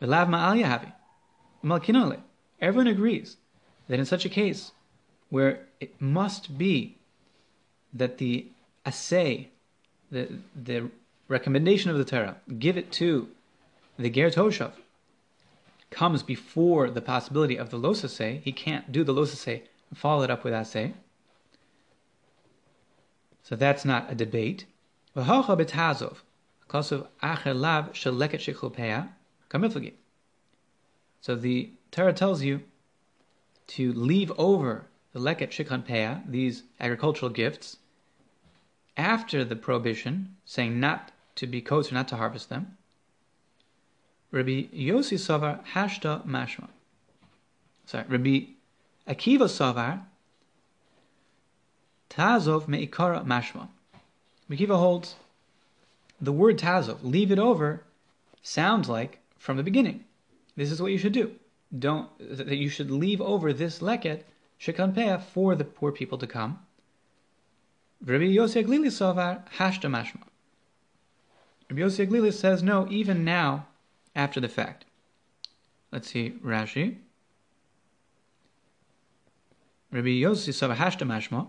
V'lav 0.00 0.28
ma'al 0.28 0.62
yahavi. 0.62 0.92
Malkinole. 1.62 2.20
Everyone 2.60 2.86
agrees 2.86 3.36
that 3.88 3.98
in 3.98 4.04
such 4.04 4.24
a 4.24 4.30
case, 4.30 4.72
where 5.28 5.66
it 5.80 6.00
must 6.00 6.56
be 6.56 6.98
that 7.92 8.18
the 8.18 8.50
assay 8.86 9.50
the 10.14 10.28
the 10.54 10.90
recommendation 11.28 11.90
of 11.90 11.98
the 11.98 12.04
Torah, 12.04 12.36
give 12.58 12.76
it 12.78 12.92
to 12.92 13.28
the 13.98 14.08
Ger 14.08 14.30
Toshav, 14.30 14.72
comes 15.90 16.22
before 16.22 16.88
the 16.88 17.02
possibility 17.02 17.56
of 17.56 17.70
the 17.70 17.78
Losase. 17.78 18.40
He 18.42 18.52
can't 18.52 18.90
do 18.92 19.04
the 19.04 19.12
Losase 19.12 19.62
and 19.90 19.98
follow 19.98 20.22
it 20.22 20.30
up 20.30 20.44
with 20.44 20.54
Asay. 20.54 20.94
So 23.42 23.56
that's 23.56 23.84
not 23.84 24.10
a 24.10 24.14
debate. 24.14 24.64
So 25.14 25.22
the 31.36 31.70
Torah 31.90 32.12
tells 32.12 32.42
you 32.42 32.60
to 33.66 33.92
leave 33.92 34.32
over 34.36 34.86
the 35.12 35.20
leket 35.20 35.50
shikhan 35.50 35.86
peah, 35.86 36.22
these 36.28 36.64
agricultural 36.80 37.30
gifts, 37.30 37.76
after 38.96 39.44
the 39.44 39.56
prohibition, 39.56 40.36
saying 40.44 40.78
not 40.78 41.10
to 41.36 41.46
be 41.46 41.64
or 41.68 41.82
not 41.92 42.08
to 42.08 42.16
harvest 42.16 42.48
them. 42.48 42.76
Rabbi 44.30 44.66
Yossi 44.74 45.18
Savar 45.18 45.64
Hashta 45.74 46.26
Mashma. 46.26 46.68
Sorry, 47.86 48.04
Rabbi 48.08 48.46
Akiva 49.08 49.48
Savar 49.48 50.02
Tazov 52.10 52.66
Meikara 52.66 53.24
Mashma. 53.24 53.68
Akiva 54.50 54.76
holds 54.76 55.16
the 56.20 56.32
word 56.32 56.58
Tazov, 56.58 56.98
leave 57.02 57.30
it 57.30 57.38
over, 57.38 57.82
sounds 58.42 58.88
like 58.88 59.18
from 59.38 59.56
the 59.56 59.62
beginning. 59.62 60.04
This 60.56 60.70
is 60.70 60.80
what 60.80 60.92
you 60.92 60.98
should 60.98 61.12
do. 61.12 61.32
Don't 61.76 62.08
that 62.18 62.56
you 62.56 62.68
should 62.68 62.90
leave 62.90 63.20
over 63.20 63.52
this 63.52 63.80
leket 63.80 64.22
shekanpeah 64.60 65.22
for 65.22 65.54
the 65.54 65.64
poor 65.64 65.90
people 65.90 66.18
to 66.18 66.26
come. 66.26 66.60
Rabbi 68.06 68.24
Yossi 68.24 68.62
Haglili 68.62 68.88
Sovar 68.88 69.44
Hashta 69.56 69.88
Mashma. 69.88 70.24
Rabbi 71.70 71.80
Yossi 71.80 72.06
Haglili 72.06 72.32
says 72.32 72.62
no, 72.62 72.86
even 72.90 73.24
now, 73.24 73.66
after 74.14 74.40
the 74.40 74.48
fact. 74.48 74.84
Let's 75.90 76.10
see 76.10 76.34
Rashi. 76.44 76.96
Rabbi 79.90 80.08
Yossi 80.08 80.52
Sovar 80.52 80.76
Hashta 80.76 81.06
Mashma. 81.06 81.46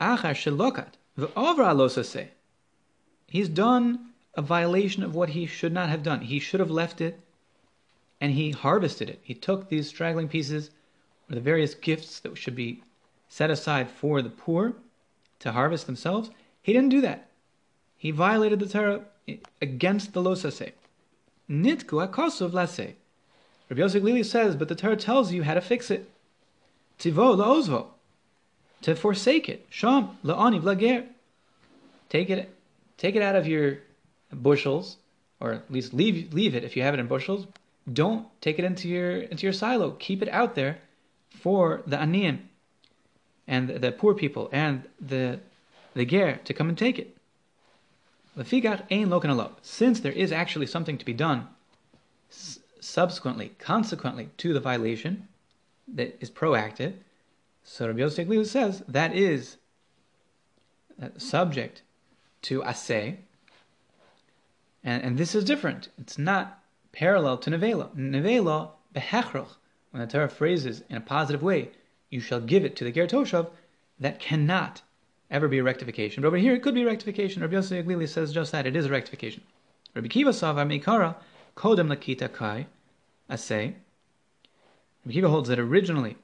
Achar 0.00 0.34
Shelokat 0.34 0.94
V'Ovra 1.16 1.66
Alosase. 1.72 2.28
He's 3.28 3.48
done 3.48 4.10
a 4.34 4.42
violation 4.42 5.04
of 5.04 5.14
what 5.14 5.30
he 5.30 5.46
should 5.46 5.72
not 5.72 5.88
have 5.88 6.02
done. 6.02 6.22
He 6.22 6.40
should 6.40 6.58
have 6.58 6.70
left 6.70 7.00
it 7.00 7.20
and 8.20 8.32
he 8.32 8.50
harvested 8.50 9.08
it. 9.08 9.20
He 9.22 9.34
took 9.34 9.68
these 9.68 9.86
straggling 9.86 10.28
pieces 10.28 10.70
or 11.30 11.36
the 11.36 11.40
various 11.40 11.74
gifts 11.74 12.18
that 12.20 12.36
should 12.36 12.56
be 12.56 12.82
set 13.28 13.50
aside 13.50 13.88
for 13.88 14.20
the 14.20 14.30
poor 14.30 14.74
to 15.44 15.52
harvest 15.52 15.84
themselves. 15.86 16.30
He 16.62 16.72
didn't 16.72 16.88
do 16.88 17.02
that. 17.02 17.28
He 17.96 18.10
violated 18.10 18.58
the 18.60 18.66
Torah 18.66 19.02
against 19.60 20.14
the 20.14 20.22
losase. 20.22 20.72
Nitku 21.48 22.08
akosov 22.08 22.52
lase. 22.52 22.94
Rabbi 23.68 23.80
Yosef 23.80 24.02
Glili 24.02 24.24
says, 24.24 24.56
but 24.56 24.68
the 24.68 24.74
Torah 24.74 24.96
tells 24.96 25.32
you 25.32 25.42
how 25.42 25.52
to 25.52 25.60
fix 25.60 25.90
it. 25.90 26.10
Tivo 26.98 27.36
laozvo. 27.36 27.88
To 28.82 28.94
forsake 28.94 29.50
it. 29.50 29.66
Sham 29.68 30.16
laani 30.24 30.60
vlager. 30.62 31.06
take 32.08 32.30
it, 32.30 32.50
take 32.96 33.14
it 33.14 33.22
out 33.22 33.36
of 33.36 33.46
your 33.46 33.78
bushels, 34.32 34.96
or 35.40 35.52
at 35.52 35.70
least 35.70 35.92
leave 35.92 36.32
leave 36.32 36.54
it 36.54 36.64
if 36.64 36.74
you 36.74 36.82
have 36.82 36.94
it 36.94 37.00
in 37.00 37.06
bushels. 37.06 37.46
Don't 37.92 38.26
take 38.40 38.58
it 38.58 38.64
into 38.64 38.88
your 38.88 39.18
into 39.18 39.42
your 39.42 39.52
silo. 39.52 39.90
Keep 39.98 40.22
it 40.22 40.28
out 40.30 40.54
there 40.54 40.78
for 41.28 41.82
the 41.86 41.96
aniyim 41.96 42.38
and 43.46 43.68
the, 43.68 43.92
poor 43.92 44.14
people 44.14 44.48
and 44.52 44.84
the 45.00 45.40
the 45.94 46.04
ger 46.04 46.40
to 46.44 46.52
come 46.52 46.68
and 46.68 46.76
take 46.76 46.98
it. 46.98 47.16
Since 49.62 50.00
there 50.00 50.12
is 50.12 50.32
actually 50.32 50.66
something 50.66 50.98
to 50.98 51.04
be 51.04 51.12
done 51.12 51.46
subsequently, 52.80 53.52
consequently 53.58 54.30
to 54.38 54.52
the 54.52 54.60
violation 54.60 55.28
that 55.86 56.16
is 56.20 56.30
proactive, 56.30 56.94
so 57.62 57.86
Rabbi 57.86 58.00
Yosef 58.00 58.50
says 58.50 58.82
that 58.88 59.14
is 59.14 59.56
uh, 61.00 61.08
subject 61.16 61.82
to 62.42 62.62
asay, 62.62 63.16
and, 64.82 65.02
and 65.02 65.16
this 65.16 65.34
is 65.34 65.44
different. 65.44 65.88
It's 65.98 66.18
not 66.18 66.62
parallel 66.92 67.38
to 67.38 67.50
nevela. 67.50 67.94
Nevela 67.96 68.70
behechroch, 68.94 69.56
when 69.90 70.00
the 70.00 70.06
Torah 70.06 70.28
phrases 70.28 70.82
in 70.90 70.96
a 70.96 71.00
positive 71.00 71.42
way, 71.42 71.70
you 72.14 72.20
shall 72.20 72.40
give 72.40 72.64
it 72.64 72.76
to 72.76 72.84
the 72.84 72.92
ger 72.92 73.08
toshav, 73.08 73.50
that 73.98 74.20
cannot 74.20 74.82
ever 75.30 75.48
be 75.48 75.58
a 75.58 75.64
rectification. 75.64 76.22
But 76.22 76.28
over 76.28 76.36
here, 76.36 76.54
it 76.54 76.62
could 76.62 76.74
be 76.74 76.82
a 76.82 76.86
rectification. 76.86 77.42
Rabbi 77.42 77.54
Yosef 77.54 77.84
Haglili 77.84 78.08
says 78.08 78.32
just 78.32 78.52
that. 78.52 78.66
It 78.66 78.76
is 78.76 78.86
a 78.86 78.90
rectification. 78.90 79.42
Rabbi 79.94 80.06
Kiva 80.06 80.30
Savar 80.30 80.64
Meikara, 80.64 81.16
Kodem 81.56 81.88
Lakita 81.92 82.32
Kai, 82.32 82.66
Asay. 83.28 83.74
Rabbi 85.04 85.12
Kiva 85.12 85.28
holds 85.28 85.48
that 85.48 85.58
originally, 85.58 86.16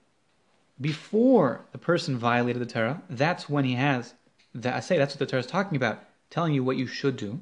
before 0.81 1.67
the 1.73 1.79
person 1.79 2.17
violated 2.17 2.62
the 2.62 2.67
Torah, 2.67 3.03
that's 3.11 3.49
when 3.49 3.65
he 3.65 3.75
has 3.75 4.15
the 4.55 4.69
Asay. 4.71 4.97
That's 4.97 5.15
what 5.15 5.19
the 5.19 5.27
Torah 5.27 5.41
is 5.41 5.47
talking 5.47 5.75
about, 5.77 6.05
telling 6.31 6.55
you 6.55 6.62
what 6.62 6.77
you 6.77 6.87
should 6.87 7.17
do. 7.17 7.41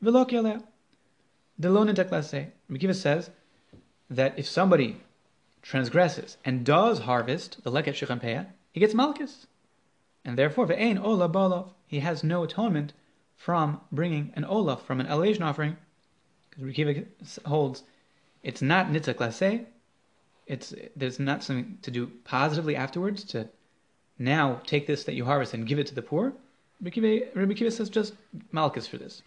Rabbi 0.00 0.24
Kiva 2.78 2.94
says 2.94 3.30
that 4.08 4.38
if 4.38 4.46
somebody 4.46 5.00
transgresses 5.68 6.38
and 6.46 6.64
does 6.64 7.00
harvest 7.00 7.62
the 7.62 7.70
leket 7.70 7.92
shechampeah, 7.92 8.46
he 8.72 8.80
gets 8.80 8.94
malchus. 8.94 9.46
And 10.24 10.38
therefore, 10.38 10.66
ve'ein 10.66 10.98
ola 11.02 11.28
balov, 11.28 11.72
he 11.86 12.00
has 12.00 12.24
no 12.24 12.42
atonement 12.42 12.94
from 13.36 13.80
bringing 13.92 14.32
an 14.34 14.46
olaf, 14.46 14.86
from 14.86 14.98
an 14.98 15.06
elation 15.06 15.42
offering, 15.42 15.76
because 16.48 16.64
Rikiva 16.64 17.06
holds 17.44 17.82
it's 18.42 18.62
not 18.62 18.86
nitzah 18.86 19.14
klaseh, 19.14 19.66
it's 20.46 20.74
there's 20.96 21.18
not 21.18 21.44
something 21.44 21.78
to 21.82 21.90
do 21.90 22.10
positively 22.24 22.74
afterwards 22.74 23.22
to 23.24 23.48
now 24.18 24.62
take 24.66 24.86
this 24.86 25.04
that 25.04 25.14
you 25.14 25.26
harvest 25.26 25.52
and 25.52 25.66
give 25.66 25.78
it 25.78 25.86
to 25.88 25.94
the 25.94 26.02
poor. 26.02 26.32
Rabbi 26.80 27.54
Kiva 27.54 27.70
says 27.70 27.90
just 27.90 28.14
malchus 28.52 28.86
for 28.86 28.96
this. 28.96 29.22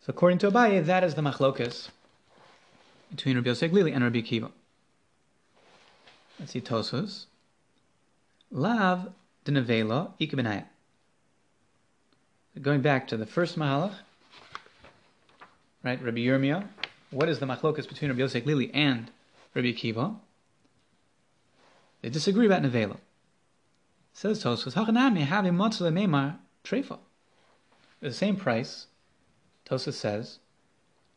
So 0.00 0.10
according 0.10 0.38
to 0.38 0.50
Abaye, 0.50 0.84
that 0.86 1.04
is 1.04 1.14
the 1.14 1.22
machlokas 1.22 1.90
between 3.12 3.36
Rabbi 3.36 3.50
Yosef 3.50 3.70
Glili 3.70 3.94
and 3.94 4.02
Rabbi 4.02 4.22
Kiva. 4.22 4.50
Let's 6.40 6.52
see 6.52 6.62
Tosfos. 6.62 7.26
Lav 8.50 9.12
de 9.44 9.52
nevela. 9.52 10.64
Going 12.60 12.80
back 12.80 13.06
to 13.08 13.16
the 13.16 13.26
first 13.26 13.58
mahalach, 13.58 13.94
right? 15.84 16.02
Rabbi 16.02 16.20
Yirmiyah. 16.20 16.66
What 17.10 17.28
is 17.28 17.38
the 17.38 17.46
machlokas 17.46 17.86
between 17.86 18.10
Rabbi 18.10 18.20
Yosef 18.20 18.46
Lili 18.46 18.70
and 18.72 19.10
Rabbi 19.54 19.68
Akiva? 19.68 20.16
They 22.00 22.08
disagree 22.08 22.46
about 22.46 22.62
nevela. 22.62 22.96
Says 24.14 24.42
Tosfos, 24.42 24.74
"Hachanami 24.74 25.26
have 25.26 25.44
motzle 25.44 25.92
meimar 25.92 26.38
trefa." 26.64 26.98
The 28.00 28.12
same 28.12 28.36
price. 28.36 28.86
Tosfos 29.66 29.94
says, 29.94 30.38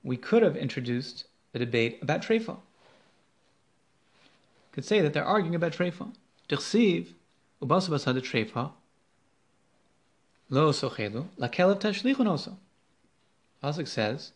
we 0.04 0.18
could 0.18 0.44
have 0.44 0.56
introduced 0.56 1.26
a 1.56 1.60
debate 1.60 2.00
about 2.02 2.22
Trefa. 2.22 2.58
Could 4.72 4.86
say 4.86 5.02
that 5.02 5.14
they're 5.14 5.26
arguing 5.26 5.56
about 5.56 5.72
Trefa. 5.72 6.14
Dirsiv, 6.50 7.08
ubasabasad 7.62 8.20
Trefa, 8.22 8.72
lo 10.50 10.72
sochelu, 10.72 11.26
lakelev 11.40 11.80
tashlichun 11.80 12.28
also. 12.28 12.58
Pasuk 13.64 13.88
says 13.88 14.32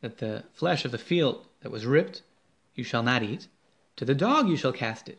that 0.00 0.18
the 0.18 0.44
flesh 0.52 0.84
of 0.84 0.90
the 0.90 0.98
field 0.98 1.46
that 1.62 1.70
was 1.70 1.86
ripped 1.86 2.22
you 2.74 2.84
shall 2.84 3.02
not 3.02 3.22
eat, 3.22 3.46
to 3.96 4.04
the 4.04 4.14
dog 4.14 4.48
you 4.48 4.56
shall 4.56 4.72
cast 4.72 5.08
it. 5.08 5.18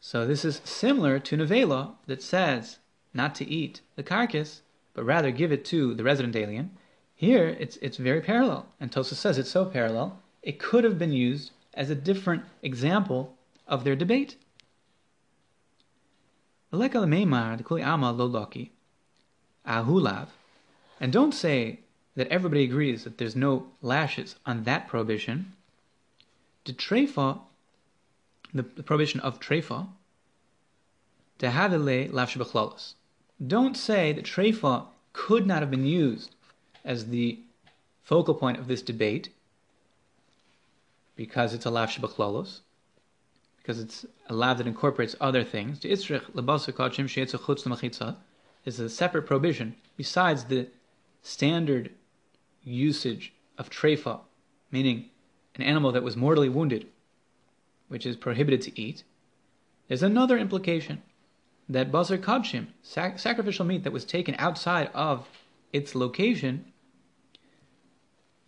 So 0.00 0.26
this 0.26 0.44
is 0.44 0.60
similar 0.64 1.18
to 1.18 1.36
Nevela 1.36 1.94
that 2.06 2.22
says 2.22 2.78
not 3.12 3.34
to 3.36 3.48
eat 3.48 3.80
the 3.96 4.02
carcass, 4.02 4.62
but 4.94 5.04
rather 5.04 5.30
give 5.30 5.52
it 5.52 5.64
to 5.66 5.94
the 5.94 6.04
resident 6.04 6.36
alien, 6.36 6.70
here 7.18 7.48
it's 7.58 7.76
it's 7.78 7.96
very 7.96 8.20
parallel, 8.20 8.66
and 8.78 8.92
Tosa 8.92 9.16
says 9.16 9.38
it's 9.38 9.50
so 9.50 9.64
parallel 9.64 10.22
it 10.40 10.60
could 10.60 10.84
have 10.84 11.00
been 11.00 11.10
used 11.10 11.50
as 11.74 11.90
a 11.90 11.96
different 11.96 12.44
example 12.62 13.34
of 13.66 13.82
their 13.82 13.96
debate. 13.96 14.36
Ahulav. 19.66 20.28
And 21.00 21.12
don't 21.12 21.34
say 21.34 21.80
that 22.14 22.28
everybody 22.28 22.62
agrees 22.62 23.02
that 23.02 23.18
there's 23.18 23.34
no 23.34 23.66
lashes 23.82 24.36
on 24.46 24.62
that 24.62 24.86
prohibition. 24.86 25.54
The 26.66 26.72
the, 28.54 28.62
the 28.62 28.84
prohibition 28.84 29.18
of 29.20 29.40
trefa, 29.40 29.88
dehavile 31.40 32.12
lavshabachlalos. 32.12 32.94
Don't 33.44 33.76
say 33.76 34.12
that 34.12 34.24
trefa 34.24 34.86
could 35.12 35.48
not 35.48 35.62
have 35.62 35.70
been 35.72 35.84
used 35.84 36.36
as 36.88 37.06
the 37.08 37.38
focal 38.02 38.34
point 38.34 38.58
of 38.58 38.66
this 38.66 38.82
debate 38.82 39.28
because 41.14 41.52
it's 41.52 41.66
a 41.66 41.70
lav 41.70 41.90
lavshabachlalos 41.90 42.60
because 43.58 43.78
it's 43.78 44.06
a 44.28 44.34
lav 44.34 44.56
that 44.56 44.66
incorporates 44.66 45.14
other 45.20 45.44
things. 45.44 45.84
is 45.84 46.10
a 48.80 48.88
separate 48.88 49.26
prohibition 49.26 49.76
besides 49.96 50.44
the 50.44 50.66
standard 51.22 51.90
usage 52.64 53.34
of 53.58 53.68
trefa, 53.68 54.20
meaning 54.70 55.10
an 55.54 55.62
animal 55.62 55.92
that 55.92 56.02
was 56.02 56.16
mortally 56.16 56.48
wounded, 56.48 56.86
which 57.88 58.06
is 58.06 58.16
prohibited 58.16 58.62
to 58.62 58.80
eat. 58.80 59.04
There's 59.88 60.02
another 60.02 60.38
implication 60.38 61.02
that 61.68 61.92
basar 61.92 62.16
kadshim, 62.18 62.68
sac- 62.82 63.18
sacrificial 63.18 63.66
meat 63.66 63.84
that 63.84 63.92
was 63.92 64.06
taken 64.06 64.34
outside 64.38 64.90
of 64.94 65.28
its 65.72 65.94
location, 65.94 66.72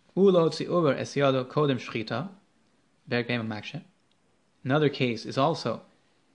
Another 4.63 4.89
case 4.89 5.25
is 5.25 5.37
also 5.37 5.81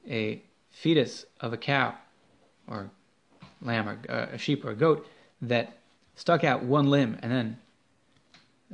a 0.09 0.43
fetus 0.70 1.27
of 1.40 1.53
a 1.53 1.57
cow 1.57 1.94
or 2.69 2.90
lamb 3.62 3.89
or 3.89 3.98
uh, 4.09 4.27
a 4.32 4.39
sheep 4.39 4.65
or 4.65 4.70
a 4.70 4.74
goat 4.74 5.07
that 5.43 5.78
stuck 6.15 6.44
out 6.44 6.62
one 6.62 6.89
limb 6.90 7.19
and 7.23 7.32
then 7.32 7.59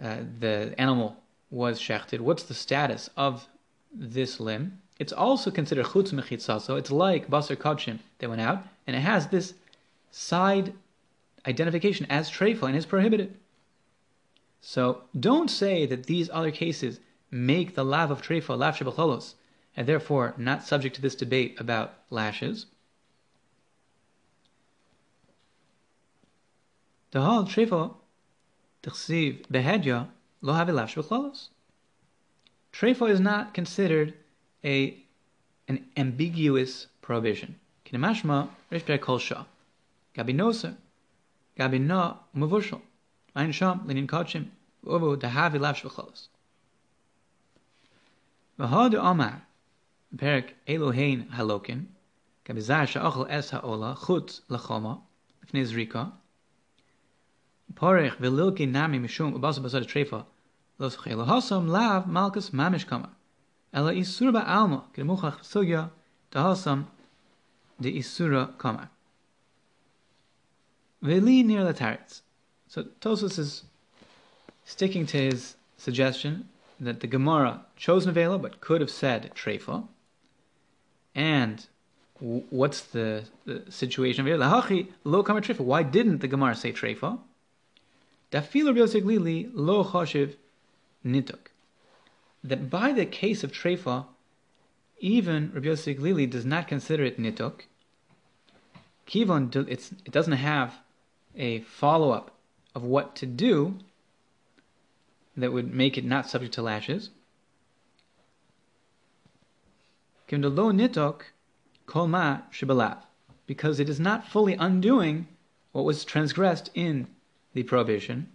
uh, 0.03 0.25
the 0.39 0.75
animal 0.79 1.17
was 1.51 1.79
shechted. 1.79 2.21
What's 2.21 2.45
the 2.45 2.55
status 2.55 3.11
of 3.17 3.47
this 3.93 4.41
limb? 4.41 4.81
It's 4.99 5.13
also 5.13 5.51
considered 5.51 5.87
chutz 5.87 6.13
mechitza, 6.13 6.61
so 6.61 6.77
it's 6.77 6.91
like 6.91 7.29
basar 7.29 7.57
kachim 7.57 7.99
that 8.19 8.29
went 8.29 8.41
out, 8.41 8.63
and 8.87 8.97
it 8.97 9.01
has 9.01 9.27
this 9.29 9.55
side 10.11 10.73
identification 11.47 12.07
as 12.09 12.31
trefa 12.31 12.63
and 12.63 12.77
is 12.77 12.87
prohibited. 12.87 13.37
So 14.63 15.03
don't 15.19 15.51
say 15.51 15.87
that 15.87 16.07
these 16.07 16.31
other 16.33 16.53
cases 16.53 17.01
make 17.31 17.75
the 17.75 17.85
lav 17.85 18.11
of 18.11 18.23
trefa 18.23 18.57
lav 18.57 18.79
shebacholos 18.79 19.35
and 19.77 19.87
therefore 19.87 20.35
not 20.37 20.63
subject 20.63 20.95
to 20.95 21.03
this 21.03 21.17
debate 21.17 21.61
about 21.61 21.95
lashes. 22.11 22.67
The 27.11 27.21
hal 27.21 27.45
trefa 27.45 27.95
tchsiv 28.85 29.47
behedya 29.49 30.09
lo 30.41 30.53
have 30.55 30.69
b'chlalos. 30.69 31.49
Trefa 32.73 33.11
is 33.11 33.21
not 33.21 33.53
considered 33.53 34.15
a 34.65 34.97
an 35.69 35.87
ambiguous 35.97 36.87
prohibition. 37.03 37.59
Kinemashma 37.85 38.49
rish 38.71 38.85
kol 39.01 39.19
shah. 39.19 39.45
Gabi 40.15 40.35
noser, 40.35 40.77
gabi 41.59 41.81
na 41.81 42.15
umavushal. 42.37 42.81
Ein 43.36 43.52
sham 43.52 43.88
linin 43.88 44.08
kachim 44.08 44.46
uvu 44.86 45.16
dahavi 45.18 45.60
lash 45.60 45.84
b'chlalos. 45.84 46.30
V'had 48.60 48.96
amar 48.96 49.42
פרק 50.18 50.52
אלוהין 50.70 51.28
הלוקין, 51.30 51.86
כבזר 52.46 52.86
שאוכל 52.86 53.24
אס 53.30 53.54
העולה 53.54 53.96
חוץ 53.96 54.42
לחומה, 54.50 54.96
לפני 55.44 55.66
זריקה, 55.66 56.06
פורך 57.76 58.16
ולילקי 58.20 58.66
נמי 58.66 59.00
משום 59.00 59.34
ובסו 59.34 59.62
בסוד 59.62 59.82
הטריפה, 59.82 60.20
לא 60.80 60.90
זוכה 60.90 61.16
להוסם 61.16 61.68
לאו 61.68 62.08
מלכס 62.08 62.54
ממש 62.54 62.84
כמה, 62.84 63.08
אלא 63.76 63.90
איסור 63.90 64.32
בעלמא, 64.32 64.78
כמוכח 64.94 65.44
סוגיה, 65.44 65.88
תהוסם 66.30 66.84
de 67.80 67.90
isura 67.90 68.54
kama. 68.58 68.90
Veli 71.02 71.44
near 71.44 71.64
the 71.64 71.74
taritz. 71.74 72.22
so 72.73 72.85
Tosfos 73.03 73.39
is 73.39 73.65
sticking 74.65 75.05
to 75.05 75.19
his 75.19 75.57
suggestion 75.77 76.49
that 76.81 77.01
the 77.01 77.07
Gemara 77.07 77.67
chose 77.77 78.07
Nevela 78.07 78.41
but 78.41 78.63
could 78.63 78.81
have 78.81 78.89
said 78.89 79.31
Trefa. 79.35 79.87
And 81.15 81.67
what's 82.19 82.81
the, 82.81 83.25
the 83.45 83.71
situation 83.71 84.25
here? 84.25 84.39
Lahachi 84.39 84.87
lo 85.05 85.23
kama 85.23 85.43
Trefa. 85.43 85.61
Why 85.61 85.83
didn't 85.83 86.23
the 86.23 86.29
Gemara 86.29 86.55
say 86.55 86.73
Trefa? 86.73 87.19
Dafil 88.33 88.69
Rabbi 88.69 89.51
lo 89.53 89.85
choshev 89.85 90.37
nituk. 91.05 91.51
That 92.43 92.71
by 92.71 92.93
the 92.93 93.05
case 93.05 93.45
of 93.45 93.53
Trefa, 93.53 94.07
even 94.99 95.53
Rabbi 95.53 95.67
Yosef 95.67 95.99
Glili 95.99 96.31
does 96.31 96.47
not 96.47 96.69
consider 96.69 97.05
it 97.05 97.21
nituk. 97.21 97.67
Kivon, 99.07 99.55
it 99.69 100.11
doesn't 100.11 100.33
have 100.33 100.77
a 101.37 101.61
follow 101.61 102.13
up 102.13 102.32
of 102.75 102.83
what 102.83 103.15
to 103.17 103.27
do 103.27 103.79
that 105.37 105.53
would 105.53 105.73
make 105.73 105.97
it 105.97 106.05
not 106.05 106.29
subject 106.29 106.55
to 106.55 106.63
lashes. 106.63 107.11
because 113.47 113.81
it 113.81 113.89
is 113.89 114.01
not 114.01 114.29
fully 114.29 114.55
undoing 114.55 115.27
what 115.73 115.85
was 115.85 116.05
transgressed 116.05 116.71
in 116.75 117.07
the 117.55 117.63
prohibition. 117.63 118.29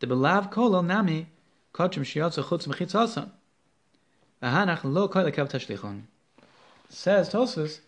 The 0.00 0.06
belav 0.06 0.50
kolo 0.50 0.80
nami 0.80 1.28
kotrim 1.74 2.04
shiatzu 2.04 2.44
chutz 2.44 2.66
mechitzason. 2.66 3.30
Vahanach 4.42 4.84
lo 4.84 5.08
koy 5.08 5.24
lekav 5.24 5.50
tashlichon. 5.50 6.02
Says 6.88 7.30
Tosfos, 7.30 7.80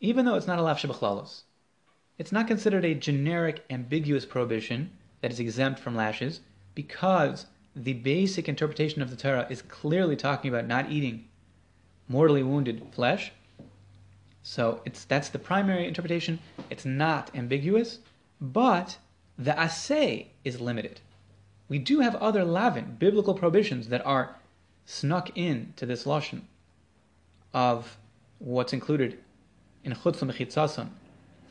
even 0.00 0.26
though 0.26 0.34
it's 0.34 0.46
not 0.46 0.58
a 0.58 0.62
lav 0.62 0.78
shebachlalos, 0.78 1.43
it's 2.18 2.32
not 2.32 2.46
considered 2.46 2.84
a 2.84 2.94
generic, 2.94 3.64
ambiguous 3.70 4.24
prohibition 4.24 4.90
that 5.20 5.32
is 5.32 5.40
exempt 5.40 5.80
from 5.80 5.96
lashes 5.96 6.40
because 6.74 7.46
the 7.74 7.92
basic 7.92 8.48
interpretation 8.48 9.02
of 9.02 9.10
the 9.10 9.16
Torah 9.16 9.46
is 9.50 9.62
clearly 9.62 10.14
talking 10.16 10.48
about 10.48 10.66
not 10.66 10.90
eating 10.90 11.24
mortally 12.08 12.42
wounded 12.42 12.86
flesh. 12.92 13.32
So 14.42 14.80
it's 14.84 15.04
that's 15.04 15.28
the 15.28 15.38
primary 15.38 15.88
interpretation. 15.88 16.38
It's 16.70 16.84
not 16.84 17.30
ambiguous, 17.34 17.98
but 18.40 18.98
the 19.36 19.58
assay 19.58 20.28
is 20.44 20.60
limited. 20.60 21.00
We 21.68 21.78
do 21.78 22.00
have 22.00 22.14
other 22.16 22.44
lavin, 22.44 22.96
biblical 22.98 23.34
prohibitions 23.34 23.88
that 23.88 24.04
are 24.06 24.36
snuck 24.86 25.36
in 25.36 25.72
to 25.76 25.86
this 25.86 26.04
lashon 26.04 26.42
of 27.52 27.96
what's 28.38 28.72
included 28.72 29.18
in 29.82 29.92
chutzah 29.94 30.30
mechitzason 30.30 30.90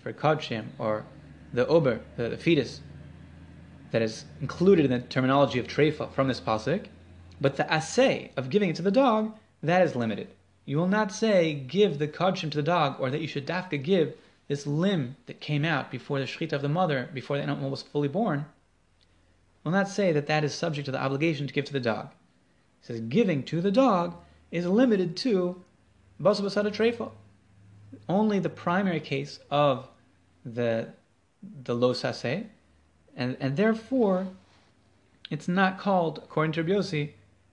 for 0.04 0.14
kodshim 0.14 0.66
or 0.78 1.06
the 1.54 1.66
ober, 1.68 2.02
the, 2.18 2.30
the 2.30 2.38
fetus 2.38 2.82
that 3.92 4.02
is 4.02 4.26
included 4.42 4.86
in 4.86 4.92
the 4.92 5.00
terminology 5.00 5.60
of 5.60 5.68
treifa 5.68 6.12
from 6.12 6.28
this 6.28 6.42
pasuk, 6.42 6.86
but 7.40 7.56
the 7.56 7.74
assay 7.74 8.32
of 8.36 8.50
giving 8.50 8.70
it 8.70 8.76
to 8.76 8.82
the 8.82 8.92
dog 8.92 9.34
that 9.62 9.82
is 9.82 9.96
limited. 9.96 10.28
You 10.66 10.78
will 10.78 10.88
not 10.88 11.12
say 11.12 11.54
give 11.54 12.00
the 12.00 12.08
kodshim 12.08 12.52
to 12.52 12.58
the 12.58 12.64
dog, 12.64 12.96
or 13.00 13.10
that 13.10 13.22
you 13.22 13.28
should 13.28 13.48
dafka 13.48 13.82
give 13.82 14.16
this 14.48 14.68
limb 14.68 15.16
that 15.26 15.40
came 15.40 15.64
out 15.64 15.92
before 15.92 16.20
the 16.20 16.26
shechita 16.26 16.54
of 16.54 16.62
the 16.62 16.70
mother, 16.70 17.10
before 17.14 17.38
the 17.38 17.44
animal 17.44 17.70
was 17.70 17.82
fully 17.82 18.08
born. 18.08 18.46
Will 19.64 19.72
not 19.72 19.88
say 19.88 20.12
that 20.12 20.28
that 20.28 20.44
is 20.44 20.54
subject 20.54 20.86
to 20.86 20.92
the 20.92 21.02
obligation 21.02 21.48
to 21.48 21.54
give 21.54 21.66
to 21.66 21.74
the 21.74 21.80
dog. 21.80 22.10
It 22.82 22.88
says 22.88 23.00
giving 23.02 23.44
to 23.44 23.62
the 23.62 23.72
dog 23.72 24.16
is 24.52 24.66
limited 24.66 25.16
to 25.18 25.62
basabasada 26.22 26.72
treifa. 26.72 27.12
Only 28.10 28.40
the 28.40 28.50
primary 28.50 29.00
case 29.00 29.40
of 29.50 29.88
the 30.46 30.90
the 31.66 31.76
lo 31.76 31.94
sase 31.94 32.48
and, 33.16 33.38
and 33.40 33.58
therefore, 33.58 34.28
it's 35.30 35.48
not 35.48 35.78
called, 35.78 36.20
according 36.20 36.54
to 36.54 36.64
Rabbi 36.64 37.10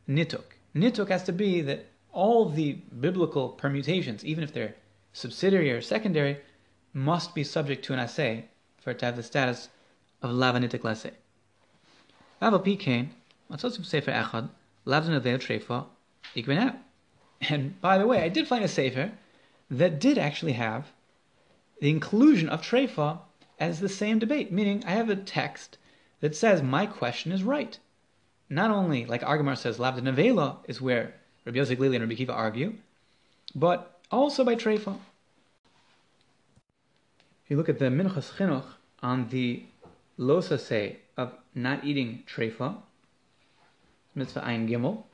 nituk. 0.09 0.45
Nituk 0.75 1.09
has 1.09 1.23
to 1.25 1.33
be 1.33 1.61
that 1.63 1.87
all 2.13 2.49
the 2.49 2.73
biblical 2.99 3.51
permutations, 3.51 4.25
even 4.25 4.43
if 4.43 4.53
they're 4.53 4.75
subsidiary 5.13 5.71
or 5.71 5.81
secondary, 5.81 6.39
must 6.93 7.35
be 7.35 7.45
subject 7.45 7.85
to 7.85 7.93
an 7.93 7.99
assay 7.99 8.47
for 8.79 8.91
it 8.91 8.99
to 9.01 9.07
have 9.07 9.17
the 9.17 9.23
status 9.23 9.69
of 10.23 10.31
lavanitic 10.31 10.81
lasay. 10.81 11.13
Aval 12.43 12.65
pikain, 12.65 13.09
matzosim 13.51 13.85
sefer 13.85 14.11
echad, 14.11 14.49
lavzan 14.87 15.21
trefa, 15.21 15.87
ikben 16.35 16.77
And 17.43 17.81
by 17.81 17.99
the 17.99 18.07
way, 18.07 18.23
I 18.23 18.29
did 18.29 18.49
find 18.49 18.65
a 18.65 18.69
sefer 18.69 19.13
that 19.71 20.01
did 20.01 20.19
actually 20.19 20.53
have 20.53 20.87
the 21.81 21.91
inclusion 21.91 22.49
of 22.49 22.63
trefa 22.63 23.19
as 23.59 23.81
the 23.81 23.89
same 23.89 24.19
debate, 24.19 24.53
meaning 24.53 24.85
I 24.87 24.93
have 24.93 25.11
a 25.11 25.17
text 25.17 25.79
that 26.21 26.37
says 26.37 26.63
my 26.63 26.87
question 26.87 27.33
is 27.33 27.43
right. 27.43 27.79
Not 28.49 28.71
only, 28.71 29.07
like 29.07 29.23
Argamar 29.23 29.57
says, 29.57 29.79
Labda 29.79 30.01
Nevela 30.01 30.59
is 30.67 30.81
where 30.81 31.15
Rabbi 31.45 31.59
Yosef 31.59 31.81
and 31.81 32.01
Rabbi 32.01 32.15
Kiva 32.15 32.33
argue, 32.33 32.75
but 33.55 34.01
also 34.11 34.45
by 34.45 34.57
Trefa. 34.57 34.99
If 37.45 37.51
you 37.51 37.57
look 37.57 37.69
at 37.69 37.79
the 37.79 37.87
Minchas 37.87 38.33
Chinuch 38.35 38.65
on 39.03 39.29
the 39.29 39.65
Losa 40.19 40.59
say 40.59 40.99
of 41.17 41.33
not 41.55 41.85
eating 41.85 42.25
Trefa, 42.27 42.77
Mitzvah 44.15 44.45
Ein 44.45 44.69
Gimel, 44.69 45.05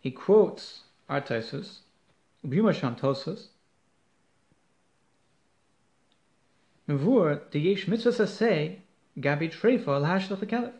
he 0.00 0.10
quotes 0.10 0.80
Artaisus, 1.08 1.78
Ubimasham 2.44 2.98
Tosfos, 2.98 3.48
Mvur 6.88 7.50
the 7.50 7.60
yesh 7.60 7.86
mitzvah 7.86 8.26
say 8.26 8.80
gabi 9.18 9.50
treifa 9.50 9.88
al 9.88 10.72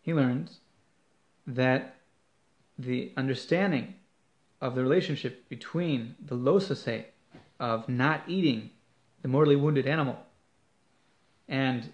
He 0.00 0.14
learns 0.14 0.60
that 1.46 1.96
the 2.78 3.12
understanding 3.16 3.94
of 4.60 4.74
the 4.74 4.82
relationship 4.82 5.48
between 5.48 6.16
the 6.24 6.34
losase 6.34 7.04
of 7.60 7.88
not 7.88 8.22
eating 8.26 8.70
the 9.22 9.28
mortally 9.28 9.56
wounded 9.56 9.86
animal 9.86 10.18
and 11.48 11.92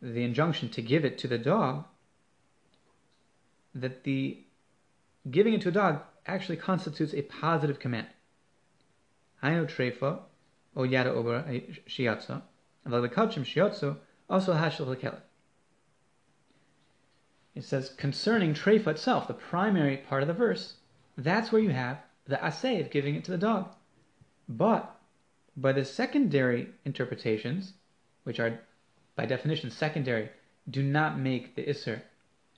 the 0.00 0.22
injunction 0.22 0.68
to 0.70 0.82
give 0.82 1.04
it 1.04 1.18
to 1.18 1.28
the 1.28 1.38
dog, 1.38 1.84
that 3.74 4.04
the 4.04 4.38
giving 5.30 5.54
it 5.54 5.60
to 5.62 5.68
a 5.68 5.72
dog 5.72 6.00
actually 6.26 6.56
constitutes 6.56 7.12
a 7.14 7.22
positive 7.22 7.78
command. 7.78 8.06
know 9.42 9.66
treifa 9.66 10.20
or 10.78 10.86
yada 10.86 11.12
over 11.12 11.44
shiatza, 11.88 12.40
and 12.84 12.94
the 12.94 13.08
kachim 13.08 13.42
shiatzu 13.42 13.96
also 14.30 14.52
hashel 14.52 14.86
lekele. 14.86 15.20
It 17.56 17.64
says 17.64 17.88
concerning 17.88 18.54
treifa 18.54 18.86
itself, 18.86 19.26
the 19.26 19.34
primary 19.34 19.96
part 19.96 20.22
of 20.22 20.28
the 20.28 20.34
verse, 20.34 20.74
that's 21.16 21.50
where 21.50 21.60
you 21.60 21.70
have 21.70 21.98
the 22.26 22.36
asay 22.36 22.80
of 22.80 22.92
giving 22.92 23.16
it 23.16 23.24
to 23.24 23.32
the 23.32 23.38
dog. 23.38 23.74
But 24.48 24.96
by 25.56 25.72
the 25.72 25.84
secondary 25.84 26.68
interpretations, 26.84 27.72
which 28.22 28.38
are 28.38 28.60
by 29.16 29.26
definition 29.26 29.72
secondary, 29.72 30.30
do 30.70 30.84
not 30.84 31.18
make 31.18 31.56
the 31.56 31.64
isser 31.64 32.02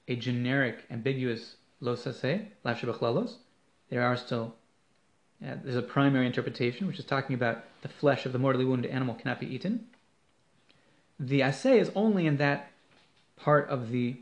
a 0.09 0.17
generic, 0.17 0.85
ambiguous 0.91 1.57
losase, 1.81 2.49
lav 2.65 3.31
There 3.89 4.03
are 4.03 4.17
still 4.19 4.57
uh, 5.45 5.55
there's 5.63 5.77
a 5.77 5.83
primary 5.83 6.27
interpretation, 6.27 6.87
which 6.87 6.99
is 6.99 7.05
talking 7.05 7.35
about 7.35 7.65
the 7.83 7.89
flesh 7.89 8.27
of 8.27 8.33
the 8.33 8.39
mortally 8.39 8.65
wounded 8.65 8.91
animal 8.91 9.15
cannot 9.15 9.41
be 9.41 9.47
eaten. 9.47 9.87
The 11.19 11.43
assay 11.43 11.79
is 11.79 11.91
only 11.95 12.27
in 12.27 12.37
that 12.37 12.71
part 13.37 13.69
of 13.71 13.91
the 13.91 14.17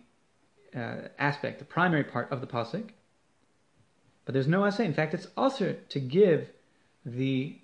uh, 0.75 1.09
aspect, 1.19 1.59
the 1.59 1.65
primary 1.65 2.05
part 2.05 2.31
of 2.31 2.41
the 2.41 2.47
pasuk. 2.47 2.91
But 4.25 4.33
there's 4.33 4.47
no 4.47 4.65
assay. 4.65 4.85
In 4.85 4.95
fact, 4.95 5.15
it's 5.15 5.27
also 5.37 5.75
to 5.89 6.01
give 6.01 6.51
the 7.05 7.57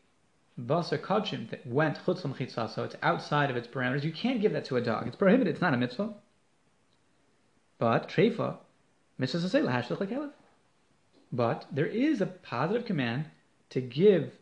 basar 0.61 0.99
kachim 0.99 1.51
that 1.51 1.65
went 1.67 1.99
chutzlam 2.05 2.35
chitzah, 2.37 2.73
so 2.75 2.83
it's 2.83 2.97
outside 3.03 3.51
of 3.51 3.57
its 3.57 3.69
parameters. 3.69 4.03
You 4.03 4.13
can't 4.13 4.41
give 4.41 4.53
that 4.53 4.65
to 4.67 4.77
a 4.77 4.81
dog. 4.81 5.07
It's 5.07 5.17
prohibited. 5.17 5.55
It's 5.55 5.61
not 5.61 5.75
a 5.75 5.77
mitzvah. 5.77 6.15
But 7.79 8.09
treifa, 8.09 8.57
mitzvah 9.19 9.49
say 9.49 9.61
lahash 9.61 10.33
But 11.33 11.67
there 11.71 11.87
is 11.87 12.21
a 12.21 12.27
positive 12.27 12.85
command 12.85 13.27
to 13.71 13.81
give 13.81 14.33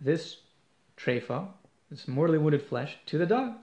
this 0.00 0.38
treifa, 0.96 1.48
this 1.90 2.06
mortally 2.08 2.38
wounded 2.38 2.62
flesh, 2.62 2.96
to 3.06 3.18
the 3.18 3.26
dog. 3.26 3.54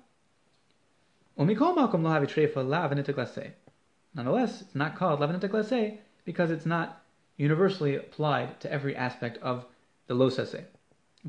Nonetheless, 4.16 4.62
it's 4.62 4.76
not 4.76 4.96
called 4.96 5.20
lavanitaklase 5.20 5.98
because 6.24 6.52
it's 6.52 6.66
not 6.66 7.02
universally 7.38 7.96
applied 7.96 8.60
to 8.62 8.72
every 8.72 8.96
aspect 8.96 9.38
of 9.42 9.66
the 10.08 10.14
losase. 10.14 10.64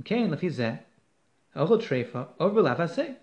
Okay, 0.00 0.22
and 0.22 0.32
lefizeh, 0.32 0.78
treifa 1.54 2.28
over 2.38 2.62
lavase. 2.62 3.16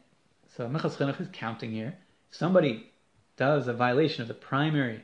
So 0.56 0.68
Minchas 0.68 0.98
Chinuch 0.98 1.22
is 1.22 1.28
counting 1.32 1.72
here. 1.72 1.98
Somebody 2.32 2.92
does 3.38 3.68
a 3.68 3.74
violation 3.74 4.22
of 4.22 4.28
the 4.28 4.34
primary 4.34 5.04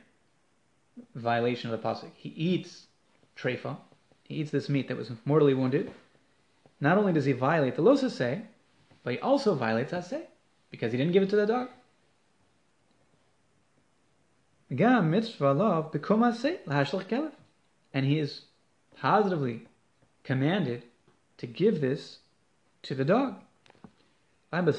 violation 1.14 1.70
of 1.70 1.80
the 1.80 1.88
pasuk. 1.88 2.10
He 2.14 2.28
eats 2.30 2.86
treifa, 3.36 3.76
he 4.30 4.36
eats 4.36 4.52
this 4.52 4.68
meat 4.68 4.86
that 4.86 4.96
was 4.96 5.10
mortally 5.24 5.54
wounded, 5.54 5.90
not 6.80 6.96
only 6.96 7.12
does 7.12 7.24
he 7.24 7.32
violate 7.32 7.74
the 7.74 7.82
losa 7.82 8.08
say, 8.08 8.42
but 9.02 9.12
he 9.14 9.18
also 9.18 9.56
violates 9.56 9.90
asay 9.92 10.22
because 10.70 10.92
he 10.92 10.98
didn't 10.98 11.12
give 11.12 11.24
it 11.24 11.30
to 11.30 11.36
the 11.36 11.46
dog. 11.46 11.68
And 17.92 18.06
he 18.06 18.20
is 18.20 18.42
positively 18.96 19.66
commanded 20.22 20.84
to 21.38 21.48
give 21.48 21.80
this 21.80 22.18
to 22.82 22.94
the 22.94 23.04
dog. 23.04 23.34
Rabbi 24.52 24.70
uh, 24.70 24.74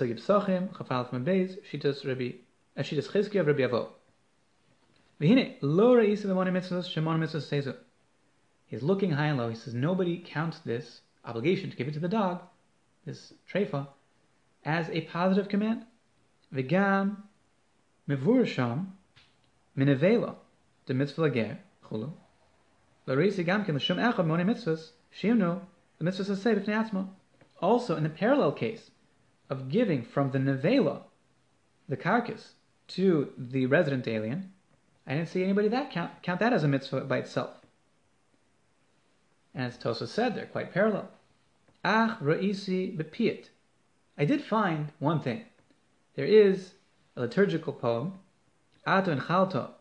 Rabbi 3.44 3.64
Avo. 3.68 3.88
He's 8.72 8.82
looking 8.82 9.12
high 9.12 9.26
and 9.26 9.38
low. 9.38 9.50
He 9.50 9.56
says 9.56 9.74
nobody 9.74 10.18
counts 10.26 10.60
this 10.60 11.02
obligation 11.26 11.70
to 11.70 11.76
give 11.76 11.90
it 11.90 11.94
to 11.94 12.00
the 12.00 12.08
dog, 12.08 12.42
this 13.06 13.34
treifa, 13.52 13.90
as 14.64 14.90
a 14.92 15.02
positive 15.02 15.50
command. 15.50 15.84
V'gam 16.54 17.18
mevur 18.08 18.48
sham 18.48 18.94
minavela 19.78 20.36
de 20.86 20.94
mitzvah 20.94 21.24
lager 21.24 21.58
chulu. 21.84 22.14
Lo 23.08 23.16
re'isa 23.18 23.46
gam 23.46 23.66
ken 23.66 23.76
l'shum 23.76 23.98
echad 23.98 24.26
moni 24.26 24.46
mitzvahs 24.46 24.92
shimnu 25.14 25.60
the 25.98 26.06
mitzvahs 26.06 26.38
say 26.38 26.56
b'fnei 26.56 26.90
atzma. 26.90 27.10
Also, 27.62 27.98
in 27.98 28.04
the 28.04 28.10
parallel 28.10 28.54
case 28.54 28.92
of 29.50 29.68
giving 29.68 30.02
from 30.02 30.32
the 30.32 30.40
nevela, 30.40 31.02
the 31.90 31.98
carcass, 31.98 32.54
to 32.88 33.34
the 33.38 33.66
resident 33.66 34.08
alien, 34.08 34.54
I 35.06 35.16
didn't 35.16 35.28
see 35.28 35.44
anybody 35.44 35.68
that 35.68 35.92
count, 35.92 36.24
count 36.24 36.40
that 36.40 36.54
as 36.54 36.64
a 36.64 36.70
mitzvah 36.70 37.02
by 37.02 37.18
itself. 37.18 37.61
And 39.54 39.66
as 39.66 39.78
Tosa 39.78 40.08
said, 40.08 40.36
they're 40.36 40.46
quite 40.46 40.74
parallel. 40.74 41.10
Ach 41.84 42.20
ra'isi 42.20 42.96
bepiet. 42.96 43.50
I 44.18 44.26
did 44.26 44.44
find 44.44 44.92
one 45.00 45.20
thing. 45.20 45.46
There 46.16 46.26
is 46.26 46.74
a 47.16 47.22
liturgical 47.22 47.74
poem, 47.74 48.20
Ato 48.86 49.12
and 49.12 49.22
Chalto, 49.22 49.72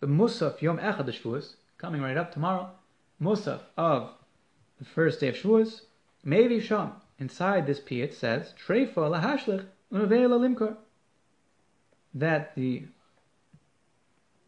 the 0.00 0.06
Musaf 0.06 0.60
Yom 0.60 0.78
Echad 0.78 1.06
Shavuos, 1.06 1.54
coming 1.78 2.02
right 2.02 2.16
up 2.16 2.32
tomorrow, 2.32 2.70
Musaf 3.20 3.60
of 3.76 4.10
the 4.78 4.84
first 4.84 5.20
day 5.20 5.28
of 5.28 5.36
Shavuos, 5.36 5.82
Mevi 6.26 6.60
Sham, 6.60 6.92
inside 7.18 7.66
this 7.66 7.80
piet 7.80 8.14
says, 8.14 8.54
Treifa 8.66 8.94
lahashlich 8.96 9.64
unavela 9.92 10.38
limkor. 10.38 10.76
That 12.14 12.54
the 12.54 12.84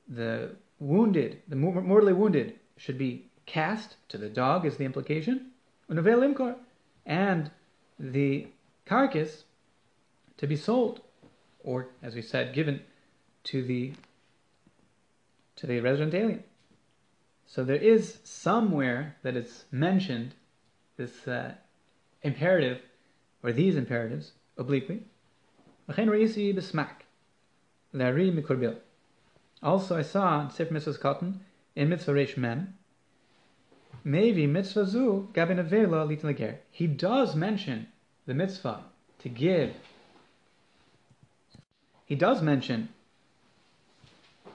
the 0.08 0.56
wounded, 0.78 1.42
the 1.48 1.56
mortally 1.56 2.12
wounded, 2.12 2.60
should 2.76 2.98
be 2.98 3.28
cast 3.46 3.96
to 4.08 4.18
the 4.18 4.28
dog 4.28 4.66
is 4.66 4.76
the 4.76 4.84
implication. 4.84 5.52
And 7.06 7.50
the 7.98 8.48
carcass 8.84 9.44
to 10.36 10.46
be 10.46 10.56
sold, 10.56 11.00
or 11.64 11.88
as 12.02 12.14
we 12.14 12.22
said, 12.22 12.54
given 12.54 12.80
to 13.44 13.62
the 13.62 13.92
to 15.56 15.66
the 15.66 15.80
resident 15.80 16.12
alien. 16.12 16.44
So 17.46 17.64
there 17.64 17.76
is 17.76 18.18
somewhere 18.24 19.16
that 19.22 19.36
it's 19.36 19.64
mentioned 19.70 20.34
this 20.96 21.26
uh, 21.26 21.54
imperative, 22.22 22.80
or 23.42 23.52
these 23.52 23.76
imperatives, 23.76 24.32
obliquely. 24.58 25.04
Also, 29.62 29.96
I 29.96 30.02
saw 30.02 30.42
in 30.42 30.50
Sefer 30.50 30.74
Mitzvos 30.74 30.98
Katan, 30.98 31.38
in 31.74 31.88
Mitzvah 31.88 32.12
Reish 32.12 32.36
Mem, 32.36 32.74
maybe 34.06 34.46
Mitzvah 34.46 34.86
Zu 34.86 35.28
Avela 35.34 36.06
Litin 36.06 36.56
He 36.70 36.86
does 36.86 37.34
mention 37.34 37.88
the 38.24 38.34
mitzvah 38.34 38.84
to 39.18 39.28
give. 39.28 39.74
He 42.06 42.14
does 42.14 42.40
mention 42.40 42.88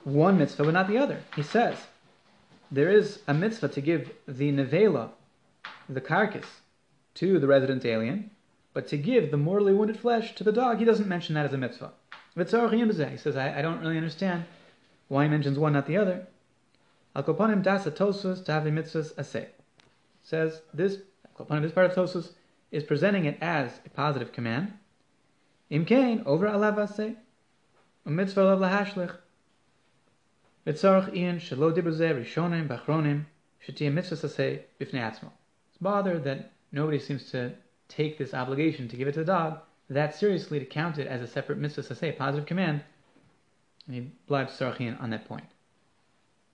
one 0.06 0.38
mitzvah, 0.38 0.64
but 0.64 0.74
not 0.74 0.88
the 0.88 0.98
other. 0.98 1.20
He 1.36 1.44
says 1.44 1.76
there 2.72 2.90
is 2.90 3.20
a 3.28 3.34
mitzvah 3.34 3.68
to 3.68 3.82
give 3.82 4.12
the 4.26 4.54
nevela, 4.54 5.10
the 5.90 6.02
carcass, 6.02 6.62
to 7.16 7.38
the 7.38 7.48
resident 7.48 7.84
alien, 7.84 8.32
but 8.74 8.88
to 8.88 8.98
give 8.98 9.32
the 9.32 9.38
mortally 9.38 9.74
wounded 9.74 10.00
flesh 10.00 10.34
to 10.36 10.46
the 10.46 10.54
dog, 10.54 10.80
he 10.80 10.86
doesn't 10.86 11.10
mention 11.10 11.36
that 11.36 11.46
as 11.46 11.54
a 11.54 11.58
mitzvah. 11.58 11.92
He 12.34 13.18
says, 13.18 13.36
I, 13.36 13.60
I 13.60 13.62
don't 13.62 13.82
really 13.82 13.98
understand 13.98 14.46
why 15.10 15.24
he 15.24 15.30
mentions 15.30 15.60
one, 15.60 15.74
not 15.74 15.88
the 15.88 15.98
other. 15.98 16.26
Al 17.16 17.24
kopanim 17.24 17.62
das 17.62 17.86
atosus 17.86 18.44
to 18.46 18.52
have 18.52 18.66
a 18.66 18.70
mitzvahs. 18.70 19.48
Says 20.24 20.62
this, 20.74 21.00
kopanim, 21.38 21.62
this 21.64 21.72
part 21.72 21.88
of 21.88 21.94
Tosfos 21.96 22.34
is 22.72 22.84
presenting 22.84 23.26
it 23.26 23.38
as 23.42 23.80
a 23.86 23.90
positive 23.90 24.32
command. 24.32 24.74
Imkain 25.70 26.26
over 26.26 26.48
alav 26.48 26.76
asay, 26.76 27.16
a 28.06 28.10
um 28.10 28.16
mitzvah 28.16 28.42
of 28.42 28.60
lahashlich. 28.60 29.16
Vitzarach 30.66 31.16
ian 31.16 31.40
shelo 31.40 31.76
dibrze 31.76 32.14
rishonim 32.14 32.68
bachronim 32.68 33.26
sheti 33.66 33.92
mitzvahs 33.92 34.24
asay 34.24 34.62
bifnei 34.80 35.02
atzmo. 35.02 35.32
It's 35.70 35.78
bothered 35.82 36.24
that 36.24 36.52
nobody 36.72 37.00
seems 37.00 37.30
to 37.32 37.54
take 37.88 38.18
this 38.18 38.34
obligation 38.34 38.88
to 38.88 38.96
give 38.96 39.08
it 39.08 39.14
to 39.14 39.20
the 39.20 39.26
dog 39.26 39.60
that 39.92 40.16
seriously 40.16 40.58
to 40.58 40.66
count 40.66 40.98
it 40.98 41.08
as 41.08 41.22
a 41.22 41.28
separate 41.28 41.58
mitzvah 41.58 41.94
say, 41.94 42.14
positive 42.14 42.46
command. 42.46 42.82
And 43.86 43.96
he 43.96 44.12
blives 44.26 44.58
Sarchian 44.58 45.02
on 45.02 45.10
that 45.10 45.28
point. 45.28 45.51